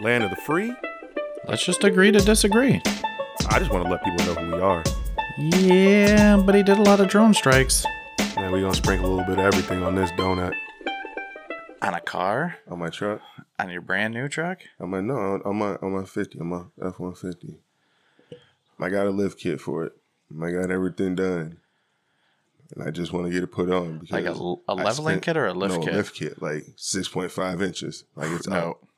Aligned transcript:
Land 0.00 0.24
of 0.24 0.30
the 0.30 0.36
free? 0.36 0.74
Let's 1.46 1.64
just 1.64 1.84
agree 1.84 2.10
to 2.12 2.18
disagree. 2.20 2.80
I 3.48 3.58
just 3.58 3.70
want 3.70 3.84
to 3.84 3.90
let 3.90 4.02
people 4.04 4.24
know 4.26 4.34
who 4.34 4.56
we 4.56 4.60
are. 4.62 4.82
Yeah, 5.38 6.36
but 6.38 6.54
he 6.54 6.62
did 6.62 6.78
a 6.78 6.82
lot 6.82 7.00
of 7.00 7.08
drone 7.08 7.34
strikes. 7.34 7.84
Man, 8.36 8.52
we 8.52 8.60
gonna 8.60 8.74
sprinkle 8.74 9.06
a 9.06 9.10
little 9.10 9.24
bit 9.26 9.38
of 9.38 9.44
everything 9.52 9.82
on 9.82 9.94
this 9.94 10.10
donut. 10.12 10.54
On 11.82 11.94
a 11.94 12.00
car? 12.00 12.56
On 12.68 12.78
my 12.78 12.88
truck? 12.88 13.20
On 13.58 13.70
your 13.70 13.80
brand 13.80 14.14
new 14.14 14.28
truck? 14.28 14.58
On 14.80 14.90
my 14.90 15.00
no, 15.00 15.16
on, 15.16 15.42
on 15.42 15.56
my 15.56 15.74
on 15.76 15.92
my 15.92 16.04
fifty, 16.04 16.38
on 16.40 16.46
my 16.48 16.62
F 16.82 16.98
one 16.98 17.14
fifty. 17.14 17.56
I 18.78 18.88
got 18.88 19.06
a 19.06 19.10
lift 19.10 19.38
kit 19.38 19.60
for 19.60 19.84
it. 19.84 19.92
I 20.42 20.50
got 20.50 20.70
everything 20.70 21.14
done. 21.14 21.58
And 22.74 22.86
I 22.86 22.90
just 22.90 23.12
want 23.12 23.26
to 23.26 23.32
get 23.32 23.42
it 23.42 23.48
put 23.50 23.70
on 23.70 23.98
because 23.98 24.12
Like 24.12 24.26
a, 24.26 24.54
a 24.68 24.74
leveling 24.74 25.14
spent- 25.14 25.22
kit 25.22 25.36
or 25.36 25.46
a 25.46 25.52
lift 25.54 25.74
no, 25.74 25.80
kit? 25.82 25.94
lift 25.94 26.14
kit, 26.14 26.40
like 26.40 26.64
six 26.76 27.08
point 27.08 27.32
five 27.32 27.60
inches. 27.62 28.04
Like 28.14 28.30
it's 28.30 28.46
out. 28.48 28.52
No. 28.52 28.78
But 28.80 28.89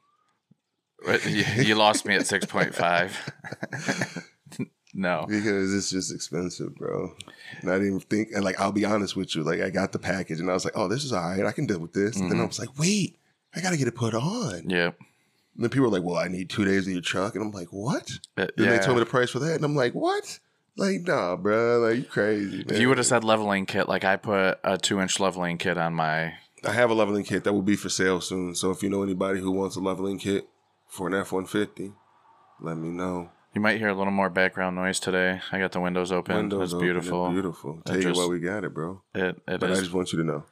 you, 1.26 1.44
you 1.62 1.74
lost 1.74 2.06
me 2.06 2.14
at 2.14 2.22
6.5. 2.22 4.24
no. 4.94 5.26
Because 5.28 5.74
it's 5.74 5.90
just 5.90 6.12
expensive, 6.14 6.74
bro. 6.76 7.14
I 7.58 7.64
didn't 7.66 7.86
even 7.86 8.00
think, 8.00 8.28
and 8.34 8.44
like, 8.44 8.60
I'll 8.60 8.72
be 8.72 8.84
honest 8.84 9.16
with 9.16 9.34
you, 9.34 9.42
like, 9.42 9.60
I 9.60 9.70
got 9.70 9.92
the 9.92 9.98
package 9.98 10.40
and 10.40 10.50
I 10.50 10.54
was 10.54 10.64
like, 10.64 10.76
oh, 10.76 10.88
this 10.88 11.04
is 11.04 11.12
all 11.12 11.22
right. 11.22 11.44
I 11.46 11.52
can 11.52 11.66
deal 11.66 11.78
with 11.78 11.92
this. 11.92 12.16
And 12.16 12.30
then 12.30 12.38
Mm-hmm. 12.38 12.42
I 12.42 12.46
was 12.46 12.58
like, 12.58 12.78
wait, 12.78 13.18
I 13.54 13.60
got 13.60 13.70
to 13.70 13.76
get 13.76 13.88
it 13.88 13.94
put 13.94 14.14
on. 14.14 14.68
Yep. 14.68 14.98
And 15.54 15.64
then 15.64 15.70
people 15.70 15.86
were 15.90 15.98
like, 15.98 16.02
well, 16.02 16.16
I 16.16 16.28
need 16.28 16.50
two 16.50 16.64
days 16.64 16.86
of 16.86 16.92
your 16.92 17.02
truck. 17.02 17.34
And 17.34 17.44
I'm 17.44 17.50
like, 17.52 17.68
what? 17.72 18.10
Uh, 18.36 18.46
Then 18.56 18.66
yeah. 18.66 18.76
they 18.76 18.84
told 18.84 18.96
me 18.96 19.00
the 19.04 19.10
price 19.10 19.30
for 19.30 19.38
that. 19.40 19.56
And 19.56 19.64
I'm 19.64 19.76
like, 19.76 19.92
what? 19.94 20.38
Like, 20.76 21.02
nah, 21.02 21.36
bro. 21.36 21.80
Like, 21.80 21.96
you 21.98 22.04
crazy, 22.04 22.58
man. 22.58 22.66
If 22.70 22.80
you 22.80 22.88
would 22.88 22.96
have 22.96 23.06
said 23.06 23.24
leveling 23.24 23.66
kit, 23.66 23.88
like 23.88 24.04
I 24.04 24.16
put 24.16 24.58
a 24.64 24.78
two 24.78 25.00
inch 25.00 25.20
leveling 25.20 25.58
kit 25.58 25.76
on 25.76 25.94
my. 25.94 26.32
I 26.64 26.72
have 26.72 26.90
a 26.90 26.94
leveling 26.94 27.24
kit 27.24 27.44
that 27.44 27.52
will 27.52 27.60
be 27.60 27.76
for 27.76 27.90
sale 27.90 28.22
soon. 28.22 28.54
So 28.54 28.70
if 28.70 28.82
you 28.82 28.88
know 28.88 29.02
anybody 29.02 29.40
who 29.40 29.50
wants 29.50 29.76
a 29.76 29.80
leveling 29.80 30.18
kit 30.18 30.48
for 30.92 31.06
an 31.06 31.14
F 31.14 31.32
150, 31.32 31.94
let 32.60 32.76
me 32.76 32.90
know. 32.90 33.30
You 33.54 33.62
might 33.62 33.78
hear 33.78 33.88
a 33.88 33.94
little 33.94 34.12
more 34.12 34.28
background 34.28 34.76
noise 34.76 35.00
today. 35.00 35.40
I 35.50 35.58
got 35.58 35.72
the 35.72 35.80
windows 35.80 36.12
open. 36.12 36.36
Windows 36.36 36.64
it's 36.64 36.74
open, 36.74 36.86
beautiful. 36.86 37.30
beautiful. 37.30 37.82
I 37.86 37.88
Tell 37.88 37.96
you 37.96 38.02
just- 38.02 38.20
why 38.20 38.26
we 38.26 38.38
got 38.40 38.64
it, 38.64 38.74
bro. 38.74 39.02
It, 39.14 39.40
it 39.48 39.60
But 39.60 39.72
I 39.72 39.74
just 39.76 39.94
want 39.94 40.12
you 40.12 40.18
to 40.18 40.24
know. 40.24 40.44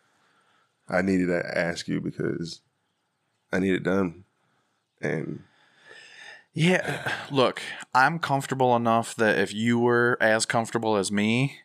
I 0.89 1.03
needed 1.03 1.27
to 1.27 1.43
ask 1.59 1.89
you 1.89 2.01
because 2.01 2.63
I 3.53 3.59
need 3.59 3.75
it 3.75 3.83
done. 3.83 4.25
And 5.03 5.45
Yeah, 6.55 7.13
look, 7.31 7.61
I'm 7.95 8.19
comfortable 8.19 8.75
enough 8.75 9.15
that 9.17 9.39
if 9.39 9.53
you 9.53 9.79
were 9.79 10.17
as 10.23 10.47
comfortable 10.47 10.97
as 10.97 11.13
me, 11.13 11.59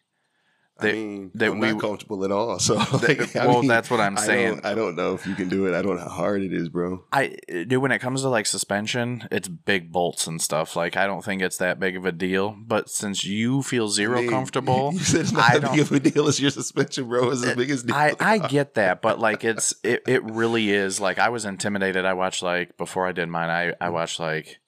I 0.77 0.87
That- 0.87 0.93
mean, 0.95 1.31
that 1.35 1.51
I'm 1.51 1.59
we- 1.59 1.71
not 1.71 1.81
comfortable 1.81 2.25
at 2.25 2.31
all. 2.31 2.59
So, 2.65 2.75
like, 2.75 3.35
I 3.35 3.45
well, 3.47 3.59
mean, 3.59 3.67
that's 3.67 3.89
what 3.89 3.99
I'm 4.01 4.17
I 4.17 4.21
saying. 4.21 4.55
don't, 4.55 4.65
I 4.65 4.75
don't 4.75 4.95
know 4.95 5.13
if 5.13 5.25
you 5.25 5.35
can 5.35 5.47
do 5.47 5.67
it. 5.67 5.77
I 5.77 5.81
don't 5.81 5.95
know 5.95 6.03
how 6.03 6.09
hard 6.09 6.41
it 6.41 6.51
is, 6.51 6.67
bro. 6.67 7.03
I 7.13 7.35
do 7.67 7.79
when 7.79 7.91
it 7.91 7.99
comes 7.99 8.23
to 8.23 8.29
like 8.29 8.45
suspension, 8.45 9.27
it's 9.31 9.47
big 9.47 9.91
bolts 9.91 10.27
and 10.27 10.41
stuff. 10.41 10.75
Like 10.75 10.97
I 10.97 11.05
don't 11.07 11.23
think 11.23 11.41
it's 11.41 11.57
that 11.57 11.79
big 11.79 11.95
of 11.95 12.05
a 12.05 12.11
deal. 12.11 12.57
But 12.59 12.89
since 12.89 13.23
you 13.23 13.61
feel 13.61 13.87
zero 13.87 14.21
I 14.23 14.27
comfortable, 14.29 14.91
You 14.93 14.99
said 14.99 15.21
it's 15.21 15.33
I 15.33 15.35
not 15.35 15.61
that 15.61 15.71
big 15.71 15.79
of 15.81 15.91
a 15.91 15.99
deal 15.99 16.27
as 16.27 16.39
your 16.39 16.51
suspension, 16.51 17.07
bro. 17.07 17.31
It's 17.31 17.41
the 17.45 17.55
biggest 17.55 17.85
deal. 17.87 17.95
I, 17.95 18.15
I 18.19 18.37
get 18.39 18.73
that, 18.73 19.01
but 19.03 19.19
like 19.19 19.43
it's 19.43 19.73
it, 19.83 20.03
it 20.07 20.23
really 20.23 20.71
is 20.71 20.99
like 20.99 21.19
I 21.19 21.29
was 21.29 21.45
intimidated. 21.45 22.03
I 22.05 22.13
watched 22.13 22.43
like 22.43 22.77
before 22.77 23.07
I 23.07 23.11
did 23.11 23.29
mine, 23.29 23.49
I, 23.49 23.69
I 23.69 23.71
mm-hmm. 23.71 23.93
watched 23.93 24.19
like 24.19 24.59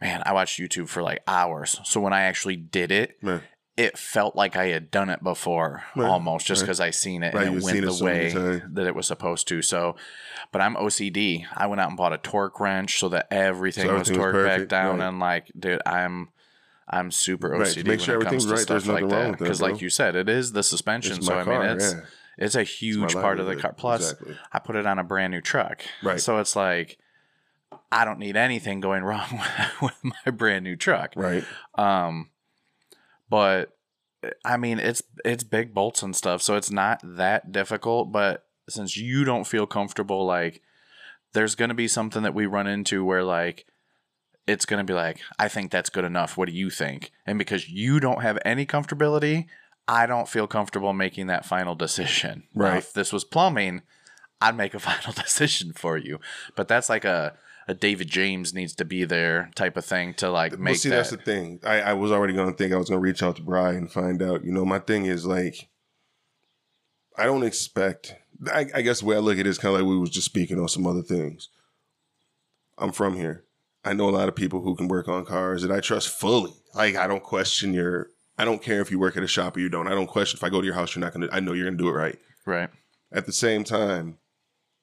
man, 0.00 0.22
I 0.26 0.32
watched 0.32 0.58
YouTube 0.60 0.88
for 0.88 1.02
like 1.02 1.22
hours. 1.26 1.80
So 1.84 2.00
when 2.00 2.12
I 2.12 2.22
actually 2.22 2.56
did 2.56 2.90
it, 2.90 3.22
Man, 3.22 3.40
it 3.82 3.98
felt 3.98 4.36
like 4.36 4.56
I 4.56 4.66
had 4.66 4.90
done 4.90 5.10
it 5.10 5.22
before 5.22 5.82
Right, 5.96 6.08
almost 6.08 6.46
just 6.46 6.60
right. 6.60 6.66
because 6.66 6.80
I 6.80 6.90
seen 6.90 7.22
it 7.22 7.34
Right, 7.34 7.48
and 7.48 7.56
it 7.58 7.62
went 7.62 7.76
it 7.78 7.80
the 7.84 7.92
so 7.92 8.04
way 8.04 8.32
that 8.32 8.86
it 8.86 8.94
was 8.94 9.06
supposed 9.06 9.48
to. 9.48 9.60
So, 9.62 9.96
but 10.52 10.60
I'm 10.62 10.76
OCD. 10.76 11.46
I 11.54 11.66
went 11.66 11.80
out 11.80 11.88
and 11.88 11.96
bought 11.96 12.12
a 12.12 12.18
torque 12.18 12.60
wrench 12.60 12.98
so 13.00 13.08
that 13.10 13.26
everything, 13.30 13.86
So 13.86 13.92
was 13.94 14.08
everything 14.08 14.22
was 14.24 14.34
torqued 14.34 14.46
back 14.46 14.68
down 14.68 14.98
right. 15.00 15.08
and 15.08 15.18
like, 15.20 15.50
dude, 15.58 15.82
I'm. 15.86 16.28
I'm 16.88 17.10
super 17.10 17.50
Right, 17.50 17.62
OCD 17.62 17.86
make 17.86 18.00
sure 18.00 18.18
when 18.18 18.26
it 18.26 18.30
comes 18.30 18.44
everything's 18.44 18.44
to 18.44 18.50
right, 18.50 18.58
stuff 18.58 18.68
there's 18.68 18.86
like 18.88 19.02
nothing 19.04 19.16
wrong 19.16 19.30
that. 19.32 19.38
Because, 19.38 19.62
like 19.62 19.80
you 19.80 19.88
said, 19.88 20.14
it 20.14 20.28
is 20.28 20.52
the 20.52 20.62
suspension. 20.62 21.16
It's 21.18 21.26
so 21.26 21.34
I 21.34 21.36
mean, 21.38 21.44
car, 21.46 21.64
it's 21.76 21.92
yeah. 21.94 22.00
it's 22.36 22.54
a 22.54 22.64
huge 22.64 23.14
part 23.14 23.40
of 23.40 23.46
the 23.46 23.56
car. 23.56 23.72
Plus, 23.72 24.10
Exactly. 24.12 24.36
I 24.52 24.58
put 24.58 24.76
it 24.76 24.84
on 24.84 24.98
a 24.98 25.04
brand 25.04 25.30
new 25.30 25.40
truck, 25.40 25.82
Right. 26.02 26.20
So 26.20 26.38
it's 26.38 26.54
like 26.54 26.98
I 27.90 28.04
don't 28.04 28.18
need 28.18 28.36
anything 28.36 28.80
going 28.80 29.04
wrong 29.10 29.40
with 29.80 29.94
my 30.02 30.30
brand 30.32 30.64
new 30.64 30.76
truck. 30.76 31.14
right. 31.16 31.44
Um, 31.76 32.28
but 33.30 33.74
I 34.44 34.56
mean, 34.56 34.78
it's 34.78 35.02
it's 35.24 35.44
big 35.44 35.74
bolts 35.74 36.02
and 36.02 36.14
stuff, 36.14 36.42
so 36.42 36.56
it's 36.56 36.70
not 36.70 37.00
that 37.04 37.50
difficult. 37.52 38.12
But 38.12 38.44
since 38.68 38.96
you 38.96 39.24
don't 39.24 39.46
feel 39.46 39.66
comfortable, 39.66 40.24
like 40.24 40.62
there's 41.32 41.54
gonna 41.54 41.74
be 41.74 41.88
something 41.88 42.22
that 42.22 42.34
we 42.34 42.46
run 42.46 42.66
into 42.66 43.04
where 43.04 43.24
like 43.24 43.66
it's 44.46 44.66
gonna 44.66 44.84
be 44.84 44.92
like, 44.94 45.18
I 45.38 45.48
think 45.48 45.70
that's 45.70 45.90
good 45.90 46.04
enough. 46.04 46.36
What 46.36 46.48
do 46.48 46.54
you 46.54 46.70
think? 46.70 47.10
And 47.26 47.38
because 47.38 47.68
you 47.68 48.00
don't 48.00 48.22
have 48.22 48.38
any 48.44 48.66
comfortability, 48.66 49.46
I 49.88 50.06
don't 50.06 50.28
feel 50.28 50.46
comfortable 50.46 50.92
making 50.92 51.26
that 51.28 51.44
final 51.46 51.74
decision. 51.74 52.44
Now, 52.54 52.64
Right. 52.64 52.78
if 52.78 52.92
this 52.92 53.12
was 53.12 53.24
plumbing, 53.24 53.82
I'd 54.40 54.56
make 54.56 54.74
a 54.74 54.78
final 54.90 55.12
decision 55.12 55.72
for 55.72 55.96
you. 55.96 56.20
But 56.56 56.68
that's 56.68 56.88
like 56.88 57.04
a 57.04 57.36
a 57.68 57.74
David 57.74 58.08
James 58.08 58.52
needs 58.54 58.74
to 58.76 58.84
be 58.84 59.04
there 59.04 59.50
type 59.54 59.76
of 59.76 59.84
thing 59.84 60.14
to 60.14 60.30
like 60.30 60.52
make 60.58 60.72
Well, 60.72 60.74
see, 60.74 60.88
that. 60.88 60.96
that's 60.96 61.10
the 61.10 61.16
thing. 61.16 61.60
I, 61.64 61.80
I 61.80 61.92
was 61.92 62.10
already 62.10 62.32
going 62.32 62.50
to 62.50 62.56
think 62.56 62.72
I 62.72 62.76
was 62.76 62.88
going 62.88 63.00
to 63.00 63.02
reach 63.02 63.22
out 63.22 63.36
to 63.36 63.42
Brian 63.42 63.76
and 63.76 63.92
find 63.92 64.22
out. 64.22 64.44
You 64.44 64.52
know, 64.52 64.64
my 64.64 64.78
thing 64.78 65.06
is 65.06 65.26
like, 65.26 65.68
I 67.16 67.24
don't 67.24 67.44
expect. 67.44 68.14
I, 68.52 68.66
I 68.74 68.82
guess 68.82 69.00
the 69.00 69.06
way 69.06 69.16
I 69.16 69.20
look 69.20 69.34
at 69.34 69.40
it 69.40 69.46
is 69.46 69.58
kind 69.58 69.74
of 69.74 69.80
like 69.80 69.88
we 69.88 69.98
was 69.98 70.10
just 70.10 70.26
speaking 70.26 70.58
on 70.58 70.68
some 70.68 70.86
other 70.86 71.02
things. 71.02 71.48
I'm 72.78 72.92
from 72.92 73.14
here. 73.14 73.44
I 73.84 73.92
know 73.92 74.08
a 74.08 74.10
lot 74.10 74.28
of 74.28 74.36
people 74.36 74.62
who 74.62 74.74
can 74.74 74.88
work 74.88 75.08
on 75.08 75.24
cars 75.24 75.62
that 75.62 75.72
I 75.72 75.80
trust 75.80 76.08
fully. 76.08 76.52
Like, 76.74 76.96
I 76.96 77.06
don't 77.06 77.22
question 77.22 77.74
your. 77.74 78.08
I 78.38 78.44
don't 78.44 78.62
care 78.62 78.80
if 78.80 78.90
you 78.90 78.98
work 78.98 79.16
at 79.16 79.22
a 79.22 79.28
shop 79.28 79.56
or 79.56 79.60
you 79.60 79.68
don't. 79.68 79.86
I 79.86 79.90
don't 79.90 80.06
question 80.06 80.38
if 80.38 80.44
I 80.44 80.48
go 80.48 80.60
to 80.60 80.66
your 80.66 80.74
house, 80.74 80.94
you're 80.94 81.04
not 81.04 81.12
going 81.12 81.28
to. 81.28 81.34
I 81.34 81.40
know 81.40 81.52
you're 81.52 81.66
going 81.66 81.76
to 81.76 81.82
do 81.82 81.88
it 81.88 81.92
right. 81.92 82.18
right. 82.46 82.70
At 83.12 83.26
the 83.26 83.32
same 83.32 83.62
time, 83.62 84.18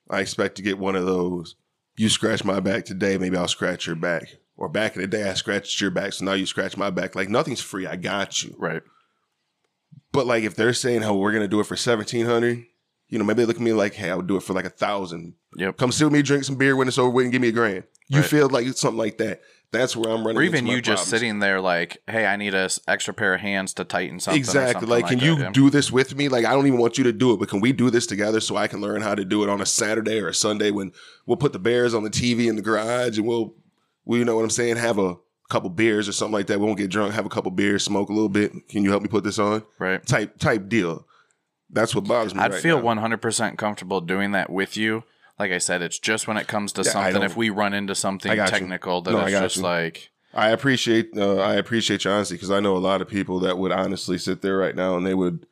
I 0.09 0.19
expect 0.21 0.55
to 0.55 0.61
get 0.61 0.77
one 0.77 0.95
of 0.95 1.05
those. 1.05 1.55
You 1.99 2.07
scratch 2.07 2.45
my 2.45 2.61
back 2.61 2.85
today, 2.85 3.17
maybe 3.17 3.35
I'll 3.35 3.49
scratch 3.49 3.85
your 3.85 3.97
back. 3.97 4.23
Or 4.55 4.69
back 4.69 4.95
in 4.95 5.01
the 5.01 5.07
day, 5.07 5.29
I 5.29 5.33
scratched 5.33 5.81
your 5.81 5.91
back, 5.91 6.13
so 6.13 6.23
now 6.23 6.31
you 6.31 6.45
scratch 6.45 6.77
my 6.77 6.89
back. 6.89 7.13
Like 7.13 7.27
nothing's 7.27 7.59
free. 7.59 7.85
I 7.85 7.97
got 7.97 8.41
you. 8.41 8.55
Right. 8.57 8.81
But 10.13 10.25
like 10.25 10.45
if 10.45 10.55
they're 10.55 10.71
saying, 10.73 11.03
"Oh, 11.03 11.17
we're 11.17 11.33
gonna 11.33 11.49
do 11.49 11.59
it 11.59 11.65
for 11.65 11.75
seventeen 11.75 12.25
hundred, 12.25 12.63
you 13.09 13.19
know, 13.19 13.25
maybe 13.25 13.41
they 13.41 13.45
look 13.45 13.57
at 13.57 13.61
me 13.61 13.73
like, 13.73 13.95
"Hey, 13.95 14.09
I 14.11 14.15
would 14.15 14.27
do 14.27 14.37
it 14.37 14.43
for 14.43 14.53
like 14.53 14.63
a 14.63 14.69
thousand. 14.69 15.33
Yep. 15.57 15.75
Come 15.75 15.91
sit 15.91 16.05
with 16.05 16.13
me, 16.13 16.21
drink 16.21 16.45
some 16.45 16.55
beer 16.55 16.77
when 16.77 16.87
it's 16.87 16.97
over 16.97 17.09
with, 17.09 17.25
and 17.25 17.33
give 17.33 17.41
me 17.41 17.49
a 17.49 17.51
grand." 17.51 17.83
You 18.07 18.21
Right. 18.21 18.29
feel 18.29 18.47
like 18.47 18.65
it's 18.65 18.79
something 18.79 18.97
like 18.97 19.17
that. 19.17 19.41
That's 19.71 19.95
where 19.95 20.09
I'm 20.11 20.25
running. 20.25 20.37
Or 20.37 20.41
even 20.43 20.65
you 20.65 20.77
just 20.81 21.03
problems. 21.03 21.09
sitting 21.09 21.39
there 21.39 21.61
like, 21.61 22.01
hey, 22.07 22.25
I 22.25 22.37
need 22.37 22.55
a 22.55 22.61
s- 22.65 22.79
extra 22.87 23.13
pair 23.13 23.35
of 23.35 23.41
hands 23.41 23.73
to 23.75 23.83
tighten 23.83 24.19
something. 24.19 24.39
Exactly. 24.39 24.73
something 24.73 24.89
Like, 24.89 25.07
can 25.07 25.19
you 25.19 25.37
yeah. 25.37 25.51
do 25.51 25.69
this 25.69 25.91
with 25.91 26.15
me? 26.15 26.27
Like, 26.27 26.45
I 26.45 26.53
don't 26.53 26.65
even 26.65 26.79
want 26.79 26.97
you 26.97 27.03
to 27.03 27.13
do 27.13 27.33
it, 27.33 27.39
but 27.39 27.49
can 27.49 27.61
we 27.61 27.71
do 27.71 27.91
this 27.91 28.07
together 28.07 28.39
so 28.39 28.55
I 28.55 28.67
can 28.67 28.81
learn 28.81 29.01
how 29.01 29.13
to 29.13 29.23
do 29.23 29.43
it 29.43 29.49
on 29.49 29.61
a 29.61 29.65
Saturday 29.67 30.19
or 30.19 30.29
a 30.29 30.33
Sunday 30.33 30.71
when 30.71 30.91
we'll 31.27 31.37
put 31.37 31.53
the 31.53 31.59
Bears 31.59 31.93
on 31.93 32.03
the 32.03 32.09
TV 32.09 32.47
in 32.47 32.55
the 32.55 32.63
garage 32.63 33.19
and 33.19 33.27
we'll, 33.27 33.53
we 34.05 34.17
you 34.17 34.25
know 34.25 34.35
what 34.35 34.43
I'm 34.43 34.49
saying, 34.49 34.77
have 34.77 34.97
a 34.97 35.17
couple 35.49 35.69
beers 35.69 36.09
or 36.09 36.13
something 36.13 36.33
like 36.33 36.47
that. 36.47 36.59
We 36.59 36.65
won't 36.65 36.77
get 36.79 36.89
drunk, 36.89 37.13
have 37.13 37.25
a 37.27 37.29
couple 37.29 37.51
beers, 37.51 37.83
smoke 37.83 38.09
a 38.09 38.13
little 38.13 38.29
bit. 38.29 38.51
Can 38.69 38.83
you 38.83 38.89
help 38.89 39.03
me 39.03 39.07
put 39.09 39.23
this 39.23 39.37
on? 39.37 39.63
right? 39.77 40.03
Type 40.05 40.37
type 40.39 40.67
deal. 40.67 41.05
That's 41.71 41.93
what 41.93 42.05
bothers 42.05 42.33
me. 42.33 42.41
I'd 42.41 42.53
right 42.53 42.61
feel 42.61 42.81
now. 42.81 42.95
100% 42.95 43.57
comfortable 43.57 44.01
doing 44.01 44.31
that 44.31 44.49
with 44.49 44.75
you. 44.77 45.03
Like 45.39 45.51
I 45.51 45.57
said, 45.57 45.81
it's 45.81 45.97
just 45.97 46.27
when 46.27 46.35
it 46.37 46.47
comes 46.47 46.73
to 46.73 46.81
Yeah, 46.81 46.91
something, 46.91 47.23
if 47.23 47.37
we 47.37 47.49
run 47.49 47.73
into 47.73 47.95
something 47.95 48.35
got 48.35 48.51
you. 48.51 48.59
technical, 48.59 49.01
that 49.01 49.11
No, 49.11 49.19
I 49.19 49.31
just 49.31 49.55
you. 49.57 49.63
like, 49.63 50.11
I 50.33 50.49
appreciate 50.49 51.11
uh, 51.17 51.37
I 51.37 51.55
appreciate 51.55 52.03
your 52.03 52.13
honesty 52.13 52.35
because 52.35 52.51
I 52.51 52.59
know 52.59 52.75
a 52.75 52.77
lot 52.77 53.01
of 53.01 53.07
people 53.07 53.39
that 53.39 53.57
would 53.57 53.71
honestly 53.71 54.17
sit 54.17 54.41
there 54.41 54.57
right 54.57 54.75
now 54.75 54.95
and 54.95 55.07
they 55.07 55.13
would 55.15 55.47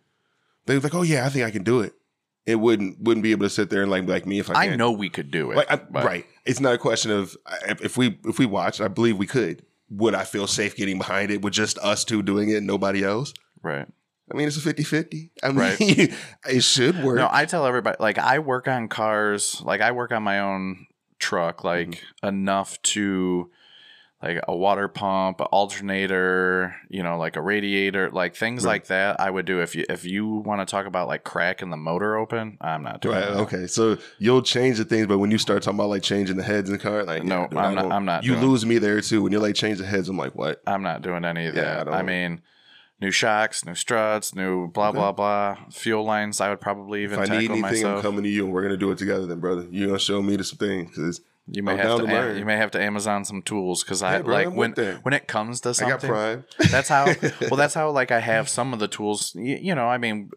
they'd 0.66 0.76
be 0.76 0.82
like, 0.82 0.94
oh 0.94 1.02
yeah, 1.02 1.26
I 1.26 1.30
think 1.30 1.46
I 1.46 1.52
can 1.52 1.64
do 1.64 1.80
it. 1.80 1.94
It 2.46 2.56
wouldn't 2.56 3.02
wouldn't 3.02 3.24
be 3.24 3.32
able 3.32 3.46
to 3.46 3.50
sit 3.50 3.70
there 3.70 3.82
and 3.82 3.90
like 3.90 4.08
like 4.08 4.26
me 4.26 4.40
if 4.40 4.50
I 4.50 4.68
I 4.72 4.76
know 4.76 4.92
we 4.92 5.10
could 5.10 5.32
do 5.32 5.52
it. 5.52 5.56
Like, 5.56 5.72
I, 5.72 5.82
right. 6.04 6.26
It's 6.46 6.60
not 6.60 6.76
a 6.76 6.78
question 6.78 7.12
of 7.12 7.36
if, 7.68 7.82
if 7.82 7.98
we 7.98 8.20
if 8.26 8.38
we 8.40 8.46
watched. 8.46 8.82
I 8.82 8.88
believe 8.88 9.18
we 9.18 9.28
could. 9.28 9.64
Would 9.90 10.14
I 10.16 10.26
feel 10.26 10.48
safe 10.48 10.76
getting 10.76 10.98
behind 10.98 11.32
it 11.32 11.42
with 11.42 11.54
just 11.54 11.78
us 11.80 12.04
two 12.04 12.22
doing 12.22 12.50
it 12.50 12.58
and 12.58 12.68
nobody 12.68 13.04
else? 13.04 13.34
Right. 13.64 13.88
I 14.32 14.36
mean, 14.38 14.48
it's 14.48 14.58
a 14.58 14.74
50-50. 14.74 15.30
I 15.44 15.48
mean, 15.50 15.58
Right. 15.58 15.80
it 16.50 16.62
should 16.64 17.02
work. 17.04 17.16
No, 17.18 17.30
I 17.32 17.46
tell 17.46 17.66
everybody, 17.66 17.98
like, 18.00 18.18
I 18.18 18.40
work 18.40 18.68
on 18.68 18.88
cars, 18.90 19.62
like, 19.64 19.82
I 19.82 19.92
work 19.92 20.12
on 20.12 20.24
my 20.24 20.40
own 20.40 20.86
truck, 21.20 21.64
like, 21.64 21.90
Mm-hmm. 21.90 22.28
enough 22.28 22.82
to, 22.84 23.50
like, 24.22 24.40
a 24.48 24.56
water 24.56 24.88
pump, 24.90 25.40
an 25.40 25.48
alternator, 25.48 26.76
you 26.90 27.04
know, 27.04 27.18
like 27.18 27.36
a 27.36 27.42
radiator, 27.42 28.10
like 28.10 28.36
things 28.36 28.66
Right. 28.66 28.72
like 28.74 28.88
that. 28.88 29.20
I 29.20 29.30
would 29.30 29.46
do 29.46 29.62
if 29.62 29.76
you 29.76 29.86
if 29.90 30.06
you 30.06 30.28
want 30.28 30.60
to 30.60 30.70
talk 30.70 30.86
about 30.88 31.08
like 31.08 31.24
cracking 31.24 31.70
the 31.70 31.78
motor 31.78 32.18
open. 32.18 32.58
I'm 32.62 32.84
not 32.84 33.02
doing 33.02 33.16
Right. 33.16 33.26
that. 33.30 33.38
Okay. 33.42 33.68
So 33.68 33.98
you'll 34.18 34.42
change 34.42 34.78
the 34.78 34.86
things, 34.86 35.08
but 35.08 35.20
when 35.20 35.32
you 35.32 35.38
start 35.38 35.62
talking 35.64 35.80
about 35.80 35.90
like 35.90 36.02
changing 36.04 36.36
the 36.38 36.44
heads 36.44 36.70
in 36.70 36.76
the 36.78 36.82
car, 36.82 37.04
like 37.04 37.24
No, 37.24 37.42
yeah, 37.42 37.48
dude, 37.48 37.60
I'm 37.60 37.76
not- 37.76 37.92
I'm 37.92 38.06
not 38.06 38.24
You 38.24 38.36
lose 38.36 38.66
me 38.66 38.78
there 38.80 39.02
too 39.02 39.22
when 39.22 39.32
you're 39.32 39.42
like 39.42 39.56
change 39.56 39.78
the 39.78 39.86
heads. 39.86 40.10
I'm 40.10 40.18
like, 40.18 40.34
what? 40.36 40.62
I'm 40.68 40.82
not 40.84 41.02
doing 41.04 41.24
any 41.24 41.46
of 41.46 41.56
Yeah, 41.56 41.84
that. 41.84 41.88
I 41.88 42.00
I, 42.00 42.02
mean, 42.02 42.42
new 43.00 43.12
shocks, 43.12 43.66
new 43.66 43.76
struts, 43.76 44.34
new 44.36 44.68
blah 44.70 44.90
Okay. 44.90 44.98
blah 44.98 45.12
blah, 45.12 45.58
fuel 45.72 46.04
lines. 46.04 46.42
I 46.42 46.50
would 46.50 46.62
probably 46.62 47.04
even 47.04 47.20
If 47.20 47.30
I 47.30 47.38
need 47.40 47.52
anything, 47.52 47.86
I'm 47.86 48.02
coming 48.02 48.24
to 48.24 48.30
you, 48.30 48.46
and 48.46 48.54
we're 48.54 48.64
gonna 48.64 48.78
do 48.78 48.92
it 48.92 48.98
together. 48.98 49.26
Then, 49.26 49.40
brother, 49.40 49.66
you're 49.70 49.88
gonna 49.88 50.00
show 50.00 50.22
me 50.22 50.38
some 50.44 50.58
things 50.58 50.90
because 50.90 51.22
You 51.50 51.64
may 51.64 51.74
I'm 51.74 51.78
have 51.80 52.00
to, 52.00 52.06
to 52.08 52.38
you 52.40 52.46
may 52.46 52.58
have 52.58 52.72
to 52.72 52.82
Amazon 52.82 53.24
some 53.26 53.42
tools 53.42 53.84
because 53.84 54.04
I 54.04 54.18
Hey, 54.18 54.22
bro, 54.24 54.34
like 54.34 54.48
I'm 54.48 54.56
when 54.56 54.74
when 55.04 55.14
it 55.14 55.28
comes 55.28 55.62
to 55.62 55.70
I 55.70 55.72
got 55.74 56.02
something. 56.02 56.10
Prime. 56.10 56.46
That's 56.72 56.90
how. 56.90 57.06
well, 57.42 57.56
that's 57.56 57.74
how 57.74 57.90
like 57.92 58.12
I 58.12 58.20
have 58.20 58.50
some 58.50 58.74
of 58.74 58.80
the 58.80 58.88
tools. 58.88 59.34
You, 59.36 59.58
you 59.62 59.76
know, 59.76 59.88
I 59.88 59.98
mean, 59.98 60.30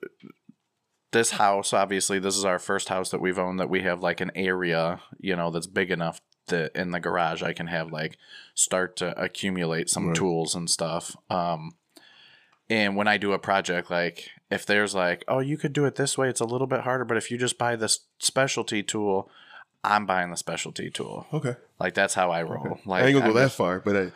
this 1.13 1.33
house 1.33 1.73
obviously 1.73 2.19
this 2.21 2.37
is 2.37 2.45
our 2.45 2.59
first 2.61 2.89
house 2.89 3.11
that 3.11 3.21
we've 3.21 3.39
owned 3.39 3.59
that 3.59 3.69
we 3.69 3.83
have 3.83 4.01
like 4.01 4.21
an 4.21 4.31
area 4.37 5.01
you 5.19 5.35
know 5.35 5.51
that's 5.51 5.67
big 5.67 5.91
enough 5.91 6.21
that 6.47 6.71
in 6.77 6.93
the 6.93 7.01
garage 7.01 7.43
I 7.43 7.53
can 7.53 7.67
have 7.67 7.91
like 7.91 8.17
start 8.55 8.97
to 8.99 9.21
accumulate 9.21 9.89
some 9.91 10.09
Right. 10.09 10.17
tools 10.17 10.55
and 10.55 10.71
stuff. 10.71 11.17
Um, 11.29 11.73
and 12.71 12.97
when 12.97 13.09
I 13.09 13.19
do 13.19 13.33
a 13.33 13.39
project, 13.39 13.91
like 13.91 14.31
if 14.51 14.65
there's 14.65 14.95
like, 14.95 15.25
oh, 15.29 15.41
you 15.41 15.59
could 15.59 15.73
do 15.73 15.85
it 15.85 15.97
this 15.97 16.17
way, 16.17 16.29
it's 16.29 16.41
a 16.41 16.47
little 16.47 16.69
bit 16.69 16.81
harder, 16.81 17.05
but 17.05 17.17
if 17.17 17.31
you 17.31 17.37
just 17.37 17.59
buy 17.59 17.77
this 17.77 18.01
specialty 18.19 18.83
tool, 18.83 19.29
I'm 19.83 20.07
buying 20.07 20.31
the 20.31 20.37
specialty 20.37 20.89
tool. 20.89 21.27
Okay. 21.33 21.57
Like 21.79 21.95
that's 21.95 22.15
how 22.15 22.31
I 22.31 22.43
roll. 22.45 22.79
Like 22.87 23.03
I 23.03 23.07
ain't 23.09 23.15
gonna 23.15 23.27
I'm 23.27 23.33
go 23.33 23.41
that 23.41 23.53
far, 23.53 23.81
but 23.81 23.97
I, 23.97 24.13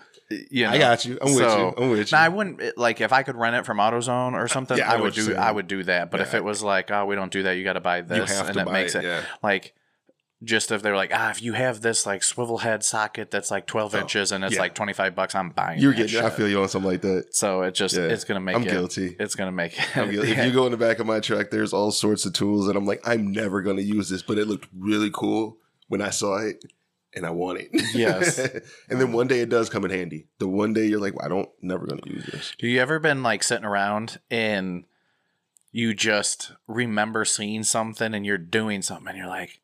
you 0.50 0.64
know. 0.64 0.70
I 0.70 0.78
got 0.78 1.04
you. 1.04 1.18
I'm 1.20 1.34
with 1.34 1.40
you. 1.40 1.74
I'm 1.76 1.90
with 1.90 1.98
you. 1.98 2.16
Now 2.16 2.22
I 2.22 2.28
wouldn't 2.28 2.78
like 2.78 3.00
if 3.00 3.12
I 3.12 3.24
could 3.24 3.36
rent 3.36 3.56
it 3.56 3.66
from 3.66 3.78
AutoZone 3.78 4.32
or 4.32 4.44
uh, 4.44 4.48
something. 4.48 4.78
Yeah, 4.78 4.90
I 4.90 4.96
I 4.96 5.00
would 5.00 5.14
do. 5.14 5.34
I 5.34 5.50
would 5.50 5.66
do 5.66 5.82
that. 5.84 6.10
But 6.10 6.20
if 6.20 6.34
it 6.34 6.44
was 6.44 6.62
like, 6.62 6.90
oh, 6.90 7.06
we 7.06 7.16
don't 7.16 7.32
do 7.32 7.42
that, 7.44 7.52
you 7.52 7.64
got 7.64 7.74
to 7.74 7.80
buy 7.80 8.02
this, 8.02 8.30
and 8.40 8.56
it 8.56 8.70
makes 8.70 8.94
it, 8.94 9.04
it, 9.04 9.08
yeah. 9.08 9.22
like 9.42 9.74
just 10.44 10.70
if 10.70 10.82
they're 10.82 10.94
like, 10.96 11.10
ah, 11.12 11.30
if 11.30 11.42
you 11.42 11.54
have 11.54 11.80
this 11.80 12.06
like 12.06 12.22
swivel 12.22 12.58
head 12.58 12.84
socket 12.84 13.30
that's 13.30 13.50
like 13.50 13.66
twelve 13.66 13.94
Oh, 13.94 14.00
inches 14.00 14.30
and 14.32 14.44
it's 14.44 14.54
yeah. 14.54 14.60
like 14.60 14.74
twenty 14.74 14.92
five 14.92 15.14
bucks, 15.14 15.34
I'm 15.34 15.50
buying. 15.50 15.80
You're 15.80 15.92
getting. 15.92 16.20
I 16.24 16.30
feel 16.30 16.48
you 16.48 16.60
on 16.62 16.68
something 16.68 16.90
like 16.90 17.02
that. 17.02 17.34
So 17.34 17.62
it 17.62 17.74
just 17.74 17.96
Yeah. 17.96 18.04
it's 18.04 18.24
gonna 18.24 18.40
make 18.40 18.56
I'm 18.56 18.62
it. 18.62 18.70
guilty. 18.70 19.16
It's 19.18 19.34
gonna 19.34 19.52
make 19.52 19.78
it. 19.78 19.96
I'm 19.96 20.10
guilty. 20.10 20.32
If 20.32 20.44
you 20.46 20.52
go 20.52 20.66
in 20.66 20.72
the 20.72 20.78
back 20.78 20.98
of 20.98 21.06
my 21.06 21.20
truck, 21.20 21.50
there's 21.50 21.72
all 21.72 21.90
sorts 21.90 22.24
of 22.26 22.32
tools, 22.32 22.68
and 22.68 22.76
I'm 22.76 22.86
like, 22.86 23.00
I'm 23.06 23.32
never 23.32 23.62
gonna 23.62 23.82
use 23.82 24.08
this, 24.08 24.22
but 24.22 24.38
it 24.38 24.46
looked 24.46 24.68
really 24.78 25.10
cool 25.12 25.58
when 25.88 26.00
I 26.02 26.10
saw 26.10 26.38
it, 26.38 26.64
and 27.14 27.24
I 27.26 27.30
want 27.30 27.60
it. 27.60 27.68
Yes. 27.94 28.38
and 28.38 29.00
then 29.00 29.12
one 29.12 29.28
day 29.28 29.40
it 29.40 29.48
does 29.48 29.70
come 29.70 29.84
in 29.84 29.90
handy. 29.90 30.26
The 30.38 30.48
one 30.48 30.72
day 30.72 30.86
you're 30.86 31.00
like, 31.00 31.14
well, 31.16 31.26
I 31.26 31.28
don't, 31.28 31.48
never 31.62 31.86
gonna 31.86 32.00
use 32.06 32.26
this. 32.26 32.54
Do 32.58 32.66
you 32.66 32.80
ever 32.80 32.98
been 32.98 33.22
like 33.22 33.42
sitting 33.42 33.64
around 33.64 34.18
and 34.30 34.84
you 35.70 35.92
just 35.94 36.52
remember 36.66 37.24
seeing 37.24 37.62
something 37.64 38.14
and 38.14 38.24
you're 38.24 38.38
doing 38.38 38.80
something 38.82 39.08
and 39.08 39.18
you're 39.18 39.26
like, 39.26 39.60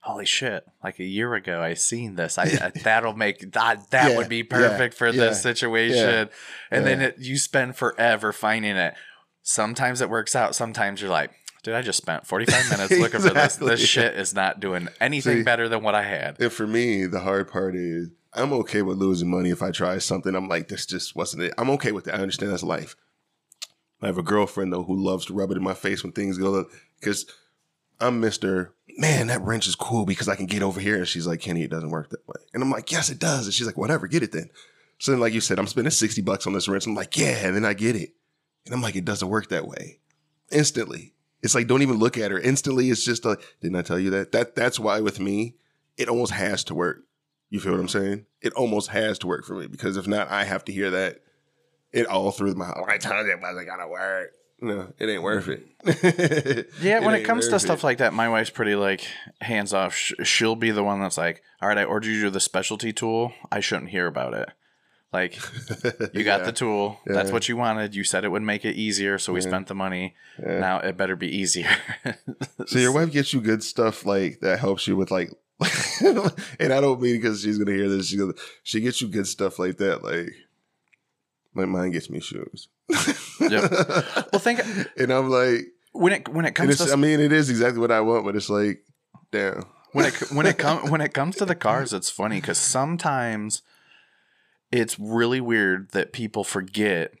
holy 0.00 0.24
shit, 0.26 0.64
like 0.82 0.98
a 0.98 1.04
year 1.04 1.34
ago 1.34 1.62
I 1.62 1.74
seen 1.74 2.16
this. 2.16 2.38
I, 2.38 2.44
I 2.60 2.72
that'll 2.82 3.14
make 3.14 3.52
that 3.52 3.90
that 3.90 4.10
Yeah, 4.10 4.16
would 4.16 4.28
be 4.28 4.38
yeah, 4.38 4.42
perfect 4.44 4.94
for 4.94 5.08
yeah, 5.08 5.12
this 5.12 5.42
situation. 5.42 6.28
And 6.70 6.86
then 6.86 7.00
it, 7.00 7.18
you 7.18 7.36
spend 7.38 7.76
forever 7.76 8.32
finding 8.32 8.76
it. 8.76 8.94
Sometimes 9.42 10.00
it 10.00 10.10
works 10.10 10.36
out, 10.36 10.54
sometimes 10.54 11.00
you're 11.00 11.10
like, 11.10 11.32
dude, 11.62 11.74
I 11.74 11.82
just 11.82 11.96
spent 11.98 12.26
45 12.26 12.66
minutes 12.70 12.98
looking 12.98 13.20
for 13.20 13.30
this. 13.34 13.56
This 13.56 13.80
shit 13.80 14.14
is 14.14 14.34
not 14.34 14.60
doing 14.60 14.88
anything 15.00 15.38
See, 15.38 15.42
better 15.42 15.68
than 15.68 15.82
what 15.82 15.94
I 15.94 16.02
had. 16.02 16.40
And 16.40 16.52
for 16.52 16.66
me, 16.66 17.06
the 17.06 17.20
hard 17.20 17.50
part 17.50 17.74
is 17.74 18.08
I'm 18.32 18.52
okay 18.54 18.82
with 18.82 18.98
losing 18.98 19.28
money 19.30 19.50
if 19.50 19.62
I 19.62 19.70
try 19.70 19.98
something. 19.98 20.34
I'm 20.34 20.48
like, 20.48 20.68
this 20.68 20.86
just 20.86 21.16
wasn't 21.16 21.42
it. 21.44 21.54
I'm 21.58 21.70
okay 21.70 21.92
with 21.92 22.06
it 22.06 22.14
I 22.14 22.18
understand 22.18 22.52
that's 22.52 22.62
life. 22.62 22.96
I 24.02 24.06
have 24.06 24.18
a 24.18 24.22
girlfriend 24.22 24.72
though 24.72 24.84
who 24.84 24.96
loves 24.96 25.26
to 25.26 25.34
rub 25.34 25.50
it 25.50 25.56
in 25.58 25.62
my 25.62 25.74
face 25.74 26.02
when 26.02 26.12
things 26.12 26.38
go 26.38 26.66
because 27.00 27.26
I'm 28.00 28.20
Mister. 28.20 28.72
Man, 29.00 29.28
that 29.28 29.40
wrench 29.40 29.66
is 29.66 29.74
cool 29.74 30.04
because 30.04 30.28
I 30.28 30.36
can 30.36 30.44
get 30.44 30.62
over 30.62 30.78
here. 30.78 30.96
And 30.96 31.08
she's 31.08 31.26
like, 31.26 31.40
Kenny, 31.40 31.62
it 31.62 31.70
doesn't 31.70 31.88
work 31.88 32.10
that 32.10 32.28
way. 32.28 32.42
And 32.52 32.62
I'm 32.62 32.70
like, 32.70 32.92
yes, 32.92 33.08
it 33.08 33.18
does. 33.18 33.46
And 33.46 33.54
she's 33.54 33.66
like, 33.66 33.78
whatever, 33.78 34.06
get 34.06 34.22
it 34.22 34.32
then. 34.32 34.50
So 34.98 35.10
then, 35.10 35.20
like 35.20 35.32
you 35.32 35.40
said, 35.40 35.58
I'm 35.58 35.66
spending 35.66 35.90
60 35.90 36.20
bucks 36.20 36.46
on 36.46 36.52
this 36.52 36.68
wrench. 36.68 36.86
I'm 36.86 36.94
like, 36.94 37.16
yeah, 37.16 37.46
and 37.46 37.56
then 37.56 37.64
I 37.64 37.72
get 37.72 37.96
it. 37.96 38.12
And 38.66 38.74
I'm 38.74 38.82
like, 38.82 38.96
it 38.96 39.06
doesn't 39.06 39.30
work 39.30 39.48
that 39.48 39.66
way. 39.66 40.00
Instantly. 40.52 41.14
It's 41.42 41.54
like, 41.54 41.66
don't 41.66 41.80
even 41.80 41.96
look 41.96 42.18
at 42.18 42.30
her. 42.30 42.38
Instantly, 42.38 42.90
it's 42.90 43.02
just 43.02 43.24
like, 43.24 43.40
didn't 43.62 43.76
I 43.76 43.82
tell 43.82 43.98
you 43.98 44.10
that? 44.10 44.32
That 44.32 44.54
that's 44.54 44.78
why 44.78 45.00
with 45.00 45.18
me, 45.18 45.54
it 45.96 46.10
almost 46.10 46.32
has 46.32 46.62
to 46.64 46.74
work. 46.74 46.98
You 47.48 47.58
feel 47.58 47.72
what 47.72 47.80
I'm 47.80 47.88
saying? 47.88 48.26
It 48.42 48.52
almost 48.52 48.90
has 48.90 49.18
to 49.20 49.26
work 49.26 49.46
for 49.46 49.54
me 49.54 49.66
because 49.66 49.96
if 49.96 50.06
not, 50.06 50.28
I 50.28 50.44
have 50.44 50.64
to 50.66 50.72
hear 50.72 50.90
that 50.90 51.20
it 51.92 52.06
all 52.06 52.30
through 52.30 52.54
my 52.54 52.66
house. 52.66 52.84
I 52.86 52.98
told 52.98 53.26
you 53.26 53.32
it 53.32 53.40
wasn't 53.40 53.66
gonna 53.66 53.88
work. 53.88 54.32
No, 54.62 54.92
it 54.98 55.06
ain't 55.08 55.22
worth 55.22 55.48
it. 55.48 55.66
Yeah, 56.82 57.00
when 57.00 57.14
it 57.14 57.24
comes 57.24 57.48
to 57.48 57.58
stuff 57.58 57.78
it. 57.80 57.84
like 57.84 57.98
that, 57.98 58.12
my 58.12 58.28
wife's 58.28 58.50
pretty 58.50 58.74
like 58.74 59.06
hands 59.40 59.72
off. 59.72 59.94
She'll 59.94 60.56
be 60.56 60.70
the 60.70 60.84
one 60.84 61.00
that's 61.00 61.16
like, 61.18 61.42
"All 61.62 61.68
right, 61.68 61.78
I 61.78 61.84
ordered 61.84 62.08
you 62.10 62.28
the 62.30 62.40
specialty 62.40 62.92
tool. 62.92 63.32
I 63.50 63.60
shouldn't 63.60 63.90
hear 63.90 64.06
about 64.06 64.34
it." 64.34 64.50
Like, 65.12 65.34
you 66.14 66.22
got 66.22 66.40
Yeah. 66.40 66.46
the 66.46 66.52
tool. 66.52 67.00
That's 67.06 67.32
what 67.32 67.48
you 67.48 67.56
wanted. 67.56 67.94
You 67.96 68.04
said 68.04 68.24
it 68.24 68.28
would 68.28 68.42
make 68.42 68.64
it 68.64 68.76
easier, 68.76 69.18
so 69.18 69.32
we 69.32 69.40
Yeah. 69.40 69.48
spent 69.48 69.66
the 69.68 69.74
money. 69.74 70.14
Yeah. 70.38 70.60
Now 70.60 70.78
it 70.80 70.96
better 70.96 71.16
be 71.16 71.28
easier. 71.34 71.70
So 72.66 72.78
your 72.78 72.92
wife 72.92 73.10
gets 73.10 73.32
you 73.32 73.40
good 73.40 73.62
stuff 73.64 74.04
like 74.06 74.40
that 74.40 74.60
helps 74.60 74.86
you 74.86 74.94
with 74.94 75.10
like, 75.10 75.30
and 76.60 76.72
I 76.72 76.80
don't 76.80 77.00
mean 77.00 77.16
because 77.16 77.40
she's 77.42 77.58
gonna 77.58 77.72
hear 77.76 77.88
this. 77.88 78.06
She 78.08 78.18
she 78.62 78.80
gets 78.80 79.00
you 79.00 79.08
good 79.08 79.26
stuff 79.26 79.58
like 79.58 79.78
that. 79.78 80.04
Like, 80.04 80.30
my 81.54 81.64
mine 81.64 81.90
gets 81.90 82.08
me 82.10 82.20
shoes. 82.20 82.68
Yep. 83.40 83.70
Well, 84.32 84.40
think 84.40 84.60
and 84.98 85.12
I'm 85.12 85.30
like, 85.30 85.66
when 85.92 86.12
it 86.12 86.28
when 86.28 86.44
it 86.44 86.54
comes 86.54 86.78
to 86.78 86.92
I 86.92 86.96
mean, 86.96 87.20
it 87.20 87.32
is 87.32 87.50
exactly 87.50 87.80
what 87.80 87.90
I 87.90 88.00
want, 88.00 88.24
but 88.24 88.36
it's 88.36 88.50
like, 88.50 88.84
damn. 89.32 89.64
when 89.92 90.06
it 90.06 90.14
when 90.32 90.46
it 90.46 90.58
comes 90.58 90.90
when 90.90 91.00
it 91.00 91.14
comes 91.14 91.36
to 91.36 91.44
the 91.44 91.54
cars, 91.54 91.92
it's 91.92 92.10
funny 92.10 92.40
because 92.40 92.58
sometimes 92.58 93.62
it's 94.70 94.98
really 94.98 95.40
weird 95.40 95.90
that 95.92 96.12
people 96.12 96.44
forget. 96.44 97.12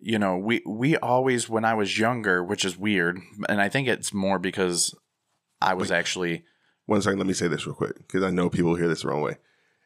You 0.00 0.18
know, 0.18 0.36
we 0.36 0.62
we 0.64 0.96
always 0.96 1.48
when 1.48 1.64
I 1.64 1.74
was 1.74 1.98
younger, 1.98 2.42
which 2.42 2.64
is 2.64 2.78
weird, 2.78 3.18
and 3.48 3.60
I 3.60 3.68
think 3.68 3.88
it's 3.88 4.14
more 4.14 4.38
because 4.38 4.94
I 5.60 5.74
was 5.74 5.90
actually 5.90 6.44
One 6.86 7.02
second, 7.02 7.18
let 7.18 7.26
me 7.26 7.34
say 7.34 7.48
this 7.48 7.66
real 7.66 7.74
quick 7.74 7.96
because 7.98 8.22
I 8.22 8.30
know 8.30 8.48
people 8.48 8.76
hear 8.76 8.88
this 8.88 9.02
the 9.02 9.08
wrong 9.08 9.22
way. 9.22 9.36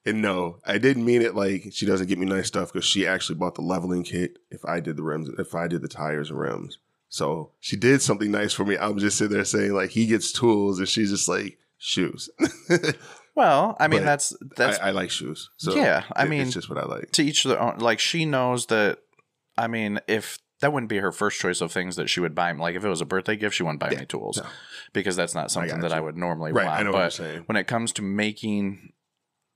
And 0.05 0.21
no, 0.21 0.59
I 0.67 0.79
didn't 0.79 1.05
mean 1.05 1.23
it 1.23 1.35
like 1.37 1.69
she 1.73 1.87
doesn't 1.87 2.09
get 2.09 2.19
me 2.19 2.27
nice 2.27 2.49
stuff 2.49 2.73
because 2.73 2.85
she 2.85 3.07
actually 3.07 3.37
bought 3.37 3.55
the 3.55 3.63
leveling 3.63 4.03
kit 4.03 4.39
if 4.51 4.65
I 4.65 4.81
did 4.81 4.97
the 4.97 5.03
rims, 5.05 5.29
if 5.39 5.55
I 5.55 5.69
did 5.69 5.81
the 5.83 5.89
tires 5.89 6.31
and 6.31 6.39
rims. 6.41 6.79
So 7.09 7.51
she 7.61 7.77
did 7.77 8.03
something 8.03 8.31
nice 8.31 8.53
for 8.53 8.65
me. 8.65 8.77
I'm 8.77 8.99
just 8.99 9.17
sitting 9.19 9.35
there 9.37 9.45
saying 9.45 9.73
like 9.75 9.91
he 9.91 10.07
gets 10.07 10.33
tools 10.33 10.79
and 10.79 10.89
she's 10.89 11.11
just 11.11 11.29
like 11.29 11.59
shoes. 11.79 12.31
well. 13.35 13.77
I 13.79 13.89
mean, 13.89 14.01
But 14.01 14.05
that's 14.07 14.37
that's 14.57 14.79
I, 14.79 14.89
I 14.89 14.91
like 14.91 15.11
shoes. 15.11 15.51
So 15.57 15.75
Yeah, 15.77 16.05
I 16.15 16.25
it- 16.25 16.29
mean- 16.29 16.43
it's 16.43 16.55
just 16.55 16.69
what 16.69 16.79
I 16.79 16.85
like. 16.87 17.11
to 17.13 17.23
each 17.23 17.45
their 17.45 17.61
own. 17.61 17.79
Like 17.79 17.99
she 18.01 18.25
knows 18.25 18.67
that. 18.67 18.99
I 19.57 19.67
mean, 19.67 20.01
if 20.09 20.39
that 20.61 20.73
wouldn't 20.73 20.89
be 20.89 20.99
her 20.99 21.13
first 21.13 21.39
choice 21.39 21.61
of 21.61 21.71
things 21.71 21.97
that 21.97 22.09
she 22.09 22.21
would 22.21 22.35
buy, 22.35 22.51
like 22.53 22.75
if 22.75 22.85
it 22.85 22.89
was 22.89 23.01
a 23.03 23.05
birthday 23.07 23.37
gift, 23.37 23.55
she 23.57 23.63
wouldn't 23.63 23.81
buy 23.81 23.91
me 23.91 24.07
tools 24.07 24.39
no. 24.39 24.47
because 24.95 25.15
that's 25.17 25.35
not 25.35 25.51
something 25.51 25.71
got 25.73 25.83
that 25.83 25.93
I 25.93 26.01
would 26.01 26.17
normally 26.17 26.53
Right, 26.53 26.67
want. 26.67 26.81
I 26.81 26.83
know 26.83 26.93
what 26.93 26.99
you're 26.99 27.05
but 27.07 27.13
saying. 27.13 27.43
when 27.47 27.57
it 27.57 27.67
comes 27.67 27.93
to 27.93 28.03
making 28.03 28.93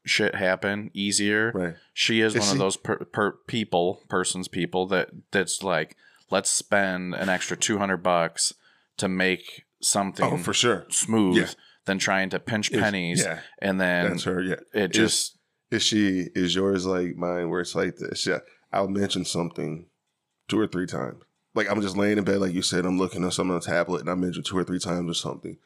shit 0.06 0.34
happen 0.34 0.90
easier, 0.94 1.52
Right. 1.54 1.74
she 1.92 2.20
is 2.20 2.34
Is 2.34 2.40
one 2.40 2.48
she- 2.48 2.52
of 2.52 2.58
those 2.58 2.76
per, 2.76 2.96
per 3.04 3.32
people, 3.46 4.02
persons, 4.08 4.48
people 4.48 4.86
that 4.88 5.10
that's 5.32 5.62
like, 5.62 5.96
let's 6.30 6.48
spend 6.50 7.14
an 7.14 7.28
extra 7.28 7.56
two 7.56 7.78
hundred 7.78 7.98
bucks 7.98 8.52
to 8.98 9.08
make 9.08 9.64
something 9.82 10.24
Oh, 10.24 10.36
for 10.38 10.54
sure. 10.54 10.86
smooth 10.88 11.36
Yeah. 11.36 11.48
than 11.84 11.98
trying 11.98 12.30
to 12.30 12.38
pinch 12.40 12.70
Is- 12.70 12.80
pennies, 12.80 13.20
yeah, 13.24 13.40
and 13.60 13.80
then 13.80 14.10
that's 14.10 14.24
her. 14.24 14.42
Yeah. 14.42 14.54
it 14.72 14.92
Is- 14.92 14.96
just 14.96 15.32
Is 15.70 15.82
she 15.82 16.28
is 16.34 16.54
yours 16.54 16.86
like 16.86 17.16
mine 17.16 17.50
where 17.50 17.60
it's 17.60 17.74
like 17.74 17.96
this? 17.96 18.26
Yeah. 18.26 18.38
I'll 18.72 18.88
mention 18.88 19.24
something 19.24 19.86
two 20.48 20.60
or 20.60 20.66
three 20.68 20.86
times. 20.86 21.22
Like 21.54 21.68
I'm 21.70 21.80
just 21.82 21.96
laying 21.96 22.18
in 22.18 22.24
bed, 22.24 22.38
like 22.40 22.52
you 22.54 22.62
said, 22.62 22.84
I'm 22.86 22.98
looking 22.98 23.24
at 23.24 23.32
something 23.32 23.54
on 23.54 23.60
the 23.60 23.66
tablet 23.66 24.00
and 24.02 24.10
I 24.10 24.14
mention 24.14 24.42
two 24.44 24.56
or 24.56 24.62
three 24.64 24.78
times 24.78 25.10
or 25.10 25.14
something. 25.14 25.56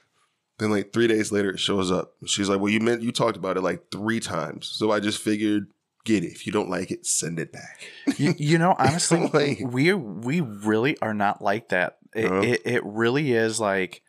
Then 0.60 0.70
like 0.70 0.92
three 0.92 1.08
days 1.08 1.32
later 1.32 1.50
it 1.50 1.58
shows 1.58 1.90
up. 1.90 2.12
She's 2.26 2.48
like, 2.48 2.60
Well, 2.60 2.70
you 2.72 2.78
meant 2.78 3.02
you 3.02 3.10
talked 3.10 3.36
about 3.36 3.56
it 3.56 3.62
like 3.62 3.90
three 3.90 4.20
times. 4.20 4.68
So 4.68 4.92
I 4.92 5.00
just 5.00 5.18
figured 5.20 5.66
get 6.04 6.22
it. 6.22 6.28
If 6.28 6.46
you 6.46 6.52
don't 6.52 6.70
like 6.70 6.90
it, 6.92 7.04
send 7.04 7.38
it 7.40 7.52
back. 7.52 7.80
you, 8.16 8.34
you 8.38 8.56
know 8.58 8.74
honestly 8.78 9.28
Like- 9.32 9.60
we 9.64 9.92
we 9.92 10.40
really 10.40 10.96
are 11.02 11.12
not 11.14 11.42
like 11.42 11.70
that 11.70 11.96
it, 12.14 12.30
No? 12.30 12.40
it, 12.42 12.62
it 12.64 12.84
really 12.84 13.32
is 13.32 13.58
like 13.60 14.02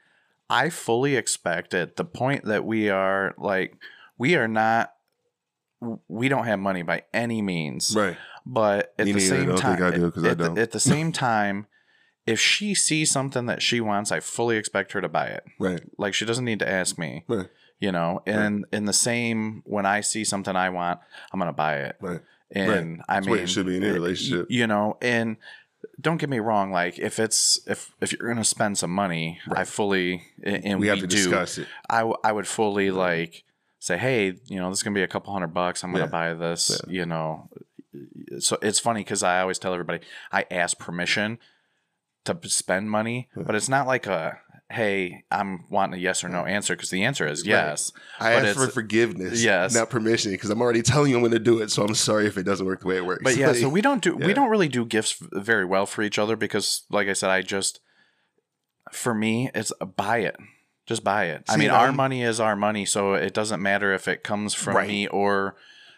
i 0.49 0.69
fully 0.69 1.15
expect 1.15 1.73
at 1.73 1.95
the 1.95 2.03
point 2.03 2.43
that 2.45 2.65
we 2.65 2.89
are 2.89 3.33
like 3.37 3.75
we 4.17 4.35
are 4.35 4.47
not 4.49 4.91
we 6.07 6.27
don't 6.29 6.45
have 6.45 6.59
money 6.59 6.83
by 6.83 7.03
any 7.13 7.41
means 7.41 7.95
Right. 7.95 8.17
but 8.45 8.93
at 8.99 9.05
Me 9.05 9.13
the 9.13 9.19
neither. 9.19 9.35
same 9.35 9.55
time 9.55 9.77
think 9.77 9.93
I 9.93 9.97
do, 9.97 10.11
'cause 10.11 10.23
at 10.25 10.37
the- 10.37 10.43
don't. 10.45 10.57
at 10.59 10.71
the 10.71 10.79
same 10.79 11.11
time 11.29 11.67
if 12.27 12.39
she 12.39 12.73
sees 12.75 13.09
something 13.11 13.45
that 13.47 13.61
she 13.61 13.81
wants 13.81 14.11
i 14.11 14.19
fully 14.19 14.57
expect 14.57 14.91
her 14.93 15.01
to 15.01 15.09
buy 15.09 15.27
it 15.27 15.43
Right. 15.59 15.81
like 15.97 16.13
she 16.13 16.25
doesn't 16.25 16.45
need 16.45 16.59
to 16.59 16.69
ask 16.69 16.97
me 16.97 17.23
Right. 17.27 17.47
you 17.79 17.91
know 17.91 18.21
and 18.25 18.65
in 18.71 18.85
the 18.85 18.93
same 18.93 19.63
when 19.65 19.85
i 19.85 20.01
see 20.01 20.23
something 20.23 20.55
i 20.55 20.69
want 20.69 20.99
i'm 21.31 21.39
gonna 21.39 21.51
buy 21.53 21.77
it 21.77 21.95
Right. 21.99 22.21
and 22.51 23.01
I 23.09 23.15
That's 23.15 23.27
mean, 23.27 23.37
it 23.39 23.47
should 23.49 23.65
be 23.65 23.77
in 23.77 23.83
any 23.83 23.91
y- 23.91 23.95
relationship. 23.97 24.47
You 24.49 24.67
know, 24.67 24.97
and 25.01 25.37
don't 25.99 26.17
get 26.17 26.29
me 26.29 26.39
wrong. 26.39 26.71
Like 26.71 26.99
if 26.99 27.17
it's 27.17 27.59
if 27.65 27.91
if 28.01 28.11
you're 28.11 28.27
gonna 28.27 28.43
spend 28.43 28.77
some 28.77 28.91
money, 28.91 29.39
I 29.55 29.63
fully 29.63 30.23
and 30.43 30.77
we 30.79 30.81
we, 30.81 30.87
have 30.87 30.99
to 30.99 31.07
do. 31.07 31.15
discuss 31.15 31.57
it. 31.59 31.67
I 31.89 31.99
w- 31.99 32.17
I 32.25 32.31
would 32.33 32.47
fully 32.47 32.91
like 32.91 33.43
say, 33.79 33.97
hey, 33.97 34.33
you 34.47 34.59
know, 34.59 34.69
this 34.69 34.79
is 34.79 34.83
gonna 34.83 34.93
be 34.93 35.01
a 35.01 35.07
couple 35.07 35.31
hundred 35.33 35.53
bucks. 35.53 35.81
I'm 35.83 35.91
gonna 35.93 36.03
Yeah. 36.05 36.09
buy 36.09 36.33
this. 36.33 36.81
Yeah. 36.87 36.91
You 36.99 37.05
know, 37.05 37.49
so 38.39 38.57
it's 38.61 38.79
funny 38.79 38.99
because 39.01 39.23
I 39.23 39.39
always 39.41 39.57
tell 39.59 39.73
everybody 39.73 39.99
I 40.31 40.45
ask 40.51 40.77
permission 40.77 41.39
to 42.25 42.37
spend 42.49 42.89
money, 42.89 43.29
Yeah. 43.35 43.43
but 43.45 43.55
it's 43.55 43.69
not 43.69 43.87
like 43.87 44.07
a 44.07 44.39
hey, 44.69 45.25
I'm 45.29 45.65
wanting 45.69 45.99
a 45.99 46.01
yes 46.01 46.23
or 46.23 46.29
no 46.29 46.43
hmm. 46.43 46.47
answer 46.47 46.75
because 46.77 46.89
the 46.91 47.03
answer 47.03 47.27
is 47.27 47.45
yes. 47.45 47.91
I 48.21 48.35
But 48.35 48.45
ask 48.45 48.55
for 48.57 48.67
forgiveness, 48.67 49.43
Yes. 49.43 49.73
not 49.73 49.89
permission, 49.89 50.31
because 50.31 50.49
I'm 50.49 50.61
already 50.61 50.81
telling 50.81 51.11
you 51.11 51.17
I'm 51.17 51.21
going 51.21 51.33
to 51.33 51.39
do 51.39 51.59
it. 51.59 51.71
So 51.71 51.83
I'm 51.83 51.93
sorry 51.93 52.25
if 52.25 52.37
it 52.37 52.43
doesn't 52.43 52.65
work 52.65 52.79
the 52.79 52.87
way 52.87 52.95
it 52.95 53.05
works. 53.05 53.21
But 53.21 53.35
yeah, 53.35 53.47
Like, 53.47 53.57
so 53.57 53.67
we 53.67 53.81
don't 53.81 54.01
do 54.01 54.15
we 54.15 54.33
don't 54.33 54.49
really 54.49 54.69
do 54.69 54.85
gifts 54.85 55.17
very 55.33 55.65
well 55.65 55.85
for 55.85 56.03
each 56.03 56.17
other 56.17 56.35
because, 56.37 56.83
like 56.89 57.07
I 57.09 57.13
said, 57.13 57.29
I 57.29 57.41
just 57.41 57.81
for 58.91 59.13
me 59.13 59.49
it's 59.53 59.73
buy 59.97 60.19
it, 60.19 60.37
just 60.85 61.03
buy 61.03 61.25
it. 61.25 61.43
I 61.49 61.57
mean, 61.57 61.69
our 61.69 61.87
I'm- 61.87 61.95
money 61.95 62.23
is 62.23 62.39
our 62.39 62.55
money, 62.55 62.85
so 62.85 63.13
it 63.13 63.33
doesn't 63.33 63.61
matter 63.61 63.93
if 63.93 64.07
it 64.07 64.23
comes 64.23 64.53
from 64.53 64.75
Right. 64.77 64.87
me 64.87 65.07
or 65.07 65.55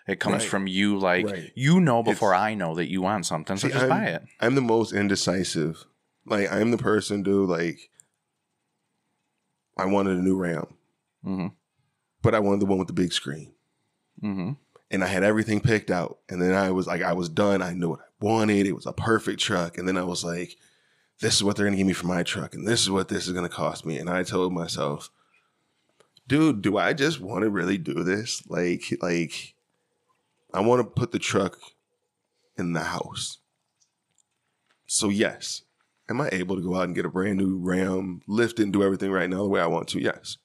it 0.08 0.20
comes 0.20 0.44
Right. 0.44 0.50
from 0.50 0.68
you. 0.68 0.98
Like 0.98 1.26
Right. 1.28 1.52
you 1.56 1.80
know 1.80 2.02
before 2.02 2.34
I 2.34 2.56
know 2.56 2.74
that 2.76 2.90
you 2.90 3.02
want 3.04 3.26
something, 3.28 3.56
so 3.58 3.68
See, 3.68 3.74
just 3.74 3.86
I'm- 3.86 3.90
buy 3.90 4.06
it. 4.06 4.24
I'm 4.40 4.56
the 4.56 4.62
most 4.62 4.94
indecisive. 4.94 5.86
Like 6.26 6.52
I'm 6.52 6.72
the 6.72 6.78
person, 6.78 7.24
dude. 7.24 7.50
Like 7.50 7.90
I 9.78 9.86
wanted 9.86 10.18
a 10.18 10.22
new 10.22 10.38
Ram, 10.38 10.68
Mm-hmm. 11.26 11.48
but 12.22 12.36
I 12.36 12.40
wanted 12.40 12.62
the 12.62 12.66
one 12.66 12.78
with 12.80 12.88
the 12.88 12.94
big 12.94 13.14
screen. 13.14 13.54
Mm-hmm. 14.22 14.52
and 14.92 15.04
I 15.04 15.08
had 15.08 15.24
everything 15.24 15.60
picked 15.60 15.90
out. 15.90 16.20
And 16.30 16.42
then 16.42 16.54
I 16.54 16.70
was 16.72 16.86
like, 16.88 17.02
I 17.02 17.14
was 17.14 17.28
done. 17.28 17.62
I 17.62 17.74
knew 17.74 17.90
what 17.90 18.00
I 18.02 18.26
wanted. 18.26 18.68
It 18.68 18.74
was 18.76 18.86
a 18.86 18.94
perfect 18.94 19.40
truck. 19.42 19.78
And 19.78 19.88
then 19.88 19.98
I 19.98 20.04
was 20.04 20.24
like, 20.24 20.56
this 21.20 21.34
is 21.36 21.44
what 21.44 21.56
they're 21.58 21.66
going 21.66 21.74
to 21.74 21.78
give 21.78 21.88
me 21.88 21.94
for 21.94 22.06
my 22.08 22.22
truck. 22.24 22.54
And 22.54 22.66
this 22.68 22.82
is 22.82 22.90
what 22.92 23.08
this 23.10 23.26
is 23.26 23.34
going 23.34 23.48
to 23.48 23.54
cost 23.54 23.86
me. 23.86 23.98
And 23.98 24.10
I 24.10 24.24
told 24.24 24.54
myself, 24.54 25.10
dude, 26.28 26.62
do 26.62 26.78
I 26.78 26.94
just 26.94 27.20
want 27.20 27.44
to 27.44 27.50
really 27.50 27.78
do 27.78 28.04
this? 28.04 28.44
Like, 28.48 28.84
like, 29.02 29.56
I 30.54 30.62
want 30.62 30.80
to 30.82 30.86
put 30.86 31.12
the 31.12 31.20
truck 31.20 31.58
in 32.58 32.74
the 32.74 32.82
house. 32.82 33.40
So, 34.86 35.10
yes. 35.10 35.64
Am 36.10 36.20
I 36.20 36.30
able 36.32 36.56
to 36.56 36.62
go 36.62 36.76
out 36.76 36.84
and 36.84 36.96
get 36.96 37.06
a 37.06 37.10
brand 37.10 37.38
new 37.38 37.58
Ram, 37.58 38.22
lift 38.28 38.60
and 38.60 38.74
do 38.74 38.84
everything 38.84 39.12
right 39.12 39.30
now 39.30 39.44
the 39.44 39.48
way 39.48 39.62
I 39.62 39.68
want 39.68 39.88
to? 39.90 40.02
Yes. 40.02 40.38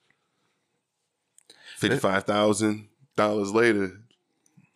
$55,000 1.81 3.55
later, 3.55 4.01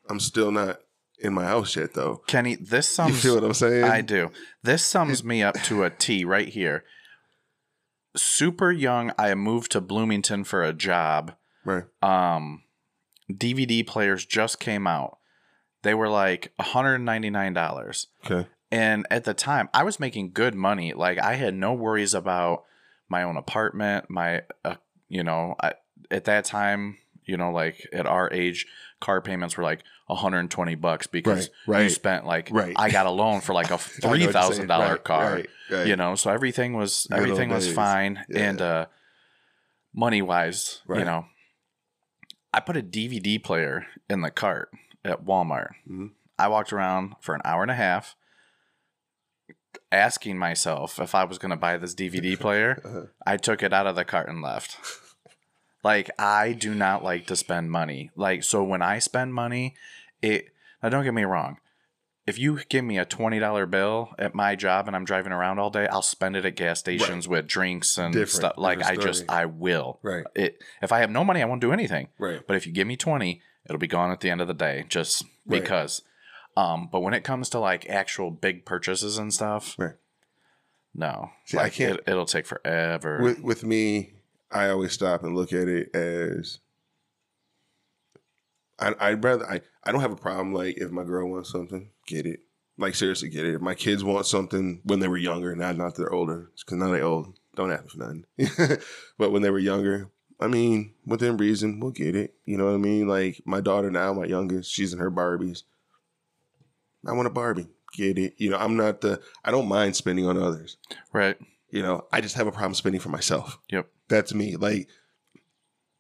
I'm 0.08 0.20
still 0.20 0.50
not 0.50 0.80
in 1.18 1.32
my 1.32 1.44
house 1.44 1.76
yet, 1.76 1.94
though. 1.94 2.22
Kenny, 2.26 2.56
this 2.56 2.88
sums. 2.88 3.10
You 3.12 3.16
feel 3.16 3.34
what 3.36 3.44
I'm 3.44 3.54
saying? 3.54 3.84
I 3.84 4.00
do. 4.00 4.30
This 4.62 4.84
sums 4.84 5.22
me 5.24 5.42
up 5.42 5.54
to 5.64 5.84
a 5.84 5.90
T 5.90 6.24
right 6.24 6.48
here. 6.48 6.84
Super 8.16 8.70
young, 8.70 9.12
I 9.18 9.34
moved 9.34 9.72
to 9.72 9.80
Bloomington 9.80 10.44
for 10.44 10.62
a 10.62 10.72
job. 10.72 11.34
Right. 11.64 11.84
Um, 12.02 12.62
DVD 13.30 13.86
players 13.86 14.26
just 14.26 14.58
came 14.60 14.86
out. 14.86 15.18
They 15.82 15.94
were 15.94 16.08
like 16.08 16.52
$199. 16.60 18.06
Okay. 18.24 18.48
And 18.73 19.07
at 19.11 19.25
the 19.25 19.35
time, 19.35 19.69
I 19.75 19.83
was 19.85 20.00
making 20.00 20.33
good 20.33 20.55
money. 20.55 20.93
Like 20.95 21.19
I 21.19 21.35
had 21.35 21.55
no 21.55 21.75
worries 21.75 22.14
about 22.14 22.64
my 23.09 23.23
own 23.23 23.37
apartment, 23.37 24.09
my 24.09 24.43
uh, 24.64 24.76
you 25.09 25.23
know, 25.23 25.55
I, 25.62 25.75
at 26.11 26.25
that 26.25 26.47
time, 26.47 26.97
you 27.26 27.37
know, 27.37 27.52
like 27.52 27.87
at 27.93 28.07
our 28.07 28.33
age, 28.33 28.67
car 29.00 29.21
payments 29.21 29.57
were 29.59 29.62
like 29.64 29.83
120 30.07 30.75
bucks 30.76 31.07
because 31.07 31.50
Right, 31.67 31.83
you 31.83 31.88
spent 31.91 32.25
like 32.26 32.49
right. 32.50 32.73
I 32.76 32.91
got 32.91 33.05
a 33.07 33.11
loan 33.11 33.43
for 33.43 33.52
like 33.52 33.71
a 33.71 33.75
I 34.02 34.05
know 34.05 34.09
what 34.09 34.21
you're 34.21 34.33
saying. 34.33 34.67
$3,000 34.67 34.69
Right, 34.69 35.05
car. 35.05 35.33
Right. 35.35 35.50
right. 35.71 35.87
You 35.87 35.97
know, 35.97 36.14
so 36.14 36.31
everything 36.31 36.73
was 36.73 37.07
everything 37.12 37.50
was 37.50 37.71
fine 37.71 38.25
Yeah. 38.31 38.49
and 38.49 38.61
uh 38.62 38.87
money 39.95 40.23
wise, 40.23 40.81
you 40.88 41.05
know. 41.05 41.26
I 42.55 42.61
put 42.61 42.76
a 42.76 42.83
DVD 42.83 43.43
player 43.43 43.87
in 44.11 44.21
the 44.23 44.31
cart 44.31 44.71
at 45.05 45.25
Walmart. 45.25 45.71
Mhm. 45.91 46.11
I 46.38 46.49
walked 46.49 46.73
around 46.73 47.14
for 47.21 47.35
an 47.35 47.41
hour 47.45 47.62
and 47.62 47.71
a 47.71 47.75
half 47.75 48.17
asking 49.92 50.38
myself 50.38 50.99
if 50.99 51.14
I 51.14 51.25
was 51.25 51.38
going 51.38 51.50
to 51.50 51.56
buy 51.56 51.76
this 51.76 51.94
DVD 51.94 52.38
player. 52.40 52.80
Uh-huh. 52.84 53.02
I 53.26 53.37
took 53.37 53.62
it 53.62 53.72
out 53.72 53.87
of 53.87 53.94
the 53.94 54.04
cart 54.04 54.28
and 54.28 54.42
left. 54.42 54.76
Like 55.84 56.11
I 56.16 56.52
do 56.52 56.76
not 56.76 57.02
like 57.02 57.26
to 57.26 57.34
spend 57.34 57.72
money. 57.72 58.12
Like 58.14 58.44
so 58.44 58.62
when 58.62 58.82
I 58.82 59.00
spend 59.00 59.34
money, 59.34 59.75
it 60.20 60.46
now 60.80 60.90
don't 60.90 61.02
get 61.02 61.12
me 61.12 61.25
wrong. 61.25 61.56
If 62.25 62.38
you 62.38 62.61
give 62.68 62.84
me 62.84 62.99
a 62.99 63.04
twenty 63.04 63.40
dollar 63.40 63.66
bill 63.66 64.11
at 64.16 64.32
my 64.32 64.54
job 64.54 64.87
and 64.87 64.94
I'm 64.94 65.04
driving 65.04 65.32
around 65.32 65.58
all 65.58 65.70
day, 65.70 65.88
I'll 65.88 66.00
spend 66.00 66.37
it 66.37 66.44
at 66.44 66.54
gas 66.54 66.78
stations 66.78 67.26
with 67.26 67.49
drinks 67.49 67.99
and 67.99 68.12
Different- 68.14 68.30
stuff. 68.30 68.52
Like 68.58 68.80
I 68.84 68.94
just. 68.94 69.25
I 69.28 69.46
will. 69.46 69.99
Right. 70.02 70.25
It 70.37 70.62
if 70.82 70.92
I 70.92 71.00
have 71.00 71.11
no 71.11 71.25
money, 71.25 71.42
I 71.42 71.46
won't 71.46 71.61
do 71.61 71.72
anything. 71.72 72.11
Right. 72.16 72.40
But 72.46 72.56
if 72.56 72.64
you 72.64 72.72
give 72.72 72.87
me 72.87 72.96
20, 72.96 73.42
it'll 73.68 73.80
be 73.80 73.88
gone 73.88 74.12
at 74.12 74.20
the 74.20 74.30
end 74.30 74.40
of 74.40 74.46
the 74.46 74.54
day 74.54 74.84
just 74.88 75.25
Right. 75.46 75.61
because. 75.62 76.02
Um, 76.56 76.88
but 76.90 77.00
when 77.00 77.14
it 77.14 77.25
comes 77.25 77.49
to 77.50 77.59
like 77.59 77.88
actual 77.88 78.30
big 78.30 78.64
purchases 78.66 79.16
and 79.18 79.32
stuff, 79.32 79.75
Right. 79.78 79.94
no. 80.94 81.30
See, 81.47 81.59
I 81.59 81.71
can't- 81.71 81.99
It, 82.00 82.04
it'll 82.09 82.26
take 82.26 82.47
forever. 82.47 83.21
With 83.23 83.40
with 83.40 83.64
me, 83.64 84.14
I 84.50 84.68
always 84.68 84.92
stop 84.92 85.23
and 85.23 85.35
look 85.35 85.52
at 85.52 85.68
it 85.68 85.94
as 85.94 86.59
I, 88.78 88.94
I'd 89.00 89.23
rather 89.25 89.47
I, 89.49 89.61
I 89.85 89.92
don't 89.92 90.00
have 90.00 90.12
a 90.12 90.16
problem 90.16 90.52
like 90.52 90.76
if 90.78 90.90
my 90.90 91.04
girl 91.04 91.30
wants 91.30 91.50
something, 91.50 91.90
get 92.06 92.26
it. 92.26 92.40
Like 92.78 92.94
seriously, 92.94 93.28
get 93.28 93.44
it. 93.47 93.54
If 93.54 93.61
my 93.61 93.75
kids 93.75 94.02
want 94.02 94.26
something 94.26 94.80
when 94.85 95.00
they 95.00 95.09
were 95.09 95.16
younger, 95.18 95.54
not 95.54 95.76
not 95.76 95.94
they're 95.94 96.12
older, 96.12 96.50
because 96.56 96.78
now 96.78 96.90
they 96.90 97.02
old. 97.02 97.38
Don't 97.54 97.71
ask 97.71 97.90
for 97.90 97.99
nothing. 97.99 98.25
but 99.18 99.30
when 99.30 99.42
they 99.42 99.50
were 99.50 99.59
younger, 99.59 100.11
I 100.40 100.47
mean, 100.49 100.94
within 101.04 101.37
reason, 101.37 101.80
we'll 101.80 101.90
get 101.90 102.16
it. 102.16 102.35
You 102.47 102.56
know 102.56 102.64
what 102.64 102.75
I 102.75 102.78
mean? 102.78 103.06
Like 103.06 103.42
my 103.44 103.61
daughter 103.61 103.90
now, 103.90 104.14
my 104.14 104.25
youngest, 104.25 104.73
she's 104.73 104.92
in 104.94 104.99
her 104.99 105.11
Barbies. 105.11 105.62
I 107.06 107.12
want 107.12 107.26
a 107.26 107.30
Barbie. 107.30 107.68
Get 107.92 108.18
it. 108.18 108.35
You 108.38 108.50
know, 108.50 108.56
I'm 108.56 108.76
not 108.76 109.00
the. 109.00 109.21
I 109.44 109.50
don't 109.50 109.68
mind 109.68 109.97
spending 109.97 110.26
on 110.26 110.38
others. 110.38 110.76
right. 111.12 111.37
You 111.71 111.82
know, 111.82 112.06
I 112.12 112.21
just 112.21 112.35
have 112.35 112.47
a 112.47 112.52
problem 112.52 112.75
spending 112.75 113.00
for 113.00 113.09
myself. 113.09 113.59
Yep. 113.71 113.88
That's 114.09 114.35
me. 114.35 114.56
Like, 114.56 114.88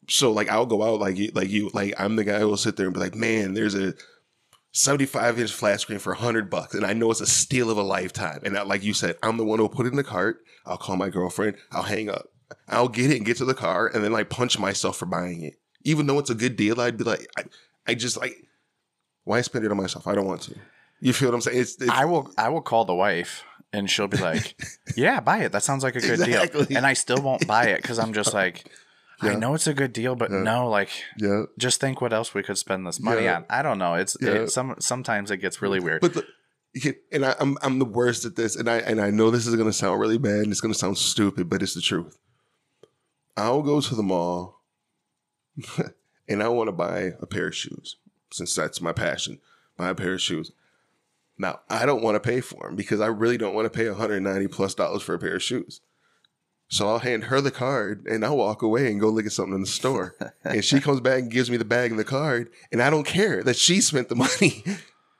so 0.06 0.30
like 0.30 0.50
I'll 0.50 0.66
go 0.66 0.82
out 0.82 1.00
like 1.00 1.16
you, 1.16 1.30
like 1.34 1.48
you, 1.48 1.70
like 1.72 1.94
I'm 1.98 2.16
the 2.16 2.24
guy 2.24 2.40
who 2.40 2.48
will 2.48 2.58
sit 2.58 2.76
there 2.76 2.86
and 2.86 2.94
be 2.94 3.00
like, 3.00 3.14
man, 3.14 3.54
there's 3.54 3.74
a 3.74 3.94
75 4.72 5.38
inch 5.38 5.52
flat 5.52 5.80
screen 5.80 5.98
for 5.98 6.12
100 6.12 6.50
bucks, 6.50 6.74
and 6.74 6.84
I 6.84 6.92
know 6.92 7.10
it's 7.10 7.20
a 7.20 7.26
steal 7.26 7.70
of 7.70 7.78
a 7.78 7.82
lifetime. 7.82 8.40
And 8.44 8.56
I, 8.56 8.62
like 8.62 8.82
you 8.82 8.94
said, 8.94 9.16
I'm 9.22 9.36
the 9.36 9.44
one 9.44 9.58
who'll 9.58 9.68
put 9.68 9.86
it 9.86 9.90
in 9.90 9.96
the 9.96 10.04
cart. 10.04 10.44
I'll 10.66 10.76
call 10.76 10.96
my 10.96 11.08
girlfriend. 11.08 11.56
I'll 11.70 11.82
hang 11.82 12.08
up. 12.08 12.26
I'll 12.68 12.88
get 12.88 13.10
it 13.10 13.16
and 13.16 13.26
get 13.26 13.38
to 13.38 13.44
the 13.44 13.54
car, 13.54 13.90
and 13.92 14.04
then 14.04 14.12
like 14.12 14.30
punch 14.30 14.58
myself 14.58 14.96
for 14.96 15.06
buying 15.06 15.42
it. 15.42 15.54
Even 15.84 16.06
though 16.06 16.18
it's 16.18 16.30
a 16.30 16.34
good 16.34 16.56
deal, 16.56 16.80
I'd 16.80 16.96
be 16.98 17.04
like, 17.04 17.26
I, 17.36 17.44
I 17.86 17.94
just 17.94 18.16
like, 18.16 18.36
why 19.24 19.40
spend 19.40 19.64
it 19.64 19.70
on 19.70 19.76
myself? 19.76 20.06
I 20.06 20.14
don't 20.14 20.26
want 20.26 20.42
to. 20.42 20.54
You 21.02 21.12
feel 21.12 21.28
what 21.30 21.34
I'm 21.34 21.40
saying? 21.40 21.58
It's, 21.60 21.74
it's 21.80 21.90
I 21.90 22.04
will 22.04 22.30
I 22.38 22.48
will 22.48 22.60
call 22.62 22.84
the 22.84 22.94
wife 22.94 23.42
and 23.72 23.90
she'll 23.90 24.06
be 24.06 24.18
like, 24.18 24.54
"Yeah, 24.96 25.18
buy 25.20 25.38
it. 25.40 25.50
That 25.52 25.64
sounds 25.64 25.82
like 25.82 25.96
a 25.96 26.00
good 26.00 26.20
deal." 26.24 26.44
And 26.76 26.86
I 26.86 26.92
still 26.92 27.20
won't 27.20 27.46
buy 27.46 27.64
it 27.64 27.82
cuz 27.82 27.98
I'm 27.98 28.12
just 28.12 28.32
like 28.32 28.64
I 29.20 29.34
know 29.34 29.54
it's 29.54 29.66
a 29.66 29.74
good 29.74 29.92
deal, 29.92 30.14
but 30.14 30.30
Yeah. 30.30 30.42
no, 30.42 30.68
like 30.68 30.90
yeah. 31.18 31.42
just 31.58 31.80
think 31.80 32.00
what 32.00 32.12
else 32.12 32.34
we 32.34 32.42
could 32.44 32.56
spend 32.56 32.86
this 32.86 33.00
money 33.00 33.24
Yeah. 33.24 33.36
on. 33.38 33.44
I 33.50 33.62
don't 33.62 33.78
know. 33.78 33.94
It's 33.94 34.16
Yeah. 34.20 34.30
it, 34.44 34.50
some 34.50 34.76
sometimes 34.78 35.30
it 35.32 35.38
gets 35.38 35.60
really 35.60 35.80
weird. 35.80 36.00
But 36.02 36.14
the, 36.14 36.24
and 37.10 37.24
I, 37.26 37.34
I'm 37.40 37.58
I'm 37.62 37.78
the 37.80 37.84
worst 37.84 38.24
at 38.24 38.36
this, 38.36 38.54
and 38.56 38.70
I 38.70 38.78
and 38.78 39.00
I 39.00 39.10
know 39.10 39.30
this 39.32 39.46
is 39.46 39.56
gonna 39.56 39.72
sound 39.72 40.00
really 40.00 40.18
bad, 40.18 40.40
and 40.44 40.52
it's 40.52 40.60
gonna 40.60 40.72
sound 40.74 40.98
stupid, 40.98 41.48
but 41.50 41.62
it's 41.62 41.74
the 41.74 41.80
truth. 41.80 42.16
I'll 43.36 43.62
go 43.62 43.80
to 43.80 43.94
the 43.94 44.02
mall, 44.04 44.60
and 46.28 46.42
I 46.42 46.48
want 46.48 46.68
to 46.68 46.72
buy 46.72 47.12
a 47.20 47.26
pair 47.26 47.48
of 47.48 47.56
shoes, 47.56 47.96
since 48.32 48.54
that's 48.54 48.80
my 48.80 48.92
passion. 48.92 49.40
Buy 49.76 49.88
a 49.90 49.94
pair 49.94 50.14
of 50.14 50.20
shoes. 50.20 50.52
Now 51.42 51.60
I 51.68 51.84
don't 51.84 52.02
want 52.02 52.14
to 52.14 52.20
pay 52.20 52.40
for 52.40 52.68
them 52.68 52.76
because 52.76 53.00
I 53.00 53.06
really 53.06 53.36
don't 53.36 53.54
want 53.54 53.70
to 53.70 53.76
pay 53.76 53.88
190 53.88 54.46
plus 54.48 54.74
dollars 54.74 55.02
for 55.02 55.14
a 55.14 55.18
pair 55.18 55.34
of 55.34 55.42
shoes. 55.42 55.80
So 56.68 56.88
I'll 56.88 57.00
hand 57.00 57.24
her 57.24 57.42
the 57.42 57.50
card 57.50 58.06
and 58.06 58.24
I'll 58.24 58.36
walk 58.38 58.62
away 58.62 58.90
and 58.90 59.00
go 59.00 59.10
look 59.10 59.26
at 59.26 59.32
something 59.32 59.56
in 59.56 59.60
the 59.60 59.66
store. 59.66 60.14
and 60.44 60.64
she 60.64 60.80
comes 60.80 61.00
back 61.00 61.18
and 61.18 61.30
gives 61.30 61.50
me 61.50 61.58
the 61.58 61.66
bag 61.66 61.90
and 61.90 62.00
the 62.00 62.04
card, 62.04 62.48
and 62.70 62.80
I 62.80 62.88
don't 62.88 63.04
care 63.04 63.42
that 63.42 63.56
she 63.56 63.82
spent 63.82 64.08
the 64.08 64.14
money, 64.40 64.64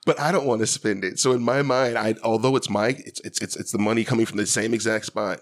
but 0.06 0.18
I 0.18 0.32
don't 0.32 0.46
want 0.46 0.60
to 0.60 0.66
spend 0.66 1.04
it. 1.04 1.18
So 1.18 1.32
in 1.32 1.42
my 1.42 1.60
mind, 1.60 1.98
I 1.98 2.14
although 2.22 2.56
it's 2.56 2.70
my 2.70 2.88
it's 2.88 3.20
it's 3.20 3.42
it's, 3.42 3.56
it's 3.56 3.72
the 3.72 3.78
money 3.78 4.04
coming 4.04 4.24
from 4.24 4.38
the 4.38 4.46
same 4.46 4.72
exact 4.72 5.04
spot. 5.06 5.40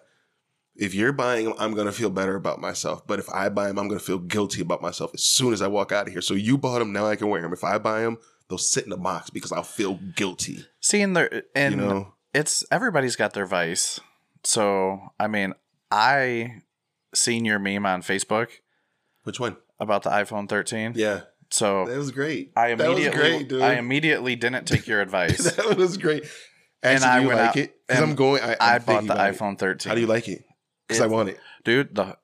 If 0.74 0.94
you're 0.94 1.12
buying 1.12 1.44
them, 1.44 1.54
I'm 1.58 1.74
gonna 1.74 1.92
feel 1.92 2.10
better 2.10 2.36
about 2.36 2.58
myself. 2.58 3.06
But 3.06 3.18
if 3.18 3.28
I 3.28 3.50
buy 3.50 3.68
them, 3.68 3.78
I'm 3.78 3.86
gonna 3.86 4.00
feel 4.00 4.18
guilty 4.18 4.62
about 4.62 4.80
myself 4.80 5.10
as 5.12 5.22
soon 5.22 5.52
as 5.52 5.60
I 5.60 5.68
walk 5.68 5.92
out 5.92 6.06
of 6.06 6.12
here. 6.12 6.22
So 6.22 6.34
you 6.34 6.56
bought 6.56 6.78
them, 6.78 6.92
now 6.92 7.06
I 7.06 7.16
can 7.16 7.28
wear 7.28 7.42
them. 7.42 7.52
If 7.52 7.64
I 7.64 7.76
buy 7.76 8.00
them, 8.00 8.16
they'll 8.50 8.58
sit 8.58 8.84
in 8.84 8.92
a 8.92 8.96
box 8.98 9.30
because 9.30 9.52
I'll 9.52 9.62
feel 9.62 9.94
guilty. 10.14 10.66
Seeing 10.80 11.14
there 11.14 11.44
and 11.54 11.76
you 11.76 11.80
know, 11.80 12.14
it's 12.34 12.62
everybody's 12.70 13.16
got 13.16 13.32
their 13.32 13.46
vice. 13.46 14.00
So, 14.44 15.12
I 15.18 15.26
mean, 15.28 15.54
I 15.90 16.62
seen 17.14 17.44
your 17.46 17.58
meme 17.58 17.86
on 17.86 18.02
Facebook 18.02 18.48
which 19.24 19.40
one? 19.40 19.56
about 19.78 20.02
the 20.02 20.10
iPhone 20.10 20.48
13. 20.48 20.92
Yeah, 20.96 21.22
So, 21.50 21.86
that 21.86 21.96
was 21.96 22.10
great. 22.10 22.52
I 22.56 22.74
that 22.74 22.78
was 22.88 22.98
immediately 22.98 23.18
great, 23.18 23.48
dude. 23.48 23.62
I 23.62 23.74
immediately 23.74 24.36
didn't 24.36 24.64
take 24.66 24.86
your 24.86 25.00
advice. 25.00 25.52
that 25.56 25.76
was 25.76 25.96
great. 25.96 26.24
And 26.82 27.02
Actually, 27.04 27.08
I 27.10 27.20
you 27.20 27.28
went 27.28 27.40
like 27.40 27.48
out 27.50 27.56
it? 27.56 27.74
Because 27.86 28.00
and 28.02 28.10
I'm 28.10 28.16
going. 28.16 28.42
I, 28.42 28.56
I 28.60 28.74
I'm 28.76 28.82
bought 28.84 29.06
the 29.06 29.12
it. 29.14 29.34
iPhone 29.34 29.58
13. 29.58 29.90
How 29.90 29.94
do 29.94 30.00
you 30.00 30.06
like 30.06 30.28
it? 30.28 30.44
Because 30.88 31.02
I 31.02 31.06
want 31.06 31.28
it. 31.28 31.38
Dude, 31.64 31.94
the 31.94 32.16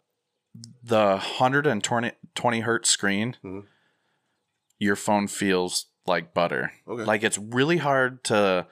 the 0.82 1.16
120 1.18 2.12
20 2.34 2.60
hertz 2.60 2.88
screen, 2.88 3.36
Mhm. 3.44 3.64
your 4.78 4.96
phone 4.96 5.26
feels 5.26 5.86
like 6.06 6.34
butter. 6.34 6.72
Okay. 6.88 7.04
Like 7.04 7.22
it's 7.22 7.38
really 7.38 7.78
hard 7.78 8.24
to 8.24 8.66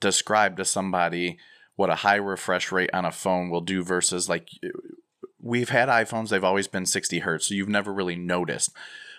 describe 0.00 0.56
to 0.56 0.64
somebody 0.64 1.38
what 1.76 1.90
a 1.90 1.96
high 1.96 2.16
refresh 2.16 2.72
rate 2.72 2.90
on 2.92 3.04
a 3.04 3.12
phone 3.12 3.50
will 3.50 3.60
do 3.60 3.84
versus 3.84 4.28
like 4.28 4.48
we've 5.40 5.68
had 5.68 5.88
iPhones, 5.88 6.28
they've 6.28 6.42
always 6.42 6.66
been 6.66 6.86
60 6.86 7.20
hertz, 7.20 7.46
so 7.46 7.54
you've 7.54 7.68
never 7.68 7.92
really 7.92 8.16
noticed. 8.16 8.72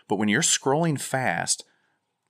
But 0.08 0.18
when 0.18 0.28
you're 0.28 0.42
scrolling 0.42 1.00
fast, 1.00 1.64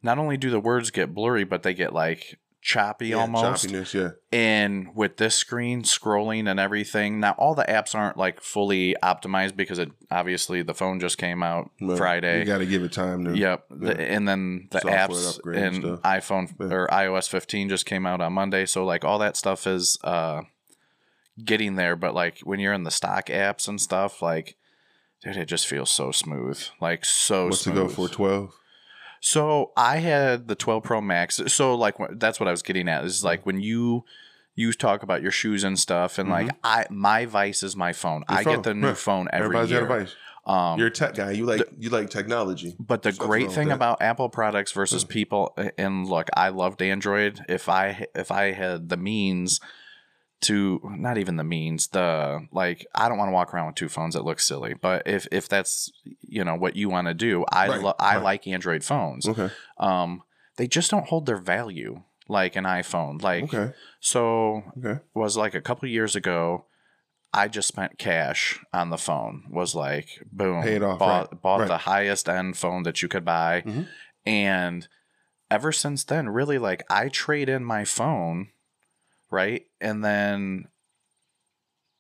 not 0.04 0.20
only 0.20 0.38
do 0.38 0.50
the 0.50 0.60
words 0.60 0.92
get 0.92 1.14
blurry, 1.14 1.44
but 1.44 1.64
they 1.64 1.74
get 1.74 1.94
like 1.94 2.38
choppy 2.62 3.08
Yeah, 3.10 3.18
almost. 3.18 3.66
choppiness, 3.66 3.94
yeah. 3.94 4.10
And 4.38 4.94
with 4.94 5.16
this 5.18 5.36
screen 5.36 5.84
scrolling 5.84 6.50
and 6.50 6.60
everything, 6.60 7.20
now 7.22 7.32
all 7.38 7.56
the 7.56 7.64
apps 7.64 7.96
aren't 7.96 8.18
like 8.18 8.42
fully 8.42 8.96
optimized 9.02 9.56
because 9.56 9.80
it 9.80 9.92
obviously 10.12 10.62
the 10.62 10.74
phone 10.74 11.00
just 11.00 11.18
came 11.18 11.42
out 11.42 11.72
But 11.80 11.98
Friday. 11.98 12.40
You 12.40 12.46
got 12.46 12.58
to 12.58 12.66
give 12.66 12.84
it 12.84 12.92
time 12.92 13.24
to. 13.26 13.38
Yep. 13.38 13.66
The- 13.70 14.02
and 14.02 14.28
then 14.28 14.68
the 14.72 14.82
Software 14.82 14.98
apps 15.08 15.66
and 15.66 15.84
iPhone 16.04 16.54
Yeah. 16.60 16.76
or 16.76 16.88
iOS 16.88 17.30
15 17.30 17.70
just 17.70 17.86
came 17.86 18.06
out 18.06 18.20
on 18.22 18.34
Monday. 18.34 18.66
So 18.66 18.86
like 18.86 19.06
all 19.06 19.20
that 19.20 19.38
stuff 19.38 19.66
is 19.66 19.98
uh 20.04 20.42
getting 21.44 21.76
there. 21.76 21.96
But 21.96 22.14
like 22.14 22.40
when 22.44 22.60
you're 22.60 22.74
in 22.74 22.84
the 22.84 22.92
stock 22.92 23.28
apps 23.28 23.68
and 23.70 23.80
stuff, 23.80 24.22
like 24.22 24.58
dude, 25.24 25.38
it 25.38 25.46
just 25.46 25.66
feels 25.68 25.90
so 25.90 26.12
smooth. 26.12 26.62
Like 26.82 27.06
so 27.06 27.46
What's 27.46 27.64
to 27.64 27.72
go 27.72 27.88
for 27.88 28.10
twelve? 28.10 28.54
So 29.22 29.72
I 29.76 29.98
had 29.98 30.48
the 30.48 30.56
12 30.56 30.84
Pro 30.84 31.02
Max. 31.02 31.42
So 31.48 31.76
like 31.76 31.96
that's 32.12 32.40
what 32.40 32.48
I 32.48 32.52
was 32.52 32.62
getting 32.62 32.88
at. 32.88 33.04
Is 33.04 33.24
like 33.24 33.46
when 33.46 33.60
you 33.60 34.06
you 34.56 34.74
talk 34.74 35.04
about 35.04 35.22
your 35.22 35.32
shoes 35.32 35.64
and 35.64 35.80
stuff, 35.80 36.18
and 36.18 36.30
like 36.30 36.50
I 36.64 36.86
my 36.90 37.26
vice 37.26 37.64
is 37.64 37.76
my 37.76 37.94
phone. 37.94 38.24
I 38.28 38.36
Mm-hmm. 38.38 38.44
phone, 38.44 38.56
get 38.56 38.64
the 38.64 38.74
new 38.74 38.88
right. 38.88 38.98
phone 38.98 39.28
every 39.32 39.46
Everybody's 39.46 39.72
year. 39.72 39.86
got 39.86 39.98
advice. 40.00 40.16
Um, 40.46 40.80
You're 40.80 40.88
a 40.88 40.92
tech 40.92 41.14
guy. 41.14 41.32
You 41.32 41.46
like 41.46 41.62
you 41.78 41.90
like 41.90 42.10
technology. 42.10 42.76
but 42.80 43.04
the 43.04 43.12
wrong 43.12 43.28
great 43.30 43.52
thing 43.52 43.70
about 43.72 44.02
Apple 44.02 44.30
products 44.30 44.72
versus 44.72 45.04
people, 45.04 45.56
and 45.78 46.08
look, 46.08 46.28
I 46.36 46.50
loved 46.50 46.82
Android. 46.82 47.46
If 47.48 47.70
I 47.70 48.06
if 48.16 48.32
I 48.32 48.54
had 48.54 48.90
the 48.90 48.98
means 48.98 49.60
to, 50.42 50.80
not 50.98 51.18
even 51.18 51.36
the 51.36 51.44
means, 51.44 51.88
the 51.88 52.48
like, 52.52 52.86
I 52.96 53.10
don't 53.10 53.18
want 53.18 53.30
to 53.30 53.34
walk 53.34 53.54
around 53.54 53.68
with 53.68 53.76
two 53.76 53.90
phones. 53.90 54.16
It 54.16 54.24
looks 54.24 54.46
silly. 54.46 54.74
But 54.74 55.04
if 55.06 55.28
if 55.32 55.50
that's 55.50 55.92
you 56.22 56.44
know 56.44 56.56
what 56.56 56.76
you 56.76 56.90
want 56.90 57.08
to 57.08 57.14
do, 57.14 57.46
I 57.52 57.68
Right, 57.68 57.82
lo- 57.82 57.94
I 58.00 58.16
right. 58.16 58.24
like 58.24 58.48
Android 58.48 58.84
phones. 58.84 59.28
Okay. 59.28 59.50
Um, 59.78 60.24
they 60.58 60.68
just 60.68 60.92
don't 60.92 61.08
hold 61.08 61.26
their 61.26 61.38
value 61.38 62.04
like 62.28 62.56
an 62.56 62.64
iPhone. 62.64 63.22
Like 63.22 63.44
Okay. 63.54 63.74
so, 64.00 64.64
Okay. 64.78 65.02
was 65.14 65.36
like 65.36 65.56
a 65.56 65.62
couple 65.62 65.88
years 65.90 66.16
ago. 66.16 66.66
I 67.34 67.48
just 67.48 67.68
spent 67.68 68.00
cash 68.00 68.60
on 68.74 68.90
the 68.90 68.98
phone. 68.98 69.44
Was 69.52 69.76
like 69.76 70.08
boom, 70.32 70.64
Paid 70.64 70.82
off, 70.84 71.00
bought 71.00 71.32
right, 71.32 71.42
bought 71.42 71.68
the 71.68 71.78
highest 71.80 72.28
end 72.30 72.58
phone 72.58 72.84
that 72.84 73.02
you 73.04 73.08
could 73.08 73.24
buy, 73.26 73.62
Mhm. 73.66 73.88
and 74.26 74.88
ever 75.52 75.72
since 75.72 76.04
then, 76.04 76.30
really 76.30 76.58
like 76.58 76.84
I 76.90 77.10
trade 77.10 77.48
in 77.50 77.64
my 77.64 77.84
phone, 77.86 78.48
right, 79.32 79.66
and 79.82 80.04
then 80.04 80.68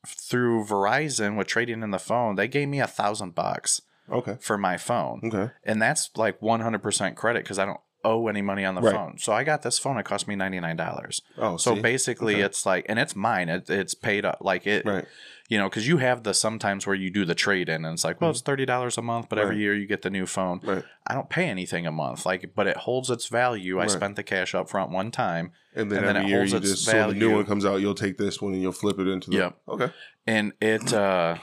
through 0.07 0.63
Verizon 0.65 1.37
with 1.37 1.47
trading 1.47 1.83
in 1.83 1.91
the 1.91 1.99
phone, 1.99 2.35
they 2.35 2.47
gave 2.47 2.67
me 2.69 2.79
a 2.79 2.87
thousand 2.87 3.35
bucks 3.35 3.81
Okay. 4.11 4.37
for 4.39 4.57
my 4.57 4.77
phone, 4.77 5.21
Okay. 5.23 5.51
and 5.63 5.81
that's 5.81 6.09
like 6.15 6.41
one 6.41 6.61
hundred 6.61 6.81
percent 6.81 7.15
credit 7.15 7.43
because 7.43 7.59
I 7.59 7.65
don't 7.65 7.79
owe 8.03 8.27
any 8.27 8.41
money 8.41 8.63
on 8.63 8.75
the 8.75 8.81
Right. 8.81 8.93
phone. 8.95 9.17
So 9.17 9.33
I 9.33 9.43
got 9.43 9.61
this 9.61 9.77
phone. 9.77 9.97
It 9.97 10.05
cost 10.05 10.27
me 10.27 10.35
ninety 10.35 10.59
nine 10.59 10.77
dollars. 10.77 11.21
Oh, 11.37 11.57
So 11.57 11.75
see? 11.75 11.81
basically, 11.81 12.35
Okay. 12.35 12.43
it's 12.45 12.65
like, 12.65 12.85
and 12.87 12.97
it's 12.97 13.15
mine. 13.15 13.49
It, 13.49 13.69
it's 13.69 13.93
paid 13.93 14.25
up, 14.25 14.37
like 14.41 14.65
it, 14.65 14.85
right. 14.85 15.05
You 15.49 15.57
know, 15.57 15.67
because 15.67 15.87
you 15.87 15.97
have 15.97 16.23
the 16.23 16.33
sometimes 16.33 16.85
where 16.87 16.95
you 16.95 17.09
do 17.09 17.25
the 17.25 17.35
trade 17.35 17.67
in, 17.69 17.83
and 17.83 17.93
it's 17.95 18.03
like, 18.05 18.21
well, 18.21 18.29
it's 18.29 18.39
thirty 18.41 18.65
dollars 18.65 18.97
a 18.97 19.01
month, 19.01 19.27
but 19.29 19.37
every 19.39 19.55
Mm-hmm. 19.55 19.61
Year 19.61 19.75
you 19.75 19.87
get 19.87 20.03
the 20.03 20.09
new 20.09 20.25
phone. 20.25 20.61
Right. 20.63 20.83
I 21.07 21.13
don't 21.15 21.29
pay 21.29 21.45
anything 21.49 21.85
a 21.87 21.91
month, 21.91 22.25
like, 22.25 22.51
but 22.55 22.67
it 22.67 22.77
holds 22.77 23.09
its 23.09 23.25
value. 23.27 23.79
I 23.81 23.87
spent 23.87 24.15
the 24.15 24.23
cash 24.23 24.53
up 24.55 24.69
front 24.69 24.91
one 24.91 25.09
time, 25.11 25.51
And 25.75 25.91
then 25.91 25.99
And 25.99 26.07
then 26.07 26.15
every 26.17 26.27
it 26.27 26.29
year 26.29 26.37
holds 26.39 26.51
you 26.53 26.57
its 26.59 26.69
just 26.69 26.85
so 26.85 27.07
the 27.09 27.15
new 27.15 27.33
one 27.33 27.45
comes 27.45 27.65
out, 27.65 27.81
you'll 27.81 27.95
take 27.95 28.17
this 28.17 28.39
one 28.41 28.53
and 28.53 28.61
you'll 28.61 28.71
flip 28.71 28.99
it 28.99 29.07
into 29.07 29.31
the. 29.31 29.37
Yep. 29.37 29.57
Okay. 29.67 29.91
and 30.27 30.53
it, 30.61 30.93
uh 30.93 31.35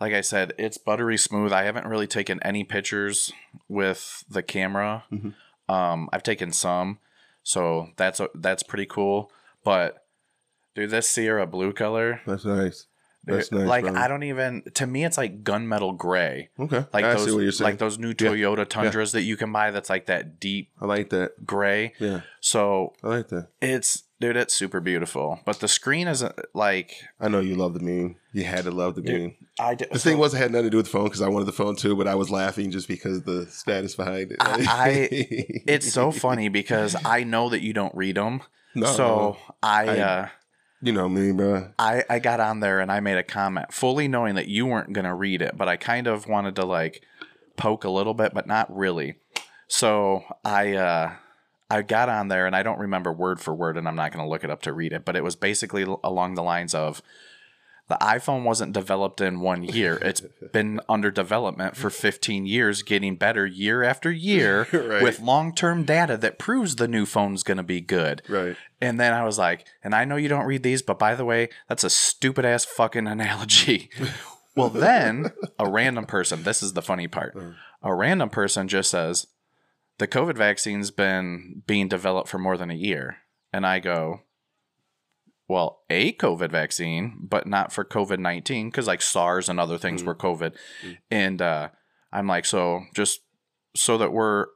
like 0.00 0.12
I 0.12 0.20
said, 0.20 0.52
it's 0.58 0.78
buttery 0.78 1.16
smooth. 1.18 1.52
I 1.52 1.64
haven't 1.64 1.86
really 1.86 2.06
taken 2.06 2.40
any 2.44 2.62
pictures 2.64 3.32
with 3.68 4.24
the 4.30 4.42
camera. 4.44 5.04
Mhm. 5.12 5.34
Um, 5.68 6.08
I've 6.12 6.22
taken 6.22 6.52
some, 6.52 6.98
so 7.42 7.88
that's 7.96 8.20
a, 8.20 8.28
that's 8.34 8.62
pretty 8.62 8.86
cool. 8.86 9.30
But 9.64 10.04
dude, 10.78 10.90
this 10.90 11.08
Sierra 11.08 11.46
blue 11.46 11.72
color, 11.72 12.20
That's 12.26 12.44
nice. 12.44 12.86
That's 13.24 13.52
nice. 13.52 13.66
like 13.66 13.82
brother. 13.84 13.98
I 13.98 14.08
don't 14.08 14.22
even. 14.22 14.62
To 14.74 14.86
me, 14.86 15.04
it's 15.04 15.18
like 15.18 15.44
gunmetal 15.44 15.96
gray. 15.98 16.48
Okay. 16.58 16.86
Like 16.94 17.04
I 17.04 17.14
those, 17.14 17.24
see 17.26 17.32
what 17.32 17.40
you're 17.42 17.52
saying. 17.52 17.70
like 17.72 17.78
those 17.78 17.98
new 17.98 18.14
Toyota 18.14 18.66
Tundras 18.66 19.12
that 19.12 19.22
you 19.22 19.36
can 19.36 19.52
buy. 19.52 19.70
That's 19.70 19.90
like 19.90 20.06
that 20.06 20.40
deep 20.40 20.70
I 20.80 20.86
like 20.86 21.10
that. 21.10 21.44
gray. 21.44 21.92
Yeah. 21.98 22.22
So 22.40 22.94
I 23.02 23.08
like 23.08 23.28
that. 23.28 23.48
it's 23.60 24.04
dude, 24.20 24.36
it's 24.36 24.54
super 24.54 24.80
beautiful. 24.80 25.40
But 25.44 25.60
the 25.60 25.68
screen 25.68 26.08
isn't 26.08 26.34
like 26.54 26.92
I 27.20 27.28
know 27.28 27.40
you 27.40 27.54
love 27.56 27.74
the 27.74 27.80
meme. 27.80 28.16
You 28.32 28.44
had 28.44 28.64
to 28.64 28.70
love 28.70 28.94
the 28.94 29.02
Dude, 29.02 29.20
meme. 29.20 29.34
I 29.60 29.74
did. 29.74 29.90
The 29.90 29.98
thing 29.98 30.16
was, 30.16 30.32
it 30.32 30.38
had 30.38 30.52
nothing 30.52 30.66
to 30.66 30.70
do 30.70 30.76
with 30.78 30.86
the 30.86 30.92
phone 30.92 31.04
because 31.04 31.20
I 31.20 31.28
wanted 31.28 31.46
the 31.46 31.52
phone 31.52 31.76
too, 31.76 31.96
but 31.96 32.06
I 32.06 32.14
was 32.14 32.30
laughing 32.30 32.70
just 32.70 32.88
because 32.88 33.24
the 33.24 33.46
status 33.46 33.94
behind 33.94 34.30
it. 34.32 34.38
I- 34.40 35.08
it's 35.66 35.92
so 35.92 36.12
funny 36.12 36.48
because 36.48 36.96
I 37.04 37.24
know 37.24 37.50
that 37.50 37.60
you 37.62 37.72
don't 37.74 37.94
read 37.94 38.16
them. 38.16 38.40
no, 38.74 38.86
so 38.86 39.36
I, 39.62 39.86
I- 39.88 39.98
uh, 39.98 40.28
you 40.80 40.92
know 40.92 41.08
me, 41.08 41.32
bro. 41.32 41.70
I 41.78 42.04
I 42.08 42.18
got 42.18 42.40
on 42.40 42.60
there 42.60 42.80
and 42.80 42.90
I 42.90 43.00
made 43.00 43.18
a 43.18 43.22
comment, 43.22 43.72
fully 43.72 44.08
knowing 44.08 44.34
that 44.36 44.48
you 44.48 44.66
weren't 44.66 44.92
gonna 44.92 45.14
read 45.14 45.42
it, 45.42 45.56
but 45.56 45.68
I 45.68 45.76
kind 45.76 46.06
of 46.06 46.28
wanted 46.28 46.56
to 46.56 46.64
like 46.64 47.02
poke 47.56 47.84
a 47.84 47.90
little 47.90 48.14
bit, 48.14 48.32
but 48.34 48.46
not 48.46 48.74
really. 48.74 49.16
So 49.66 50.24
I 50.44 50.74
uh 50.74 51.12
I 51.70 51.82
got 51.82 52.08
on 52.08 52.28
there 52.28 52.46
and 52.46 52.56
I 52.56 52.62
don't 52.62 52.78
remember 52.78 53.12
word 53.12 53.40
for 53.40 53.54
word, 53.54 53.76
and 53.76 53.86
I'm 53.88 53.96
not 53.96 54.12
gonna 54.12 54.28
look 54.28 54.44
it 54.44 54.50
up 54.50 54.62
to 54.62 54.72
read 54.72 54.92
it, 54.92 55.04
but 55.04 55.16
it 55.16 55.24
was 55.24 55.36
basically 55.36 55.82
along 56.04 56.34
the 56.34 56.42
lines 56.42 56.74
of 56.74 57.02
the 57.88 57.96
iPhone 58.00 58.44
wasn't 58.44 58.72
developed 58.74 59.20
in 59.20 59.40
one 59.40 59.62
year. 59.64 59.96
It's 60.02 60.20
been 60.52 60.80
under 60.88 61.10
development 61.10 61.76
for 61.76 61.88
15 61.90 62.46
years, 62.46 62.82
getting 62.82 63.16
better 63.16 63.46
year 63.46 63.82
after 63.82 64.10
year 64.10 64.66
Right. 64.72 65.02
with 65.02 65.20
long 65.20 65.54
term 65.54 65.84
data 65.84 66.16
that 66.18 66.38
proves 66.38 66.76
the 66.76 66.86
new 66.88 67.06
phone's 67.06 67.42
going 67.42 67.56
to 67.56 67.62
be 67.62 67.80
good. 67.80 68.22
Right. 68.28 68.56
And 68.80 69.00
then 69.00 69.12
I 69.14 69.24
was 69.24 69.38
like, 69.38 69.66
and 69.82 69.94
I 69.94 70.04
know 70.04 70.16
you 70.16 70.28
don't 70.28 70.46
read 70.46 70.62
these, 70.62 70.82
but 70.82 70.98
by 70.98 71.14
the 71.14 71.24
way, 71.24 71.48
that's 71.68 71.84
a 71.84 71.90
stupid 71.90 72.44
ass 72.44 72.64
fucking 72.64 73.06
analogy. 73.06 73.90
well, 74.56 74.68
then 74.70 75.32
a 75.58 75.68
random 75.68 76.04
person, 76.04 76.42
this 76.42 76.62
is 76.62 76.74
the 76.74 76.82
funny 76.82 77.08
part, 77.08 77.34
uh. 77.36 77.52
a 77.82 77.94
random 77.94 78.28
person 78.28 78.68
just 78.68 78.90
says, 78.90 79.26
the 79.98 80.06
COVID 80.06 80.36
vaccine's 80.36 80.90
been 80.90 81.62
being 81.66 81.88
developed 81.88 82.28
for 82.28 82.38
more 82.38 82.56
than 82.56 82.70
a 82.70 82.74
year. 82.74 83.16
And 83.52 83.66
I 83.66 83.78
go, 83.80 84.20
well, 85.48 85.80
a 85.88 86.12
COVID 86.12 86.50
vaccine, 86.50 87.16
but 87.22 87.46
not 87.46 87.72
for 87.72 87.84
COVID 87.84 88.18
19, 88.18 88.68
because 88.68 88.86
like 88.86 89.02
SARS 89.02 89.48
and 89.48 89.58
other 89.58 89.78
things 89.78 90.04
were 90.04 90.14
COVID. 90.14 90.54
And 91.10 91.40
uh, 91.40 91.70
I'm 92.12 92.26
like, 92.26 92.44
so 92.44 92.82
just 92.94 93.20
so 93.74 93.96
that 93.98 94.12
we're 94.12 94.46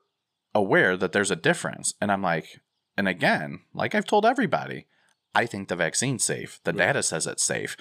aware 0.54 0.96
that 0.96 1.12
there's 1.12 1.30
a 1.30 1.36
difference. 1.36 1.94
And 2.00 2.12
I'm 2.12 2.22
like, 2.22 2.60
and 2.96 3.08
again, 3.08 3.60
like 3.72 3.94
I've 3.94 4.06
told 4.06 4.26
everybody, 4.26 4.86
I 5.34 5.46
think 5.46 5.68
the 5.68 5.76
vaccine's 5.76 6.24
safe. 6.24 6.60
The 6.64 6.74
data 6.74 7.02
says 7.02 7.26
it's 7.26 7.42
safe. 7.42 7.76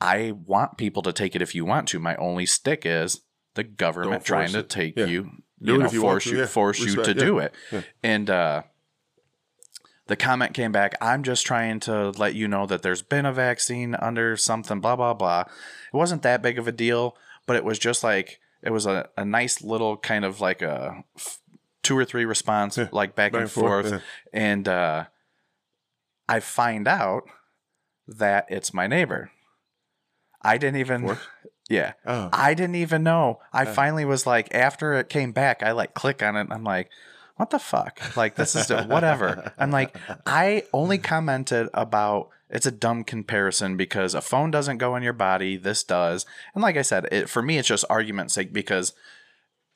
I 0.00 0.32
want 0.32 0.78
people 0.78 1.02
to 1.02 1.12
take 1.12 1.36
it 1.36 1.42
if 1.42 1.54
you 1.54 1.64
want 1.64 1.86
to. 1.88 2.00
My 2.00 2.16
only 2.16 2.44
stick 2.44 2.84
is 2.84 3.20
the 3.54 3.62
government 3.62 4.24
trying 4.24 4.48
force 4.48 4.62
to 4.62 4.62
take 4.64 4.96
Yeah. 4.96 5.06
you, 5.06 5.22
Do 5.62 5.72
you 5.74 5.78
know, 5.78 5.84
if 5.84 5.92
you 5.92 6.00
force 6.00 6.24
to, 6.24 6.30
you, 6.30 6.38
yeah. 6.38 6.46
force 6.46 6.80
you 6.80 6.96
to 6.96 7.12
yeah. 7.12 7.24
do 7.24 7.38
it. 7.38 7.54
And 8.02 8.28
uh, 8.28 8.62
the 10.06 10.16
comment 10.16 10.54
came 10.54 10.72
back. 10.72 10.94
I'm 11.00 11.22
just 11.22 11.46
trying 11.46 11.80
to 11.80 12.10
let 12.10 12.34
you 12.34 12.48
know 12.48 12.66
that 12.66 12.82
there's 12.82 13.02
been 13.02 13.24
a 13.26 13.32
vaccine 13.32 13.94
under 13.94 14.36
something. 14.36 14.80
Blah 14.80 14.96
blah 14.96 15.14
blah. 15.14 15.42
It 15.42 15.96
wasn't 15.96 16.22
that 16.22 16.42
big 16.42 16.58
of 16.58 16.66
a 16.68 16.72
deal, 16.72 17.16
but 17.46 17.56
it 17.56 17.64
was 17.64 17.78
just 17.78 18.02
like 18.02 18.40
it 18.62 18.70
was 18.70 18.86
a, 18.86 19.08
a 19.16 19.24
nice 19.24 19.62
little 19.62 19.96
kind 19.96 20.24
of 20.24 20.40
like 20.40 20.62
a 20.62 21.04
f- 21.16 21.38
two 21.82 21.96
or 21.96 22.04
three 22.04 22.24
response, 22.24 22.78
Yeah. 22.78 22.88
like 22.92 23.14
back, 23.14 23.34
and 23.34 23.50
forth. 23.50 23.90
yeah. 23.90 23.98
And 24.32 24.68
uh, 24.68 25.04
I 26.28 26.40
find 26.40 26.86
out 26.86 27.24
that 28.06 28.46
it's 28.48 28.72
my 28.74 28.86
neighbor. 28.86 29.30
I 30.42 30.58
didn't 30.58 30.80
even. 30.80 31.16
Yeah. 31.70 31.92
Oh. 32.04 32.28
I 32.32 32.54
didn't 32.54 32.74
even 32.74 33.02
know. 33.04 33.38
I 33.52 33.64
finally 33.64 34.04
was 34.04 34.26
like, 34.26 34.52
after 34.54 34.94
it 34.94 35.08
came 35.08 35.32
back, 35.32 35.62
I 35.62 35.70
like 35.72 35.94
click 35.94 36.22
on 36.22 36.36
it. 36.36 36.40
And 36.40 36.52
I'm 36.52 36.64
like, 36.64 36.90
what 37.36 37.50
the 37.50 37.58
fuck? 37.58 38.16
Like, 38.16 38.34
this 38.34 38.54
is 38.54 38.70
whatever. 38.70 39.52
I'm 39.58 39.70
like, 39.70 39.96
I 40.26 40.64
only 40.72 40.98
commented 40.98 41.68
about 41.74 42.28
it's 42.50 42.66
a 42.66 42.70
dumb 42.70 43.02
comparison 43.04 43.76
because 43.76 44.14
a 44.14 44.20
phone 44.20 44.50
doesn't 44.50 44.78
go 44.78 44.94
in 44.94 45.02
your 45.02 45.14
body. 45.14 45.56
This 45.56 45.82
does. 45.82 46.26
And 46.54 46.62
like 46.62 46.76
I 46.76 46.82
said, 46.82 47.08
it, 47.10 47.28
for 47.30 47.42
me, 47.42 47.56
it's 47.58 47.68
just 47.68 47.84
argument 47.88 48.30
sake 48.30 48.52
because 48.52 48.92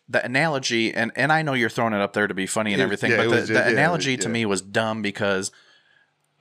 the 0.09 0.25
analogy, 0.25 0.93
and, 0.93 1.11
and 1.17 1.33
I 1.33 1.43
know 1.43 1.55
you're 1.55 1.71
throwing 1.71 1.95
it 1.95 2.01
up 2.01 2.13
there 2.13 2.27
to 2.27 2.35
be 2.35 2.47
funny 2.47 2.75
and 2.75 2.83
everything, 2.83 3.13
yeah, 3.13 3.17
but 3.17 3.23
the, 3.25 3.31
was 3.31 3.49
the 3.49 3.55
yeah, 3.55 3.69
analogy 3.69 4.17
to 4.19 4.29
yeah. 4.29 4.33
me 4.33 4.47
was 4.47 4.61
dumb 4.61 5.01
because 5.01 5.51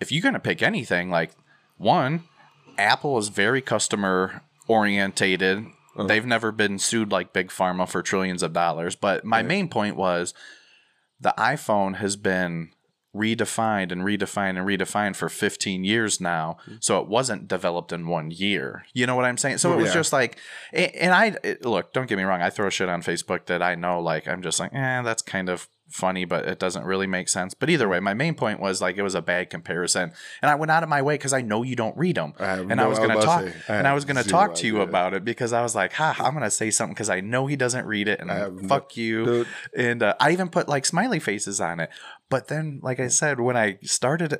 if 0.01 0.12
you're 0.12 0.21
going 0.21 0.34
to 0.34 0.39
pick 0.39 0.62
anything, 0.62 1.10
like, 1.10 1.32
one, 1.78 2.25
Apple 2.78 3.17
is 3.17 3.30
very 3.30 3.62
customer 3.62 4.43
orientated. 4.67 5.60
Uh-huh. 5.60 6.04
They've 6.04 6.25
never 6.25 6.51
been 6.51 6.78
sued 6.78 7.12
like 7.12 7.32
Big 7.32 7.47
Pharma 7.47 7.88
for 7.88 8.01
trillions 8.01 8.43
of 8.43 8.51
dollars. 8.51 8.95
But 8.95 9.23
my 9.23 9.41
main 9.41 9.69
point 9.69 9.95
was 9.95 10.34
the 11.25 11.33
iPhone 11.38 11.95
has 11.97 12.15
been 12.15 12.69
redefined 13.15 13.91
and 13.91 14.01
redefined 14.01 14.57
and 14.59 14.67
redefined 14.67 15.15
for 15.15 15.29
15 15.29 15.83
years 15.83 16.19
now. 16.19 16.57
Mm-hmm. 16.63 16.75
So 16.81 16.99
it 16.99 17.07
wasn't 17.07 17.47
developed 17.47 17.91
in 17.93 18.07
one 18.07 18.29
year. 18.29 18.85
You 18.93 19.07
know 19.07 19.15
what 19.15 19.25
I'm 19.25 19.38
saying? 19.38 19.57
So 19.59 19.71
it 19.73 19.77
was 19.77 19.88
Yeah. 19.88 19.93
just 19.93 20.11
like, 20.13 20.38
and 20.73 21.13
I 21.13 21.35
it- 21.43 21.65
look, 21.65 21.93
don't 21.93 22.07
get 22.07 22.17
me 22.17 22.23
wrong. 22.25 22.41
I 22.41 22.49
throw 22.49 22.69
shit 22.69 22.89
on 22.89 23.01
Facebook 23.01 23.45
that 23.45 23.61
I 23.63 23.75
know, 23.75 24.01
like, 24.01 24.27
I'm 24.27 24.41
just 24.41 24.59
like, 24.59 24.73
eh, 24.73 25.01
that's 25.01 25.21
kind 25.21 25.47
of 25.49 25.67
funny, 25.89 26.25
but 26.25 26.45
it 26.45 26.59
doesn't 26.59 26.83
really 26.83 27.07
make 27.07 27.29
sense. 27.29 27.53
But 27.53 27.69
either 27.69 27.87
way, 27.87 27.99
my 27.99 28.13
main 28.13 28.35
point 28.35 28.59
was 28.59 28.81
like, 28.81 28.97
it 28.97 29.03
was 29.03 29.15
a 29.15 29.21
bad 29.21 29.49
comparison. 29.49 30.11
And 30.41 30.51
I 30.51 30.55
went 30.55 30.71
out 30.71 30.83
of 30.83 30.89
my 30.89 31.01
way 31.01 31.15
because 31.15 31.33
I 31.33 31.41
know 31.41 31.63
you 31.63 31.75
don't 31.75 31.95
read 31.97 32.17
them. 32.17 32.33
I 32.39 32.53
and 32.59 32.75
no- 32.75 32.83
I 32.83 32.87
was 32.87 32.99
I 32.99 33.05
was 33.05 33.07
going 33.07 33.19
to 33.19 33.25
talk, 33.25 33.43
I 33.69 33.75
and 33.75 33.87
I 33.87 33.93
was 33.93 34.05
going 34.05 34.17
to 34.17 34.23
talk 34.23 34.55
to 34.55 34.67
you 34.67 34.81
about 34.81 35.13
it 35.13 35.23
because 35.23 35.53
I 35.53 35.61
was 35.61 35.75
like, 35.75 35.93
ha, 35.93 36.15
I'm 36.19 36.31
going 36.33 36.43
to 36.43 36.51
say 36.51 36.71
something 36.71 36.93
because 36.93 37.09
I 37.09 37.21
know 37.21 37.47
he 37.47 37.55
doesn't 37.55 37.85
read 37.85 38.07
it 38.07 38.19
and 38.19 38.31
I 38.31 38.35
have 38.35 38.61
no- 38.61 38.67
fuck 38.67 38.97
you. 38.97 39.25
Dude. 39.25 39.47
And 39.75 40.03
uh, 40.03 40.15
I 40.19 40.31
even 40.31 40.49
put 40.49 40.67
like 40.67 40.85
smiley 40.85 41.19
faces 41.19 41.61
on 41.61 41.79
it. 41.79 41.89
But 42.29 42.47
then, 42.47 42.79
like 42.81 42.99
I 42.99 43.07
said, 43.07 43.39
when 43.39 43.55
I 43.55 43.77
started, 43.83 44.39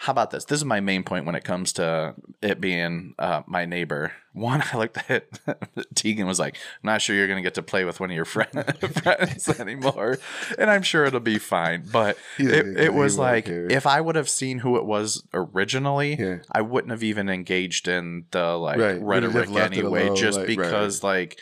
how 0.00 0.12
about 0.12 0.30
this? 0.30 0.44
This 0.44 0.60
is 0.60 0.64
my 0.64 0.78
main 0.78 1.02
point 1.02 1.26
when 1.26 1.34
it 1.34 1.42
comes 1.42 1.72
to 1.74 2.14
it 2.40 2.60
being 2.60 3.14
uh, 3.18 3.42
my 3.46 3.64
neighbor. 3.64 4.12
One, 4.32 4.62
I 4.72 4.76
looked 4.76 4.98
at 5.10 5.24
Tegan 5.96 6.26
was 6.28 6.38
like, 6.38 6.54
"I'm 6.54 6.86
not 6.86 7.02
sure 7.02 7.16
you're 7.16 7.26
going 7.26 7.38
to 7.38 7.42
get 7.42 7.54
to 7.54 7.62
play 7.62 7.84
with 7.84 7.98
one 7.98 8.08
of 8.10 8.14
your 8.14 8.24
friend, 8.24 8.52
friends 9.02 9.48
anymore," 9.60 10.18
and 10.56 10.70
I'm 10.70 10.82
sure 10.82 11.04
it'll 11.04 11.18
be 11.18 11.38
fine. 11.38 11.84
But 11.90 12.16
He 12.36 12.44
it, 12.46 12.78
it 12.78 12.94
was 12.94 13.18
like 13.18 13.46
care. 13.46 13.66
if 13.66 13.84
I 13.84 14.00
would 14.00 14.14
have 14.14 14.28
seen 14.28 14.60
who 14.60 14.76
it 14.76 14.84
was 14.84 15.24
originally, 15.34 16.14
Yeah. 16.14 16.38
I 16.52 16.60
wouldn't 16.60 16.92
have 16.92 17.02
even 17.02 17.28
engaged 17.28 17.88
in 17.88 18.26
the 18.30 18.56
like 18.56 18.78
Right. 18.78 19.02
Rhetoric 19.02 19.50
it 19.50 19.56
anyway, 19.56 20.06
alone, 20.06 20.16
just 20.16 20.38
like, 20.38 20.48
right, 20.48 20.56
because 20.56 21.02
like 21.02 21.40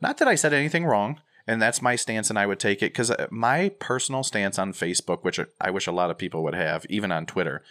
not 0.00 0.18
that 0.18 0.28
I 0.28 0.36
said 0.36 0.52
anything 0.52 0.84
wrong, 0.84 1.20
and 1.48 1.60
that's 1.60 1.82
my 1.82 1.96
stance, 1.96 2.30
and 2.30 2.38
I 2.38 2.46
would 2.46 2.60
take 2.60 2.78
it 2.80 2.92
because 2.92 3.10
my 3.30 3.70
personal 3.80 4.22
stance 4.22 4.56
on 4.58 4.72
Facebook, 4.72 5.24
which 5.24 5.40
I 5.60 5.70
wish 5.70 5.88
a 5.88 5.92
lot 5.92 6.10
of 6.10 6.18
people 6.18 6.44
would 6.44 6.54
have, 6.54 6.86
even 6.88 7.10
on 7.10 7.26
Twitter. 7.26 7.64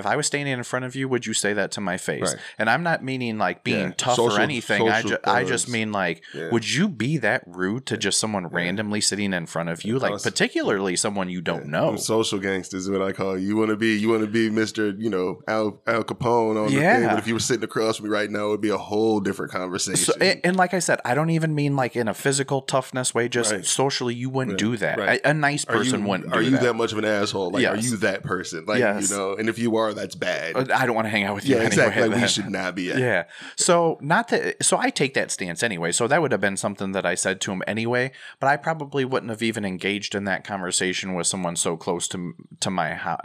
If 0.00 0.06
I 0.06 0.16
was 0.16 0.26
standing 0.26 0.52
in 0.52 0.62
front 0.64 0.84
of 0.84 0.96
you, 0.96 1.08
would 1.08 1.26
you 1.26 1.34
say 1.34 1.52
that 1.52 1.70
to 1.72 1.80
my 1.80 1.96
face? 1.96 2.22
Right. 2.22 2.36
And 2.58 2.68
I'm 2.68 2.82
not 2.82 3.04
meaning 3.04 3.38
like 3.38 3.62
being 3.62 3.88
Yeah. 3.88 3.94
tough 3.96 4.18
or 4.18 4.40
anything. 4.40 4.88
I, 4.88 5.02
ju- 5.02 5.18
I 5.24 5.44
just 5.44 5.68
mean 5.68 5.92
like, 5.92 6.22
Yeah. 6.34 6.50
would 6.50 6.68
you 6.70 6.88
be 6.88 7.18
that 7.18 7.44
rude 7.46 7.86
to 7.86 7.96
just 7.96 8.18
someone 8.18 8.46
randomly 8.48 9.00
sitting 9.00 9.32
in 9.32 9.46
front 9.46 9.68
of 9.68 9.84
you, 9.84 9.98
like 9.98 10.12
was- 10.12 10.22
particularly 10.22 10.96
someone 10.96 11.28
you 11.28 11.40
don't 11.40 11.66
know? 11.66 11.86
Them 11.86 11.98
social 11.98 12.38
gangsters 12.38 12.84
is 12.84 12.90
what 12.90 13.02
I 13.02 13.12
call 13.12 13.38
you. 13.38 13.48
You 13.48 13.56
want 13.56 13.70
to 13.70 13.76
be, 13.76 13.96
you 13.96 14.08
want 14.08 14.22
to 14.22 14.28
be 14.30 14.50
Mister, 14.50 14.90
you 14.90 15.10
know, 15.10 15.42
Al 15.46 15.80
Al 15.86 16.02
Capone 16.04 16.56
on 16.66 16.72
the 16.72 16.80
thing. 16.80 17.06
But 17.06 17.18
if 17.18 17.26
you 17.26 17.34
were 17.34 17.40
sitting 17.40 17.64
across 17.64 17.96
from 17.98 18.06
me 18.06 18.10
right 18.10 18.30
now, 18.30 18.46
it 18.46 18.50
would 18.50 18.60
be 18.60 18.70
a 18.70 18.78
whole 18.78 19.20
different 19.20 19.52
conversation. 19.52 19.96
So, 20.04 20.12
and, 20.20 20.40
and 20.44 20.56
like 20.56 20.74
I 20.74 20.78
said, 20.78 21.00
I 21.04 21.14
don't 21.14 21.30
even 21.30 21.54
mean 21.54 21.76
like 21.76 21.94
in 21.96 22.08
a 22.08 22.14
physical 22.14 22.62
toughness 22.62 23.14
way. 23.14 23.28
Just 23.28 23.52
Right. 23.52 23.64
socially, 23.64 24.14
you 24.14 24.30
wouldn't 24.30 24.60
Yeah, 24.60 24.66
do 24.70 24.76
that. 24.78 24.98
right. 24.98 25.20
A 25.24 25.34
nice 25.34 25.64
are 25.66 25.76
person 25.76 26.00
you, 26.02 26.06
wouldn't. 26.08 26.32
are 26.32 26.40
you 26.42 26.50
that. 26.52 26.62
that. 26.62 26.74
much 26.74 26.92
of 26.92 26.98
an 26.98 27.04
asshole? 27.04 27.50
Like, 27.50 27.66
are 27.66 27.76
you 27.76 27.96
that 27.98 28.22
person? 28.22 28.64
Like, 28.66 28.78
Yes. 28.78 29.10
you 29.10 29.16
know, 29.16 29.34
and 29.34 29.48
if 29.48 29.58
you 29.58 29.76
are, 29.76 29.89
that's 29.94 30.14
bad. 30.14 30.56
Uh, 30.56 30.66
I 30.74 30.86
don't 30.86 30.94
want 30.94 31.06
to 31.06 31.10
hang 31.10 31.24
out 31.24 31.34
with 31.34 31.44
you. 31.44 31.56
yeah, 31.56 31.62
anyway, 31.62 31.66
exactly. 31.66 32.08
Like, 32.08 32.22
we 32.22 32.28
should 32.28 32.50
not 32.50 32.74
be. 32.74 32.90
At. 32.90 32.98
Yeah. 32.98 33.24
So 33.56 33.98
not 34.00 34.28
that. 34.28 34.62
So 34.64 34.76
I 34.78 34.90
take 34.90 35.14
that 35.14 35.30
stance 35.30 35.62
anyway. 35.62 35.92
So 35.92 36.06
that 36.08 36.20
would 36.20 36.32
have 36.32 36.40
been 36.40 36.56
something 36.56 36.92
that 36.92 37.06
I 37.06 37.14
said 37.14 37.40
to 37.42 37.52
him 37.52 37.62
anyway. 37.66 38.12
But 38.38 38.48
I 38.48 38.56
probably 38.56 39.04
wouldn't 39.04 39.30
have 39.30 39.42
even 39.42 39.64
engaged 39.64 40.14
in 40.14 40.24
that 40.24 40.44
conversation 40.44 41.14
with 41.14 41.26
someone 41.26 41.56
so 41.56 41.76
close 41.76 42.08
to 42.08 42.34
to 42.60 42.70
my 42.70 42.94
house. 42.94 43.20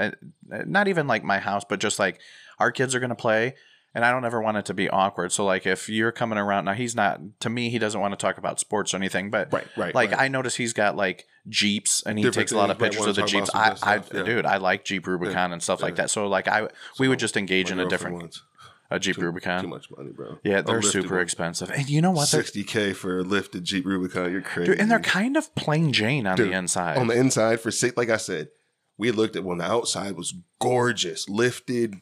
Not 0.48 0.88
even 0.88 1.08
like 1.08 1.24
my 1.24 1.40
house, 1.40 1.64
but 1.68 1.80
just 1.80 2.00
like 2.00 2.20
our 2.60 2.72
kids 2.72 2.96
are 2.96 3.00
going 3.00 3.10
to 3.10 3.16
play. 3.16 3.56
And 3.96 4.06
I 4.06 4.12
don't 4.12 4.26
ever 4.26 4.42
want 4.42 4.58
it 4.58 4.66
to 4.66 4.74
be 4.74 4.90
awkward. 4.90 5.32
So 5.32 5.46
like 5.46 5.66
if 5.66 5.90
you're 5.90 6.12
coming 6.12 6.38
around 6.38 6.66
now, 6.66 6.74
he's 6.74 6.96
not 6.96 7.22
to 7.40 7.50
me. 7.50 7.70
He 7.70 7.80
doesn't 7.80 8.00
want 8.00 8.12
to 8.12 8.18
talk 8.18 8.38
about 8.38 8.60
sports 8.60 8.94
or 8.94 8.98
anything. 8.98 9.32
But 9.32 9.52
Right, 9.52 9.66
right, 9.76 9.96
Like 9.96 10.12
right. 10.12 10.20
I 10.20 10.28
notice 10.28 10.56
he's 10.56 10.74
got 10.74 10.96
like 10.96 11.26
jeeps, 11.48 12.04
and 12.06 12.20
he 12.20 12.24
Different 12.24 12.50
takes 12.50 12.52
a 12.52 12.58
lot 12.58 12.70
of 12.70 12.78
things, 12.78 12.96
pictures 12.96 13.08
of 13.08 13.16
the 13.16 13.24
jeeps. 13.24 13.50
I, 13.56 13.78
I 13.82 14.02
yeah. 14.14 14.24
dude, 14.24 14.46
I 14.46 14.58
like 14.58 14.84
Jeep 14.86 15.08
Rubicon 15.08 15.54
and 15.54 15.64
stuff 15.64 15.82
like 15.82 15.96
that. 15.96 16.10
So 16.10 16.28
like 16.28 16.48
I, 16.48 16.68
we 17.00 17.08
would 17.08 17.20
just 17.20 17.38
engage 17.38 17.72
in 17.72 17.80
a 17.80 17.88
different 17.88 18.18
wants 18.18 18.44
a 18.92 19.00
Jeep 19.00 19.18
Rubicon. 19.18 19.62
Too 19.64 19.68
much 19.68 19.90
money, 19.96 20.12
bro. 20.12 20.40
Yeah, 20.44 20.62
they're 20.62 20.82
super 20.82 21.16
one. 21.16 21.24
expensive. 21.24 21.72
And 21.72 21.90
you 21.90 22.02
know 22.02 22.12
what? 22.12 22.28
60k 22.28 22.96
for 22.96 23.20
a 23.20 23.24
lifted 23.24 23.64
Jeep 23.64 23.86
Rubicon. 23.86 24.32
You're 24.32 24.42
crazy. 24.42 24.72
dude, 24.72 24.80
and 24.80 24.92
they're 24.92 25.00
kind 25.00 25.38
of 25.38 25.54
plain 25.56 25.92
Jane 25.92 26.28
on 26.28 26.38
Dude, 26.38 26.50
the 26.52 26.58
inside. 26.58 26.98
on 26.98 27.08
the 27.08 27.18
inside 27.18 27.60
for 27.60 27.72
six. 27.72 27.98
Like 27.98 28.10
I 28.10 28.18
said, 28.18 28.50
we 28.98 29.12
looked 29.12 29.36
at 29.36 29.44
when 29.44 29.58
the 29.58 29.66
outside 29.66 30.16
was 30.16 30.34
gorgeous, 30.60 31.28
lifted. 31.28 31.96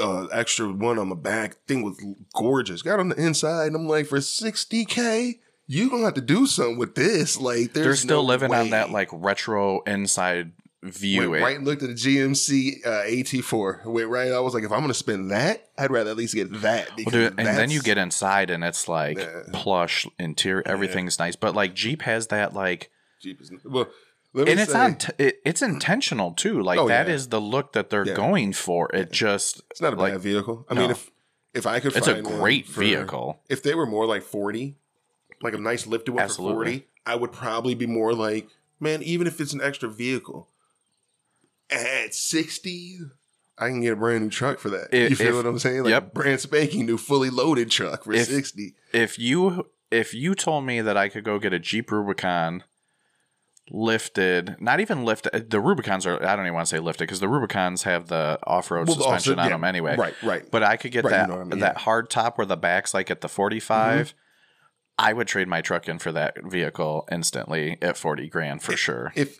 Uh, 0.00 0.26
extra 0.32 0.68
one 0.72 0.98
on 0.98 1.08
the 1.08 1.14
back 1.14 1.56
thing 1.66 1.82
was 1.82 2.02
gorgeous. 2.34 2.82
Got 2.82 3.00
on 3.00 3.10
the 3.10 3.16
inside, 3.22 3.66
and 3.66 3.76
I'm 3.76 3.86
like, 3.86 4.06
for 4.06 4.18
60k, 4.18 5.38
you 5.66 5.90
gonna 5.90 6.04
have 6.04 6.14
to 6.14 6.20
do 6.20 6.46
something 6.46 6.78
with 6.78 6.94
this. 6.94 7.38
Like, 7.38 7.72
there's 7.72 7.84
they're 7.84 7.96
still 7.96 8.22
no 8.22 8.28
living 8.28 8.52
on 8.54 8.70
that 8.70 8.90
like 8.90 9.08
retro 9.12 9.82
inside 9.82 10.52
view. 10.82 11.30
Went 11.30 11.42
right 11.42 11.60
looked 11.60 11.82
at 11.82 11.90
the 11.90 11.94
GMC 11.94 12.86
uh, 12.86 13.02
AT4. 13.04 13.84
Went 13.86 14.08
right. 14.08 14.32
I 14.32 14.40
was 14.40 14.54
like, 14.54 14.64
if 14.64 14.72
I'm 14.72 14.80
gonna 14.80 14.94
spend 14.94 15.30
that, 15.30 15.68
I'd 15.78 15.90
rather 15.90 16.10
at 16.10 16.16
least 16.16 16.34
get 16.34 16.50
that. 16.62 16.88
Well, 16.96 17.10
dude, 17.10 17.34
and 17.38 17.46
then 17.46 17.70
you 17.70 17.82
get 17.82 17.98
inside 17.98 18.50
and 18.50 18.64
it's 18.64 18.88
like 18.88 19.18
Yeah. 19.18 19.42
plush 19.52 20.06
interior, 20.18 20.62
everything's 20.66 21.18
nice. 21.18 21.36
But 21.36 21.54
like 21.54 21.74
Jeep 21.74 22.02
has 22.02 22.28
that 22.28 22.54
like, 22.54 22.90
Jeep 23.20 23.40
is 23.40 23.52
well. 23.64 23.88
Let 24.32 24.48
and 24.48 24.60
it's 24.60 24.72
say, 24.72 24.78
on, 24.78 24.94
t- 24.96 25.12
it, 25.18 25.40
it's 25.44 25.60
intentional 25.60 26.32
too. 26.32 26.62
Like 26.62 26.78
Oh, 26.78 26.86
that 26.88 27.08
is 27.08 27.24
yeah. 27.26 27.30
the 27.30 27.40
look 27.40 27.72
that 27.72 27.90
they're 27.90 28.06
Yeah. 28.06 28.14
going 28.14 28.52
for. 28.52 28.88
It 28.94 29.10
just 29.10 29.62
It's 29.70 29.80
not 29.80 29.92
a 29.94 29.96
like, 29.96 30.12
bad 30.12 30.20
vehicle. 30.22 30.66
I 30.70 30.74
no. 30.74 30.80
mean, 30.82 30.90
if 30.92 31.10
if 31.52 31.66
I 31.66 31.80
could, 31.80 31.96
It's 31.96 32.06
a 32.06 32.22
great 32.22 32.68
for- 32.68 32.80
vehicle. 32.80 33.40
If 33.48 33.62
they 33.62 33.74
were 33.74 33.86
more 33.86 34.06
like 34.06 34.22
forty, 34.22 34.76
like 35.42 35.54
a 35.54 35.58
nice 35.58 35.86
lifted 35.86 36.12
one 36.12 36.22
Absolutely. 36.22 36.54
for 36.54 36.64
forty, 36.64 36.86
I 37.06 37.16
would 37.16 37.32
probably 37.32 37.74
be 37.74 37.86
more 37.86 38.14
like, 38.14 38.46
man. 38.78 39.02
Even 39.02 39.26
if 39.26 39.40
it's 39.40 39.52
an 39.52 39.60
extra 39.60 39.88
vehicle, 39.88 40.48
at 41.70 42.14
sixty, 42.14 42.98
I 43.58 43.68
can 43.68 43.80
get 43.80 43.94
a 43.94 43.96
brand 43.96 44.22
new 44.24 44.30
truck 44.30 44.58
for 44.60 44.70
that. 44.70 44.88
If- 44.92 45.10
you 45.10 45.16
feel 45.16 45.28
if- 45.28 45.34
what 45.36 45.46
I'm 45.46 45.58
saying? 45.58 45.82
Like 45.84 45.90
yep. 45.90 46.14
brand 46.14 46.40
spanking 46.40 46.86
new, 46.86 46.96
fully 46.98 47.30
loaded 47.30 47.70
truck 47.70 48.04
for 48.04 48.12
If- 48.12 48.28
sixty. 48.28 48.74
if 48.92 49.18
you 49.18 49.66
if 49.90 50.14
you 50.14 50.36
told 50.36 50.64
me 50.66 50.80
that 50.80 50.96
I 50.96 51.08
could 51.08 51.24
go 51.24 51.40
get 51.40 51.52
a 51.52 51.58
Jeep 51.58 51.90
Rubicon 51.90 52.62
lifted, 53.70 54.56
not 54.60 54.80
even 54.80 55.04
lifted, 55.04 55.50
the 55.50 55.60
Rubicons 55.60 56.06
are 56.06 56.22
I 56.26 56.36
don't 56.36 56.44
even 56.46 56.54
want 56.54 56.66
to 56.68 56.76
say 56.76 56.80
lifted 56.80 57.04
because 57.04 57.20
the 57.20 57.28
Rubicons 57.28 57.84
have 57.84 58.08
the 58.08 58.38
off 58.44 58.70
road 58.70 58.88
Well, 58.88 58.96
suspension 58.96 59.32
also- 59.38 59.42
on 59.42 59.46
yeah, 59.48 59.54
them 59.54 59.64
anyway. 59.64 59.96
Right, 59.96 60.14
right. 60.22 60.50
But 60.50 60.62
I 60.62 60.76
could 60.76 60.92
get 60.92 61.04
Right, 61.04 61.10
you 61.12 61.16
that 61.16 61.28
know 61.28 61.36
I 61.40 61.44
mean, 61.44 61.50
that 61.50 61.56
yeah. 61.58 61.68
Mm-hmm. 61.70 61.78
hard 61.80 62.10
top 62.10 62.38
where 62.38 62.46
the 62.46 62.56
back's 62.56 62.92
like 62.94 63.10
at 63.10 63.20
the 63.20 63.28
45. 63.28 64.14
I 64.98 65.12
would 65.14 65.26
trade 65.28 65.48
my 65.48 65.62
truck 65.62 65.88
in 65.88 65.98
for 65.98 66.12
that 66.12 66.36
vehicle 66.44 67.08
instantly 67.10 67.78
at 67.80 67.96
40 67.96 68.28
grand 68.28 68.62
for 68.62 68.76
sure. 68.76 69.12
if 69.14 69.38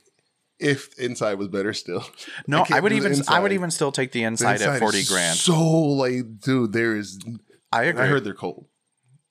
if 0.58 0.98
inside 0.98 1.34
was 1.38 1.48
better 1.48 1.72
still. 1.72 2.04
No, 2.46 2.58
can't 2.64 2.72
I 2.72 2.80
would 2.80 2.92
even 2.92 3.20
I 3.28 3.40
would 3.40 3.52
even 3.52 3.70
still 3.70 3.92
take 3.92 4.12
the 4.12 4.20
The 4.20 4.24
inside, 4.26 4.60
at 4.62 4.78
40 4.78 5.04
grand. 5.04 5.36
So 5.36 5.60
like, 5.62 6.40
dude, 6.40 6.72
there 6.72 6.96
is. 6.96 7.18
I 7.72 7.84
agree. 7.84 8.02
I 8.02 8.06
heard 8.06 8.24
they're 8.24 8.34
cold. 8.34 8.66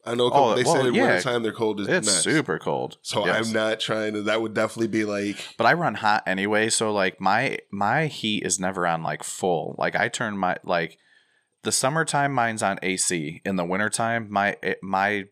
I 0.06 0.16
know. 0.16 0.28
a 0.28 0.32
couple- 0.32 0.46
Oh, 0.46 0.56
they 0.56 0.64
well, 0.64 0.76
said 0.76 0.86
in 0.88 0.94
yeah. 0.96 1.04
wintertime 1.04 1.44
they're 1.44 1.52
cold 1.52 1.82
as 1.82 1.88
it's 1.88 2.08
nuts. 2.08 2.24
super 2.24 2.58
cold. 2.60 2.98
So 3.02 3.26
Yes. 3.26 3.48
I'm 3.48 3.54
not 3.54 3.80
trying 3.80 4.14
to. 4.14 4.22
That 4.24 4.42
would 4.42 4.54
definitely 4.54 4.88
be 4.88 5.06
like. 5.06 5.38
but 5.58 5.66
I 5.68 5.74
run 5.74 5.96
hot 5.96 6.24
anyway, 6.26 6.70
so 6.70 6.92
like 6.94 7.20
my 7.20 7.58
my 7.72 8.08
heat 8.08 8.44
is 8.46 8.60
never 8.60 8.88
on 8.88 9.04
like 9.04 9.24
full. 9.24 9.76
Like 9.78 9.96
I 9.96 10.08
turn 10.08 10.38
my 10.38 10.58
like 10.64 10.98
the 11.64 11.72
summertime 11.74 12.34
mine's 12.34 12.64
on 12.64 12.80
AC. 12.82 13.42
In 13.44 13.56
the 13.58 13.66
wintertime, 13.66 14.28
my 14.30 14.58
my 14.82 15.26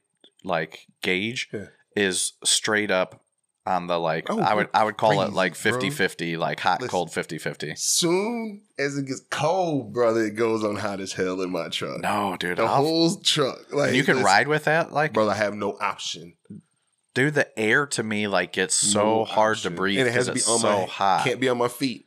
like 0.43 0.81
gauge 1.01 1.47
Yeah. 1.53 1.67
is 1.95 2.33
straight 2.43 2.91
up 2.91 3.21
on 3.67 3.87
the 3.87 3.99
like 3.99 4.27
Oh, 4.29 4.39
I 4.39 4.53
would 4.53 4.69
I 4.73 4.83
would 4.83 4.97
call 4.97 5.21
it 5.21 5.33
like 5.33 5.61
bro. 5.61 5.73
50-50, 5.73 6.37
like 6.37 6.59
hot 6.59 6.81
Listen. 6.81 6.91
cold 6.91 7.09
50-50. 7.09 7.77
Soon 7.77 8.61
as 8.79 8.97
it 8.97 9.05
gets 9.05 9.21
cold, 9.29 9.93
brother, 9.93 10.21
it 10.25 10.35
goes 10.35 10.63
on 10.63 10.77
hot 10.77 10.99
as 10.99 11.13
hell 11.13 11.41
in 11.41 11.51
my 11.51 11.67
truck. 11.69 11.99
No, 12.01 12.35
dude. 12.39 12.57
the 12.57 12.63
I'll- 12.63 12.75
whole 12.77 13.15
truck. 13.17 13.71
Like 13.73 13.93
you 13.93 14.03
can 14.03 14.23
ride 14.23 14.47
with 14.47 14.63
that 14.65 14.91
like 14.93 15.13
brother. 15.13 15.31
I 15.31 15.35
have 15.35 15.53
no 15.53 15.77
option. 15.79 16.33
dude 17.13 17.33
the 17.33 17.59
air 17.59 17.85
to 17.87 18.03
me 18.03 18.27
like 18.27 18.53
gets 18.53 18.73
so 18.75 19.03
No 19.03 19.25
hard 19.25 19.57
to 19.59 19.69
breathe 19.69 19.99
and 19.99 20.07
it 20.07 20.11
has 20.13 20.27
to 20.27 20.33
be 20.33 20.39
it's 20.39 20.47
on 20.49 20.59
so 20.59 20.79
my. 20.81 20.85
hot. 20.85 21.23
Can't 21.25 21.39
be 21.39 21.49
on 21.49 21.57
my 21.57 21.67
feet. 21.67 22.05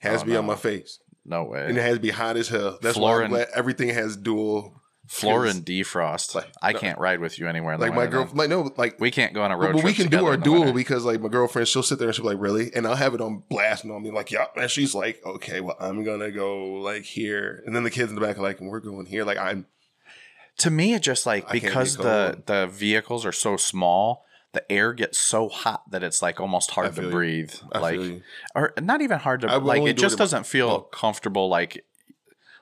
Has 0.00 0.20
Oh, 0.20 0.24
to 0.24 0.30
be 0.30 0.36
on 0.36 0.46
my 0.46 0.54
face, 0.54 1.00
no 1.24 1.42
way. 1.44 1.66
and 1.66 1.76
it 1.76 1.80
has 1.80 1.94
to 1.94 2.00
be 2.00 2.10
hot 2.10 2.36
as 2.36 2.48
hell. 2.48 2.78
That's 2.80 2.96
Floor 2.96 3.10
why 3.12 3.18
I'm 3.18 3.24
and- 3.24 3.30
glad 3.34 3.48
everything 3.54 3.88
has 3.88 4.16
dual. 4.16 4.77
Floor 5.08 5.46
and 5.46 5.64
defrost. 5.64 6.34
Like, 6.34 6.52
I 6.60 6.72
no. 6.72 6.78
can't 6.78 6.98
ride 6.98 7.18
with 7.20 7.38
you 7.38 7.48
anywhere 7.48 7.78
Like 7.78 7.94
my 7.94 8.06
girl, 8.06 8.28
like 8.34 8.50
no, 8.50 8.70
like 8.76 9.00
We 9.00 9.10
can't 9.10 9.32
go 9.32 9.42
on 9.42 9.50
a 9.50 9.56
road 9.56 9.72
but 9.72 9.80
trip. 9.80 9.84
we 9.84 9.94
can 9.94 10.08
do 10.08 10.26
our 10.26 10.36
dual 10.36 10.74
because 10.74 11.04
like 11.06 11.20
my 11.22 11.30
girlfriend, 11.30 11.66
she'll 11.66 11.82
sit 11.82 11.98
there 11.98 12.08
and 12.08 12.14
she'll 12.14 12.24
be 12.26 12.34
like, 12.34 12.40
really? 12.40 12.74
And 12.74 12.86
I'll 12.86 12.94
have 12.94 13.14
it 13.14 13.22
on 13.22 13.42
blasting 13.48 13.90
on 13.90 14.02
me 14.02 14.10
like, 14.10 14.30
yeah. 14.30 14.46
And 14.54 14.70
she's 14.70 14.94
like, 14.94 15.24
okay, 15.24 15.62
well, 15.62 15.76
I'm 15.80 16.04
gonna 16.04 16.30
go 16.30 16.74
like 16.74 17.04
here. 17.04 17.62
And 17.64 17.74
then 17.74 17.84
the 17.84 17.90
kids 17.90 18.10
in 18.10 18.16
the 18.16 18.20
back 18.20 18.38
are 18.38 18.42
like, 18.42 18.60
we're 18.60 18.80
going 18.80 19.06
here. 19.06 19.24
Like 19.24 19.38
I'm 19.38 19.66
to 20.58 20.70
me 20.70 20.92
it 20.92 21.02
just 21.02 21.24
like 21.24 21.46
I 21.48 21.52
because 21.52 21.96
be 21.96 22.02
the 22.02 22.42
the 22.44 22.66
vehicles 22.66 23.24
are 23.24 23.32
so 23.32 23.56
small 23.56 24.26
the 24.52 24.72
air 24.72 24.92
gets 24.92 25.18
so 25.18 25.48
hot 25.48 25.90
that 25.90 26.02
it's 26.02 26.22
like 26.22 26.40
almost 26.40 26.70
hard 26.70 26.94
to 26.96 27.02
you. 27.02 27.10
breathe 27.10 27.54
I 27.72 27.78
like 27.78 28.00
you. 28.00 28.22
or 28.54 28.72
not 28.80 29.02
even 29.02 29.18
hard 29.18 29.42
to 29.42 29.58
like 29.58 29.82
it 29.82 29.98
just 29.98 30.18
doesn't 30.18 30.46
feel 30.46 30.68
oh. 30.70 30.80
comfortable 30.80 31.48
like 31.48 31.84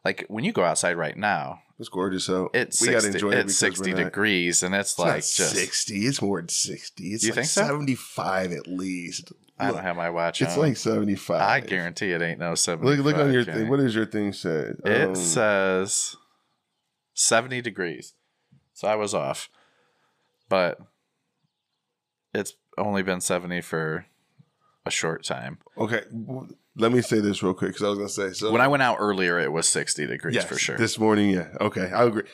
like 0.06 0.24
when 0.28 0.44
you 0.44 0.52
go 0.52 0.62
outside 0.64 0.96
right 0.96 1.16
now, 1.16 1.60
It's 1.80 1.88
gorgeous 1.88 2.30
out. 2.30 2.50
it's 2.54 2.80
we 2.80 2.88
gotta 2.88 3.00
60, 3.02 3.16
enjoy 3.16 3.30
it 3.30 3.38
it's 3.46 3.60
because 3.60 3.76
60 3.78 3.90
we're 3.90 3.96
not- 3.98 4.04
degrees 4.04 4.62
and 4.62 4.74
it's, 4.74 4.92
It's 4.92 4.98
like 4.98 5.16
just 5.16 5.54
60. 5.54 6.06
It's 6.06 6.22
more 6.22 6.40
than 6.40 6.48
60. 6.48 7.04
It's 7.12 7.24
You 7.24 7.30
like 7.30 7.34
think 7.34 7.46
so? 7.48 7.62
75 7.62 8.52
at 8.52 8.66
least. 8.68 9.32
I 9.58 9.66
Look, 9.68 9.76
don't 9.76 9.84
have 9.84 9.96
my 9.96 10.10
watch 10.10 10.40
It's 10.42 10.54
on. 10.54 10.60
like 10.60 10.76
75. 10.76 11.40
I 11.40 11.60
guarantee 11.60 12.12
it 12.12 12.22
ain't 12.22 12.38
no 12.38 12.54
70. 12.54 12.88
Look, 12.96 13.04
look 13.04 13.16
on 13.16 13.32
your 13.32 13.44
thing. 13.44 13.68
What 13.68 13.78
does 13.78 13.94
your 13.94 14.06
thing 14.06 14.32
say? 14.32 14.72
It 14.84 15.08
Um, 15.08 15.14
says 15.16 16.14
70 17.14 17.60
degrees. 17.62 18.14
So 18.74 18.86
I 18.88 18.94
was 18.94 19.12
off. 19.14 19.48
But 20.48 20.78
it's 22.34 22.52
only 22.78 23.02
been 23.02 23.20
70 23.20 23.60
for 23.62 24.06
a 24.84 24.90
short 24.90 25.24
time. 25.24 25.58
okay. 25.76 26.02
Let 26.78 26.92
me 26.92 27.00
say 27.00 27.20
this 27.20 27.42
real 27.42 27.54
quick 27.54 27.70
because 27.70 27.82
I 27.84 27.88
was 27.88 27.98
gonna 27.98 28.08
say 28.08 28.32
so. 28.34 28.52
When 28.52 28.60
I 28.60 28.68
went 28.68 28.82
out 28.82 28.98
earlier, 29.00 29.38
it 29.38 29.50
was 29.50 29.66
60 29.68 30.06
degrees 30.06 30.34
Yes, 30.34 30.44
for 30.44 30.58
sure. 30.58 30.76
This 30.76 30.98
morning, 30.98 31.30
yeah. 31.30 31.48
Okay, 31.60 31.90
I 31.90 32.04
agree. 32.04 32.24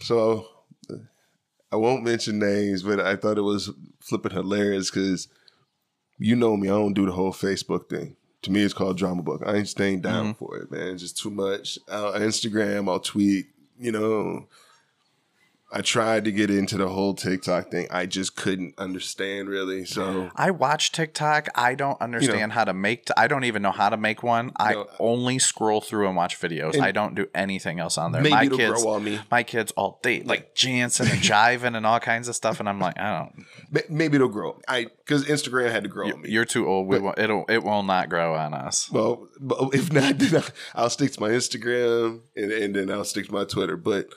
So 0.00 0.46
I 1.70 1.76
won't 1.76 2.04
mention 2.04 2.38
names, 2.38 2.82
but 2.82 3.00
I 3.00 3.16
thought 3.16 3.38
it 3.38 3.42
was 3.42 3.70
flipping 4.00 4.32
hilarious 4.32 4.90
because 4.90 5.28
you 6.18 6.36
know 6.36 6.56
me, 6.56 6.68
I 6.68 6.72
don't 6.72 6.92
do 6.92 7.06
the 7.06 7.12
whole 7.12 7.32
Facebook 7.32 7.88
thing. 7.88 8.16
To 8.42 8.50
me, 8.50 8.62
it's 8.62 8.74
called 8.74 8.98
drama 8.98 9.22
book. 9.22 9.42
I 9.46 9.54
ain't 9.56 9.68
staying 9.68 10.00
down 10.02 10.34
Mm-hmm. 10.34 10.44
for 10.44 10.56
it, 10.58 10.70
man. 10.70 10.88
It's 10.88 11.02
just 11.02 11.18
too 11.18 11.30
much. 11.30 11.78
I'll, 11.90 12.12
Instagram, 12.14 12.90
I'll 12.90 13.00
tweet. 13.00 13.46
You 13.78 13.92
know, 13.92 14.48
I 15.74 15.80
tried 15.80 16.24
to 16.26 16.32
get 16.32 16.50
into 16.50 16.76
the 16.76 16.88
whole 16.88 17.14
TikTok 17.14 17.70
thing. 17.70 17.86
I 17.90 18.04
just 18.06 18.36
couldn't 18.36 18.74
understand 18.78 19.48
really. 19.48 19.84
So 19.86 20.30
I 20.36 20.50
watch 20.50 20.92
TikTok. 20.92 21.48
I 21.54 21.74
don't 21.74 22.00
understand 22.00 22.52
how 22.52 22.64
to 22.64 22.74
make. 22.74 23.06
T- 23.06 23.14
I 23.16 23.26
don't 23.26 23.44
even 23.44 23.62
know 23.62 23.70
how 23.70 23.88
to 23.88 23.96
make 23.96 24.22
one. 24.22 24.52
I 24.56 24.74
No. 24.74 24.82
Uh, 24.82 24.86
only 25.00 25.38
scroll 25.38 25.80
through 25.80 26.06
and 26.08 26.16
watch 26.16 26.38
videos. 26.38 26.74
And 26.74 26.82
I 26.82 26.92
don't 26.92 27.14
do 27.14 27.26
anything 27.34 27.80
else 27.80 27.96
on 27.96 28.12
there. 28.12 28.20
maybe 28.20 28.34
my 28.34 28.44
it'll 28.44 28.58
kids, 28.58 28.82
grow 28.82 28.92
on 28.92 29.04
me. 29.04 29.18
my 29.30 29.42
kids 29.42 29.72
all 29.72 29.98
day 30.02 30.22
like 30.22 30.54
dancing 30.54 31.08
and 31.08 31.20
jiving 31.20 31.76
and 31.76 31.86
all 31.86 32.00
kinds 32.00 32.28
of 32.28 32.34
stuff, 32.36 32.60
and 32.60 32.68
I'm 32.68 32.78
like, 32.78 32.98
I 33.00 33.18
don't. 33.18 33.46
Ma- 33.70 33.80
Maybe 33.88 34.16
it'll 34.16 34.28
grow. 34.28 34.60
I 34.68 34.88
because 35.06 35.24
Instagram 35.24 35.70
had 35.70 35.84
to 35.84 35.88
grow 35.88 36.10
on 36.12 36.20
me. 36.22 36.30
You're 36.30 36.44
too 36.44 36.66
old. 36.68 36.86
We 36.86 36.98
won't, 36.98 37.18
it'll 37.18 37.46
it 37.48 37.62
will 37.64 37.82
not 37.82 38.08
grow 38.10 38.34
on 38.34 38.52
us. 38.52 38.90
Well, 38.90 39.28
but 39.40 39.74
if 39.74 39.92
not, 39.92 40.18
then 40.18 40.36
I'll- 40.36 40.50
I'll 40.84 40.90
stick 40.90 41.12
to 41.12 41.20
my 41.20 41.30
Instagram 41.30 42.20
and, 42.36 42.52
and 42.52 42.74
then 42.74 42.90
I'll 42.90 43.04
stick 43.04 43.26
to 43.26 43.32
my 43.32 43.44
Twitter. 43.44 43.76
But 43.76 44.08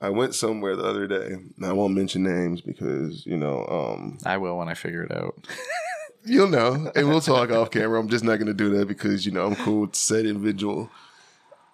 I 0.00 0.10
went 0.10 0.34
somewhere 0.34 0.76
the 0.76 0.84
other 0.84 1.06
day. 1.06 1.32
and 1.56 1.66
I 1.66 1.72
won't 1.72 1.94
mention 1.94 2.22
names 2.22 2.60
because 2.60 3.26
you 3.26 3.36
know 3.36 3.66
um, 3.66 4.18
I 4.24 4.36
will 4.36 4.58
when 4.58 4.68
I 4.68 4.74
figure 4.74 5.02
it 5.02 5.12
out. 5.12 5.46
you'll 6.24 6.48
know, 6.48 6.90
and 6.94 7.08
we'll 7.08 7.20
talk 7.20 7.50
off 7.50 7.70
camera. 7.70 7.98
I'm 7.98 8.08
just 8.08 8.24
not 8.24 8.36
going 8.36 8.46
to 8.46 8.54
do 8.54 8.70
that 8.76 8.86
because 8.86 9.26
you 9.26 9.32
know 9.32 9.46
I'm 9.46 9.56
cool 9.56 9.82
with 9.82 9.94
said 9.94 10.26
individual. 10.26 10.90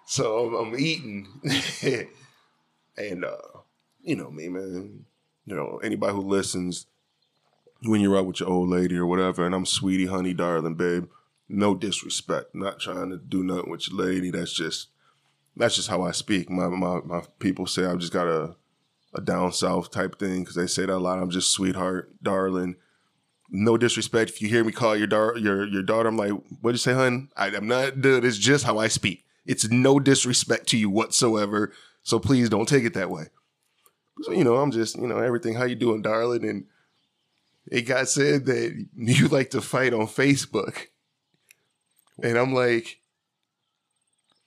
So 0.07 0.45
I'm, 0.47 0.73
I'm 0.73 0.79
eating, 0.79 1.27
and 2.97 3.25
uh, 3.25 3.37
you 4.01 4.15
know 4.15 4.31
me, 4.31 4.49
man. 4.49 5.05
You 5.45 5.55
know 5.55 5.79
anybody 5.83 6.13
who 6.13 6.21
listens 6.21 6.87
when 7.83 8.01
you're 8.01 8.17
out 8.17 8.25
with 8.25 8.39
your 8.39 8.49
old 8.49 8.69
lady 8.69 8.97
or 8.97 9.05
whatever, 9.05 9.45
and 9.45 9.53
I'm 9.53 9.65
sweetie, 9.65 10.07
honey, 10.07 10.33
darling, 10.33 10.75
babe. 10.75 11.07
No 11.47 11.75
disrespect. 11.75 12.55
Not 12.55 12.79
trying 12.79 13.11
to 13.11 13.17
do 13.17 13.43
nothing 13.43 13.69
with 13.69 13.87
your 13.87 13.99
lady. 14.03 14.31
That's 14.31 14.53
just 14.53 14.87
that's 15.57 15.75
just 15.75 15.89
how 15.89 16.03
I 16.03 16.11
speak. 16.11 16.49
My 16.49 16.67
my 16.67 16.99
my 17.03 17.21
people 17.39 17.65
say 17.67 17.85
I've 17.85 17.99
just 17.99 18.13
got 18.13 18.27
a 18.27 18.55
a 19.13 19.21
down 19.21 19.51
south 19.51 19.91
type 19.91 20.19
thing 20.19 20.41
because 20.41 20.55
they 20.55 20.67
say 20.67 20.85
that 20.85 20.95
a 20.95 20.97
lot. 20.97 21.19
I'm 21.19 21.29
just 21.29 21.51
sweetheart, 21.51 22.11
darling. 22.21 22.75
No 23.49 23.77
disrespect. 23.77 24.31
If 24.31 24.41
you 24.41 24.49
hear 24.49 24.63
me 24.63 24.71
call 24.71 24.95
your 24.95 25.07
dar- 25.07 25.37
your 25.37 25.65
your 25.65 25.83
daughter, 25.83 26.09
I'm 26.09 26.17
like, 26.17 26.31
what'd 26.61 26.75
you 26.75 26.79
say, 26.79 26.93
hun? 26.93 27.29
I, 27.37 27.47
I'm 27.47 27.67
not 27.67 28.01
dude. 28.01 28.25
It's 28.25 28.37
just 28.37 28.65
how 28.65 28.77
I 28.77 28.87
speak. 28.87 29.25
It's 29.45 29.69
no 29.69 29.99
disrespect 29.99 30.67
to 30.69 30.77
you 30.77 30.89
whatsoever. 30.89 31.71
So 32.03 32.19
please 32.19 32.49
don't 32.49 32.67
take 32.67 32.83
it 32.83 32.93
that 32.95 33.09
way. 33.09 33.25
So 34.23 34.31
you 34.31 34.43
know, 34.43 34.57
I'm 34.57 34.71
just 34.71 34.97
you 34.97 35.07
know 35.07 35.19
everything. 35.19 35.53
How 35.55 35.65
you 35.65 35.75
doing, 35.75 36.01
darling? 36.01 36.43
And 36.43 36.65
it 37.67 37.83
got 37.83 38.09
said 38.09 38.45
that 38.45 38.85
you 38.97 39.27
like 39.27 39.51
to 39.51 39.61
fight 39.61 39.93
on 39.93 40.07
Facebook, 40.07 40.87
and 42.21 42.37
I'm 42.37 42.53
like, 42.53 42.99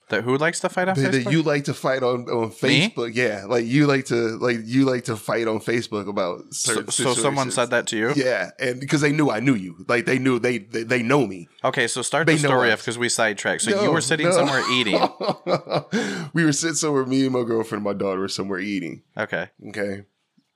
That 0.09 0.23
who 0.23 0.37
likes 0.37 0.59
to 0.61 0.69
fight 0.69 0.87
on 0.87 0.95
that, 0.95 1.13
Facebook? 1.13 1.23
that 1.25 1.31
you 1.31 1.43
like 1.43 1.65
to 1.65 1.73
fight 1.73 2.01
on 2.01 2.27
on 2.29 2.49
Me? 2.63 2.89
Facebook. 2.89 3.11
Yeah, 3.13 3.45
like 3.47 3.65
you 3.65 3.85
like 3.85 4.05
to 4.05 4.37
like 4.37 4.57
you 4.63 4.85
like 4.85 5.03
to 5.05 5.15
fight 5.15 5.47
on 5.47 5.59
Facebook 5.59 6.07
about 6.07 6.51
so, 6.51 6.73
certain. 6.73 6.91
so 6.91 7.13
someone 7.13 7.51
said 7.51 7.69
that 7.69 7.85
to 7.87 7.97
you? 7.97 8.13
Yeah, 8.15 8.49
and 8.59 8.79
because 8.79 9.01
they 9.01 9.11
knew 9.11 9.29
I 9.29 9.39
knew 9.39 9.53
you, 9.53 9.85
like 9.87 10.05
they 10.05 10.17
knew 10.17 10.39
they 10.39 10.57
they, 10.57 10.81
they 10.81 11.03
know 11.03 11.27
me. 11.27 11.47
Okay, 11.63 11.87
so 11.87 12.01
start 12.01 12.25
They 12.25 12.33
the 12.33 12.47
story 12.47 12.71
off 12.71 12.79
because 12.79 12.97
we 12.97 13.07
sidetracked. 13.07 13.61
So 13.61 13.83
you 13.83 13.91
were 13.91 14.01
sitting 14.01 14.27
no. 14.27 14.31
somewhere 14.31 14.63
eating. 14.71 14.99
we 16.33 16.43
were 16.43 16.53
sitting 16.53 16.75
somewhere. 16.75 17.05
Me 17.05 17.25
and 17.25 17.33
my 17.33 17.43
girlfriend, 17.43 17.79
and 17.79 17.83
my 17.83 17.93
daughter, 17.93 18.21
were 18.21 18.27
somewhere 18.27 18.59
eating. 18.59 19.03
Okay. 19.15 19.49
Okay, 19.69 20.05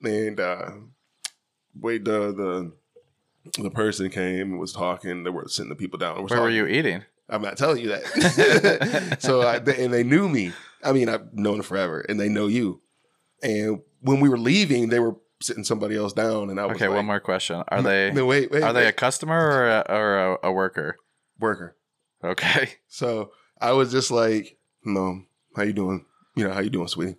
and 0.04 0.40
uh 0.40 0.72
wait, 1.80 2.06
the 2.06 2.34
the 2.34 3.62
the 3.62 3.70
person 3.70 4.10
came 4.10 4.52
and 4.52 4.60
was 4.60 4.74
talking. 4.74 5.24
They 5.24 5.30
were 5.30 5.48
sitting 5.48 5.70
the 5.70 5.76
people 5.76 6.00
down. 6.00 6.26
Where 6.26 6.42
were 6.42 6.50
you 6.50 6.66
eating? 6.66 7.04
I'm 7.34 7.42
not 7.42 7.58
telling 7.58 7.82
you 7.82 7.90
that. 7.90 9.18
so 9.20 9.42
I, 9.42 9.60
they, 9.60 9.84
and 9.84 9.94
they 9.94 10.04
knew 10.04 10.30
me. 10.30 10.54
I 10.84 10.92
mean, 10.92 11.10
I've 11.10 11.34
known 11.34 11.62
forever, 11.64 12.02
and 12.02 12.20
they 12.20 12.30
know 12.30 12.48
you. 12.48 12.82
And 13.42 13.82
when 14.02 14.20
we 14.20 14.30
were 14.30 14.38
leaving, 14.38 14.90
they 14.90 15.00
were 15.00 15.16
sitting 15.42 15.64
somebody 15.64 15.96
else 15.98 16.14
down, 16.14 16.50
and 16.50 16.60
I 16.60 16.66
was 16.66 16.76
Okay, 16.76 16.88
like, 16.88 16.96
one 16.98 17.06
more 17.06 17.20
question. 17.20 17.64
Are 17.68 17.82
they 17.82 18.12
No, 18.12 18.26
wait, 18.26 18.52
wait, 18.52 18.64
are 18.64 18.72
they 18.74 18.88
a 18.88 18.92
customer 18.94 19.36
or 19.36 19.68
a, 19.70 19.86
or 19.90 20.18
a, 20.18 20.38
a 20.44 20.52
worker? 20.52 20.98
worker? 21.40 21.76
Okay. 22.24 22.74
So 22.88 23.32
I 23.60 23.72
was 23.72 23.92
just 23.92 24.12
like, 24.12 24.58
"No, 24.86 25.24
how 25.56 25.64
you 25.64 25.74
doing? 25.74 26.06
You 26.36 26.48
know, 26.48 26.54
how 26.54 26.60
you 26.62 26.70
doing, 26.70 26.88
sweetie?" 26.88 27.16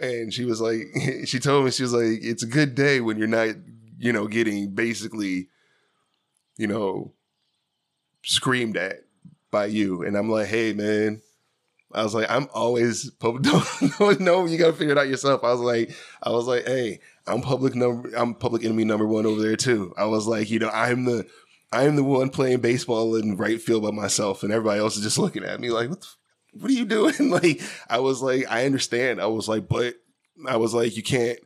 And 0.00 0.32
she 0.32 0.44
was 0.44 0.60
like, 0.60 0.82
she 1.24 1.38
told 1.38 1.64
me 1.64 1.70
she 1.70 1.84
was 1.84 1.92
like, 1.94 2.18
"It's 2.22 2.42
a 2.42 2.46
good 2.48 2.74
day 2.74 3.00
when 3.00 3.16
you're 3.16 3.28
not, 3.28 3.54
you 3.98 4.12
know, 4.12 4.26
getting 4.26 4.74
basically, 4.74 5.48
you 6.56 6.66
know, 6.66 7.14
screamed 8.26 8.76
at 8.76 9.04
by 9.50 9.66
you." 9.66 10.02
And 10.02 10.16
I'm 10.16 10.30
like, 10.30 10.48
"Hey, 10.48 10.72
man." 10.72 11.22
I 11.92 12.02
was 12.02 12.14
like, 12.14 12.28
I'm 12.28 12.48
always 12.52 13.10
public. 13.12 13.42
Don't 13.98 14.20
no, 14.20 14.44
you 14.44 14.58
gotta 14.58 14.72
figure 14.72 14.92
it 14.92 14.98
out 14.98 15.08
yourself. 15.08 15.44
I 15.44 15.52
was 15.52 15.60
like, 15.60 15.94
I 16.22 16.30
was 16.30 16.46
like, 16.46 16.66
hey, 16.66 17.00
I'm 17.26 17.40
public 17.40 17.74
number. 17.74 18.10
I'm 18.14 18.34
public 18.34 18.64
enemy 18.64 18.84
number 18.84 19.06
one 19.06 19.24
over 19.24 19.40
there 19.40 19.56
too. 19.56 19.94
I 19.96 20.04
was 20.04 20.26
like, 20.26 20.50
you 20.50 20.58
know, 20.58 20.68
I'm 20.68 21.04
the, 21.04 21.26
I'm 21.72 21.96
the 21.96 22.04
one 22.04 22.30
playing 22.30 22.60
baseball 22.60 23.16
in 23.16 23.36
right 23.36 23.60
field 23.60 23.82
by 23.82 23.90
myself, 23.90 24.42
and 24.42 24.52
everybody 24.52 24.80
else 24.80 24.96
is 24.96 25.02
just 25.02 25.18
looking 25.18 25.44
at 25.44 25.60
me 25.60 25.70
like, 25.70 25.88
what, 25.88 26.00
the, 26.00 26.06
what 26.52 26.70
are 26.70 26.74
you 26.74 26.84
doing? 26.84 27.14
like, 27.30 27.60
I 27.88 27.98
was 28.00 28.22
like, 28.22 28.44
I 28.48 28.66
understand. 28.66 29.20
I 29.20 29.26
was 29.26 29.48
like, 29.48 29.68
but 29.68 29.94
I 30.46 30.56
was 30.56 30.74
like, 30.74 30.96
you 30.96 31.02
can't, 31.02 31.38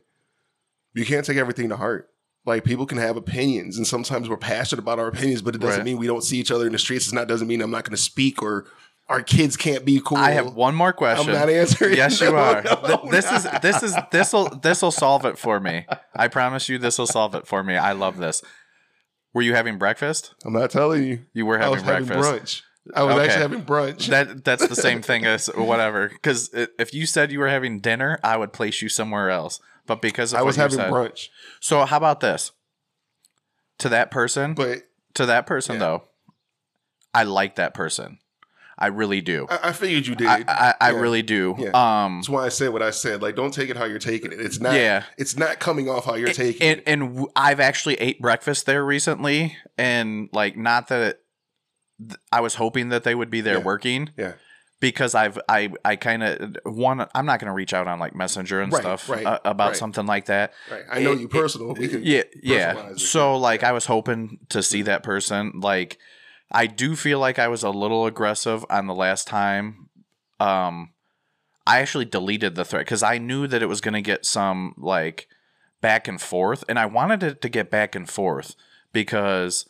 you 0.93 1.05
can't 1.05 1.25
take 1.25 1.37
everything 1.37 1.69
to 1.69 1.77
heart. 1.77 2.10
Like 2.45 2.63
people 2.63 2.85
can 2.87 2.97
have 2.97 3.17
opinions, 3.17 3.77
and 3.77 3.85
sometimes 3.85 4.27
we're 4.27 4.37
passionate 4.37 4.81
about 4.81 4.97
our 4.97 5.07
opinions, 5.07 5.41
but 5.43 5.53
it 5.55 5.59
doesn't 5.59 5.79
Right. 5.81 5.85
mean 5.85 5.97
we 5.97 6.07
don't 6.07 6.23
see 6.23 6.37
each 6.39 6.49
other 6.51 6.65
in 6.65 6.71
the 6.71 6.79
streets. 6.79 7.05
It's 7.05 7.13
not 7.13 7.27
doesn't 7.27 7.47
mean 7.47 7.61
I'm 7.61 7.69
not 7.71 7.83
going 7.83 7.95
to 7.95 8.01
speak 8.01 8.41
or 8.41 8.65
our 9.09 9.21
kids 9.21 9.57
can't 9.57 9.83
be 9.85 10.01
cool. 10.03 10.17
I 10.17 10.31
have 10.31 10.55
one 10.55 10.73
more 10.73 10.87
I'm 10.89 10.93
question. 10.95 11.33
not 11.33 11.49
answering. 11.49 11.97
Yes, 11.97 12.19
you 12.21 12.27
No, 12.31 12.37
are. 12.37 12.61
no, 12.63 12.75
Th- 12.77 12.99
I'm 13.03 13.11
this 13.11 13.31
is 13.31 13.47
this 13.61 13.83
is 13.83 13.95
this 14.11 14.33
will 14.33 14.49
this 14.61 14.81
will 14.81 14.91
solve 14.91 15.25
it 15.25 15.37
for 15.37 15.59
me. 15.59 15.85
I 16.15 16.29
promise 16.29 16.67
you, 16.69 16.77
this 16.79 16.97
will 16.97 17.05
solve 17.07 17.35
it 17.35 17.45
for 17.45 17.61
me. 17.63 17.75
I 17.77 17.91
love 17.91 18.17
this. 18.17 18.41
Were 19.33 19.41
you 19.43 19.53
having 19.53 19.77
breakfast? 19.77 20.33
I'm 20.45 20.53
not 20.53 20.71
telling 20.71 21.03
you. 21.03 21.25
You 21.33 21.45
were 21.45 21.57
I 21.59 21.63
having 21.63 21.73
was 21.73 21.83
having 21.83 22.05
breakfast. 22.07 22.63
brunch. 22.87 22.95
I 22.95 23.03
was 23.03 23.15
Okay. 23.15 23.25
actually 23.25 23.41
having 23.41 23.63
brunch. 23.65 24.07
That 24.07 24.43
that's 24.43 24.65
the 24.67 24.75
same 24.75 25.01
thing 25.03 25.25
as 25.25 25.47
whatever. 25.47 26.09
Because 26.09 26.49
if 26.53 26.93
you 26.93 27.05
said 27.05 27.31
you 27.31 27.39
were 27.39 27.49
having 27.49 27.79
dinner, 27.81 28.19
I 28.23 28.37
would 28.37 28.51
place 28.53 28.81
you 28.81 28.89
somewhere 28.89 29.29
else. 29.29 29.59
But 29.95 30.01
because 30.01 30.33
of 30.33 30.39
I 30.39 30.43
was 30.43 30.55
having 30.55 30.77
said- 30.77 30.91
brunch, 30.91 31.27
So 31.59 31.83
how 31.85 31.97
about 31.97 32.19
this? 32.21 32.51
To 33.79 33.89
that 33.89 34.11
person, 34.11 34.53
but 34.53 34.83
to 35.15 35.25
that 35.25 35.45
person 35.47 35.73
Yeah. 35.75 35.79
though, 35.79 36.03
I 37.13 37.23
like 37.23 37.55
that 37.55 37.73
person. 37.73 38.19
I 38.77 38.87
really 38.87 39.21
do. 39.21 39.45
I, 39.49 39.69
I 39.69 39.71
figured 39.73 40.07
you 40.07 40.15
did. 40.15 40.27
I, 40.27 40.43
I, 40.47 40.73
I 40.81 40.89
really 40.89 41.21
do. 41.21 41.55
Yeah. 41.59 41.69
Um, 42.05 42.17
That's 42.19 42.29
why 42.29 42.45
I 42.45 42.49
said 42.49 42.69
what 42.73 42.81
I 42.81 42.89
said. 42.91 43.21
Like, 43.21 43.35
don't 43.35 43.53
take 43.53 43.69
it 43.69 43.77
how 43.77 43.85
you're 43.85 43.99
taking 43.99 44.31
it. 44.31 44.39
It's 44.39 44.59
not. 44.59 44.73
Yeah. 44.75 45.03
It's 45.17 45.35
not 45.37 45.59
coming 45.59 45.87
off 45.89 46.05
how 46.05 46.15
you're 46.15 46.29
taking 46.33 46.61
and 46.67 46.79
it. 46.79 46.83
and 46.87 47.01
w- 47.09 47.31
I've 47.35 47.59
actually 47.59 47.95
ate 47.95 48.19
breakfast 48.21 48.65
there 48.65 48.83
recently, 48.85 49.55
and 49.77 50.29
like 50.31 50.57
not 50.57 50.87
that 50.87 51.01
it, 52.09 52.15
I 52.31 52.41
was 52.41 52.55
hoping 52.55 52.89
that 52.89 53.03
they 53.03 53.13
would 53.13 53.29
be 53.29 53.41
there 53.41 53.57
Yeah. 53.57 53.63
working 53.63 54.09
Yeah. 54.17 54.33
Because 54.81 55.15
I've 55.15 55.39
I 55.47 55.71
I 55.85 55.95
kind 55.95 56.21
of 56.23 56.57
one 56.65 57.07
I'm 57.15 57.25
not 57.25 57.39
gonna 57.39 57.53
reach 57.53 57.73
out 57.73 57.87
on 57.87 57.99
like 57.99 58.13
Messenger 58.13 58.59
and 58.61 58.73
Right, 58.73 58.81
stuff 58.81 59.07
right, 59.07 59.25
uh, 59.25 59.39
about 59.45 59.67
right. 59.69 59.75
something 59.77 60.05
like 60.05 60.25
that. 60.25 60.51
Right. 60.69 60.83
I 60.91 60.99
know 60.99 61.13
It- 61.13 61.21
you 61.21 61.27
personal. 61.29 61.73
We 61.75 61.87
can. 61.87 62.03
Yeah, 62.03 62.23
yeah. 62.43 62.95
So 62.97 63.31
yeah. 63.31 63.37
like 63.37 63.63
I 63.63 63.71
was 63.71 63.85
hoping 63.85 64.39
to 64.49 64.61
see 64.61 64.81
that 64.81 65.03
person. 65.03 65.53
Like 65.61 65.97
I 66.51 66.67
do 66.67 66.97
feel 66.97 67.19
like 67.19 67.39
I 67.39 67.47
was 67.47 67.63
a 67.63 67.69
little 67.69 68.05
aggressive 68.05 68.65
on 68.69 68.87
the 68.87 68.95
last 68.95 69.27
time. 69.27 69.87
Um 70.41 70.89
I 71.65 71.79
actually 71.79 72.05
deleted 72.05 72.55
the 72.55 72.65
thread 72.65 72.87
cuz 72.87 73.03
I 73.03 73.19
knew 73.19 73.45
that 73.47 73.61
it 73.61 73.67
was 73.67 73.81
going 73.81 73.93
to 73.93 74.01
get 74.01 74.25
some 74.25 74.73
like 74.77 75.27
back 75.79 76.07
and 76.07 76.19
forth 76.19 76.63
and 76.67 76.79
I 76.79 76.87
wanted 76.87 77.21
it 77.23 77.41
to 77.43 77.49
get 77.49 77.69
back 77.69 77.95
and 77.95 78.09
forth 78.09 78.55
because 78.93 79.65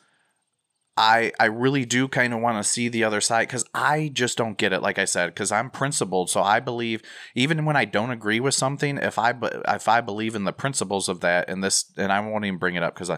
I 0.98 1.32
I 1.40 1.46
really 1.46 1.86
do 1.86 2.08
kind 2.10 2.34
of 2.34 2.42
want 2.42 2.58
to 2.62 2.70
see 2.70 2.90
the 2.90 3.06
other 3.06 3.22
side 3.22 3.48
because 3.48 3.64
I 3.74 4.10
just 4.14 4.38
don't 4.38 4.58
get 4.58 4.74
it. 4.74 4.82
Like 4.82 5.00
I 5.00 5.06
said, 5.06 5.28
because 5.28 5.50
I'm 5.52 5.70
principled, 5.70 6.30
so 6.30 6.42
I 6.42 6.60
believe 6.60 7.02
even 7.34 7.64
when 7.64 7.78
I 7.78 7.86
don't 7.86 8.12
agree 8.12 8.42
with 8.42 8.54
something, 8.54 8.98
if 8.98 9.18
I 9.18 9.34
if 9.70 9.88
I 9.88 10.02
believe 10.02 10.36
in 10.36 10.44
the 10.44 10.52
principles 10.52 11.08
of 11.08 11.22
that, 11.22 11.50
and 11.50 11.64
this, 11.64 11.86
and 11.96 12.12
I 12.12 12.20
won't 12.20 12.44
even 12.44 12.60
bring 12.60 12.76
it 12.76 12.84
up 12.84 12.94
because 12.94 13.10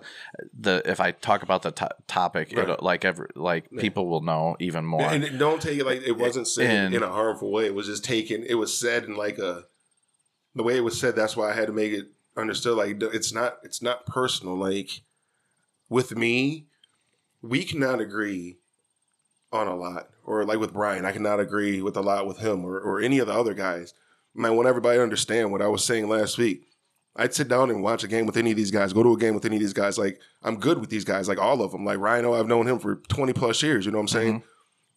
the 0.58 0.84
if 0.86 1.00
I 1.00 1.12
talk 1.12 1.42
about 1.42 1.64
the 1.64 1.72
to- 1.72 1.96
topic, 2.08 2.54
Right. 2.56 2.82
like 2.82 3.06
every 3.06 3.30
like 3.36 3.66
people 3.72 4.08
will 4.08 4.22
know 4.22 4.56
even 4.60 4.86
more. 4.86 5.02
And 5.02 5.24
it- 5.24 5.40
don't 5.40 5.62
take 5.62 5.80
it 5.80 5.86
like 5.86 6.04
it 6.06 6.18
wasn't 6.18 6.48
said 6.48 6.70
And- 6.70 6.94
in 6.96 7.02
a 7.02 7.10
harmful 7.12 7.52
way. 7.52 7.66
It 7.66 7.74
was 7.76 7.88
just 7.88 8.06
taken. 8.06 8.44
It 8.44 8.56
was 8.56 8.78
said 8.80 9.06
in 9.06 9.16
like 9.16 9.40
a 9.40 9.64
the 10.54 10.62
way 10.64 10.78
it 10.78 10.84
was 10.84 11.00
said. 11.00 11.16
That's 11.16 11.36
why 11.36 11.50
I 11.50 11.54
had 11.56 11.66
to 11.68 11.74
make 11.74 11.92
it 11.92 12.06
understood. 12.38 12.78
Like 12.78 13.02
it's 13.02 13.34
not. 13.34 13.58
It's 13.64 13.82
not 13.82 14.06
personal. 14.06 14.56
Like 14.56 15.02
with 15.90 16.16
me, 16.16 16.68
we 17.44 17.64
cannot 17.66 18.00
agree 18.00 18.58
on 19.52 19.68
a 19.68 19.76
lot. 19.76 20.10
Or 20.26 20.46
like 20.46 20.60
with 20.60 20.74
Brian, 20.74 21.06
I 21.06 21.12
cannot 21.12 21.40
agree 21.40 21.82
with 21.82 21.98
a 21.98 22.02
lot 22.02 22.26
with 22.26 22.40
him 22.40 22.66
or, 22.66 22.80
or 22.80 23.02
any 23.02 23.20
of 23.20 23.28
the 23.28 23.34
other 23.34 23.54
guys. 23.54 23.94
Man, 24.34 24.52
I 24.52 24.56
want 24.56 24.68
everybody 24.68 24.98
to 24.98 25.04
understand 25.04 25.52
what 25.52 25.62
I 25.62 25.68
was 25.68 25.84
saying 25.84 26.10
last 26.10 26.38
week. 26.38 26.64
I'd 27.16 27.36
sit 27.36 27.48
down 27.48 27.70
and 27.70 27.84
watch 27.84 28.04
a 28.04 28.08
game 28.08 28.26
with 28.26 28.38
any 28.38 28.50
of 28.50 28.58
these 28.58 28.72
guys, 28.72 28.92
go 28.92 29.04
to 29.04 29.14
a 29.14 29.18
game 29.18 29.36
with 29.36 29.46
any 29.46 29.58
of 29.58 29.62
these 29.62 29.74
guys. 29.74 30.00
Like, 30.00 30.20
I'm 30.42 30.60
good 30.60 30.80
with 30.80 30.90
these 30.90 31.04
guys, 31.04 31.28
like 31.28 31.38
all 31.38 31.62
of 31.62 31.72
them. 31.72 31.86
Like 31.86 32.00
Rhino, 32.00 32.34
I've 32.34 32.48
known 32.48 32.68
him 32.68 32.80
for 32.80 32.96
20 32.96 33.34
plus 33.34 33.62
years. 33.62 33.86
You 33.86 33.92
know 33.92 34.00
what 34.00 34.14
I'm 34.14 34.20
mm-hmm. 34.20 34.30
saying? 34.30 34.44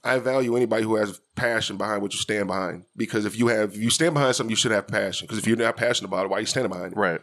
I 0.03 0.19
value 0.19 0.57
anybody 0.57 0.85
who 0.85 0.95
has 0.97 1.21
passion 1.35 1.77
behind 1.77 2.01
what 2.01 2.15
you 2.15 2.19
stand 2.19 2.47
behind. 2.47 2.85
Because 2.97 3.27
if 3.27 3.39
you 3.39 3.49
have, 3.49 3.75
if 3.75 3.81
you 3.81 3.91
stand 3.91 4.15
behind 4.15 4.37
something, 4.37 4.51
you 4.51 4.57
should 4.57 4.71
have 4.71 4.87
passion. 4.87 5.27
Because 5.27 5.39
if 5.39 5.47
you're 5.47 5.57
not 5.57 5.77
passionate 5.77 6.09
about 6.09 6.25
it, 6.25 6.29
why 6.31 6.39
are 6.39 6.41
you 6.41 6.47
standing 6.47 6.73
behind 6.73 6.93
it? 6.93 6.97
right. 6.97 7.21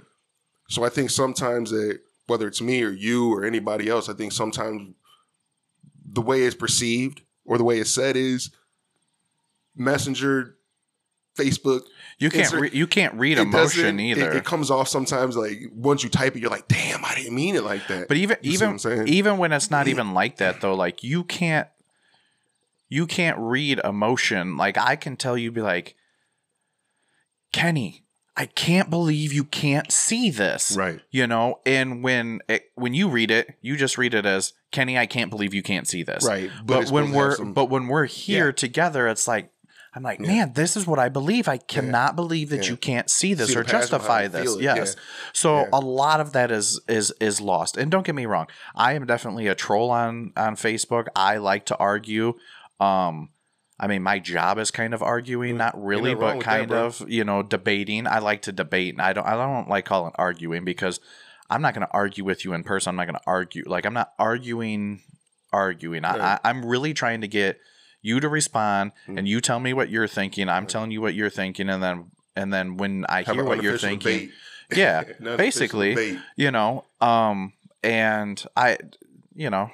So 0.69 0.83
I 0.83 0.89
think 0.89 1.09
sometimes 1.09 1.71
that 1.71 1.99
whether 2.27 2.47
it's 2.47 2.61
me 2.61 2.83
or 2.83 2.89
you 2.89 3.33
or 3.33 3.45
anybody 3.45 3.89
else, 3.89 4.09
I 4.09 4.13
think 4.13 4.31
sometimes 4.31 4.93
the 6.13 6.21
way 6.21 6.43
it's 6.43 6.55
perceived 6.55 7.21
or 7.45 7.57
the 7.57 7.63
way 7.63 7.79
it's 7.79 7.91
said 7.91 8.15
is 8.15 8.51
Messenger, 9.75 10.55
Facebook. 11.37 11.81
You 12.19 12.29
can't 12.29 12.53
re- 12.53 12.69
you 12.71 12.85
can't 12.87 13.15
read 13.15 13.37
emotion 13.39 13.99
it- 13.99 14.03
either. 14.11 14.31
It, 14.31 14.45
comes 14.45 14.69
off 14.71 14.87
sometimes 14.87 15.35
like 15.35 15.59
once 15.73 16.03
you 16.03 16.09
type 16.09 16.35
it, 16.35 16.39
you're 16.39 16.51
like, 16.51 16.67
damn, 16.67 17.03
I 17.03 17.15
didn't 17.15 17.35
mean 17.35 17.55
it 17.55 17.63
like 17.63 17.87
that. 17.87 18.07
But 18.07 18.17
even 18.17 18.37
You 18.41 18.51
even 18.53 18.67
what 18.67 18.71
I'm 18.73 18.79
saying? 18.79 19.07
even 19.07 19.37
when 19.39 19.51
it's 19.51 19.71
not 19.71 19.87
even 19.87 20.13
like 20.13 20.37
that 20.37 20.61
though, 20.61 20.75
like 20.75 21.03
you 21.03 21.23
can't 21.23 21.67
you 22.87 23.07
can't 23.07 23.37
read 23.39 23.81
emotion. 23.83 24.55
Like 24.55 24.77
I 24.77 24.95
can 24.95 25.17
tell 25.17 25.37
you 25.37 25.51
be 25.51 25.61
like 25.61 25.95
Kenny, 27.51 28.02
I 28.35 28.47
can't 28.47 28.89
believe 28.89 29.31
you 29.31 29.43
can't 29.43 29.91
see 29.91 30.31
this. 30.31 30.75
right. 30.75 30.99
You 31.11 31.27
know, 31.27 31.59
and 31.65 32.03
when 32.03 32.41
it, 32.47 32.71
when 32.75 32.93
you 32.95 33.07
read 33.09 33.29
it, 33.29 33.55
you 33.61 33.77
just 33.77 33.97
read 33.97 34.13
it 34.15 34.25
as 34.25 34.53
Kenny, 34.71 34.97
I 34.97 35.05
can't 35.05 35.29
believe 35.29 35.53
you 35.53 35.61
can't 35.61 35.87
see 35.87 36.01
this. 36.01 36.25
Right. 36.25 36.49
But, 36.65 36.81
it's 36.81 36.91
when 36.91 37.07
supposed 37.07 37.13
to 37.13 37.19
have 37.19 37.29
we're 37.29 37.35
some- 37.35 37.53
but 37.53 37.65
when 37.69 37.87
we're 37.87 38.05
here 38.05 38.47
Yeah. 38.47 38.51
together, 38.53 39.07
it's 39.07 39.27
like 39.27 39.49
I'm 39.95 40.01
like, 40.01 40.19
Yeah. 40.19 40.25
man, 40.25 40.53
this 40.53 40.75
is 40.75 40.87
what 40.87 40.97
I 40.97 41.09
believe. 41.09 41.47
I 41.47 41.57
cannot 41.57 42.15
believe 42.15 42.49
that 42.49 42.63
Yeah. 42.63 42.71
you 42.71 42.77
can't 42.77 43.07
see 43.11 43.35
this 43.35 43.49
See 43.53 43.55
or 43.59 43.63
justify 43.63 44.27
this. 44.27 44.57
Yes. 44.59 44.95
yeah. 44.95 45.01
So 45.33 45.59
Yeah. 45.59 45.69
a 45.71 45.79
lot 45.79 46.19
of 46.19 46.33
that 46.33 46.49
is 46.49 46.79
is 46.87 47.13
is 47.21 47.39
lost. 47.39 47.77
And 47.77 47.91
don't 47.91 48.03
get 48.03 48.15
me 48.15 48.25
wrong, 48.25 48.47
I 48.75 48.93
am 48.93 49.05
definitely 49.05 49.45
a 49.45 49.53
troll 49.53 49.91
on 49.91 50.31
on 50.35 50.55
Facebook. 50.55 51.05
I 51.15 51.37
like 51.37 51.65
to 51.67 51.77
argue. 51.77 52.33
Um 52.79 53.29
I 53.79 53.87
mean, 53.87 54.03
my 54.03 54.19
job 54.19 54.59
is 54.59 54.71
kind 54.71 54.93
of 54.93 55.01
arguing, 55.01 55.57
not 55.57 55.81
really, 55.81 56.13
but 56.13 56.37
with 56.37 56.45
that, 56.45 56.59
kind 56.59 56.71
of, 56.71 57.03
you 57.07 57.23
know, 57.23 57.41
debating. 57.43 58.07
I 58.07 58.19
like 58.19 58.43
to 58.43 58.51
debate, 58.51 58.93
and 58.93 59.01
I 59.01 59.13
don't, 59.13 59.25
I 59.25 59.35
don't 59.35 59.67
like 59.67 59.85
calling 59.85 60.09
it 60.09 60.15
arguing 60.17 60.63
because 60.63 60.99
I'm 61.49 61.61
not 61.61 61.73
going 61.73 61.85
to 61.85 61.91
argue 61.93 62.23
with 62.23 62.45
you 62.45 62.53
in 62.53 62.63
person. 62.63 62.89
I'm 62.89 62.95
not 62.95 63.05
going 63.05 63.15
to 63.15 63.27
argue. 63.27 63.63
Like 63.65 63.85
I'm 63.85 63.93
not 63.93 64.13
arguing, 64.19 65.01
arguing. 65.51 66.05
I, 66.05 66.11
Right. 66.11 66.39
I, 66.43 66.49
I'm 66.49 66.65
really 66.65 66.93
trying 66.93 67.21
to 67.21 67.27
get 67.27 67.59
you 68.01 68.19
to 68.19 68.29
respond, 68.29 68.91
Mm. 69.07 69.17
and 69.19 69.27
you 69.27 69.41
tell 69.41 69.59
me 69.59 69.73
what 69.73 69.89
you're 69.89 70.07
thinking. 70.07 70.49
I'm 70.49 70.67
telling 70.67 70.91
you 70.91 71.01
what 71.01 71.13
you're 71.15 71.29
thinking, 71.29 71.69
and 71.69 71.81
then 71.81 72.11
and 72.35 72.53
then 72.53 72.77
when 72.77 73.05
I 73.09 73.23
Have 73.23 73.35
hear 73.35 73.43
what 73.43 73.63
you're 73.63 73.77
thinking, 73.77 74.19
debate. 74.19 74.31
yeah, 74.75 75.03
basically, 75.37 76.19
you 76.35 76.51
know, 76.51 76.85
um, 77.01 77.53
and 77.83 78.43
I, 78.55 78.77
you 79.35 79.49
know. 79.49 79.71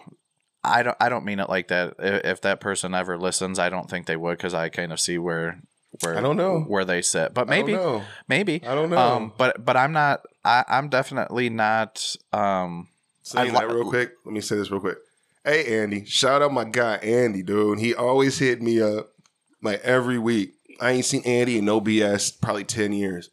I 0.63 0.83
don't. 0.83 0.97
I 0.99 1.09
don't 1.09 1.25
mean 1.25 1.39
it 1.39 1.49
like 1.49 1.69
that. 1.69 1.95
If 1.99 2.41
that 2.41 2.59
person 2.59 2.93
ever 2.93 3.17
listens, 3.17 3.59
I 3.59 3.69
don't 3.69 3.89
think 3.89 4.05
they 4.05 4.17
would 4.17 4.37
because 4.37 4.53
I 4.53 4.69
kind 4.69 4.91
of 4.91 4.99
see 4.99 5.17
where, 5.17 5.61
where 6.01 6.17
I 6.17 6.21
don't 6.21 6.35
know. 6.35 6.61
where 6.61 6.83
they 6.83 7.01
sit. 7.01 7.33
But 7.33 7.49
I 7.49 7.55
don't 7.55 7.65
maybe, 7.65 7.73
know. 7.73 8.03
maybe. 8.27 8.61
I 8.65 8.75
don't 8.75 8.89
know. 8.89 8.97
Um, 8.97 9.33
but 9.37 9.63
but 9.63 9.77
I'm 9.77 9.93
not. 9.93 10.21
I, 10.43 10.65
I'm 10.67 10.89
definitely 10.89 11.49
not. 11.49 12.15
Um, 12.33 12.89
Saying 13.23 13.55
I 13.55 13.59
that 13.59 13.71
real 13.71 13.87
quick. 13.87 14.13
Let 14.25 14.33
me 14.33 14.41
say 14.41 14.57
this 14.57 14.71
real 14.71 14.81
quick. 14.81 14.97
Hey 15.45 15.81
Andy, 15.81 16.03
shout 16.05 16.41
out 16.41 16.51
my 16.51 16.65
guy 16.65 16.95
Andy, 16.97 17.43
dude. 17.43 17.79
He 17.79 17.95
always 17.95 18.39
hit 18.39 18.61
me 18.61 18.81
up 18.81 19.11
like 19.61 19.79
every 19.81 20.17
week. 20.17 20.53
I 20.81 20.91
ain't 20.91 21.05
seen 21.05 21.23
Andy 21.23 21.57
in 21.57 21.65
no 21.65 21.79
BS 21.79 22.41
probably 22.41 22.65
ten 22.65 22.91
years. 22.91 23.29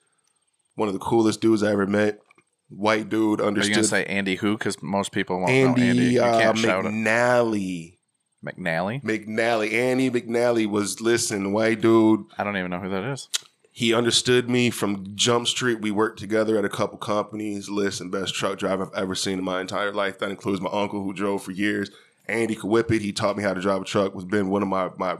One 0.75 0.89
of 0.89 0.95
the 0.95 1.01
coolest 1.01 1.41
dudes 1.41 1.63
I 1.63 1.73
ever 1.73 1.87
met. 1.87 2.21
White 2.69 3.09
dude, 3.09 3.41
are 3.41 3.45
you 3.45 3.49
understood. 3.49 3.75
gonna 3.75 3.87
say 3.87 4.05
Andy 4.07 4.37
who? 4.37 4.59
Because 4.59 4.83
most 4.83 5.13
people 5.13 5.39
won't 5.39 5.51
Andy, 5.51 5.81
know 5.81 5.87
Andy. 5.89 6.05
You 6.07 6.23
uh, 6.23 6.41
can't 6.41 6.59
shout 6.59 6.85
it. 6.85 6.89
McNally. 6.89 7.99
McNally. 8.45 9.03
McNally. 9.03 9.73
Andy 9.73 10.11
McNally 10.11 10.67
was 10.67 11.01
listen, 11.01 11.53
white 11.53 11.81
dude. 11.81 12.25
I 12.37 12.45
don't 12.45 12.57
even 12.57 12.71
know 12.71 12.81
who 12.81 12.91
that 12.91 13.05
is. 13.05 13.29
He 13.71 13.93
understood 13.93 14.49
me 14.49 14.71
from 14.71 15.15
Jump 15.15 15.47
Street. 15.47 15.81
We 15.81 15.91
worked 15.91 16.19
together 16.19 16.57
at 16.59 16.65
a 16.65 16.69
couple 16.69 16.97
companies. 16.97 17.69
Listen, 17.69 18.09
best 18.11 18.35
truck 18.35 18.59
driver 18.59 18.85
I've 18.85 19.03
ever 19.03 19.15
seen 19.15 19.39
in 19.39 19.45
my 19.45 19.61
entire 19.61 19.93
life. 19.93 20.19
That 20.19 20.31
includes 20.31 20.61
my 20.63 20.71
uncle 20.73 21.03
who 21.03 21.13
drove 21.13 21.43
for 21.43 21.51
years. 21.53 21.91
Andy 22.27 22.55
could 22.55 22.71
whip 22.71 22.91
it. 22.91 23.03
He 23.03 23.13
taught 23.13 23.37
me 23.37 23.43
how 23.43 23.53
to 23.55 23.61
drive 23.61 23.83
a 23.83 23.85
truck. 23.85 24.15
Was 24.15 24.25
been 24.25 24.49
one 24.49 24.63
of 24.63 24.69
my 24.69 24.91
my 24.97 25.19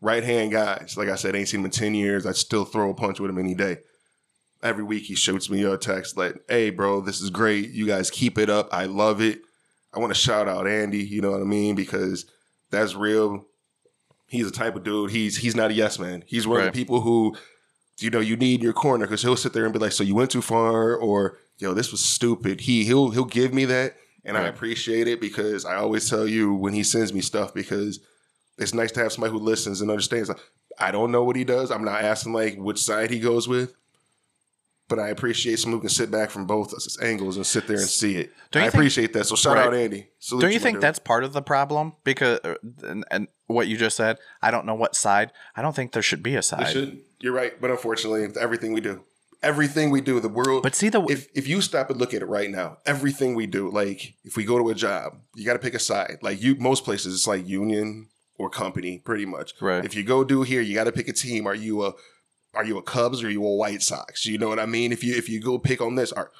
right 0.00 0.24
hand 0.24 0.52
guys. 0.52 0.96
Like 0.96 1.08
I 1.08 1.16
said, 1.16 1.36
ain't 1.36 1.48
seen 1.48 1.60
him 1.60 1.66
in 1.66 1.70
ten 1.70 1.94
years. 1.94 2.26
I 2.26 2.32
still 2.32 2.64
throw 2.64 2.90
a 2.90 2.94
punch 2.94 3.20
with 3.20 3.30
him 3.30 3.38
any 3.38 3.54
day. 3.54 3.78
Every 4.62 4.82
week 4.82 5.04
he 5.04 5.14
shoots 5.14 5.48
me 5.48 5.62
a 5.64 5.76
text 5.78 6.16
like, 6.16 6.34
"Hey, 6.48 6.70
bro, 6.70 7.00
this 7.00 7.20
is 7.20 7.30
great. 7.30 7.70
You 7.70 7.86
guys 7.86 8.10
keep 8.10 8.38
it 8.38 8.50
up. 8.50 8.68
I 8.72 8.86
love 8.86 9.20
it. 9.20 9.40
I 9.94 10.00
want 10.00 10.12
to 10.12 10.18
shout 10.18 10.48
out 10.48 10.66
Andy. 10.66 10.98
You 11.04 11.20
know 11.20 11.30
what 11.30 11.40
I 11.40 11.44
mean? 11.44 11.74
Because 11.74 12.26
that's 12.70 12.94
real. 12.94 13.46
He's 14.26 14.50
the 14.50 14.56
type 14.56 14.76
of 14.76 14.84
dude. 14.84 15.10
He's 15.10 15.36
he's 15.38 15.56
not 15.56 15.70
a 15.70 15.74
yes 15.74 15.98
man. 15.98 16.24
He's 16.26 16.46
one 16.46 16.60
of 16.60 16.66
the 16.66 16.72
people 16.72 17.00
who 17.00 17.36
you 18.00 18.10
know 18.10 18.20
you 18.20 18.36
need 18.36 18.60
in 18.60 18.64
your 18.64 18.72
corner 18.72 19.06
because 19.06 19.22
he'll 19.22 19.36
sit 19.36 19.52
there 19.52 19.64
and 19.64 19.72
be 19.72 19.78
like, 19.78 19.92
"So 19.92 20.04
you 20.04 20.14
went 20.14 20.30
too 20.30 20.42
far," 20.42 20.94
or 20.96 21.38
"Yo, 21.58 21.72
this 21.72 21.90
was 21.90 22.04
stupid." 22.04 22.62
He 22.62 22.84
he'll 22.84 23.10
he'll 23.10 23.24
give 23.24 23.54
me 23.54 23.64
that, 23.66 23.96
and 24.24 24.36
I 24.36 24.42
appreciate 24.42 25.08
it 25.08 25.20
because 25.20 25.64
I 25.64 25.76
always 25.76 26.10
tell 26.10 26.26
you 26.26 26.52
when 26.52 26.74
he 26.74 26.82
sends 26.82 27.12
me 27.12 27.20
stuff 27.20 27.54
because 27.54 28.00
it's 28.58 28.74
nice 28.74 28.92
to 28.92 29.00
have 29.00 29.12
somebody 29.12 29.32
who 29.32 29.38
listens 29.38 29.80
and 29.80 29.90
understands. 29.90 30.30
I 30.78 30.90
don't 30.90 31.10
know 31.10 31.24
what 31.24 31.36
he 31.36 31.44
does. 31.44 31.70
I'm 31.70 31.84
not 31.84 32.02
asking 32.04 32.34
like 32.34 32.56
which 32.56 32.80
side 32.82 33.10
he 33.10 33.18
goes 33.18 33.48
with, 33.48 33.74
but 34.88 34.98
I 34.98 35.08
appreciate 35.08 35.58
someone 35.58 35.78
who 35.78 35.82
can 35.82 35.90
sit 35.90 36.10
back 36.10 36.30
from 36.30 36.46
both 36.46 36.72
us 36.74 37.00
angles 37.02 37.36
and 37.36 37.46
sit 37.46 37.66
there 37.66 37.76
and 37.76 37.86
see 37.88 38.16
it. 38.16 38.32
I 38.54 38.60
think- 38.60 38.74
appreciate 38.74 39.12
that. 39.12 39.24
So 39.26 39.36
shout 39.36 39.56
Right. 39.56 39.66
out 39.66 39.74
Andy. 39.74 40.08
Salute 40.18 40.42
Don't 40.42 40.52
you 40.52 40.58
think 40.58 40.80
that's 40.80 40.98
part 40.98 41.24
of 41.24 41.32
the 41.32 41.42
problem? 41.42 41.92
Because 42.04 42.40
uh, 42.44 42.54
and, 42.82 43.04
and 43.10 43.28
what 43.46 43.68
you 43.68 43.76
just 43.76 43.96
said, 43.96 44.18
I 44.42 44.50
don't 44.50 44.66
know 44.66 44.74
what 44.74 44.94
side. 44.96 45.32
I 45.56 45.62
don't 45.62 45.76
think 45.76 45.92
there 45.92 46.02
should 46.02 46.22
be 46.22 46.34
a 46.36 46.42
side. 46.42 46.68
should. 46.68 47.00
You're 47.20 47.32
right, 47.34 47.60
but 47.60 47.70
unfortunately, 47.70 48.26
everything 48.40 48.72
we 48.72 48.80
do, 48.80 49.02
everything 49.42 49.90
we 49.90 50.00
do, 50.00 50.20
the 50.20 50.28
world. 50.28 50.62
But 50.62 50.74
see 50.74 50.88
the 50.88 51.02
if 51.06 51.28
if 51.34 51.46
you 51.48 51.60
stop 51.60 51.90
and 51.90 51.98
look 51.98 52.14
at 52.14 52.22
it 52.22 52.26
right 52.26 52.50
now, 52.50 52.78
everything 52.86 53.34
we 53.34 53.46
do, 53.46 53.70
like 53.70 54.14
if 54.24 54.36
we 54.36 54.44
go 54.44 54.58
to 54.58 54.68
a 54.70 54.74
job, 54.74 55.18
you 55.34 55.44
got 55.44 55.54
to 55.54 55.58
pick 55.58 55.74
a 55.74 55.78
side. 55.78 56.18
Like 56.22 56.40
you, 56.42 56.54
most 56.56 56.84
places, 56.84 57.14
it's 57.14 57.26
like 57.26 57.46
union 57.46 58.08
or 58.38 58.48
company, 58.48 58.98
pretty 59.04 59.26
much. 59.26 59.52
Right. 59.60 59.84
If 59.84 59.94
you 59.96 60.04
go 60.04 60.22
do 60.24 60.42
here, 60.42 60.60
you 60.60 60.74
got 60.74 60.84
to 60.84 60.92
pick 60.92 61.08
a 61.08 61.12
team. 61.12 61.46
Are 61.46 61.54
you 61.56 61.84
a 61.84 61.92
are 62.54 62.64
you 62.64 62.78
a 62.78 62.82
Cubs 62.82 63.22
or 63.22 63.28
are 63.28 63.30
you 63.30 63.44
a 63.44 63.54
White 63.54 63.82
Sox? 63.82 64.26
You 64.26 64.38
know 64.38 64.48
what 64.48 64.58
I 64.58 64.66
mean? 64.66 64.92
If 64.92 65.04
you 65.04 65.14
if 65.16 65.28
you 65.28 65.40
go 65.40 65.58
pick 65.58 65.80
on 65.80 65.94
this, 65.94 66.12
are, 66.12 66.30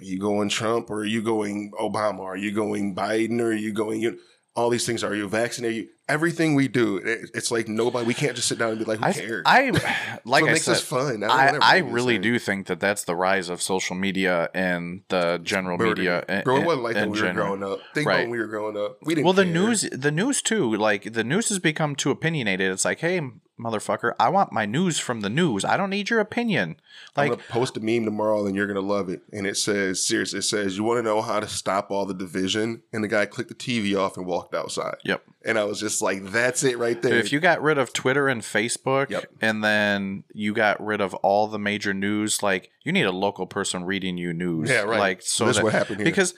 are 0.00 0.04
you 0.04 0.18
going 0.18 0.48
Trump 0.48 0.90
or 0.90 1.00
are 1.00 1.04
you 1.04 1.22
going 1.22 1.72
Obama? 1.80 2.20
Are 2.20 2.36
you 2.36 2.52
going 2.52 2.94
Biden 2.94 3.40
or 3.40 3.48
are 3.48 3.52
you 3.52 3.72
going 3.72 4.00
you? 4.00 4.18
All 4.56 4.70
these 4.70 4.86
things. 4.86 5.02
Are 5.02 5.14
you 5.14 5.28
vaccinated? 5.28 5.88
Everything 6.06 6.54
we 6.54 6.68
do, 6.68 6.98
it, 6.98 7.30
it's 7.32 7.50
like 7.50 7.66
nobody. 7.66 8.04
We 8.06 8.12
can't 8.12 8.36
just 8.36 8.46
sit 8.48 8.58
down 8.58 8.70
and 8.70 8.78
be 8.78 8.84
like, 8.84 8.98
who 8.98 9.04
I, 9.06 9.12
cares? 9.14 9.42
I 9.46 9.70
like 10.26 10.42
so 10.42 10.48
I 10.48 10.52
makes 10.52 10.64
said, 10.66 10.72
us 10.72 10.80
fun. 10.82 11.24
I, 11.24 11.56
I 11.62 11.76
is, 11.78 11.84
really 11.90 12.18
do 12.18 12.38
think 12.38 12.66
that 12.66 12.78
that's 12.78 13.04
the 13.04 13.16
rise 13.16 13.48
of 13.48 13.62
social 13.62 13.96
media 13.96 14.50
and 14.52 15.02
the 15.08 15.40
general 15.42 15.78
media. 15.78 16.42
Bro, 16.44 16.56
it 16.58 16.66
wasn't 16.66 16.84
like 16.84 16.94
that 16.94 17.04
in 17.04 17.10
when 17.10 17.20
we 17.22 17.26
were 17.26 17.32
growing 17.32 17.62
up. 17.62 17.78
Think 17.94 18.06
Right. 18.06 18.20
when 18.20 18.30
we 18.30 18.38
were 18.38 18.46
growing 18.48 18.76
up. 18.76 18.98
We 19.02 19.14
didn't 19.14 19.24
Well, 19.24 19.32
the 19.32 19.44
care. 19.44 19.52
news, 19.54 19.80
the 19.92 20.10
news 20.10 20.42
too. 20.42 20.74
Like 20.76 21.14
the 21.14 21.24
news 21.24 21.48
has 21.48 21.58
become 21.58 21.96
too 21.96 22.10
opinionated. 22.10 22.70
It's 22.70 22.84
like, 22.84 23.00
hey, 23.00 23.22
motherfucker, 23.58 24.12
I 24.20 24.28
want 24.28 24.52
my 24.52 24.66
news 24.66 24.98
from 24.98 25.20
the 25.22 25.30
news. 25.30 25.64
I 25.64 25.76
don't 25.78 25.88
need 25.90 26.10
your 26.10 26.20
opinion. 26.20 26.76
I'm 27.16 27.28
Like, 27.30 27.38
gonna 27.38 27.42
post 27.48 27.76
a 27.78 27.80
meme 27.80 28.04
tomorrow 28.04 28.44
and 28.46 28.54
you're 28.54 28.66
gonna 28.66 28.80
love 28.80 29.08
it. 29.08 29.22
And 29.32 29.46
it 29.46 29.56
says, 29.56 30.04
seriously, 30.06 30.40
it 30.40 30.42
says, 30.42 30.76
you 30.76 30.84
want 30.84 30.98
to 30.98 31.02
know 31.02 31.22
how 31.22 31.40
to 31.40 31.48
stop 31.48 31.90
all 31.90 32.04
the 32.04 32.12
division? 32.14 32.82
And 32.92 33.02
the 33.02 33.08
guy 33.08 33.24
clicked 33.26 33.48
the 33.48 33.54
TV 33.54 33.96
off 33.98 34.18
and 34.18 34.26
walked 34.26 34.54
outside. 34.54 34.96
yep. 35.04 35.22
And 35.46 35.58
I 35.58 35.64
was 35.64 35.78
just 35.78 36.00
like, 36.00 36.24
that's 36.24 36.64
it 36.64 36.78
right 36.78 37.00
there. 37.00 37.18
If 37.18 37.30
you 37.30 37.38
got 37.38 37.62
rid 37.62 37.76
of 37.76 37.92
Twitter 37.92 38.28
and 38.28 38.40
Facebook, 38.40 39.10
Yep. 39.10 39.26
and 39.42 39.62
then 39.62 40.24
you 40.32 40.54
got 40.54 40.82
rid 40.84 41.00
of 41.00 41.12
all 41.16 41.46
the 41.48 41.58
major 41.58 41.92
news, 41.92 42.42
like 42.42 42.70
you 42.82 42.92
need 42.92 43.04
a 43.04 43.12
local 43.12 43.46
person 43.46 43.84
reading 43.84 44.16
you 44.16 44.32
news. 44.32 44.70
Yeah, 44.70 44.80
right. 44.80 44.98
Like 44.98 45.22
so 45.22 45.44
That's 45.44 45.58
that, 45.58 45.64
what 45.64 45.72
happened 45.74 45.98
here. 45.98 46.06
because 46.06 46.34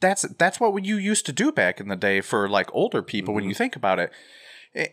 that's 0.00 0.22
that's 0.38 0.58
what 0.58 0.84
you 0.84 0.96
used 0.96 1.26
to 1.26 1.32
do 1.32 1.52
back 1.52 1.78
in 1.78 1.88
the 1.88 1.96
day 1.96 2.20
for 2.20 2.48
like 2.48 2.74
older 2.74 3.02
people 3.02 3.34
when 3.34 3.42
mm-hmm. 3.44 3.50
you 3.50 3.54
think 3.54 3.76
about 3.76 3.98
it. 3.98 4.10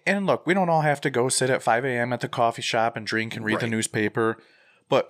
And 0.06 0.28
look, 0.28 0.46
we 0.46 0.54
don't 0.54 0.70
all 0.70 0.82
have 0.82 1.02
to 1.02 1.10
go 1.10 1.28
sit 1.28 1.50
at 1.50 1.64
5 1.64 1.86
a.m. 1.86 2.14
at 2.14 2.20
the 2.20 2.28
coffee 2.28 2.62
shop 2.62 2.96
and 2.96 3.06
drink 3.06 3.36
and 3.36 3.44
read 3.44 3.62
the 3.62 3.68
newspaper, 3.68 4.38
but 4.90 5.10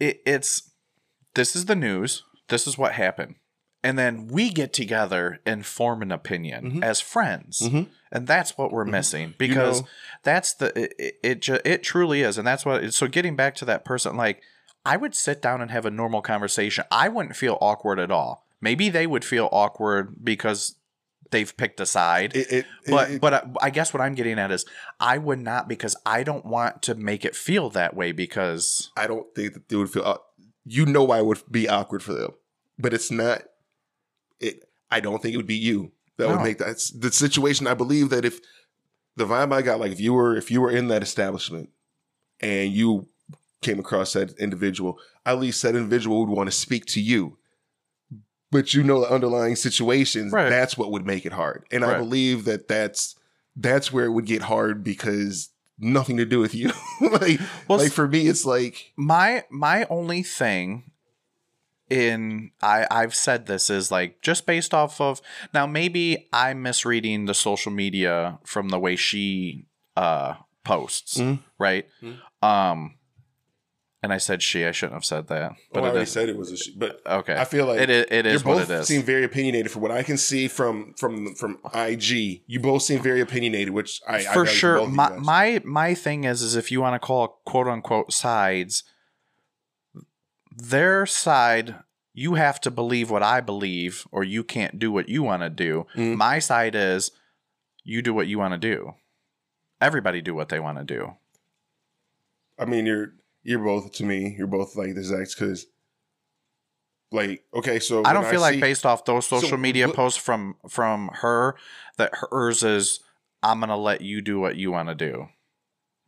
it, 0.00 0.20
it's 0.26 0.72
this 1.34 1.54
is 1.54 1.66
the 1.66 1.76
news. 1.76 2.24
This 2.48 2.66
is 2.66 2.76
what 2.76 2.94
happened. 2.94 3.36
And 3.82 3.96
then 3.96 4.26
we 4.26 4.50
get 4.50 4.72
together 4.72 5.40
and 5.46 5.64
form 5.64 6.02
an 6.02 6.10
opinion 6.10 6.64
mm-hmm. 6.64 6.82
as 6.82 7.00
friends. 7.00 7.62
Mm-hmm. 7.62 7.90
And 8.10 8.26
that's 8.26 8.58
what 8.58 8.72
we're 8.72 8.82
mm-hmm. 8.82 8.90
missing 8.92 9.34
because 9.38 9.82
know- 9.82 9.88
that's 10.24 10.54
the 10.54 10.66
it 10.76 11.18
it, 11.22 11.48
it, 11.48 11.62
it 11.64 11.82
truly 11.82 12.22
is 12.22 12.38
and 12.38 12.46
that's 12.46 12.66
what 12.66 12.92
so 12.92 13.06
getting 13.06 13.36
back 13.36 13.54
to 13.56 13.64
that 13.66 13.84
person 13.84 14.16
like 14.16 14.42
I 14.84 14.96
would 14.96 15.14
sit 15.14 15.42
down 15.42 15.60
and 15.60 15.70
have 15.70 15.84
a 15.84 15.90
normal 15.90 16.22
conversation. 16.22 16.84
I 16.90 17.08
wouldn't 17.08 17.36
feel 17.36 17.58
awkward 17.60 17.98
at 17.98 18.10
all. 18.10 18.46
Maybe 18.60 18.88
they 18.88 19.06
would 19.06 19.24
feel 19.24 19.48
awkward 19.52 20.24
because 20.24 20.76
they've 21.30 21.54
picked 21.56 21.80
a 21.80 21.86
side. 21.86 22.34
It, 22.34 22.52
it, 22.52 22.66
but 22.86 23.20
but 23.20 23.34
I, 23.34 23.42
I 23.62 23.70
guess 23.70 23.92
what 23.92 24.00
I'm 24.00 24.14
getting 24.14 24.38
at 24.38 24.50
is 24.50 24.64
I 24.98 25.18
would 25.18 25.40
not 25.40 25.68
because 25.68 25.96
I 26.06 26.22
don't 26.22 26.46
want 26.46 26.82
to 26.82 26.94
make 26.94 27.24
it 27.24 27.36
feel 27.36 27.70
that 27.70 27.94
way 27.94 28.12
because 28.12 28.90
I 28.96 29.06
don't 29.06 29.26
think 29.34 29.54
that 29.54 29.68
they 29.68 29.76
would 29.76 29.90
feel. 29.90 30.04
au- 30.04 30.22
You 30.64 30.86
know 30.86 31.04
why 31.04 31.18
it 31.18 31.26
would 31.26 31.42
be 31.50 31.68
awkward 31.68 32.02
for 32.02 32.14
them, 32.14 32.32
but 32.78 32.94
it's 32.94 33.10
not. 33.10 33.42
It. 34.40 34.68
I 34.90 35.00
don't 35.00 35.20
think 35.20 35.34
it 35.34 35.36
would 35.36 35.46
be 35.46 35.56
you 35.56 35.92
that 36.16 36.28
No. 36.28 36.36
would 36.36 36.42
make 36.42 36.58
that 36.58 36.76
the 36.94 37.12
situation. 37.12 37.66
I 37.66 37.74
believe 37.74 38.10
that 38.10 38.24
if 38.24 38.40
the 39.16 39.26
vibe 39.26 39.52
I 39.52 39.62
got, 39.62 39.80
like 39.80 39.92
if 39.92 40.00
you 40.00 40.12
were 40.14 40.36
if 40.36 40.50
you 40.50 40.60
were 40.60 40.70
in 40.70 40.88
that 40.88 41.02
establishment 41.02 41.70
and 42.40 42.72
you 42.72 43.08
came 43.60 43.78
across 43.80 44.12
that 44.12 44.32
individual, 44.38 44.98
at 45.26 45.38
least 45.40 45.62
that 45.62 45.74
individual 45.74 46.20
would 46.20 46.34
want 46.34 46.48
to 46.48 46.56
speak 46.56 46.86
to 46.86 47.00
you. 47.00 47.36
But 48.50 48.72
you 48.72 48.82
know 48.82 49.00
the 49.00 49.12
underlying 49.12 49.56
situations. 49.56 50.32
Right. 50.32 50.48
That's 50.48 50.78
what 50.78 50.90
would 50.90 51.04
make 51.04 51.26
it 51.26 51.32
hard, 51.32 51.64
and 51.70 51.84
I 51.84 51.98
believe 51.98 52.44
that 52.46 52.66
that's 52.66 53.14
that's 53.54 53.92
where 53.92 54.06
it 54.06 54.12
would 54.12 54.24
get 54.24 54.42
hard 54.42 54.82
because 54.82 55.50
nothing 55.78 56.16
to 56.16 56.24
do 56.24 56.38
with 56.38 56.54
you. 56.54 56.70
like, 57.00 57.40
Well, 57.68 57.78
like 57.78 57.92
for 57.92 58.08
me, 58.08 58.26
it's 58.26 58.46
like 58.46 58.92
my 58.96 59.44
my 59.50 59.84
only 59.90 60.22
thing 60.22 60.90
in 61.90 62.50
I 62.62 62.86
I've 62.90 63.14
said 63.14 63.46
this 63.46 63.70
is 63.70 63.90
like 63.90 64.20
just 64.22 64.46
based 64.46 64.74
off 64.74 65.00
of 65.00 65.20
now 65.54 65.66
maybe 65.66 66.28
I'm 66.32 66.62
misreading 66.62 67.24
the 67.26 67.34
social 67.34 67.72
media 67.72 68.38
from 68.44 68.68
the 68.68 68.78
way 68.78 68.96
she 68.96 69.66
uh 69.96 70.34
posts, 70.64 71.18
Mhm. 71.18 71.38
right? 71.58 71.86
Mhm. 72.02 72.18
Um 72.46 72.94
and 74.00 74.12
I 74.12 74.18
said 74.18 74.44
she, 74.44 74.64
I 74.64 74.70
shouldn't 74.70 74.94
have 74.94 75.04
said 75.04 75.26
that. 75.26 75.50
But 75.72 75.80
But 75.80 75.82
I 75.84 75.86
already 75.88 76.02
is 76.04 76.12
said 76.12 76.28
it 76.28 76.36
was 76.36 76.52
a 76.52 76.56
she. 76.56 76.72
but 76.76 77.00
okay. 77.04 77.34
I 77.34 77.44
feel 77.44 77.66
like 77.66 77.80
it 77.80 77.90
is, 77.90 78.06
it 78.10 78.26
is 78.26 78.42
both 78.44 78.70
it 78.70 78.72
is. 78.72 78.86
seem 78.86 79.02
very 79.02 79.24
opinionated 79.24 79.72
for 79.72 79.80
what 79.80 79.90
I 79.90 80.04
can 80.04 80.16
see 80.16 80.46
from 80.46 80.94
from 80.94 81.34
from 81.34 81.58
IG. 81.74 82.42
You 82.46 82.60
both 82.60 82.82
seem 82.82 83.00
very 83.02 83.20
opinionated, 83.20 83.70
which 83.70 84.00
I 84.06 84.18
I 84.18 84.22
for 84.34 84.44
value 84.44 84.56
sure 84.58 84.74
both 84.78 84.84
of 84.84 84.90
you 84.90 84.96
my, 84.96 85.10
my 85.18 85.62
my 85.64 85.94
thing 85.94 86.22
is 86.24 86.42
is 86.42 86.54
if 86.54 86.70
you 86.70 86.80
want 86.80 86.94
to 86.94 87.04
call 87.04 87.40
quote 87.44 87.66
unquote 87.66 88.12
sides 88.12 88.84
their 90.60 91.06
side 91.06 91.76
you 92.14 92.34
have 92.34 92.60
to 92.60 92.70
believe 92.70 93.10
what 93.10 93.22
i 93.22 93.40
believe 93.40 94.06
or 94.10 94.24
you 94.24 94.42
can't 94.42 94.78
do 94.78 94.90
what 94.90 95.08
you 95.08 95.22
want 95.22 95.40
to 95.42 95.48
do 95.48 95.86
Mhm. 95.94 96.16
my 96.16 96.38
side 96.40 96.74
is 96.74 97.12
you 97.84 98.02
do 98.02 98.12
what 98.12 98.26
you 98.26 98.38
want 98.38 98.52
to 98.54 98.58
do 98.58 98.94
everybody 99.80 100.20
do 100.20 100.34
what 100.34 100.48
they 100.48 100.58
want 100.60 100.78
to 100.78 100.84
do 100.84 101.14
I 102.60 102.64
mean, 102.64 102.86
you're 102.86 103.12
you're 103.44 103.60
both 103.60 103.92
to 103.92 104.04
me. 104.04 104.34
You're 104.36 104.48
both 104.48 104.74
like 104.74 104.96
this 104.96 105.12
X 105.12 105.32
because, 105.32 105.66
like, 107.12 107.44
okay, 107.54 107.78
so 107.78 108.02
i 108.04 108.12
don't 108.12 108.26
feel 108.26 108.40
like 108.40 108.54
see- 108.54 108.60
based 108.60 108.84
off 108.84 109.04
those 109.04 109.26
social 109.28 109.50
So, 109.50 109.56
media 109.56 109.88
posts 109.88 110.18
from 110.20 110.56
from 110.68 111.08
her 111.22 111.54
that 111.98 112.10
hers 112.14 112.64
is 112.64 112.98
i'm 113.44 113.60
gonna 113.60 113.76
let 113.76 114.00
you 114.00 114.20
do 114.20 114.40
what 114.40 114.56
you 114.56 114.72
want 114.72 114.88
to 114.88 114.96
do 114.96 115.28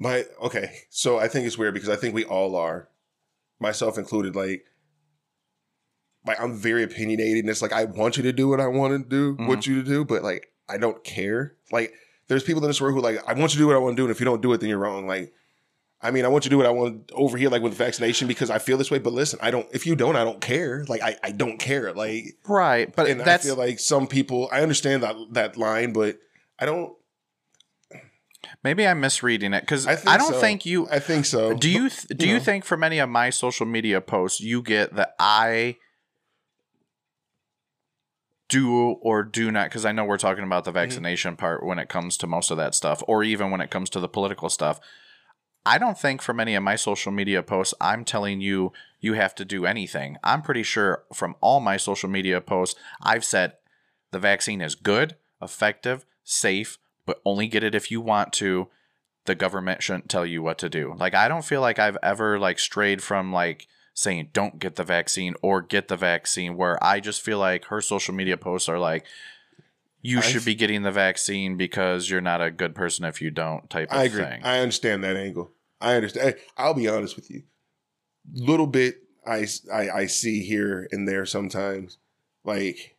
My 0.00 0.24
okay, 0.42 0.72
so 0.90 1.18
I 1.20 1.28
think 1.28 1.46
it's 1.46 1.56
weird 1.56 1.74
because 1.74 1.88
I 1.88 1.94
think 1.96 2.14
we 2.16 2.24
all 2.24 2.56
are, 2.56 2.88
myself 3.60 3.98
included. 3.98 4.34
Like, 4.34 4.64
like 6.26 6.40
I'm 6.40 6.54
very 6.56 6.82
opinionated, 6.82 7.38
and 7.44 7.50
it's 7.50 7.62
like 7.62 7.72
I 7.72 7.84
want 7.84 8.16
you 8.16 8.22
to 8.24 8.32
do 8.32 8.48
what 8.48 8.60
I 8.60 8.66
want 8.66 8.92
to 9.02 9.08
do, 9.08 9.34
Mm-hmm. 9.34 9.46
what 9.46 9.66
you 9.66 9.82
to 9.82 9.88
do, 9.88 10.04
but 10.04 10.22
like 10.22 10.48
I 10.68 10.76
don't 10.78 11.02
care. 11.04 11.54
Like, 11.72 11.92
there's 12.28 12.42
people 12.44 12.62
in 12.62 12.68
this 12.68 12.80
world 12.80 12.94
who 12.94 13.00
like 13.00 13.18
I 13.26 13.32
want 13.32 13.52
you 13.54 13.58
to 13.58 13.62
do 13.64 13.66
what 13.66 13.76
I 13.76 13.78
want 13.78 13.96
to 13.96 14.00
do, 14.00 14.04
and 14.06 14.10
if 14.10 14.20
you 14.20 14.24
don't 14.26 14.42
do 14.42 14.52
it, 14.52 14.60
then 14.60 14.68
you're 14.68 14.78
wrong. 14.78 15.06
Like, 15.06 15.32
I 16.02 16.10
mean, 16.10 16.24
I 16.24 16.28
want 16.28 16.44
you 16.44 16.48
to 16.50 16.54
do 16.54 16.58
what 16.58 16.66
I 16.66 16.70
want 16.70 17.10
over 17.14 17.36
here, 17.36 17.50
like 17.50 17.62
with 17.62 17.74
vaccination, 17.74 18.28
because 18.28 18.50
I 18.50 18.58
feel 18.58 18.76
this 18.78 18.90
way. 18.90 18.98
But 18.98 19.12
listen, 19.12 19.38
I 19.42 19.50
don't. 19.50 19.66
If 19.72 19.86
you 19.86 19.96
don't, 19.96 20.16
I 20.16 20.24
don't 20.24 20.40
care. 20.40 20.84
Like, 20.88 21.02
I 21.02 21.16
I 21.22 21.30
don't 21.32 21.58
care. 21.58 21.92
Like, 21.92 22.36
right 22.46 22.94
but 22.94 23.08
and 23.08 23.22
I 23.22 23.38
feel 23.38 23.56
like 23.56 23.78
some 23.80 24.06
people. 24.06 24.48
I 24.52 24.60
understand 24.62 25.02
that 25.02 25.16
that 25.32 25.56
line, 25.56 25.92
but 25.92 26.18
I 26.58 26.66
don't. 26.66 26.92
Maybe 28.62 28.86
i'm 28.86 29.00
misreading 29.00 29.52
it 29.54 29.60
because 29.62 29.86
I 29.86 29.96
I, 30.06 30.16
don't 30.16 30.32
so. 30.34 30.40
think 30.40 30.66
you 30.66 30.88
I 30.90 30.98
think 30.98 31.24
so. 31.26 31.54
Do 31.54 31.68
you 31.70 31.88
th- 31.88 32.06
do 32.08 32.26
you 32.26 32.32
you 32.34 32.38
know. 32.38 32.44
think 32.44 32.64
from 32.64 32.82
any 32.84 32.98
of 32.98 33.08
my 33.08 33.30
social 33.30 33.66
media 33.66 34.00
posts 34.00 34.40
you 34.40 34.62
get 34.62 34.94
that 34.94 35.14
I 35.18 35.76
do 38.48 38.92
or 39.00 39.22
do 39.22 39.50
not 39.50 39.68
because 39.68 39.84
I 39.84 39.92
know 39.92 40.04
we're 40.04 40.18
talking 40.18 40.44
about 40.44 40.64
Mm-hmm. 40.64 40.72
the 40.74 40.80
vaccination 40.80 41.36
part 41.36 41.64
when 41.64 41.78
it 41.78 41.88
comes 41.88 42.16
to 42.18 42.26
most 42.26 42.50
of 42.50 42.56
that 42.56 42.74
stuff 42.74 43.02
or 43.06 43.22
even 43.22 43.50
when 43.50 43.60
it 43.60 43.70
comes 43.70 43.88
to 43.90 44.00
the 44.00 44.08
political 44.08 44.48
stuff. 44.48 44.80
I 45.64 45.78
don't 45.78 45.98
think 45.98 46.20
from 46.22 46.40
any 46.40 46.54
of 46.54 46.62
my 46.62 46.74
social 46.76 47.12
media 47.12 47.42
posts 47.42 47.74
I'm 47.80 48.04
telling 48.04 48.40
you 48.40 48.72
you 48.98 49.12
have 49.14 49.34
to 49.36 49.44
do 49.44 49.66
anything. 49.66 50.16
I'm 50.24 50.42
pretty 50.42 50.62
sure 50.62 51.04
from 51.14 51.36
all 51.40 51.60
my 51.60 51.76
social 51.76 52.08
media 52.08 52.40
posts 52.40 52.78
I've 53.02 53.24
said 53.24 53.52
the 54.10 54.18
vaccine 54.18 54.60
is 54.60 54.74
good, 54.74 55.16
effective, 55.40 56.04
safe, 56.24 56.78
but 57.10 57.20
only 57.24 57.48
get 57.48 57.64
it 57.64 57.74
if 57.74 57.90
you 57.90 58.00
want 58.00 58.32
to 58.32 58.68
the 59.24 59.34
government 59.34 59.82
shouldn't 59.82 60.08
tell 60.08 60.24
you 60.24 60.44
what 60.44 60.58
to 60.58 60.68
do. 60.68 60.94
Like 60.96 61.12
I 61.12 61.26
don't 61.26 61.44
feel 61.44 61.60
like 61.60 61.80
I've 61.80 61.98
ever 62.04 62.38
like 62.38 62.60
strayed 62.60 63.02
from 63.02 63.32
like 63.32 63.66
saying 63.94 64.28
don't 64.32 64.60
get 64.60 64.76
the 64.76 64.84
vaccine 64.84 65.34
or 65.42 65.60
get 65.60 65.88
the 65.88 65.96
vaccine 65.96 66.56
where 66.56 66.78
I 66.82 67.00
just 67.00 67.20
feel 67.20 67.38
like 67.40 67.64
her 67.64 67.80
social 67.80 68.14
media 68.14 68.36
posts 68.36 68.68
are 68.68 68.78
like 68.78 69.06
you 70.00 70.18
I 70.18 70.20
should 70.20 70.44
be 70.44 70.54
getting 70.54 70.82
the 70.84 70.92
vaccine 70.92 71.56
because 71.56 72.08
you're 72.08 72.20
not 72.20 72.40
a 72.40 72.52
good 72.52 72.76
person 72.76 73.04
if 73.04 73.20
you 73.20 73.32
don't 73.32 73.68
type 73.68 73.90
of 73.90 73.98
I 73.98 74.04
agree. 74.04 74.22
thing. 74.22 74.42
I 74.44 74.60
understand 74.60 75.02
that 75.02 75.16
angle. 75.16 75.50
I 75.80 75.96
understand. 75.96 76.36
I- 76.56 76.62
I'll 76.62 76.74
be 76.74 76.86
honest 76.86 77.16
with 77.16 77.28
you. 77.28 77.42
Little 78.32 78.68
bit 78.68 78.98
I, 79.26 79.48
I 79.72 79.90
I 79.90 80.06
see 80.06 80.44
here 80.44 80.86
and 80.92 81.08
there 81.08 81.26
sometimes. 81.26 81.98
Like 82.44 82.94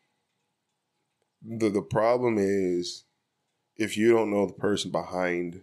the 1.42 1.70
the 1.70 1.82
problem 1.82 2.38
is 2.38 3.06
if 3.82 3.98
you 3.98 4.12
don't 4.14 4.30
know 4.30 4.46
the 4.46 4.54
person 4.54 4.92
behind 4.92 5.62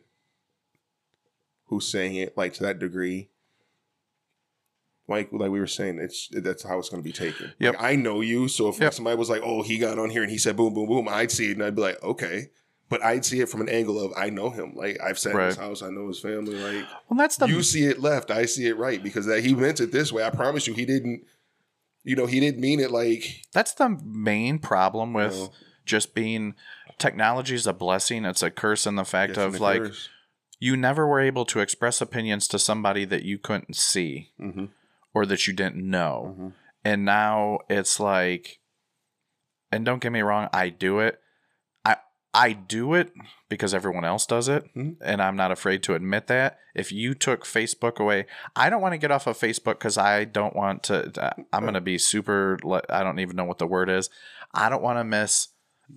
who's 1.66 1.86
saying 1.86 2.16
it, 2.16 2.36
like 2.36 2.52
to 2.54 2.62
that 2.64 2.78
degree, 2.78 3.30
like 5.06 5.28
like 5.32 5.50
we 5.50 5.60
were 5.60 5.66
saying, 5.66 5.98
it's 5.98 6.28
that's 6.32 6.64
how 6.64 6.78
it's 6.78 6.88
going 6.88 7.02
to 7.02 7.06
be 7.06 7.12
taken. 7.12 7.54
Yep. 7.58 7.74
Like, 7.74 7.82
I 7.82 7.96
know 7.96 8.20
you, 8.20 8.48
so 8.48 8.68
if 8.68 8.80
Yep. 8.80 8.94
somebody 8.94 9.16
was 9.16 9.30
like, 9.30 9.42
"Oh, 9.42 9.62
he 9.62 9.78
got 9.78 9.98
on 9.98 10.10
here 10.10 10.22
and 10.22 10.30
he 10.30 10.38
said 10.38 10.56
boom, 10.56 10.74
boom, 10.74 10.88
boom," 10.88 11.08
I'd 11.08 11.30
see 11.30 11.50
it 11.50 11.52
and 11.52 11.62
I'd 11.64 11.76
be 11.76 11.82
like, 11.82 12.02
"Okay," 12.02 12.50
but 12.88 13.02
I'd 13.02 13.24
see 13.24 13.40
it 13.40 13.48
from 13.48 13.60
an 13.60 13.68
angle 13.68 13.98
of 14.00 14.12
I 14.16 14.30
know 14.30 14.50
him. 14.50 14.74
Like 14.74 14.98
I've 15.00 15.18
sat 15.18 15.34
in 15.34 15.40
his 15.40 15.56
house, 15.56 15.82
I 15.82 15.90
know 15.90 16.08
his 16.08 16.20
family. 16.20 16.56
Like 16.56 16.88
well, 17.08 17.16
that's 17.16 17.36
the 17.36 17.46
you 17.46 17.62
see 17.62 17.84
it 17.84 18.00
left, 18.00 18.30
I 18.30 18.44
see 18.44 18.66
it 18.66 18.76
right 18.76 19.02
because 19.02 19.26
that 19.26 19.44
he 19.44 19.54
meant 19.54 19.80
it 19.80 19.92
this 19.92 20.12
way. 20.12 20.24
I 20.24 20.30
promise 20.30 20.66
you, 20.66 20.74
he 20.74 20.84
didn't. 20.84 21.22
You 22.04 22.16
know, 22.16 22.26
he 22.26 22.40
didn't 22.40 22.60
mean 22.60 22.80
it 22.80 22.90
like 22.90 23.42
that's 23.52 23.74
the 23.74 23.88
main 24.04 24.58
problem 24.58 25.12
with 25.12 25.34
know. 25.34 25.52
just 25.84 26.14
being 26.14 26.54
technology 26.98 27.54
is 27.54 27.66
a 27.66 27.72
blessing. 27.72 28.24
It's 28.24 28.42
a 28.42 28.50
curse 28.50 28.86
in 28.86 28.96
the 28.96 29.04
fact 29.04 29.36
and 29.36 29.54
of 29.54 29.60
like 29.60 29.82
curse. 29.82 30.08
you 30.58 30.76
never 30.76 31.06
were 31.06 31.20
able 31.20 31.44
to 31.46 31.60
express 31.60 32.00
opinions 32.00 32.48
to 32.48 32.58
somebody 32.58 33.04
that 33.04 33.22
you 33.22 33.38
couldn't 33.38 33.76
see 33.76 34.30
Mhm. 34.40 34.70
or 35.14 35.24
that 35.26 35.46
you 35.46 35.52
didn't 35.52 35.76
know. 35.88 36.36
Mhm. 36.38 36.52
And 36.84 37.04
now 37.04 37.58
it's 37.68 38.00
like 38.00 38.58
and 39.70 39.84
don't 39.84 40.00
get 40.00 40.12
me 40.12 40.22
wrong, 40.22 40.48
I 40.52 40.70
do 40.70 40.98
it. 41.00 41.20
I 41.84 41.96
I 42.34 42.52
do 42.52 42.94
it 42.94 43.12
because 43.48 43.74
everyone 43.74 44.04
else 44.04 44.26
does 44.26 44.48
it 44.48 44.64
Mhm. 44.74 44.96
and 45.02 45.22
I'm 45.22 45.36
not 45.36 45.52
afraid 45.52 45.82
to 45.84 45.94
admit 45.94 46.26
that. 46.28 46.58
If 46.74 46.90
you 46.92 47.14
took 47.14 47.44
Facebook 47.44 47.98
away, 47.98 48.26
I 48.56 48.70
don't 48.70 48.80
want 48.82 48.92
to 48.94 48.98
get 48.98 49.10
off 49.10 49.26
of 49.26 49.38
Facebook 49.38 49.78
cuz 49.78 49.96
I 49.98 50.24
don't 50.24 50.56
want 50.56 50.82
to 50.84 51.34
I'm 51.52 51.62
going 51.62 51.74
to 51.74 51.80
be 51.80 51.98
super 51.98 52.58
I 52.88 53.02
don't 53.02 53.18
even 53.20 53.36
know 53.36 53.44
what 53.44 53.58
the 53.58 53.66
word 53.66 53.88
is. 53.90 54.08
I 54.54 54.68
don't 54.68 54.82
want 54.82 54.98
to 54.98 55.04
miss 55.04 55.48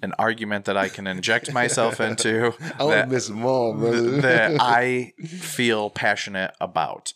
an 0.01 0.13
argument 0.17 0.65
that 0.65 0.77
I 0.77 0.89
can 0.89 1.05
inject 1.07 1.53
myself 1.53 1.99
into 1.99 2.53
I 2.79 2.85
that- 2.87 3.09
miss 3.09 3.29
all, 3.29 3.73
that 3.75 4.57
I 4.59 5.13
feel 5.25 5.89
passionate 5.89 6.53
about. 6.61 7.13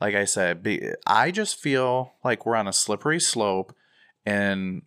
Like 0.00 0.14
I 0.14 0.24
said, 0.24 0.62
be, 0.62 0.88
I 1.06 1.30
just 1.30 1.58
feel 1.60 2.14
like 2.24 2.44
we're 2.44 2.56
on 2.56 2.68
a 2.68 2.72
slippery 2.72 3.20
slope. 3.20 3.74
And 4.26 4.82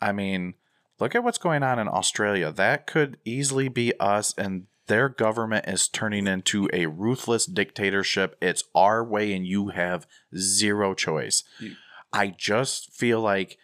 I 0.00 0.12
mean, 0.12 0.54
look 0.98 1.14
at 1.14 1.22
what's 1.22 1.38
going 1.38 1.62
on 1.62 1.78
in 1.78 1.86
Australia. 1.88 2.50
That 2.50 2.86
could 2.86 3.18
easily 3.24 3.68
be 3.68 3.92
us, 4.00 4.34
and 4.38 4.66
their 4.86 5.08
government 5.10 5.66
is 5.68 5.86
turning 5.86 6.26
into 6.26 6.68
a 6.72 6.86
ruthless 6.86 7.44
dictatorship. 7.44 8.36
It's 8.40 8.64
our 8.74 9.04
way, 9.04 9.32
and 9.34 9.46
you 9.46 9.68
have 9.68 10.06
zero 10.36 10.94
choice. 10.94 11.44
You- 11.60 11.76
I 12.12 12.28
just 12.28 12.90
feel 12.92 13.20
like 13.20 13.58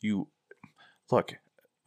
you 0.00 0.28
look, 1.10 1.34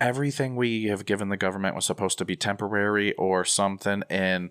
everything 0.03 0.57
we 0.57 0.83
have 0.85 1.05
given 1.05 1.29
the 1.29 1.37
government 1.37 1.75
was 1.75 1.85
supposed 1.85 2.17
to 2.17 2.25
be 2.25 2.35
temporary 2.35 3.13
or 3.13 3.45
something. 3.45 4.03
And 4.09 4.49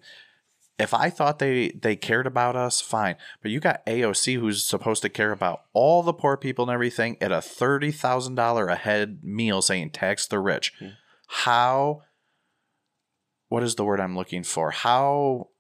if 0.79 0.95
I 0.95 1.11
thought 1.11 1.39
they 1.39 1.69
they 1.71 1.95
cared 1.95 2.27
about 2.27 2.57
us, 2.57 2.81
fine. 2.81 3.17
But 3.43 3.51
you 3.51 3.61
got 3.61 3.85
AOC 3.85 4.41
who's 4.41 4.65
supposed 4.65 5.03
to 5.03 5.11
care 5.11 5.31
about 5.31 5.65
all 5.75 6.03
the 6.03 6.15
poor 6.15 6.39
people 6.39 6.65
and 6.65 6.73
everything 6.73 7.19
at 7.21 7.31
a 7.31 7.43
thirty 7.43 7.93
thousand 7.93 8.35
dollar 8.35 8.69
a 8.69 8.77
head 8.77 9.21
meal 9.23 9.61
saying 9.61 9.91
tax 9.91 10.27
the 10.27 10.39
rich. 10.39 10.73
Hmm. 10.79 10.89
How 11.29 12.01
what 13.49 13.63
is 13.63 13.75
the 13.75 13.85
word 13.85 14.01
I'm 14.01 14.17
looking 14.17 14.43
for? 14.43 14.71
How 14.71 15.51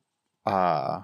uh 0.46 1.02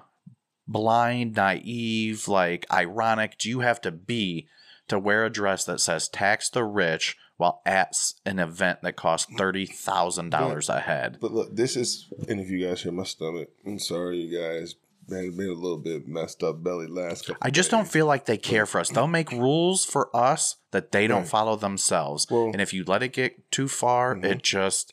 blind, 0.67 1.37
naive, 1.37 2.27
like 2.27 2.65
ironic 2.73 3.37
do 3.37 3.51
you 3.51 3.61
have 3.61 3.83
to 3.83 3.93
be 3.93 4.49
to 4.89 4.99
wear 4.99 5.27
a 5.27 5.31
dress 5.31 5.65
that 5.67 5.81
says 5.81 6.09
tax 6.09 6.49
the 6.49 6.65
rich 6.65 7.17
while 7.39 7.63
at 7.65 7.97
an 8.27 8.39
event 8.39 8.83
that 8.83 8.97
costs 8.97 9.33
thirty 9.39 9.65
thousand 9.65 10.31
dollars 10.31 10.69
a 10.69 10.81
head? 10.81 11.17
But 11.21 11.33
look, 11.33 11.57
this 11.57 11.75
is, 11.77 12.13
and 12.29 12.39
if 12.39 12.51
you 12.51 12.65
guys 12.69 12.83
hear 12.83 12.93
my 12.93 13.05
stomach, 13.05 13.49
I'm 13.67 13.79
sorry, 13.79 14.19
you 14.19 14.39
guys. 14.39 14.75
Man, 15.11 15.35
been 15.39 15.49
a 15.49 15.53
little 15.55 15.79
bit 15.79 16.07
messed 16.07 16.43
up 16.43 16.63
belly 16.63 16.87
last 16.87 17.25
couple. 17.27 17.39
I 17.41 17.49
just 17.49 17.71
don't 17.71 17.89
feel 17.89 18.05
like 18.05 18.27
they 18.27 18.37
care 18.37 18.67
for 18.67 18.79
us. 18.79 18.91
They'll 18.91 19.07
make 19.07 19.33
rules 19.33 19.87
for 19.87 20.15
us 20.15 20.57
that 20.73 20.93
they 20.93 21.07
don't 21.07 21.21
Right. 21.23 21.29
follow 21.31 21.57
themselves. 21.57 22.27
Well- 22.31 22.51
and 22.53 22.61
if 22.61 22.75
you 22.75 22.85
let 22.87 23.03
it 23.03 23.15
get 23.15 23.51
too 23.51 23.69
far, 23.69 24.15
Mhm. 24.15 24.25
it 24.27 24.43
just 24.43 24.93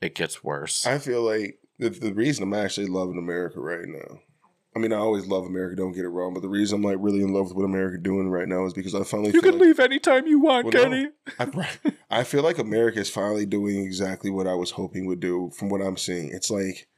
it 0.00 0.14
gets 0.14 0.42
worse. 0.42 0.86
I 0.86 0.96
feel 0.98 1.20
like 1.22 1.58
the, 1.78 1.90
the 1.90 2.14
reason 2.14 2.44
I'm 2.44 2.54
actually 2.54 2.86
loving 2.86 3.18
America 3.18 3.60
right 3.60 3.84
now. 3.86 4.20
I 4.76 4.78
mean, 4.78 4.92
I 4.92 4.96
always 4.96 5.26
love 5.26 5.46
America. 5.46 5.74
Don't 5.74 5.92
get 5.92 6.04
it 6.04 6.10
wrong, 6.10 6.34
but 6.34 6.42
the 6.42 6.50
reason 6.50 6.76
I'm 6.76 6.82
like 6.82 6.98
really 7.00 7.22
in 7.22 7.32
love 7.32 7.46
with 7.46 7.54
what 7.54 7.64
America 7.64 7.96
doing 7.96 8.28
right 8.28 8.46
now 8.46 8.66
is 8.66 8.74
because 8.74 8.94
I 8.94 9.04
finally 9.04 9.32
feel 9.32 9.40
like, 9.40 9.54
leave 9.54 9.80
anytime 9.80 10.26
you 10.26 10.38
want, 10.38 10.66
Well, 10.66 10.90
no. 10.90 11.10
I, 11.38 11.68
I 12.10 12.24
feel 12.24 12.42
like 12.42 12.58
America 12.58 13.00
is 13.00 13.08
finally 13.08 13.46
doing 13.46 13.82
exactly 13.82 14.30
what 14.30 14.46
I 14.46 14.52
was 14.52 14.72
hoping 14.72 15.06
would 15.06 15.18
do 15.18 15.50
from 15.56 15.70
what 15.70 15.80
I'm 15.80 15.96
seeing. 15.96 16.28
It's 16.30 16.50
like 16.50 16.88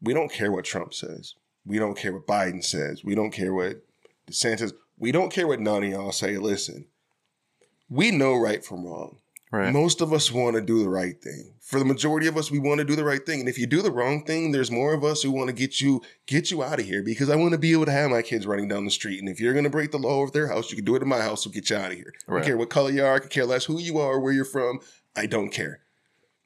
we 0.00 0.14
don't 0.14 0.30
care 0.30 0.52
what 0.52 0.64
Trump 0.64 0.94
says. 0.94 1.34
We 1.66 1.80
don't 1.80 1.98
care 1.98 2.12
what 2.12 2.28
Biden 2.28 2.62
says. 2.62 3.02
We 3.02 3.16
don't 3.16 3.32
care 3.32 3.52
what 3.52 3.82
DeSantis. 4.30 4.72
We 4.96 5.10
don't 5.10 5.32
care 5.32 5.48
what 5.48 5.58
none 5.58 5.82
of 5.82 5.90
y'all 5.90 6.12
say. 6.12 6.38
Listen, 6.38 6.86
we 7.88 8.12
know 8.12 8.36
right 8.36 8.64
from 8.64 8.86
wrong. 8.86 9.16
Right. 9.54 9.72
Most 9.72 10.00
of 10.00 10.12
us 10.12 10.32
want 10.32 10.56
to 10.56 10.60
do 10.60 10.82
the 10.82 10.88
right 10.88 11.20
thing. 11.22 11.54
For 11.60 11.78
the 11.78 11.84
majority 11.84 12.26
of 12.26 12.36
us, 12.36 12.50
we 12.50 12.58
want 12.58 12.78
to 12.78 12.84
do 12.84 12.96
the 12.96 13.04
right 13.04 13.24
thing. 13.24 13.38
And 13.38 13.48
if 13.48 13.56
you 13.56 13.68
do 13.68 13.82
the 13.82 13.92
wrong 13.92 14.24
thing, 14.24 14.50
there's 14.50 14.70
more 14.70 14.92
of 14.92 15.04
us 15.04 15.22
who 15.22 15.30
want 15.30 15.46
to 15.46 15.54
get 15.54 15.80
you 15.80 16.02
get 16.26 16.50
you 16.50 16.64
out 16.64 16.80
of 16.80 16.86
here 16.86 17.04
because 17.04 17.30
I 17.30 17.36
want 17.36 17.52
to 17.52 17.58
be 17.58 17.70
able 17.70 17.84
to 17.84 17.92
have 17.92 18.10
my 18.10 18.20
kids 18.20 18.48
running 18.48 18.66
down 18.66 18.84
the 18.84 18.90
street. 18.90 19.20
And 19.20 19.28
if 19.28 19.38
you're 19.38 19.52
going 19.52 19.62
to 19.62 19.70
break 19.70 19.92
the 19.92 19.98
law 19.98 20.20
over 20.20 20.32
their 20.32 20.48
house, 20.48 20.70
you 20.70 20.76
can 20.76 20.84
do 20.84 20.96
it 20.96 21.02
in 21.02 21.08
my 21.08 21.20
house. 21.20 21.44
So 21.44 21.50
get 21.50 21.70
you 21.70 21.76
out 21.76 21.92
of 21.92 21.96
here. 21.96 22.12
I 22.28 22.32
don't 22.32 22.44
care 22.44 22.56
what 22.56 22.68
color 22.68 22.90
you 22.90 23.04
are. 23.04 23.14
I 23.14 23.18
can 23.20 23.28
care 23.28 23.46
less 23.46 23.64
who 23.64 23.78
you 23.78 23.98
are, 23.98 24.18
where 24.18 24.32
you're 24.32 24.44
from. 24.44 24.80
I 25.14 25.26
don't 25.26 25.50
care. 25.50 25.80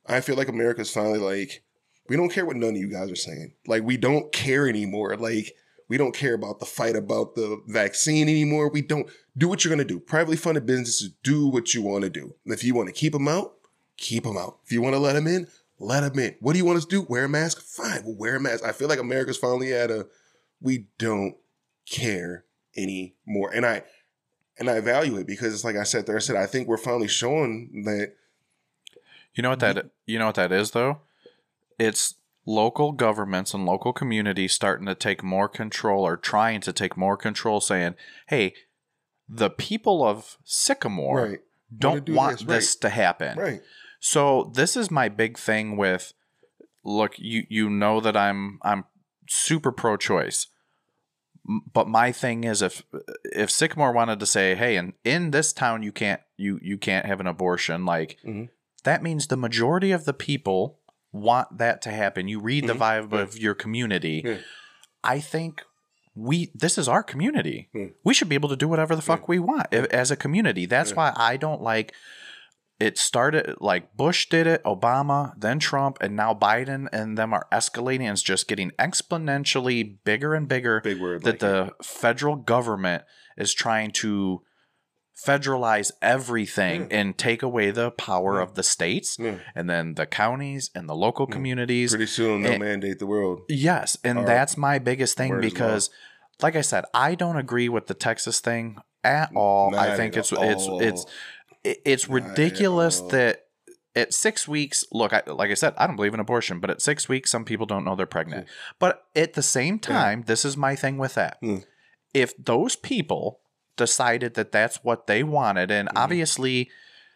I 0.06 0.20
feel 0.20 0.36
like 0.36 0.48
America's 0.48 0.92
finally 0.92 1.18
like, 1.18 1.62
we 2.10 2.16
don't 2.16 2.28
care 2.28 2.44
what 2.44 2.56
none 2.56 2.70
of 2.70 2.76
you 2.76 2.90
guys 2.90 3.10
are 3.10 3.16
saying. 3.16 3.54
Like, 3.66 3.84
we 3.84 3.96
don't 3.96 4.30
care 4.32 4.68
anymore. 4.68 5.16
Like, 5.16 5.54
we 5.88 5.96
don't 5.96 6.14
care 6.14 6.34
about 6.34 6.60
the 6.60 6.66
fight 6.66 6.96
about 6.96 7.34
the 7.34 7.62
vaccine 7.66 8.28
anymore. 8.28 8.68
We 8.68 8.82
don't 8.82 9.08
do 9.36 9.48
what 9.48 9.64
you're 9.64 9.74
going 9.74 9.86
to 9.86 9.94
do. 9.94 9.98
Privately 9.98 10.36
funded 10.36 10.66
businesses 10.66 11.10
do 11.22 11.48
what 11.48 11.72
you 11.74 11.82
want 11.82 12.04
to 12.04 12.10
do. 12.10 12.34
And 12.44 12.52
if 12.52 12.62
you 12.62 12.74
want 12.74 12.88
to 12.88 12.94
keep 12.94 13.14
them 13.14 13.28
out, 13.28 13.54
keep 13.96 14.24
them 14.24 14.36
out. 14.36 14.58
If 14.64 14.72
you 14.72 14.82
want 14.82 14.94
to 14.94 15.00
let 15.00 15.14
them 15.14 15.26
in, 15.26 15.46
let 15.78 16.00
them 16.00 16.18
in. 16.18 16.36
What 16.40 16.52
do 16.52 16.58
you 16.58 16.64
want 16.64 16.78
us 16.78 16.84
to 16.84 16.90
do? 16.90 17.06
Wear 17.08 17.24
a 17.24 17.28
mask? 17.28 17.62
Fine, 17.62 18.02
we'll 18.04 18.16
wear 18.16 18.36
a 18.36 18.40
mask. 18.40 18.64
I 18.64 18.72
feel 18.72 18.88
like 18.88 18.98
America's 18.98 19.38
finally 19.38 19.72
at 19.72 19.90
a 19.90 20.06
we 20.60 20.86
don't 20.98 21.36
care 21.88 22.44
anymore. 22.76 23.50
And 23.54 23.64
I 23.64 23.84
and 24.58 24.68
I 24.68 24.80
value 24.80 25.16
it 25.16 25.26
because 25.26 25.54
it's 25.54 25.64
like 25.64 25.76
I 25.76 25.84
said 25.84 26.06
there, 26.06 26.16
I 26.16 26.20
said 26.20 26.36
I 26.36 26.46
think 26.46 26.68
we're 26.68 26.76
finally 26.76 27.08
showing 27.08 27.84
that 27.84 28.14
You 29.34 29.42
know 29.42 29.50
what 29.50 29.60
that 29.60 29.90
you 30.04 30.18
know 30.18 30.26
what 30.26 30.34
that 30.34 30.52
is 30.52 30.72
though? 30.72 30.98
It's 31.78 32.14
local 32.48 32.92
governments 32.92 33.52
and 33.52 33.66
local 33.66 33.92
communities 33.92 34.54
starting 34.54 34.86
to 34.86 34.94
take 34.94 35.22
more 35.22 35.50
control 35.50 36.06
or 36.06 36.16
trying 36.16 36.62
to 36.62 36.72
take 36.72 36.96
more 36.96 37.16
control 37.16 37.60
saying, 37.60 37.94
"Hey, 38.28 38.54
the 39.28 39.50
people 39.50 40.02
of 40.02 40.38
Sycamore 40.44 41.22
right, 41.22 41.40
don't 41.76 42.06
do 42.06 42.14
want 42.14 42.38
this, 42.38 42.46
this, 42.46 42.74
right. 42.74 42.80
to 42.80 42.88
happen." 42.88 43.38
right. 43.38 43.60
So 44.00 44.50
this 44.54 44.76
is 44.76 44.90
my 44.90 45.08
big 45.10 45.36
thing 45.36 45.76
with 45.76 46.14
look, 46.84 47.18
you 47.18 47.44
you 47.50 47.68
know 47.68 48.00
that 48.00 48.16
I'm 48.16 48.58
I'm 48.62 48.84
super 49.28 49.70
pro 49.70 49.98
choice. 49.98 50.46
But 51.72 51.88
my 51.88 52.12
thing 52.12 52.44
is 52.44 52.62
if 52.62 52.82
if 53.24 53.50
Sycamore 53.50 53.92
wanted 53.92 54.20
to 54.20 54.26
say, 54.26 54.54
"Hey, 54.54 54.76
in 54.76 54.94
in 55.04 55.32
this 55.32 55.52
town 55.52 55.82
you 55.82 55.92
can't 55.92 56.22
you 56.38 56.58
you 56.62 56.78
can't 56.78 57.04
have 57.04 57.20
an 57.20 57.26
abortion," 57.26 57.84
like 57.84 58.16
Mhm. 58.24 58.48
that 58.84 59.02
means 59.02 59.26
the 59.26 59.36
majority 59.36 59.90
of 59.90 60.04
the 60.06 60.14
people 60.14 60.77
want 61.12 61.58
that 61.58 61.82
to 61.82 61.90
happen. 61.90 62.28
You 62.28 62.40
read 62.40 62.66
the 62.66 62.74
Mhm. 62.74 62.78
vibe 62.78 63.12
Yeah. 63.12 63.20
of 63.20 63.38
your 63.38 63.54
community. 63.54 64.22
Yeah. 64.24 64.38
I 65.02 65.20
think 65.20 65.62
we 66.14 66.50
this 66.54 66.76
is 66.78 66.88
our 66.88 67.02
community. 67.02 67.68
Yeah. 67.72 67.86
We 68.04 68.12
should 68.14 68.28
be 68.28 68.34
able 68.34 68.48
to 68.50 68.56
do 68.56 68.68
whatever 68.68 68.96
the 68.96 69.02
fuck 69.02 69.28
we 69.28 69.38
want 69.38 69.72
as 69.72 70.10
a 70.10 70.16
community. 70.16 70.66
That's 70.66 70.90
Yeah. 70.90 70.96
why 70.96 71.12
I 71.16 71.36
don't 71.36 71.62
like 71.62 71.94
it 72.80 72.96
started 72.96 73.56
like 73.60 73.96
Bush 73.96 74.28
did 74.28 74.46
it, 74.46 74.62
Obama, 74.64 75.32
then 75.36 75.58
Trump, 75.58 75.98
and 76.00 76.14
now 76.14 76.32
Biden, 76.32 76.86
and 76.92 77.18
them 77.18 77.32
are 77.34 77.46
escalating. 77.50 78.02
And 78.02 78.10
it's 78.12 78.22
just 78.22 78.46
getting 78.46 78.70
exponentially 78.78 79.96
bigger 80.04 80.34
and 80.34 80.46
bigger 80.48 80.80
Big 80.80 81.00
word. 81.00 81.22
that 81.24 81.30
like 81.30 81.38
the 81.40 81.72
federal 81.82 82.36
government 82.36 83.02
is 83.36 83.52
trying 83.54 83.90
to 83.92 84.42
federalize 85.26 85.90
everything 86.00 86.82
Yeah. 86.82 86.98
and 87.00 87.18
take 87.18 87.42
away 87.42 87.70
the 87.70 87.90
power 87.90 88.36
Yeah. 88.36 88.42
of 88.42 88.54
the 88.54 88.62
states 88.62 89.16
Yeah. 89.18 89.36
and 89.54 89.68
then 89.68 89.94
the 89.94 90.06
counties 90.06 90.70
and 90.74 90.88
the 90.88 90.94
local 90.94 91.26
communities. 91.26 91.90
Pretty 91.90 92.06
soon 92.06 92.42
they'll 92.42 92.52
And- 92.52 92.62
mandate 92.64 92.98
the 92.98 93.06
world. 93.06 93.40
Yes, 93.48 93.96
and 94.04 94.26
that's 94.26 94.56
my 94.56 94.78
biggest 94.78 95.16
thing 95.16 95.40
because 95.40 95.90
like 96.40 96.54
I 96.54 96.60
said, 96.60 96.84
I 96.94 97.16
don't 97.16 97.36
agree 97.36 97.68
with 97.68 97.88
the 97.88 97.94
Texas 97.94 98.38
thing 98.40 98.76
at 99.02 99.30
all. 99.34 99.74
I 99.74 99.96
think 99.96 100.16
it's 100.16 100.30
it's 100.32 100.66
all. 100.68 100.80
it's 100.80 101.04
it- 101.64 101.80
it's 101.84 102.08
Not 102.08 102.14
ridiculous 102.14 103.00
that 103.00 103.46
at 103.96 104.14
six 104.14 104.46
weeks, 104.46 104.84
look, 104.92 105.12
I, 105.12 105.22
like 105.26 105.50
I 105.50 105.54
said, 105.54 105.74
I 105.76 105.88
don't 105.88 105.96
believe 105.96 106.14
in 106.14 106.20
abortion, 106.20 106.60
but 106.60 106.70
at 106.70 106.80
six 106.80 107.08
weeks, 107.08 107.32
some 107.32 107.44
people 107.44 107.66
don't 107.66 107.84
know 107.84 107.96
they're 107.96 108.06
pregnant. 108.06 108.46
But 108.78 109.02
at 109.16 109.32
the 109.32 109.42
same 109.42 109.80
time, 109.80 110.22
this 110.26 110.44
is 110.44 110.56
my 110.56 110.76
thing 110.76 110.98
with 110.98 111.14
that. 111.14 111.38
Hmm. 111.40 111.56
If 112.14 112.32
those 112.36 112.76
people 112.76 113.40
decided 113.78 114.34
that 114.34 114.52
that's 114.52 114.84
what 114.84 115.06
they 115.06 115.22
wanted, 115.22 115.70
and 115.70 115.88
Mhm. 115.88 115.92
obviously 115.96 116.70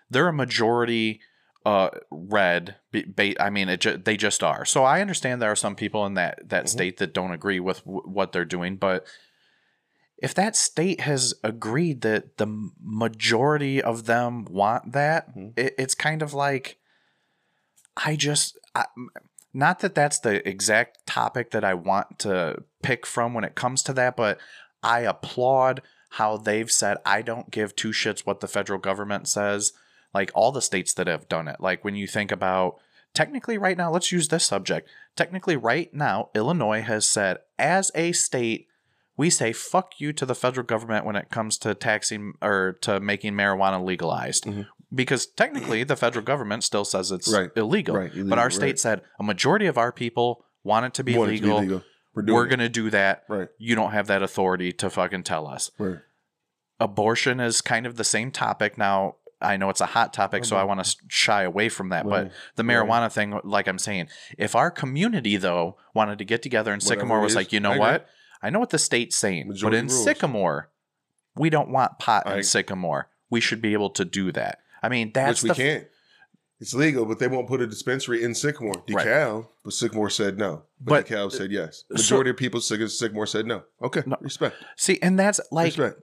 they're 0.09 0.29
a 0.29 0.33
majority 0.33 1.21
uh 1.65 1.91
red 2.11 2.75
ba- 2.93 3.41
i 3.41 3.49
mean 3.49 3.69
it 3.69 3.81
ju- 3.81 3.97
they 3.97 4.17
just 4.17 4.43
are 4.43 4.65
so 4.65 4.83
i 4.83 5.01
understand 5.01 5.41
there 5.41 5.53
are 5.53 5.55
some 5.55 5.77
people 5.77 6.05
in 6.05 6.15
that 6.15 6.41
that 6.49 6.65
Mhm. 6.65 6.69
state 6.69 6.97
that 6.97 7.15
don't 7.15 7.31
agree 7.31 7.61
with 7.61 7.85
w- 7.85 8.03
what 8.05 8.33
they're 8.33 8.45
doing 8.45 8.75
but 8.75 9.07
if 10.19 10.35
that 10.35 10.57
state 10.57 11.03
has 11.03 11.35
agreed 11.45 12.01
that 12.01 12.37
the 12.39 12.49
majority 12.83 13.81
of 13.81 14.07
them 14.07 14.45
want 14.47 14.91
that 14.91 15.33
Mhm. 15.37 15.53
it, 15.57 15.73
it's 15.79 15.95
kind 15.95 16.21
of 16.21 16.35
like 16.35 16.79
i 17.97 18.17
just 18.17 18.59
I, 18.75 18.87
not 19.55 19.79
that 19.81 19.95
that's 19.95 20.19
the 20.19 20.47
exact 20.49 21.07
topic 21.07 21.53
that 21.53 21.63
i 21.65 21.75
want 21.75 22.19
to 22.21 22.65
pick 22.83 23.07
from 23.07 23.35
when 23.35 23.45
it 23.45 23.55
comes 23.55 23.85
to 23.85 23.93
that 23.93 24.17
but 24.17 24.39
i 24.83 25.01
applaud 25.01 25.81
how 26.17 26.37
they've 26.37 26.71
said 26.71 26.97
i 27.07 27.23
don't 27.23 27.51
give 27.51 27.75
two 27.75 27.91
shits 27.91 28.21
what 28.21 28.41
the 28.41 28.49
federal 28.49 28.79
government 28.79 29.27
says 29.29 29.73
like 30.15 30.31
all 30.35 30.53
the 30.53 30.63
states 30.63 30.93
that 30.95 31.07
have 31.07 31.29
done 31.29 31.49
it 31.49 31.57
like 31.61 31.85
when 31.85 31.95
you 31.95 32.07
think 32.07 32.31
about 32.33 32.77
technically 33.15 33.59
right 33.59 33.77
now 33.77 33.91
let's 33.91 34.13
use 34.13 34.29
this 34.29 34.45
subject 34.47 34.89
technically 35.17 35.57
right 35.57 35.93
now 35.95 36.29
illinois 36.35 36.83
has 36.83 37.07
said 37.07 37.39
as 37.59 37.91
a 37.95 38.13
state 38.13 38.67
we 39.17 39.29
say 39.29 39.53
fuck 39.53 40.01
you 40.01 40.13
to 40.13 40.25
the 40.25 40.35
federal 40.35 40.67
government 40.67 41.05
when 41.05 41.17
it 41.17 41.31
comes 41.31 41.59
to 41.59 41.75
taxing 41.75 42.33
or 42.41 42.79
to 42.81 42.99
making 43.01 43.35
marijuana 43.35 43.83
legalized 43.85 44.45
Mhm. 44.45 44.67
because 44.95 45.27
technically 45.27 45.85
the 45.85 45.97
federal 45.97 46.25
government 46.25 46.65
still 46.65 46.85
says 46.85 47.11
it's 47.11 47.33
Right. 47.33 47.51
illegal 47.57 47.95
Right, 47.97 48.11
but 48.15 48.39
our 48.39 48.51
state 48.51 48.67
right. 48.67 48.79
said 48.79 49.03
a 49.21 49.23
majority 49.23 49.67
of 49.67 49.77
our 49.79 49.93
people 49.93 50.45
want 50.65 50.87
it 50.87 50.95
to 50.95 51.03
be, 51.05 51.17
Want 51.17 51.33
it 51.33 51.39
to 51.39 51.43
legal. 51.43 51.59
legal. 51.61 51.83
We're 52.15 52.23
doing 52.23 52.35
we're 52.37 52.47
going 52.47 52.59
to 52.61 52.69
do 52.69 52.91
that 52.91 53.25
right. 53.29 53.49
you 53.59 53.75
don't 53.75 53.93
have 53.93 54.07
that 54.09 54.23
authority 54.23 54.73
to 54.75 54.91
fucking 54.91 55.23
tell 55.23 55.47
us 55.47 55.71
Right. 55.79 55.99
abortion 56.81 57.41
is 57.41 57.61
kind 57.61 57.87
of 57.87 57.97
the 57.97 58.05
same 58.05 58.31
topic 58.31 58.77
now 58.77 59.17
i 59.41 59.57
know 59.57 59.71
it's 59.71 59.81
a 59.81 59.87
hot 59.87 60.13
topic 60.13 60.45
so 60.45 60.57
i 60.57 60.63
want 60.65 60.85
to 60.85 60.97
shy 61.09 61.43
away 61.43 61.69
from 61.69 61.89
that 61.91 62.05
but 62.09 62.25
Right. 62.25 62.33
the 62.57 62.65
Right. 62.65 62.77
marijuana 62.77 63.11
thing 63.13 63.39
like 63.45 63.67
i'm 63.67 63.79
saying 63.79 64.09
if 64.39 64.55
our 64.55 64.71
community 64.71 65.37
though 65.37 65.77
wanted 65.95 66.19
to 66.19 66.25
get 66.25 66.43
together 66.43 66.73
and 66.73 66.83
Whatever 66.83 67.01
sycamore 67.01 67.21
was 67.21 67.33
is, 67.33 67.37
like 67.37 67.53
you 67.53 67.59
I 67.59 67.63
know 67.63 67.71
agree. 67.73 67.81
what 67.81 68.07
i 68.43 68.51
know 68.51 68.59
what 68.61 68.71
the 68.71 68.79
state's 68.79 69.17
saying 69.17 69.55
but 69.63 69.75
in 69.75 69.87
rules. 69.87 70.05
sycamore 70.05 70.71
we 71.37 71.51
don't 71.51 71.71
want 71.71 71.99
pot 71.99 72.27
in 72.31 72.43
sycamore 72.45 73.09
we 73.31 73.41
should 73.41 73.63
be 73.63 73.73
able 73.73 73.91
to 73.91 74.05
do 74.05 74.33
that 74.33 74.59
i 74.83 74.89
mean 74.89 75.13
that's 75.15 75.43
Which 75.43 75.51
we 75.59 75.65
the 75.65 75.71
can't. 75.71 75.87
It's 76.63 76.75
legal, 76.75 77.05
but 77.05 77.19
they 77.19 77.27
won't 77.27 77.49
put 77.49 77.61
a 77.61 77.67
dispensary 77.67 78.23
in 78.23 78.37
Sycamore. 78.37 78.85
Right. 78.89 79.43
But 79.65 79.73
Sycamore 79.73 80.09
said 80.11 80.39
no. 80.39 80.63
But, 80.81 80.91
But- 80.91 81.07
DeKalb 81.09 81.33
said 81.33 81.51
yes. 81.51 81.83
so- 81.91 81.95
Majority 81.97 82.31
of 82.31 82.37
people 82.37 82.61
Syc- 82.61 82.89
Sycamore 82.89 83.27
said 83.27 83.47
no. 83.47 83.65
Okay, 83.83 84.05
No. 84.07 84.17
respect. 84.21 84.55
see 84.77 84.97
and 85.03 85.19
that's 85.19 85.41
like 85.51 85.77
respect. 85.77 85.99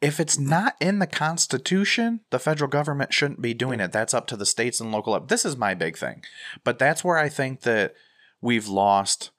if 0.00 0.20
it's 0.20 0.38
not 0.38 0.76
in 0.80 1.00
the 1.00 1.08
Constitution, 1.08 2.20
the 2.30 2.38
federal 2.38 2.70
government 2.70 3.12
shouldn't 3.12 3.42
be 3.42 3.54
doing 3.54 3.80
it. 3.80 3.90
That's 3.90 4.14
up 4.14 4.28
to 4.28 4.36
the 4.36 4.46
states 4.46 4.78
and 4.80 4.92
local. 4.92 5.14
Up. 5.14 5.26
This 5.26 5.44
is 5.44 5.56
my 5.56 5.74
big 5.74 5.98
thing. 5.98 6.22
But 6.62 6.78
that's 6.78 7.02
where 7.02 7.18
I 7.18 7.28
think 7.28 7.62
that 7.62 7.94
we've 8.40 8.68
lost, 8.68 9.32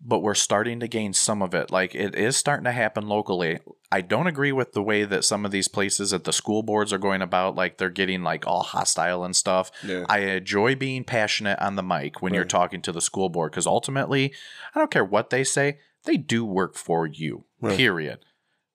but 0.00 0.20
we're 0.20 0.34
starting 0.34 0.80
to 0.80 0.88
gain 0.88 1.12
some 1.12 1.42
of 1.42 1.54
it. 1.54 1.70
Like 1.70 1.94
it 1.94 2.14
is 2.14 2.36
starting 2.36 2.64
to 2.64 2.72
happen 2.72 3.08
locally. 3.08 3.58
I 3.90 4.00
don't 4.02 4.26
agree 4.26 4.52
with 4.52 4.72
the 4.72 4.82
way 4.82 5.04
that 5.04 5.24
some 5.24 5.44
of 5.44 5.50
these 5.52 5.68
places 5.68 6.12
at 6.12 6.24
the 6.24 6.32
school 6.32 6.62
boards 6.62 6.92
are 6.92 6.98
going 6.98 7.22
about, 7.22 7.54
like 7.54 7.78
they're 7.78 7.88
getting 7.88 8.22
like 8.22 8.46
all 8.46 8.62
hostile 8.62 9.24
and 9.24 9.34
stuff. 9.34 9.70
Yeah. 9.84 10.04
I 10.08 10.18
enjoy 10.20 10.74
being 10.74 11.04
passionate 11.04 11.58
on 11.60 11.76
the 11.76 11.82
mic 11.82 12.20
when 12.20 12.34
you're 12.34 12.44
talking 12.44 12.82
to 12.82 12.92
the 12.92 13.00
school 13.00 13.28
board 13.28 13.52
because 13.52 13.66
ultimately, 13.66 14.32
I 14.74 14.78
don't 14.78 14.90
care 14.90 15.04
what 15.04 15.30
they 15.30 15.44
say, 15.44 15.78
they 16.04 16.16
do 16.16 16.44
work 16.44 16.74
for 16.76 17.06
you. 17.06 17.44
Right. 17.60 17.76
Period. 17.76 18.18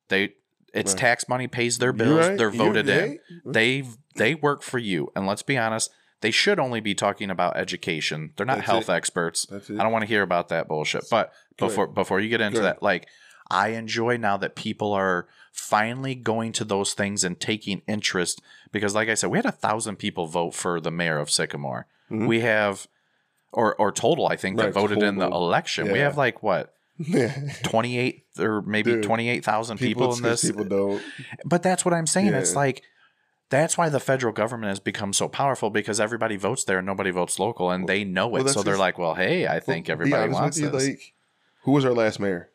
They 0.10 0.34
it's 0.74 0.94
Right. 0.94 1.00
tax 1.00 1.28
money 1.28 1.48
pays 1.48 1.78
their 1.80 1.92
bills. 1.94 2.28
right. 2.30 2.38
They're 2.38 2.50
voted 2.50 2.88
in. 2.90 3.10
right. 3.10 3.20
They 3.46 3.84
they 4.16 4.36
work 4.36 4.64
for 4.64 4.80
you. 4.80 5.12
And 5.16 5.28
let's 5.28 5.44
be 5.44 5.58
honest, 5.58 5.92
they 6.22 6.32
should 6.32 6.60
only 6.60 6.80
be 6.80 6.94
talking 6.96 7.30
about 7.30 7.58
education. 7.58 8.32
They're 8.36 8.46
not 8.46 8.58
That's 8.58 8.68
health 8.68 8.90
it. 8.90 8.94
experts. 8.94 9.48
I 9.52 9.58
don't 9.84 9.92
want 9.92 10.04
to 10.04 10.08
hear 10.08 10.22
about 10.22 10.50
that 10.50 10.68
bullshit. 10.68 11.06
But 11.10 11.34
Go 11.58 11.68
before 11.68 11.84
ahead. 11.86 11.96
before 11.96 12.20
you 12.20 12.30
get 12.30 12.42
into 12.42 12.60
Go 12.60 12.66
ahead. 12.66 12.76
that, 12.78 12.84
like 12.84 13.08
I 13.50 13.70
enjoy 13.70 14.18
now 14.18 14.38
that 14.38 14.56
people 14.56 14.94
are 14.94 15.28
finally 15.52 16.16
going 16.16 16.54
to 16.54 16.64
those 16.64 16.94
things 16.94 17.24
and 17.26 17.38
taking 17.40 17.82
interest 17.88 18.42
because 18.72 18.96
like 18.96 19.10
I 19.10 19.16
said, 19.16 19.30
we 19.30 19.38
had 19.38 19.46
a 19.46 19.52
thousand 19.52 19.98
people 19.98 20.26
vote 20.28 20.52
for 20.54 20.80
the 20.80 20.92
mayor 20.92 21.20
of 21.20 21.30
Sycamore. 21.30 21.88
Mhm. 22.10 22.28
We 22.28 22.40
have 22.42 22.88
or 23.52 23.76
or 23.76 23.92
total, 23.92 24.28
I 24.28 24.38
think, 24.38 24.58
that 24.58 24.66
Right, 24.66 24.74
voted 24.74 25.04
in 25.04 25.18
the 25.18 25.26
total. 25.26 25.46
election. 25.46 25.92
We 25.92 26.00
have 26.00 26.18
like 26.18 26.42
what 26.42 26.74
twenty 27.64 27.98
eight 27.98 28.24
or 28.40 28.62
maybe 28.62 29.02
twenty 29.02 29.28
eight 29.30 29.44
thousand 29.44 29.78
people, 29.78 30.14
in 30.16 30.22
this. 30.22 30.42
People 30.46 30.66
don't. 30.66 31.02
But 31.46 31.64
that's 31.64 31.84
what 31.84 31.94
I'm 31.94 32.08
saying. 32.08 32.34
It's 32.34 32.56
like 32.56 32.84
that's 33.52 33.78
why 33.78 33.90
the 33.90 34.00
federal 34.00 34.34
government 34.34 34.70
has 34.70 34.80
become 34.80 35.14
so 35.14 35.28
powerful 35.28 35.70
because 35.70 36.00
everybody 36.00 36.38
votes 36.38 36.64
there 36.64 36.80
and 36.80 36.88
nobody 36.88 37.12
votes 37.12 37.38
local 37.38 37.70
and 37.70 37.88
they 37.88 38.04
know 38.04 38.36
it. 38.38 38.46
well, 38.46 38.54
so 38.54 38.64
they're 38.64 38.78
like, 38.78 38.98
well, 38.98 39.14
hey, 39.14 39.46
I 39.48 39.60
think 39.60 39.88
Well, 39.88 39.94
everybody 39.94 40.32
wants 40.32 40.58
you, 40.58 40.70
this. 40.70 40.88
Like, 40.88 41.14
who 41.64 41.72
was 41.74 41.86
our 41.86 41.92
last 41.94 42.20
mayor? 42.20 42.50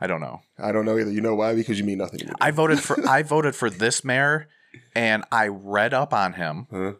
I 0.00 0.06
don't 0.06 0.20
know. 0.20 0.40
I 0.58 0.72
don't 0.72 0.84
know 0.84 0.98
either. 0.98 1.10
You 1.10 1.20
know 1.22 1.34
why? 1.34 1.54
Because 1.54 1.78
you 1.78 1.84
mean 1.84 1.98
nothing 1.98 2.18
to 2.20 2.26
me. 2.26 2.32
I 2.40 2.50
voted 2.50 2.80
for 2.80 2.96
I 3.08 3.22
voted 3.22 3.54
for 3.54 3.70
this 3.70 4.04
mayor 4.04 4.48
and 4.94 5.24
I 5.32 5.46
read 5.48 5.94
up 5.94 6.12
on 6.12 6.32
him, 6.34 6.66
Huh? 6.70 6.92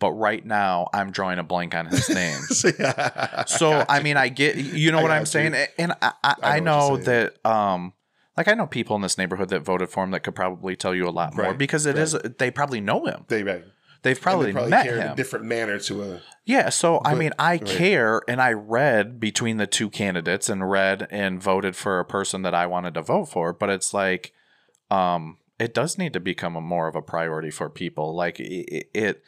but 0.00 0.10
right 0.12 0.44
now 0.44 0.88
I'm 0.92 1.10
drawing 1.10 1.38
a 1.38 1.42
blank 1.44 1.74
on 1.74 1.86
his 1.86 2.08
name. 2.10 2.38
so 2.50 2.70
so 3.46 3.84
I 3.88 4.00
mean, 4.02 4.16
I 4.16 4.28
get 4.28 4.56
you 4.56 4.90
know 4.92 4.98
I 4.98 5.02
what 5.02 5.10
I'm 5.10 5.20
got 5.22 5.28
saying, 5.28 5.54
and 5.78 5.92
I 6.02 6.12
I, 6.22 6.34
I 6.42 6.56
I 6.56 6.60
know 6.60 6.96
know 6.96 6.96
that 7.04 7.46
um 7.46 7.92
like 8.36 8.48
I 8.48 8.54
know 8.54 8.66
people 8.66 8.96
in 8.96 9.02
this 9.02 9.16
neighborhood 9.18 9.48
that 9.50 9.60
voted 9.60 9.90
for 9.90 10.02
him 10.04 10.10
that 10.12 10.20
could 10.20 10.34
probably 10.34 10.76
tell 10.76 10.94
you 10.94 11.08
a 11.08 11.10
lot 11.10 11.34
more 11.34 11.46
Right, 11.46 11.58
because 11.58 11.86
it 11.86 11.96
right. 11.96 12.02
is 12.02 12.16
they 12.38 12.50
probably 12.50 12.80
know 12.80 13.06
him. 13.06 13.24
they 13.28 13.42
right. 13.42 13.64
They've 14.02 14.20
probably, 14.20 14.48
and 14.50 14.56
they 14.56 14.60
probably 14.60 14.70
met 14.70 14.84
care 14.84 14.96
in 14.96 15.02
him. 15.02 15.12
a 15.12 15.16
different 15.16 15.44
manner 15.46 15.78
to 15.78 16.02
a. 16.02 16.20
Yeah, 16.44 16.68
so 16.68 17.00
I 17.06 17.14
mean, 17.14 17.32
I 17.38 17.52
right. 17.52 17.64
care 17.64 18.20
and 18.28 18.38
I 18.42 18.52
read 18.52 19.18
between 19.18 19.56
the 19.56 19.66
two 19.66 19.88
candidates 19.88 20.50
and 20.50 20.70
read 20.70 21.08
and 21.10 21.42
voted 21.42 21.74
for 21.74 21.98
a 22.00 22.04
person 22.04 22.42
that 22.42 22.54
I 22.54 22.66
wanted 22.66 22.92
to 22.94 23.02
vote 23.02 23.26
for, 23.30 23.54
but 23.54 23.70
it's 23.70 23.94
like 23.94 24.32
um 24.90 25.38
it 25.58 25.72
does 25.72 25.96
need 25.96 26.12
to 26.12 26.20
become 26.20 26.54
a 26.56 26.60
more 26.60 26.86
of 26.86 26.94
a 26.96 27.00
priority 27.00 27.50
for 27.50 27.70
people. 27.70 28.14
Like 28.14 28.40
it, 28.40 28.88
it 28.92 29.22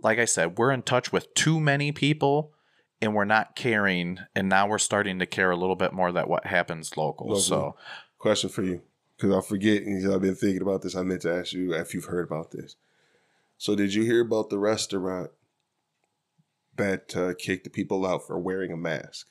like 0.00 0.18
I 0.18 0.24
said, 0.24 0.58
we're 0.58 0.72
in 0.72 0.82
touch 0.82 1.12
with 1.12 1.32
too 1.34 1.60
many 1.60 1.92
people 1.92 2.52
and 3.00 3.14
we're 3.14 3.24
not 3.24 3.54
caring 3.54 4.18
and 4.34 4.48
now 4.48 4.66
we're 4.66 4.78
starting 4.78 5.20
to 5.20 5.26
care 5.26 5.50
a 5.52 5.56
little 5.56 5.76
bit 5.76 5.92
more 5.92 6.10
that 6.10 6.28
what 6.28 6.46
happens 6.46 6.96
local. 6.96 7.28
Locally. 7.28 7.42
So, 7.42 7.76
Question 8.22 8.50
for 8.50 8.62
you, 8.62 8.82
because 9.16 9.34
I'll 9.34 9.42
forget. 9.42 9.82
And 9.82 10.14
I've 10.14 10.20
been 10.20 10.36
thinking 10.36 10.62
about 10.62 10.82
this. 10.82 10.94
I 10.94 11.02
meant 11.02 11.22
to 11.22 11.34
ask 11.34 11.52
you 11.52 11.74
if 11.74 11.92
you've 11.92 12.04
heard 12.04 12.24
about 12.24 12.52
this. 12.52 12.76
So, 13.58 13.74
did 13.74 13.94
you 13.94 14.04
hear 14.04 14.20
about 14.20 14.48
the 14.48 14.60
restaurant 14.60 15.32
that 16.76 17.16
uh, 17.16 17.34
kicked 17.36 17.64
the 17.64 17.70
people 17.70 18.06
out 18.06 18.24
for 18.24 18.38
wearing 18.38 18.70
a 18.70 18.76
mask? 18.76 19.26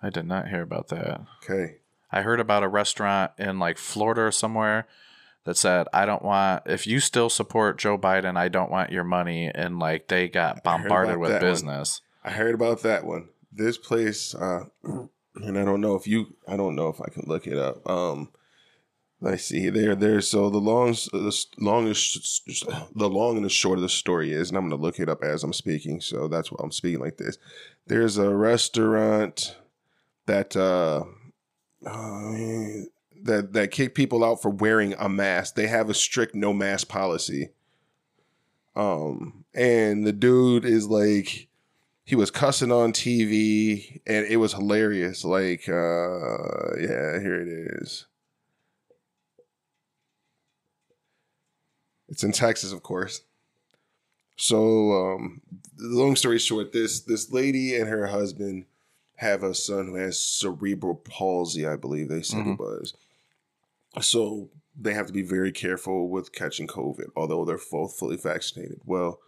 I 0.00 0.08
did 0.08 0.24
not 0.24 0.46
hear 0.46 0.62
about 0.62 0.86
that. 0.90 1.22
Okay. 1.42 1.78
I 2.12 2.22
heard 2.22 2.38
about 2.38 2.62
a 2.62 2.68
restaurant 2.68 3.32
in 3.38 3.58
like 3.58 3.76
Florida 3.76 4.20
or 4.20 4.30
somewhere 4.30 4.86
that 5.42 5.56
said, 5.56 5.88
I 5.92 6.06
don't 6.06 6.22
want, 6.22 6.62
if 6.66 6.86
you 6.86 7.00
still 7.00 7.28
support 7.28 7.76
Joe 7.76 7.98
Biden, 7.98 8.36
I 8.36 8.46
don't 8.46 8.70
want 8.70 8.92
your 8.92 9.02
money. 9.02 9.50
And 9.52 9.80
like 9.80 10.06
they 10.06 10.28
got 10.28 10.62
bombarded 10.62 11.16
with 11.16 11.30
that 11.30 11.42
one. 11.42 11.50
business. 11.50 12.02
I 12.22 12.30
heard 12.30 12.54
about 12.54 12.82
that 12.82 13.04
one. 13.04 13.30
This 13.52 13.78
place, 13.78 14.32
uh, 14.32 14.66
and 15.36 15.58
I 15.58 15.64
don't 15.64 15.80
know 15.80 15.94
if 15.94 16.06
you, 16.06 16.36
I 16.46 16.56
don't 16.56 16.76
know 16.76 16.88
if 16.88 17.00
I 17.00 17.08
can 17.08 17.24
look 17.26 17.46
it 17.46 17.58
up. 17.58 17.88
Um, 17.88 18.30
let's 19.20 19.44
see 19.44 19.70
there, 19.70 19.94
there. 19.94 20.20
So 20.20 20.50
the 20.50 20.58
long, 20.58 20.92
the 20.92 21.44
longest, 21.58 22.66
the 22.94 23.08
long 23.08 23.36
and 23.36 23.44
the 23.44 23.50
short 23.50 23.78
of 23.78 23.82
the 23.82 23.88
story 23.88 24.32
is, 24.32 24.48
and 24.48 24.58
I'm 24.58 24.68
going 24.68 24.78
to 24.78 24.82
look 24.82 25.00
it 25.00 25.08
up 25.08 25.22
as 25.22 25.42
I'm 25.42 25.52
speaking. 25.52 26.00
So 26.00 26.28
that's 26.28 26.52
why 26.52 26.60
I'm 26.62 26.72
speaking 26.72 27.00
like 27.00 27.16
this. 27.16 27.38
There's 27.86 28.18
a 28.18 28.34
restaurant 28.34 29.56
that, 30.26 30.56
uh, 30.56 31.04
uh, 31.86 32.86
that 33.22 33.54
that 33.54 33.70
kick 33.70 33.94
people 33.94 34.22
out 34.22 34.42
for 34.42 34.50
wearing 34.50 34.94
a 34.98 35.08
mask. 35.08 35.54
They 35.54 35.66
have 35.66 35.88
a 35.88 35.94
strict 35.94 36.34
no 36.34 36.52
mask 36.52 36.88
policy. 36.88 37.48
Um, 38.76 39.44
and 39.54 40.06
the 40.06 40.12
dude 40.12 40.64
is 40.64 40.88
like, 40.88 41.48
he 42.04 42.14
was 42.14 42.30
cussing 42.30 42.70
on 42.70 42.92
TV 42.92 44.00
and 44.06 44.26
it 44.26 44.36
was 44.36 44.52
hilarious. 44.52 45.24
Like, 45.24 45.68
uh, 45.68 46.76
yeah, 46.78 47.18
here 47.20 47.40
it 47.40 47.48
is. 47.82 48.06
It's 52.08 52.22
in 52.22 52.32
Texas, 52.32 52.72
of 52.72 52.82
course. 52.82 53.22
So, 54.36 54.92
um, 54.92 55.40
the 55.76 55.88
long 55.88 56.16
story 56.16 56.38
short, 56.38 56.72
this 56.72 57.00
this 57.00 57.32
lady 57.32 57.74
and 57.76 57.88
her 57.88 58.08
husband 58.08 58.66
have 59.16 59.42
a 59.42 59.54
son 59.54 59.86
who 59.86 59.94
has 59.94 60.20
cerebral 60.20 60.96
palsy, 60.96 61.66
I 61.66 61.76
believe 61.76 62.08
they 62.08 62.22
said 62.22 62.46
it 62.46 62.58
was. 62.58 62.94
So 64.00 64.50
they 64.78 64.92
have 64.92 65.06
to 65.06 65.12
be 65.12 65.22
very 65.22 65.52
careful 65.52 66.08
with 66.08 66.32
catching 66.32 66.66
COVID, 66.66 67.10
although 67.16 67.44
they're 67.44 67.60
both 67.70 67.96
fully 67.96 68.16
vaccinated. 68.16 68.80
Well, 68.84 69.20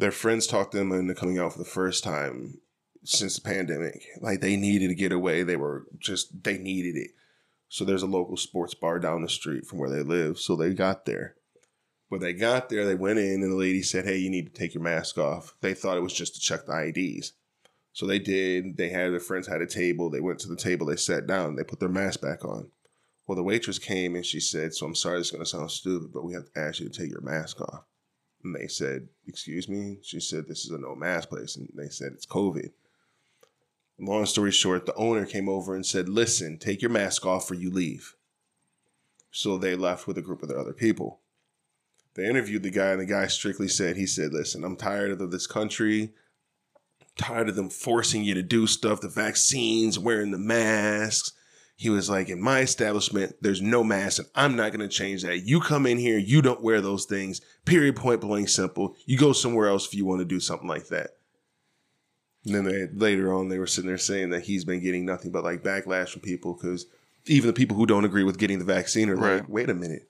their 0.00 0.10
friends 0.10 0.46
talked 0.46 0.72
them 0.72 0.92
into 0.92 1.14
coming 1.14 1.38
out 1.38 1.52
for 1.52 1.58
the 1.58 1.64
first 1.64 2.02
time 2.02 2.58
since 3.04 3.36
the 3.36 3.42
pandemic. 3.42 4.02
Like 4.20 4.40
they 4.40 4.56
needed 4.56 4.88
to 4.88 4.94
get 4.94 5.12
away. 5.12 5.42
They 5.42 5.56
were 5.56 5.84
just 5.98 6.42
they 6.42 6.56
needed 6.56 6.96
it. 6.96 7.10
So 7.68 7.84
there's 7.84 8.02
a 8.02 8.06
local 8.06 8.36
sports 8.36 8.74
bar 8.74 8.98
down 8.98 9.22
the 9.22 9.28
street 9.28 9.66
from 9.66 9.78
where 9.78 9.90
they 9.90 10.02
live. 10.02 10.38
So 10.38 10.56
they 10.56 10.72
got 10.72 11.04
there. 11.04 11.36
When 12.08 12.20
they 12.20 12.32
got 12.32 12.68
there, 12.68 12.84
they 12.84 12.96
went 12.96 13.20
in 13.20 13.42
and 13.42 13.52
the 13.52 13.56
lady 13.56 13.82
said, 13.82 14.06
Hey, 14.06 14.16
you 14.16 14.30
need 14.30 14.46
to 14.46 14.58
take 14.58 14.74
your 14.74 14.82
mask 14.82 15.18
off. 15.18 15.54
They 15.60 15.74
thought 15.74 15.98
it 15.98 16.02
was 16.02 16.14
just 16.14 16.34
to 16.34 16.40
check 16.40 16.66
the 16.66 16.92
IDs. 16.92 17.34
So 17.92 18.06
they 18.06 18.18
did. 18.18 18.78
They 18.78 18.88
had 18.88 19.12
their 19.12 19.20
friends 19.20 19.48
had 19.48 19.60
a 19.60 19.66
table. 19.66 20.08
They 20.08 20.20
went 20.20 20.38
to 20.40 20.48
the 20.48 20.56
table, 20.56 20.86
they 20.86 20.96
sat 20.96 21.26
down, 21.26 21.56
they 21.56 21.64
put 21.64 21.78
their 21.78 21.88
mask 21.88 22.22
back 22.22 22.44
on. 22.44 22.70
Well, 23.26 23.36
the 23.36 23.42
waitress 23.42 23.78
came 23.78 24.16
and 24.16 24.24
she 24.24 24.40
said, 24.40 24.72
So 24.72 24.86
I'm 24.86 24.94
sorry 24.94 25.18
this 25.18 25.26
is 25.26 25.32
gonna 25.32 25.44
sound 25.44 25.70
stupid, 25.70 26.10
but 26.12 26.24
we 26.24 26.32
have 26.32 26.50
to 26.50 26.58
ask 26.58 26.80
you 26.80 26.88
to 26.88 26.98
take 26.98 27.10
your 27.10 27.20
mask 27.20 27.60
off. 27.60 27.84
And 28.42 28.54
they 28.54 28.66
said, 28.66 29.08
Excuse 29.26 29.68
me? 29.68 29.98
She 30.02 30.20
said, 30.20 30.46
This 30.48 30.64
is 30.64 30.70
a 30.70 30.78
no 30.78 30.94
mask 30.94 31.28
place. 31.28 31.56
And 31.56 31.68
they 31.74 31.88
said, 31.88 32.12
It's 32.12 32.26
COVID. 32.26 32.70
Long 33.98 34.24
story 34.24 34.50
short, 34.50 34.86
the 34.86 34.94
owner 34.94 35.26
came 35.26 35.48
over 35.48 35.74
and 35.74 35.84
said, 35.84 36.08
Listen, 36.08 36.58
take 36.58 36.80
your 36.80 36.90
mask 36.90 37.26
off 37.26 37.50
or 37.50 37.54
you 37.54 37.70
leave. 37.70 38.14
So 39.30 39.58
they 39.58 39.76
left 39.76 40.06
with 40.06 40.16
a 40.16 40.22
group 40.22 40.42
of 40.42 40.50
other 40.50 40.72
people. 40.72 41.20
They 42.14 42.26
interviewed 42.26 42.62
the 42.62 42.70
guy, 42.70 42.90
and 42.90 43.00
the 43.00 43.06
guy 43.06 43.26
strictly 43.26 43.68
said, 43.68 43.96
He 43.96 44.06
said, 44.06 44.32
Listen, 44.32 44.64
I'm 44.64 44.76
tired 44.76 45.20
of 45.20 45.30
this 45.30 45.46
country, 45.46 46.12
tired 47.16 47.48
of 47.48 47.56
them 47.56 47.68
forcing 47.68 48.24
you 48.24 48.34
to 48.34 48.42
do 48.42 48.66
stuff, 48.66 49.00
the 49.00 49.08
vaccines, 49.08 49.98
wearing 49.98 50.30
the 50.30 50.38
masks. 50.38 51.32
He 51.80 51.88
was 51.88 52.10
like, 52.10 52.28
in 52.28 52.42
my 52.42 52.60
establishment, 52.60 53.36
there's 53.40 53.62
no 53.62 53.82
mask, 53.82 54.18
and 54.18 54.28
I'm 54.34 54.54
not 54.54 54.70
going 54.70 54.86
to 54.86 54.94
change 54.94 55.22
that. 55.22 55.46
You 55.46 55.60
come 55.60 55.86
in 55.86 55.96
here, 55.96 56.18
you 56.18 56.42
don't 56.42 56.62
wear 56.62 56.82
those 56.82 57.06
things. 57.06 57.40
Period, 57.64 57.96
point 57.96 58.20
blank, 58.20 58.50
simple. 58.50 58.94
You 59.06 59.16
go 59.16 59.32
somewhere 59.32 59.66
else 59.68 59.86
if 59.86 59.94
you 59.94 60.04
want 60.04 60.18
to 60.20 60.26
do 60.26 60.40
something 60.40 60.68
like 60.68 60.88
that. 60.88 61.12
And 62.44 62.54
then 62.54 62.64
they, 62.64 62.86
later 62.92 63.32
on, 63.32 63.48
they 63.48 63.58
were 63.58 63.66
sitting 63.66 63.88
there 63.88 63.96
saying 63.96 64.28
that 64.28 64.42
he's 64.42 64.66
been 64.66 64.82
getting 64.82 65.06
nothing 65.06 65.30
but 65.32 65.42
like 65.42 65.62
backlash 65.62 66.10
from 66.10 66.20
people 66.20 66.52
because 66.52 66.84
even 67.24 67.46
the 67.46 67.54
people 67.54 67.78
who 67.78 67.86
don't 67.86 68.04
agree 68.04 68.24
with 68.24 68.38
getting 68.38 68.58
the 68.58 68.64
vaccine 68.66 69.08
are 69.08 69.16
Right. 69.16 69.36
like, 69.36 69.48
wait 69.48 69.70
a 69.70 69.74
minute. 69.74 70.08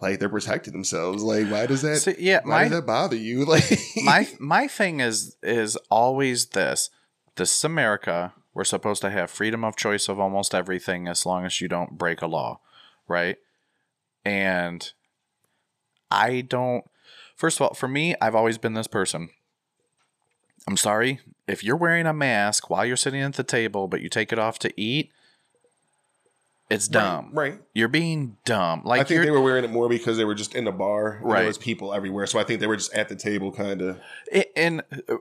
Like 0.00 0.20
they're 0.20 0.30
protecting 0.30 0.72
themselves. 0.72 1.22
Like, 1.22 1.48
why 1.50 1.66
does 1.66 1.82
that? 1.82 1.98
See, 1.98 2.14
yeah, 2.18 2.40
why 2.44 2.48
my 2.50 2.62
does 2.62 2.70
that 2.78 2.86
bother 2.86 3.16
you? 3.16 3.44
Like, 3.46 3.78
my 4.02 4.26
my 4.38 4.66
thing 4.68 5.00
is 5.00 5.36
is 5.42 5.76
always 5.90 6.46
this. 6.46 6.88
This 7.36 7.54
is 7.54 7.64
America. 7.64 8.32
We're 8.60 8.64
supposed 8.64 9.00
to 9.00 9.08
have 9.08 9.30
freedom 9.30 9.64
of 9.64 9.74
choice 9.74 10.06
of 10.06 10.20
almost 10.20 10.54
everything 10.54 11.08
as 11.08 11.24
long 11.24 11.46
as 11.46 11.62
you 11.62 11.66
don't 11.66 11.96
break 11.96 12.20
a 12.20 12.26
law, 12.26 12.60
right? 13.08 13.38
And 14.22 14.92
I 16.10 16.42
don't 16.42 16.84
first 17.34 17.56
of 17.56 17.62
all, 17.62 17.72
for 17.72 17.88
me, 17.88 18.14
I've 18.20 18.34
always 18.34 18.58
been 18.58 18.74
this 18.74 18.86
person. 18.86 19.30
I'm 20.68 20.76
sorry, 20.76 21.20
if 21.48 21.64
you're 21.64 21.74
wearing 21.74 22.04
a 22.04 22.12
mask 22.12 22.68
while 22.68 22.84
you're 22.84 22.98
sitting 22.98 23.22
at 23.22 23.32
the 23.32 23.44
table 23.44 23.88
but 23.88 24.02
you 24.02 24.10
take 24.10 24.30
it 24.30 24.38
off 24.38 24.58
to 24.58 24.78
eat, 24.78 25.10
It's 26.68 26.86
dumb. 26.86 27.30
Right. 27.32 27.52
right. 27.52 27.60
You're 27.72 27.88
being 27.88 28.36
dumb. 28.44 28.82
Like 28.84 29.00
I 29.00 29.04
think 29.04 29.22
they 29.22 29.30
were 29.30 29.40
wearing 29.40 29.64
it 29.64 29.70
more 29.70 29.88
because 29.88 30.18
they 30.18 30.26
were 30.26 30.34
just 30.34 30.54
in 30.54 30.66
the 30.66 30.70
bar. 30.70 31.18
Right. 31.22 31.38
There 31.38 31.46
was 31.46 31.56
people 31.56 31.94
everywhere, 31.94 32.26
so 32.26 32.38
I 32.38 32.44
think 32.44 32.60
they 32.60 32.66
were 32.66 32.76
just 32.76 32.92
at 32.92 33.08
the 33.08 33.16
table, 33.16 33.52
kind 33.52 33.80
of. 33.80 34.00
And 34.54 34.82
uh, 35.08 35.16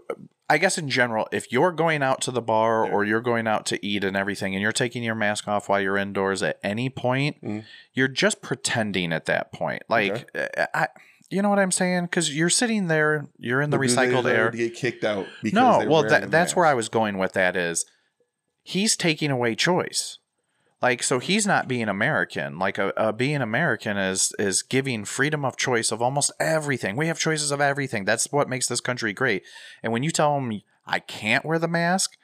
I 0.50 0.58
guess 0.58 0.78
in 0.78 0.90
general, 0.90 1.28
if 1.32 1.52
you're 1.52 1.72
going 1.72 2.02
out 2.02 2.22
to 2.22 2.32
the 2.32 2.42
bar 2.42 2.86
Yeah. 2.86 2.92
or 2.92 3.06
you're 3.06 3.22
going 3.22 3.48
out 3.48 3.66
to 3.68 3.86
eat 3.86 4.04
and 4.04 4.18
everything, 4.18 4.56
and 4.56 4.62
you're 4.62 4.72
taking 4.72 5.04
your 5.04 5.16
mask 5.16 5.48
off 5.48 5.70
while 5.70 5.80
you're 5.80 5.98
indoors 5.98 6.42
at 6.42 6.58
any 6.64 6.90
point, 6.90 7.42
Mhm. 7.44 7.66
you're 7.94 8.08
just 8.08 8.42
pretending 8.42 9.14
at 9.14 9.26
that 9.26 9.52
point. 9.54 9.84
Like, 9.90 10.30
uh, 10.36 10.66
I, 10.74 10.88
you 11.30 11.42
know 11.44 11.50
what 11.50 11.60
I'm 11.60 11.72
saying? 11.72 12.06
Because 12.06 12.36
you're 12.36 12.50
sitting 12.50 12.88
there, 12.88 13.28
you're 13.38 13.62
in 13.62 13.70
the 13.70 13.78
recycled 13.78 14.26
air. 14.26 14.50
Get 14.50 14.74
kicked 14.74 15.04
out. 15.04 15.28
No, 15.44 15.86
well, 15.88 16.02
that, 16.04 16.32
that's 16.32 16.56
where 16.56 16.66
I 16.66 16.74
was 16.74 16.90
going 16.90 17.18
with 17.20 17.34
that. 17.34 17.56
Is 17.56 17.86
he's 18.64 18.96
taking 18.96 19.30
away 19.30 19.54
choice. 19.56 20.18
Like 20.82 21.04
so, 21.04 21.20
he's 21.20 21.46
not 21.46 21.68
being 21.68 21.90
American. 21.90 22.58
Like 22.58 22.78
a, 22.78 22.94
a 22.96 23.12
being 23.12 23.42
American 23.42 23.98
is 23.98 24.34
is 24.40 24.62
giving 24.62 25.04
freedom 25.04 25.44
of 25.44 25.58
choice 25.58 25.92
of 25.92 26.02
almost 26.02 26.32
everything. 26.40 26.96
We 26.96 27.08
have 27.08 27.20
choices 27.20 27.52
of 27.52 27.60
everything. 27.60 28.06
That's 28.06 28.32
what 28.32 28.48
makes 28.48 28.68
this 28.68 28.80
country 28.80 29.12
great. 29.12 29.44
And 29.84 29.92
when 29.92 30.04
you 30.04 30.12
tell 30.12 30.38
him 30.38 30.62
I 30.86 31.00
can't 31.00 31.44
wear 31.46 31.60
the 31.60 31.68
mask, 31.68 32.18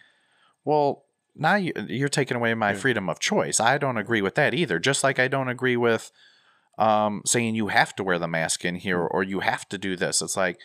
well, 0.64 1.04
now 1.36 1.56
you, 1.56 1.74
you're 1.88 2.08
taking 2.08 2.38
away 2.38 2.54
my 2.54 2.72
Yeah. 2.72 2.78
freedom 2.78 3.10
of 3.10 3.20
choice. 3.20 3.60
I 3.60 3.78
don't 3.78 3.98
agree 3.98 4.22
with 4.22 4.36
that 4.36 4.54
either. 4.54 4.80
Just 4.80 5.04
like 5.04 5.20
I 5.20 5.28
don't 5.28 5.50
agree 5.50 5.76
with 5.76 6.12
um, 6.78 7.22
saying 7.26 7.56
you 7.56 7.68
have 7.68 7.94
to 7.98 8.04
wear 8.04 8.20
the 8.20 8.28
mask 8.28 8.64
in 8.64 8.76
here 8.76 9.00
mm. 9.00 9.08
or 9.12 9.24
you 9.24 9.42
have 9.42 9.68
to 9.70 9.78
do 9.78 9.96
this. 9.96 10.22
It's 10.22 10.38
like, 10.38 10.60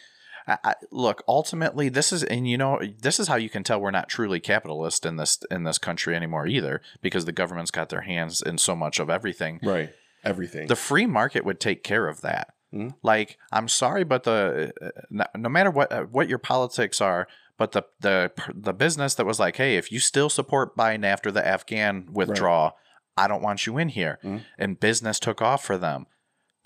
I, 0.46 0.58
I, 0.64 0.74
look, 0.90 1.22
ultimately, 1.28 1.88
this 1.88 2.12
is, 2.12 2.24
and 2.24 2.48
you 2.48 2.58
know, 2.58 2.80
this 3.00 3.20
is 3.20 3.28
how 3.28 3.36
you 3.36 3.48
can 3.50 3.62
tell 3.62 3.80
we're 3.80 3.90
not 3.90 4.08
truly 4.08 4.40
capitalist 4.40 5.04
in 5.06 5.16
this 5.16 5.38
in 5.50 5.64
this 5.64 5.78
country 5.78 6.14
anymore 6.16 6.46
either, 6.46 6.80
because 7.02 7.24
the 7.24 7.32
government's 7.32 7.70
got 7.70 7.88
their 7.88 8.02
hands 8.02 8.42
in 8.42 8.58
so 8.58 8.74
much 8.76 8.98
of 8.98 9.10
everything. 9.10 9.60
right. 9.62 9.90
Everything. 10.22 10.66
The 10.68 10.76
free 10.76 11.06
market 11.06 11.46
would 11.46 11.60
take 11.60 11.82
care 11.82 12.06
of 12.06 12.20
that. 12.20 12.52
Mhm. 12.74 12.94
Like, 13.02 13.38
I'm 13.50 13.68
sorry, 13.68 14.04
but 14.04 14.24
the 14.24 14.72
no, 15.08 15.24
no 15.34 15.48
matter 15.48 15.70
what 15.70 15.90
uh, 15.90 16.02
what 16.02 16.28
your 16.28 16.38
politics 16.38 17.00
are, 17.00 17.26
but 17.56 17.72
the 17.72 17.84
the 18.00 18.30
the 18.54 18.74
business 18.74 19.14
that 19.14 19.24
was 19.24 19.40
like, 19.40 19.56
hey, 19.56 19.76
if 19.76 19.90
you 19.90 19.98
still 19.98 20.28
support 20.28 20.76
Biden 20.76 21.04
after 21.06 21.30
the 21.32 21.44
Afghan 21.46 22.08
withdrawal, 22.12 22.76
I 23.16 23.28
don't 23.28 23.42
want 23.42 23.64
you 23.66 23.78
in 23.78 23.88
here, 23.88 24.18
Mhm. 24.22 24.42
and 24.58 24.78
business 24.78 25.18
took 25.18 25.40
off 25.40 25.64
for 25.64 25.78
them. 25.78 26.06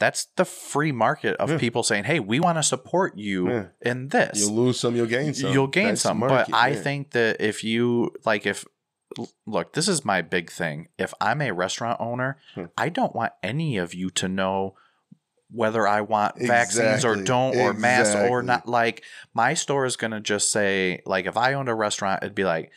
That's 0.00 0.26
the 0.36 0.44
free 0.44 0.90
market 0.92 1.36
of 1.36 1.50
Yeah. 1.50 1.58
people 1.58 1.82
saying, 1.82 2.04
"Hey, 2.04 2.18
we 2.20 2.40
want 2.40 2.58
to 2.58 2.62
support 2.62 3.16
you 3.16 3.48
Yeah. 3.48 3.64
in 3.80 4.08
this." 4.08 4.40
You'll 4.40 4.54
lose 4.54 4.80
some, 4.80 4.96
you'll 4.96 5.06
gain 5.06 5.34
some. 5.34 5.52
You'll 5.52 5.66
gain 5.68 5.88
That's 5.88 6.00
some, 6.02 6.18
market, 6.18 6.50
but 6.50 6.56
I 6.56 6.68
yeah. 6.70 6.80
think 6.80 7.10
that 7.12 7.40
if 7.40 7.62
you 7.64 8.12
like, 8.24 8.44
if 8.46 8.64
look, 9.46 9.74
this 9.74 9.86
is 9.86 10.04
my 10.04 10.20
big 10.22 10.50
thing. 10.50 10.88
If 10.98 11.14
I'm 11.20 11.40
a 11.40 11.52
restaurant 11.52 12.00
owner, 12.00 12.38
Hmm. 12.54 12.64
I 12.76 12.88
don't 12.88 13.14
want 13.14 13.32
any 13.44 13.76
of 13.76 13.94
you 13.94 14.10
to 14.10 14.26
know 14.28 14.74
whether 15.50 15.86
I 15.86 16.00
want 16.00 16.36
vaccines 16.40 17.04
or 17.04 17.14
don't 17.14 17.56
or 17.56 17.72
masks 17.74 18.16
or 18.16 18.42
not. 18.42 18.66
Like 18.68 19.04
my 19.32 19.54
store 19.54 19.84
is 19.84 19.94
gonna 19.96 20.20
just 20.20 20.50
say, 20.50 21.00
like, 21.06 21.26
if 21.26 21.36
I 21.36 21.52
owned 21.52 21.68
a 21.68 21.74
restaurant, 21.76 22.24
it'd 22.24 22.34
be 22.34 22.42
like, 22.44 22.72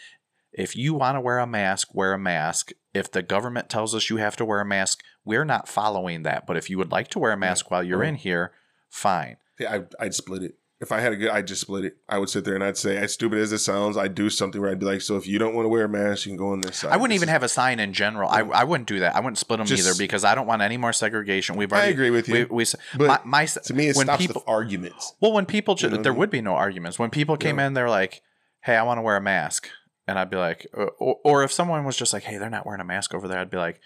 if 0.58 0.76
you 0.76 0.94
want 0.94 1.16
to 1.16 1.22
wear 1.22 1.40
a 1.40 1.48
mask, 1.48 1.94
wear 1.94 2.14
a 2.14 2.20
mask. 2.20 2.72
If 2.94 3.12
the 3.12 3.22
government 3.22 3.70
tells 3.70 3.94
us 3.96 4.10
you 4.10 4.18
have 4.18 4.36
to 4.38 4.46
wear 4.46 4.60
a 4.60 4.66
mask, 4.66 5.04
we're 5.24 5.46
not 5.46 5.68
following 5.70 6.24
that. 6.24 6.46
But 6.48 6.58
if 6.58 6.70
you 6.70 6.78
would 6.80 6.92
like 6.92 7.08
to 7.10 7.20
wear 7.20 7.32
a 7.32 7.38
mask 7.38 7.70
while 7.72 7.84
you're 7.84 8.04
in 8.04 8.16
here, 8.16 8.52
fine. 8.90 9.38
Yeah, 9.60 9.76
I, 10.00 10.06
I'd 10.06 10.14
split 10.16 10.44
it. 10.44 10.56
If 10.80 10.92
I 10.92 11.00
had 11.00 11.12
a 11.12 11.16
good, 11.16 11.30
I'd 11.32 11.48
just 11.48 11.62
split 11.62 11.86
it. 11.86 11.98
I 12.08 12.20
would 12.20 12.30
sit 12.30 12.46
there 12.46 12.54
and 12.54 12.64
I'd 12.64 12.78
say, 12.78 12.98
as 12.98 13.12
stupid 13.12 13.40
as 13.40 13.52
it 13.52 13.58
sounds, 13.58 13.98
I'd 13.98 14.14
do 14.14 14.30
something 14.30 14.62
where 14.62 14.70
I'd 14.70 14.78
be 14.78 14.86
like, 14.86 15.02
so 15.02 15.16
if 15.18 15.26
you 15.26 15.40
don't 15.40 15.56
want 15.56 15.66
to 15.66 15.70
wear 15.70 15.86
a 15.86 15.90
mask, 15.90 16.28
you 16.28 16.30
can 16.32 16.38
go 16.38 16.50
on 16.52 16.62
this 16.62 16.78
side. 16.78 16.92
I 16.92 16.98
wouldn't 16.98 17.10
This 17.16 17.24
even 17.24 17.30
is- 17.30 17.34
have 17.34 17.42
a 17.42 17.50
sign 17.50 17.80
in 17.80 17.94
general. 17.94 18.30
I, 18.30 18.42
I 18.42 18.64
wouldn't 18.64 18.88
do 18.88 19.00
that. 19.00 19.16
I 19.16 19.20
wouldn't 19.20 19.40
split 19.40 19.58
them 19.58 19.66
Just- 19.66 19.88
either 19.88 19.98
because 19.98 20.24
I 20.24 20.36
don't 20.36 20.46
want 20.46 20.62
any 20.62 20.78
more 20.78 20.94
segregation. 20.94 21.56
We've 21.56 21.72
already, 21.72 21.88
I 21.88 21.92
agree 21.92 22.12
with 22.12 22.30
you. 22.30 22.46
we, 22.52 22.62
s- 22.62 22.76
but 22.96 23.26
my, 23.26 23.42
my 23.42 23.46
to 23.48 23.74
me, 23.74 23.88
it 23.90 23.96
when 23.96 24.06
stops 24.06 24.22
people 24.22 24.44
the 24.46 24.52
arguments. 24.52 25.14
well 25.20 25.34
when 25.34 25.48
people 25.48 25.74
ju- 25.74 25.88
You 25.88 25.90
know 25.90 25.96
what 25.98 26.00
I 26.00 26.04
there 26.04 26.12
mean? 26.14 26.20
would 26.20 26.30
be 26.30 26.42
no 26.42 26.54
arguments 26.56 27.00
when 27.00 27.10
people 27.10 27.38
came 27.38 27.58
in 27.58 27.74
they're 27.74 27.90
like 27.90 28.22
hey 28.62 28.76
I 28.76 28.84
want 28.84 29.00
to 29.00 29.02
wear 29.02 29.16
a 29.18 29.22
mask 29.22 29.70
and 30.08 30.18
I'd 30.18 30.30
be 30.30 30.38
like 30.38 30.68
uh, 30.78 30.86
or, 31.00 31.18
or 31.24 31.44
if 31.44 31.52
someone 31.52 31.84
was 31.86 31.98
just 31.98 32.14
like 32.14 32.24
hey 32.24 32.38
they're 32.38 32.50
not 32.50 32.66
wearing 32.66 32.82
a 32.82 32.86
mask 32.86 33.14
over 33.14 33.28
there 33.28 33.40
I'd 33.40 33.50
be 33.50 33.58
like 33.58 33.80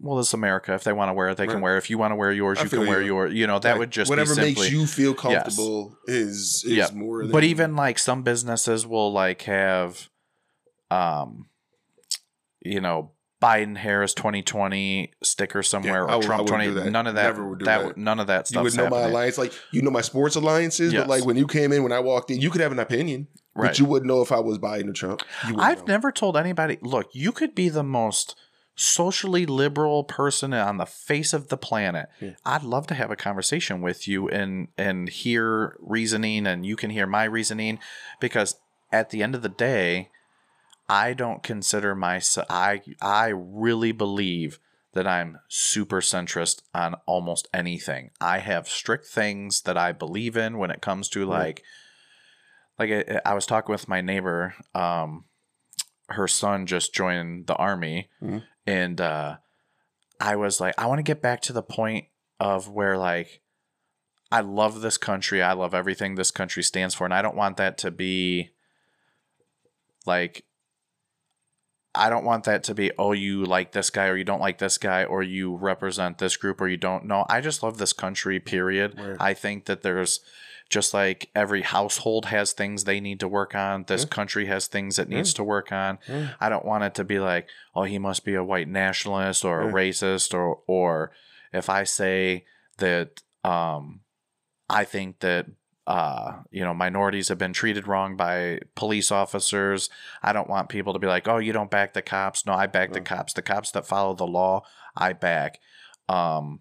well 0.00 0.16
this 0.16 0.28
is 0.28 0.34
America 0.34 0.74
if 0.74 0.84
they 0.84 0.92
want 0.92 1.08
to 1.08 1.12
wear 1.12 1.28
it 1.30 1.36
they 1.36 1.46
can 1.46 1.60
wear 1.60 1.74
it 1.74 1.78
if 1.78 1.90
you 1.90 1.98
want 1.98 2.12
to 2.12 2.16
wear 2.16 2.30
yours 2.32 2.58
I 2.58 2.64
you 2.64 2.68
can 2.68 2.86
wear 2.86 3.00
you. 3.00 3.06
yours 3.08 3.34
you 3.34 3.46
know 3.46 3.58
that 3.58 3.72
Like, 3.72 3.78
would 3.80 3.90
just 3.90 4.08
whatever 4.08 4.30
be 4.34 4.42
simply 4.42 4.62
makes 4.62 4.70
you 4.72 4.86
feel 4.86 5.14
comfortable 5.14 5.96
is 6.06 6.62
is 6.66 6.72
Yeah. 6.72 6.88
more. 6.94 7.22
Than 7.22 7.32
but 7.32 7.44
even 7.44 7.74
like 7.76 7.98
some 7.98 8.22
businesses 8.22 8.86
will 8.86 9.12
like 9.12 9.42
have 9.42 10.08
um 10.90 11.48
you 12.64 12.80
know 12.80 13.12
Biden 13.42 13.76
Harris 13.76 14.14
2020 14.14 15.12
sticker 15.22 15.62
somewhere 15.62 16.08
I 16.08 16.14
or 16.14 16.16
would- 16.18 16.26
Trump 16.26 16.50
wouldn't 16.50 16.74
20 16.74 16.90
none 16.90 17.06
of 17.06 17.14
that, 17.14 17.22
Never 17.22 17.48
would 17.48 17.58
do 17.60 17.64
that 17.66 17.86
that. 17.88 17.96
none 17.96 18.18
of 18.18 18.26
that 18.26 18.50
you 18.50 18.54
stuff 18.54 18.64
would 18.64 18.76
know 18.76 18.88
my 18.90 19.02
alliance, 19.02 19.38
like 19.38 19.52
you 19.70 19.80
know 19.82 19.90
my 19.92 20.00
sports 20.00 20.34
alliances, 20.34 20.92
Yes. 20.92 21.02
but 21.02 21.08
like 21.08 21.24
when 21.24 21.36
you 21.36 21.46
came 21.46 21.72
in, 21.72 21.82
when 21.84 21.92
I 21.92 22.00
walked 22.00 22.30
in, 22.32 22.40
you 22.40 22.50
could 22.50 22.60
have 22.60 22.72
an 22.72 22.80
opinion, 22.80 23.28
Right. 23.58 23.68
but 23.68 23.78
you 23.78 23.84
wouldn't 23.84 24.08
know 24.08 24.22
if 24.22 24.30
I 24.30 24.40
was 24.40 24.58
Biden 24.58 24.88
or 24.88 24.92
Trump. 24.92 25.22
I've 25.42 25.80
know. 25.80 25.84
never 25.86 26.12
told 26.12 26.36
anybody, 26.36 26.78
look, 26.80 27.10
you 27.12 27.32
could 27.32 27.54
be 27.54 27.68
the 27.68 27.82
most 27.82 28.36
socially 28.76 29.44
liberal 29.44 30.04
person 30.04 30.54
on 30.54 30.76
the 30.76 30.86
face 30.86 31.32
of 31.32 31.48
the 31.48 31.56
planet. 31.56 32.08
Yeah. 32.20 32.34
I'd 32.44 32.62
love 32.62 32.86
to 32.86 32.94
have 32.94 33.10
a 33.10 33.16
conversation 33.16 33.82
with 33.82 34.06
you 34.06 34.28
and 34.28 34.68
and 34.78 35.08
hear 35.08 35.76
reasoning 35.80 36.46
and 36.46 36.64
you 36.64 36.76
can 36.76 36.90
hear 36.90 37.06
my 37.06 37.24
reasoning 37.24 37.80
because 38.20 38.54
at 38.92 39.10
the 39.10 39.22
end 39.22 39.34
of 39.34 39.42
the 39.42 39.48
day, 39.48 40.10
I 40.88 41.12
don't 41.12 41.42
consider 41.42 41.96
myself 41.96 42.46
I 42.48 42.82
I 43.02 43.28
really 43.28 43.90
believe 43.90 44.60
that 44.94 45.08
I'm 45.08 45.38
super 45.48 46.00
centrist 46.00 46.62
on 46.72 46.94
almost 47.04 47.48
anything. 47.52 48.10
I 48.20 48.38
have 48.38 48.68
strict 48.68 49.06
things 49.06 49.62
that 49.62 49.76
I 49.76 49.90
believe 49.90 50.36
in 50.36 50.56
when 50.56 50.70
it 50.70 50.80
comes 50.80 51.08
to 51.10 51.24
like 51.26 51.64
like 52.78 52.90
I, 52.90 53.20
I 53.24 53.34
was 53.34 53.46
talking 53.46 53.72
with 53.72 53.88
my 53.88 54.00
neighbor 54.00 54.54
um 54.74 55.24
her 56.08 56.26
son 56.28 56.66
just 56.66 56.94
joined 56.94 57.46
the 57.46 57.54
army 57.56 58.08
Mhm. 58.22 58.44
and 58.66 59.00
uh 59.00 59.36
I 60.20 60.36
was 60.36 60.60
like 60.60 60.74
I 60.78 60.86
want 60.86 60.98
to 60.98 61.02
get 61.02 61.20
back 61.22 61.42
to 61.42 61.52
the 61.52 61.62
point 61.62 62.06
of 62.40 62.68
where 62.68 62.96
like 62.96 63.40
I 64.30 64.40
love 64.40 64.82
this 64.82 64.98
country. 64.98 65.42
I 65.42 65.52
love 65.54 65.72
everything 65.74 66.14
this 66.14 66.30
country 66.30 66.62
stands 66.62 66.94
for 66.94 67.04
and 67.04 67.14
I 67.14 67.22
don't 67.22 67.36
want 67.36 67.56
that 67.56 67.78
to 67.78 67.90
be 67.90 68.50
like 70.06 70.44
I 71.98 72.10
don't 72.10 72.24
want 72.24 72.44
that 72.44 72.62
to 72.64 72.74
be, 72.74 72.92
oh, 72.98 73.12
you 73.12 73.44
like 73.44 73.72
this 73.72 73.90
guy 73.90 74.06
or 74.06 74.16
you 74.16 74.24
don't 74.24 74.40
like 74.40 74.58
this 74.58 74.78
guy 74.78 75.04
or 75.04 75.22
you 75.22 75.56
represent 75.56 76.18
this 76.18 76.36
group 76.36 76.60
or 76.60 76.68
you 76.68 76.76
don't. 76.76 77.04
know. 77.06 77.26
I 77.28 77.40
just 77.40 77.62
love 77.62 77.78
this 77.78 77.92
country, 77.92 78.38
period. 78.40 78.98
Right. 78.98 79.16
I 79.18 79.34
think 79.34 79.64
that 79.66 79.82
there's 79.82 80.20
just 80.70 80.92
like 80.92 81.30
every 81.34 81.62
household 81.62 82.26
has 82.26 82.52
things 82.52 82.84
they 82.84 83.00
need 83.00 83.20
to 83.20 83.28
work 83.28 83.54
on. 83.54 83.84
This 83.88 84.02
Yeah. 84.02 84.08
country 84.08 84.46
has 84.46 84.66
things 84.66 84.98
it 84.98 85.08
Yeah. 85.08 85.16
needs 85.16 85.32
to 85.34 85.42
work 85.44 85.72
on. 85.72 85.98
Yeah. 86.08 86.34
I 86.40 86.48
don't 86.50 86.64
want 86.64 86.84
it 86.84 86.94
to 86.96 87.04
be 87.04 87.18
like, 87.18 87.48
oh, 87.74 87.84
he 87.84 87.98
must 87.98 88.24
be 88.24 88.34
a 88.34 88.44
white 88.44 88.68
nationalist 88.68 89.44
or 89.44 89.62
a 89.62 89.72
racist 89.72 90.34
or 90.34 90.60
or 90.66 91.10
if 91.52 91.70
I 91.70 91.84
say 91.84 92.44
that 92.76 93.22
um 93.44 94.00
I 94.68 94.84
think 94.84 95.20
that 95.20 95.46
uh, 95.88 96.42
you 96.50 96.62
know, 96.62 96.74
minorities 96.74 97.28
have 97.28 97.38
been 97.38 97.54
treated 97.54 97.88
wrong 97.88 98.14
by 98.14 98.60
police 98.74 99.10
officers. 99.10 99.88
I 100.22 100.34
don't 100.34 100.48
want 100.48 100.68
people 100.68 100.92
to 100.92 100.98
be 100.98 101.06
like, 101.06 101.26
"Oh, 101.26 101.38
you 101.38 101.54
don't 101.54 101.70
back 101.70 101.94
the 101.94 102.02
cops." 102.02 102.44
No, 102.44 102.52
I 102.52 102.66
back 102.66 102.92
the 102.92 103.00
cops. 103.00 103.32
The 103.32 103.40
cops 103.40 103.70
that 103.70 103.86
follow 103.86 104.12
the 104.14 104.26
law, 104.26 104.64
I 104.94 105.14
back. 105.14 105.60
Um, 106.06 106.60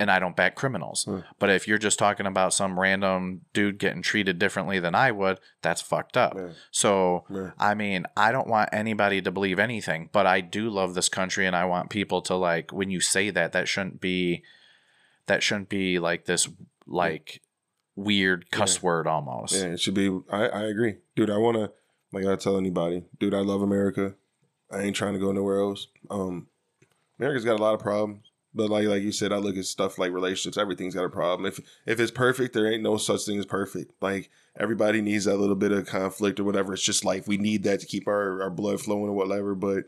and 0.00 0.10
I 0.10 0.18
don't 0.18 0.34
back 0.34 0.56
criminals. 0.56 1.06
Yeah. 1.08 1.20
But 1.38 1.50
if 1.50 1.68
you're 1.68 1.78
just 1.78 1.96
talking 1.96 2.26
about 2.26 2.52
some 2.52 2.80
random 2.80 3.42
dude 3.52 3.78
getting 3.78 4.02
treated 4.02 4.40
differently 4.40 4.80
than 4.80 4.96
I 4.96 5.12
would, 5.12 5.38
that's 5.62 5.80
fucked 5.80 6.16
up. 6.16 6.34
Yeah. 6.36 6.48
So. 6.72 7.24
I 7.56 7.74
mean, 7.74 8.04
I 8.16 8.32
don't 8.32 8.48
want 8.48 8.70
anybody 8.72 9.22
to 9.22 9.30
believe 9.30 9.60
anything, 9.60 10.10
but 10.10 10.26
I 10.26 10.40
do 10.40 10.68
love 10.70 10.94
this 10.94 11.08
country 11.08 11.46
and 11.46 11.54
I 11.54 11.66
want 11.66 11.88
people 11.88 12.20
to 12.22 12.34
like 12.34 12.72
when 12.72 12.90
you 12.90 13.00
say 13.00 13.30
that 13.30 13.52
that 13.52 13.68
shouldn't 13.68 14.00
be 14.00 14.42
that 15.26 15.44
shouldn't 15.44 15.68
be 15.68 16.00
like 16.00 16.24
this 16.24 16.48
like 16.84 17.40
weird 17.96 18.50
cuss 18.50 18.82
word 18.82 19.06
almost. 19.06 19.54
Yeah, 19.54 19.66
it 19.66 19.80
should 19.80 19.94
be. 19.94 20.08
I, 20.30 20.46
I 20.46 20.62
agree, 20.64 20.96
dude. 21.16 21.30
I 21.30 21.38
want 21.38 21.56
to, 21.56 21.72
like, 22.12 22.26
I 22.26 22.36
tell 22.36 22.56
anybody, 22.56 23.04
dude. 23.18 23.34
I 23.34 23.40
love 23.40 23.62
America. 23.62 24.14
I 24.70 24.80
ain't 24.80 24.96
trying 24.96 25.14
to 25.14 25.20
go 25.20 25.32
nowhere 25.32 25.60
else. 25.60 25.86
Um, 26.10 26.48
America's 27.18 27.44
got 27.44 27.60
a 27.60 27.62
lot 27.62 27.74
of 27.74 27.80
problems, 27.80 28.30
but 28.54 28.70
like, 28.70 28.86
like 28.86 29.02
you 29.02 29.12
said, 29.12 29.32
I 29.32 29.36
look 29.36 29.56
at 29.56 29.64
stuff 29.64 29.98
like 29.98 30.12
relationships. 30.12 30.56
Everything's 30.56 30.94
got 30.94 31.04
a 31.04 31.10
problem. 31.10 31.46
If 31.46 31.60
if 31.86 32.00
it's 32.00 32.10
perfect, 32.10 32.54
there 32.54 32.70
ain't 32.70 32.82
no 32.82 32.96
such 32.96 33.24
thing 33.24 33.38
as 33.38 33.46
perfect. 33.46 33.92
Like 34.00 34.30
everybody 34.58 35.00
needs 35.00 35.24
that 35.26 35.36
little 35.36 35.54
bit 35.54 35.72
of 35.72 35.86
conflict 35.86 36.40
or 36.40 36.44
whatever. 36.44 36.72
It's 36.74 36.82
just 36.82 37.04
life. 37.04 37.28
We 37.28 37.36
need 37.36 37.62
that 37.64 37.80
to 37.80 37.86
keep 37.86 38.08
our 38.08 38.42
our 38.42 38.50
blood 38.50 38.80
flowing 38.80 39.08
or 39.08 39.12
whatever. 39.12 39.54
But 39.54 39.84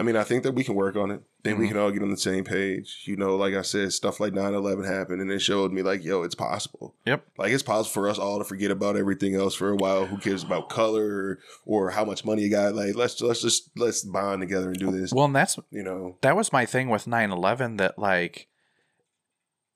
I 0.00 0.02
mean, 0.02 0.16
I 0.16 0.24
think 0.24 0.44
that 0.44 0.52
we 0.52 0.64
can 0.64 0.74
work 0.74 0.96
on 0.96 1.10
it. 1.10 1.20
Then 1.42 1.58
we 1.58 1.66
Mhm. 1.66 1.68
can 1.68 1.76
all 1.78 1.90
get 1.90 2.02
on 2.02 2.10
the 2.10 2.16
same 2.16 2.42
page. 2.42 3.02
You 3.04 3.16
know, 3.16 3.36
like 3.36 3.52
I 3.54 3.60
said, 3.62 3.92
stuff 3.92 4.18
like 4.18 4.32
9-11 4.32 4.84
happened 4.86 5.20
and 5.20 5.30
it 5.30 5.40
showed 5.40 5.72
me 5.72 5.82
like, 5.82 6.02
yo, 6.02 6.22
it's 6.22 6.34
possible. 6.34 6.94
Yep. 7.04 7.24
Like 7.38 7.52
it's 7.52 7.62
possible 7.62 7.92
for 8.02 8.08
us 8.08 8.18
all 8.18 8.38
to 8.38 8.44
forget 8.44 8.70
about 8.70 8.96
everything 8.96 9.34
else 9.34 9.54
for 9.54 9.68
a 9.70 9.76
while. 9.76 10.06
Who 10.06 10.16
cares 10.16 10.42
about 10.42 10.70
color 10.70 11.38
or 11.66 11.90
how 11.90 12.04
much 12.04 12.24
money 12.24 12.42
you 12.42 12.50
got? 12.50 12.74
Like 12.74 12.94
let's 12.96 13.20
let's 13.20 13.42
just 13.42 13.70
let's 13.76 14.02
bond 14.02 14.40
together 14.40 14.68
and 14.70 14.78
do 14.78 14.90
this. 14.90 15.12
Well, 15.12 15.26
and 15.26 15.36
that's 15.36 15.58
You 15.70 15.82
know. 15.82 16.16
that 16.22 16.34
was 16.36 16.52
my 16.52 16.64
thing 16.66 16.88
with 16.88 17.06
9-11 17.06 17.76
that 17.76 17.98
like 17.98 18.48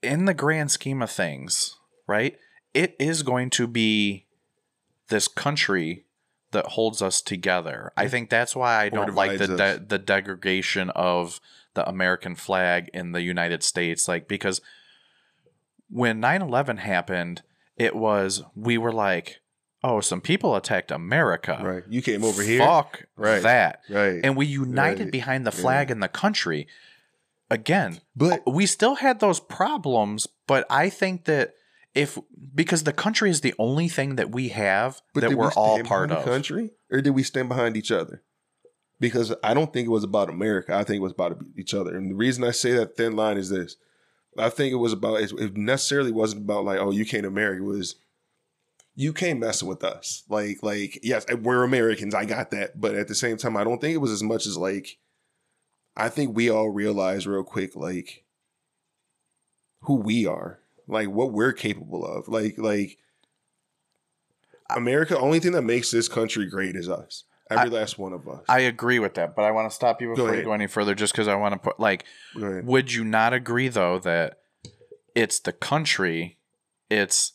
in 0.02 0.24
the 0.24 0.34
grand 0.34 0.70
scheme 0.70 1.00
of 1.02 1.10
things 1.10 1.76
right 2.06 2.36
it 2.74 2.94
is 2.98 3.22
going 3.22 3.48
to 3.50 3.66
be 3.66 4.26
this 5.08 5.28
country 5.28 6.04
that 6.54 6.66
holds 6.68 7.02
us 7.02 7.20
together 7.22 7.92
i 7.96 8.08
think 8.08 8.30
that's 8.30 8.56
why 8.56 8.80
i 8.82 8.88
don't 8.88 9.14
like 9.14 9.36
the 9.38 9.46
de- 9.46 9.84
the 9.86 9.98
degradation 9.98 10.88
of 10.90 11.40
the 11.74 11.86
american 11.88 12.34
flag 12.34 12.88
in 12.94 13.12
the 13.12 13.20
united 13.22 13.62
states 13.62 14.08
like 14.08 14.26
because 14.26 14.60
when 15.90 16.20
9-11 16.20 16.78
happened 16.78 17.42
it 17.76 17.94
was 17.94 18.42
we 18.56 18.78
were 18.78 18.92
like 18.92 19.40
oh 19.82 20.00
some 20.00 20.20
people 20.20 20.56
attacked 20.56 20.90
america 20.90 21.58
Right. 21.62 21.82
You 21.88 22.00
came 22.02 22.24
over 22.24 22.42
here. 22.42 22.60
fuck 22.60 23.04
Right. 23.16 23.42
that 23.42 23.80
Right. 23.90 24.20
and 24.24 24.36
we 24.36 24.46
united 24.46 25.04
Right. 25.04 25.12
behind 25.12 25.46
the 25.46 25.52
flag 25.52 25.90
and 25.90 26.02
the 26.02 26.08
country. 26.08 26.66
Again, 27.50 28.00
but 28.16 28.40
we 28.50 28.64
still 28.64 28.94
had 28.96 29.20
those 29.20 29.38
problems, 29.38 30.26
but 30.46 30.66
I 30.70 30.88
think 30.88 31.26
that 31.26 31.52
if 31.94 32.18
because 32.54 32.84
the 32.84 32.92
country 32.92 33.30
is 33.30 33.40
the 33.40 33.54
only 33.58 33.88
thing 33.88 34.16
that 34.16 34.30
we 34.30 34.48
have 34.48 35.00
but 35.12 35.20
that 35.20 35.32
we're 35.32 35.48
we 35.48 35.54
all 35.56 35.82
part 35.82 36.10
of. 36.10 36.18
the 36.24 36.30
country 36.30 36.70
or 36.90 37.00
did 37.00 37.10
we 37.10 37.22
stand 37.22 37.48
behind 37.48 37.76
each 37.76 37.92
other? 37.92 38.22
Because 39.00 39.34
I 39.42 39.54
don't 39.54 39.72
think 39.72 39.86
it 39.86 39.90
was 39.90 40.04
about 40.04 40.30
America. 40.30 40.74
I 40.74 40.84
think 40.84 40.98
it 40.98 41.02
was 41.02 41.12
about 41.12 41.38
each 41.56 41.74
other. 41.74 41.96
And 41.96 42.10
the 42.10 42.14
reason 42.14 42.44
I 42.44 42.52
say 42.52 42.72
that 42.72 42.96
thin 42.96 43.16
line 43.16 43.36
is 43.36 43.50
this. 43.50 43.76
I 44.38 44.48
think 44.48 44.72
it 44.72 44.76
was 44.76 44.92
about 44.92 45.20
it 45.20 45.56
necessarily 45.56 46.12
wasn't 46.12 46.42
about 46.42 46.64
like, 46.64 46.78
oh, 46.78 46.90
you 46.90 47.04
came 47.04 47.22
to 47.22 47.28
America. 47.28 47.62
It 47.62 47.66
was 47.66 47.96
you 48.96 49.12
came 49.12 49.40
messing 49.40 49.68
with 49.68 49.82
us. 49.82 50.22
Like, 50.28 50.62
like, 50.62 51.00
yes, 51.02 51.26
we're 51.42 51.64
Americans. 51.64 52.14
I 52.14 52.24
got 52.24 52.50
that. 52.52 52.80
But 52.80 52.94
at 52.94 53.08
the 53.08 53.14
same 53.14 53.36
time, 53.36 53.56
I 53.56 53.64
don't 53.64 53.80
think 53.80 53.94
it 53.94 53.98
was 53.98 54.12
as 54.12 54.22
much 54.22 54.46
as 54.46 54.56
like 54.56 54.98
I 55.96 56.08
think 56.08 56.34
we 56.34 56.50
all 56.50 56.70
realized 56.70 57.26
real 57.26 57.44
quick, 57.44 57.76
like, 57.76 58.24
who 59.82 59.96
we 59.96 60.26
are, 60.26 60.60
like 60.86 61.08
what 61.08 61.32
we're 61.32 61.52
capable 61.52 62.04
of. 62.04 62.28
Like, 62.28 62.58
like 62.58 62.98
America, 64.70 65.18
only 65.18 65.40
thing 65.40 65.52
that 65.52 65.62
makes 65.62 65.90
this 65.90 66.08
country 66.08 66.46
great 66.46 66.76
is 66.76 66.88
us. 66.88 67.24
Every 67.50 67.70
last 67.70 67.98
one 67.98 68.12
of 68.14 68.26
us. 68.26 68.42
I 68.48 68.60
agree 68.60 68.98
with 68.98 69.14
that, 69.14 69.36
but 69.36 69.44
I 69.44 69.50
want 69.50 69.68
to 69.68 69.74
stop 69.74 70.00
you 70.00 70.08
before 70.14 70.34
you 70.34 70.42
go 70.42 70.52
any 70.52 70.66
further 70.66 70.94
just 70.94 71.12
because 71.12 71.28
I 71.28 71.34
want 71.34 71.52
to 71.52 71.58
put 71.58 71.78
like 71.78 72.04
would 72.64 72.92
you 72.92 73.04
not 73.04 73.34
agree 73.34 73.68
though 73.68 73.98
that 73.98 74.40
it's 75.14 75.38
the 75.38 75.52
country 75.52 76.38
it's 76.90 77.32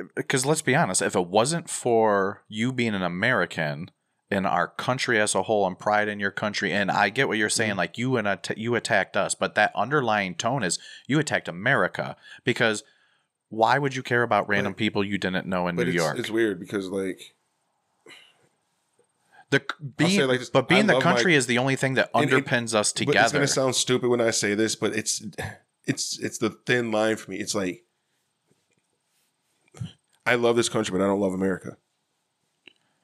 uh, 0.00 0.04
because 0.14 0.46
let's 0.46 0.62
be 0.62 0.74
honest 0.74 1.02
if 1.02 1.14
it 1.14 1.26
wasn't 1.26 1.68
for 1.68 2.42
you 2.48 2.72
being 2.72 2.94
an 2.94 3.02
american 3.02 3.90
and 4.30 4.46
our 4.46 4.68
country 4.68 5.20
as 5.20 5.34
a 5.34 5.42
whole 5.42 5.66
and 5.66 5.78
pride 5.78 6.08
in 6.08 6.20
your 6.20 6.30
country 6.30 6.72
and 6.72 6.90
i 6.90 7.08
get 7.08 7.26
what 7.28 7.36
you're 7.38 7.48
saying 7.48 7.72
Mhm. 7.74 7.78
like 7.78 7.98
you 7.98 8.16
and 8.16 8.28
att- 8.28 8.56
you 8.56 8.74
attacked 8.74 9.16
us 9.16 9.34
but 9.34 9.54
that 9.56 9.72
underlying 9.74 10.34
tone 10.34 10.62
is 10.62 10.78
you 11.06 11.18
attacked 11.18 11.48
america 11.48 12.16
because 12.44 12.84
why 13.48 13.78
would 13.78 13.94
you 13.96 14.02
care 14.02 14.22
about 14.22 14.48
random 14.48 14.72
But- 14.72 14.78
people 14.78 15.02
you 15.04 15.18
didn't 15.18 15.46
know 15.46 15.66
in 15.68 15.76
new 15.76 15.82
it's, 15.82 15.94
york 15.94 16.18
it's 16.18 16.30
weird 16.30 16.60
because 16.60 16.86
like 16.88 17.34
the 19.50 19.60
being, 19.96 20.28
like 20.28 20.38
this, 20.38 20.48
but 20.50 20.68
being 20.68 20.84
I 20.84 20.86
the 20.86 20.92
love 20.94 21.04
my- 21.04 21.12
country 21.12 21.34
is 21.34 21.46
the 21.48 21.58
only 21.58 21.74
thing 21.74 21.94
that 21.94 22.08
And 22.14 22.30
it- 22.30 22.44
underpins 22.44 22.72
us 22.72 22.92
But 22.92 23.00
it's 23.02 23.06
together 23.10 23.32
gonna 23.38 23.48
sound 23.48 23.74
stupid 23.74 24.08
when 24.08 24.20
I 24.20 24.30
say 24.30 24.54
this, 24.54 24.76
but 24.76 24.94
it's 24.94 25.22
it's 25.86 26.20
it's 26.20 26.38
the 26.38 26.50
thin 26.50 26.92
line 26.92 27.16
for 27.16 27.32
me. 27.32 27.38
It's 27.38 27.52
like 27.56 27.84
I 30.24 30.36
love 30.36 30.54
this 30.54 30.68
country, 30.68 30.96
but 30.96 31.02
I 31.02 31.08
don't 31.08 31.18
love 31.18 31.32
America. 31.32 31.76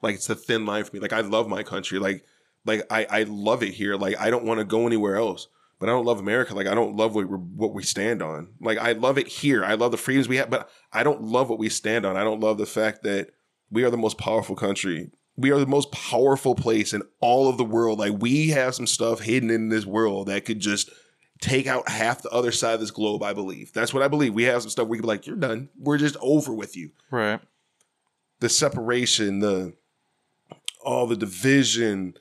Like 0.01 0.15
it's 0.15 0.29
a 0.29 0.35
thin 0.35 0.65
line 0.65 0.83
for 0.83 0.95
me. 0.95 0.99
Like 0.99 1.13
I 1.13 1.21
love 1.21 1.47
my 1.47 1.63
country. 1.63 1.99
Like 1.99 2.25
like 2.65 2.85
I 2.89 3.05
I 3.09 3.23
love 3.23 3.63
it 3.63 3.73
here. 3.73 3.95
Like 3.95 4.19
I 4.19 4.29
don't 4.29 4.45
want 4.45 4.59
to 4.59 4.65
go 4.65 4.85
anywhere 4.85 5.15
else. 5.15 5.47
But 5.79 5.89
I 5.89 5.91
don't 5.91 6.05
love 6.05 6.19
America. 6.19 6.55
Like 6.55 6.65
I 6.65 6.73
don't 6.73 6.95
love 6.95 7.13
what 7.13 7.29
we're, 7.29 7.37
what 7.37 7.73
we 7.73 7.83
stand 7.83 8.23
on. 8.23 8.49
Like 8.59 8.79
I 8.79 8.93
love 8.93 9.17
it 9.19 9.27
here. 9.27 9.63
I 9.63 9.75
love 9.75 9.91
the 9.91 9.97
freedoms 9.97 10.27
we 10.27 10.37
have, 10.37 10.49
but 10.49 10.69
I 10.91 11.03
don't 11.03 11.21
love 11.21 11.49
what 11.49 11.59
we 11.59 11.69
stand 11.69 12.03
on. 12.03 12.17
I 12.17 12.23
don't 12.23 12.39
love 12.39 12.57
the 12.57 12.65
fact 12.65 13.03
that 13.03 13.29
we 13.69 13.83
are 13.83 13.91
the 13.91 13.97
most 13.97 14.17
powerful 14.17 14.55
country. 14.55 15.11
We 15.35 15.51
are 15.51 15.59
the 15.59 15.67
most 15.67 15.91
powerful 15.91 16.55
place 16.55 16.93
in 16.93 17.03
all 17.19 17.47
of 17.47 17.57
the 17.57 17.63
world. 17.63 17.99
Like 17.99 18.13
we 18.19 18.49
have 18.49 18.73
some 18.73 18.87
stuff 18.87 19.19
hidden 19.19 19.51
in 19.51 19.69
this 19.69 19.85
world 19.85 20.27
that 20.27 20.45
could 20.45 20.59
just 20.59 20.89
take 21.41 21.67
out 21.67 21.87
half 21.89 22.23
the 22.23 22.29
other 22.31 22.51
side 22.51 22.73
of 22.73 22.79
this 22.79 22.89
globe. 22.89 23.21
I 23.21 23.33
believe 23.33 23.71
that's 23.71 23.93
what 23.93 24.01
I 24.01 24.07
believe. 24.07 24.33
We 24.33 24.45
have 24.45 24.63
some 24.63 24.71
stuff 24.71 24.87
we 24.87 24.97
could 24.97 25.03
be 25.03 25.07
like, 25.07 25.27
you're 25.27 25.35
done. 25.35 25.69
We're 25.77 25.99
just 25.99 26.17
over 26.21 26.53
with 26.53 26.75
you. 26.75 26.89
right 27.11 27.39
The 28.39 28.49
separation, 28.49 29.39
the 29.39 29.73
all 30.87 31.05
the 31.05 31.17
division, 31.17 32.15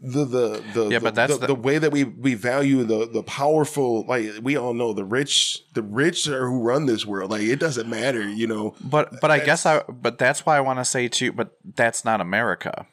the 0.00 0.24
the 0.24 0.62
the 0.74 0.88
Yeah, 0.88 0.98
the, 0.98 1.00
but 1.00 1.14
that's 1.14 1.34
the, 1.34 1.40
the- 1.40 1.46
the 1.48 1.54
way 1.54 1.76
that 1.78 1.92
we 1.92 2.04
we 2.04 2.34
value 2.34 2.82
the 2.84 3.06
the 3.06 3.22
powerful. 3.22 4.06
Like 4.06 4.30
we 4.42 4.56
all 4.56 4.72
know, 4.74 4.92
the 4.94 5.04
rich, 5.04 5.62
the 5.74 5.82
rich 5.82 6.26
are 6.26 6.48
who 6.48 6.62
run 6.62 6.86
this 6.86 7.04
world. 7.04 7.30
Like 7.30 7.42
it 7.42 7.60
doesn't 7.60 7.88
matter, 7.88 8.26
you 8.28 8.46
know. 8.46 8.74
But 8.80 9.20
but 9.20 9.30
I 9.30 9.38
guess 9.40 9.66
I 9.66 9.82
but 9.88 10.18
that's 10.18 10.46
why 10.46 10.56
I 10.56 10.60
want 10.60 10.78
to 10.78 10.84
say 10.84 11.08
too. 11.08 11.32
But 11.32 11.50
that's 11.76 12.04
not 12.04 12.20
America. 12.20 12.86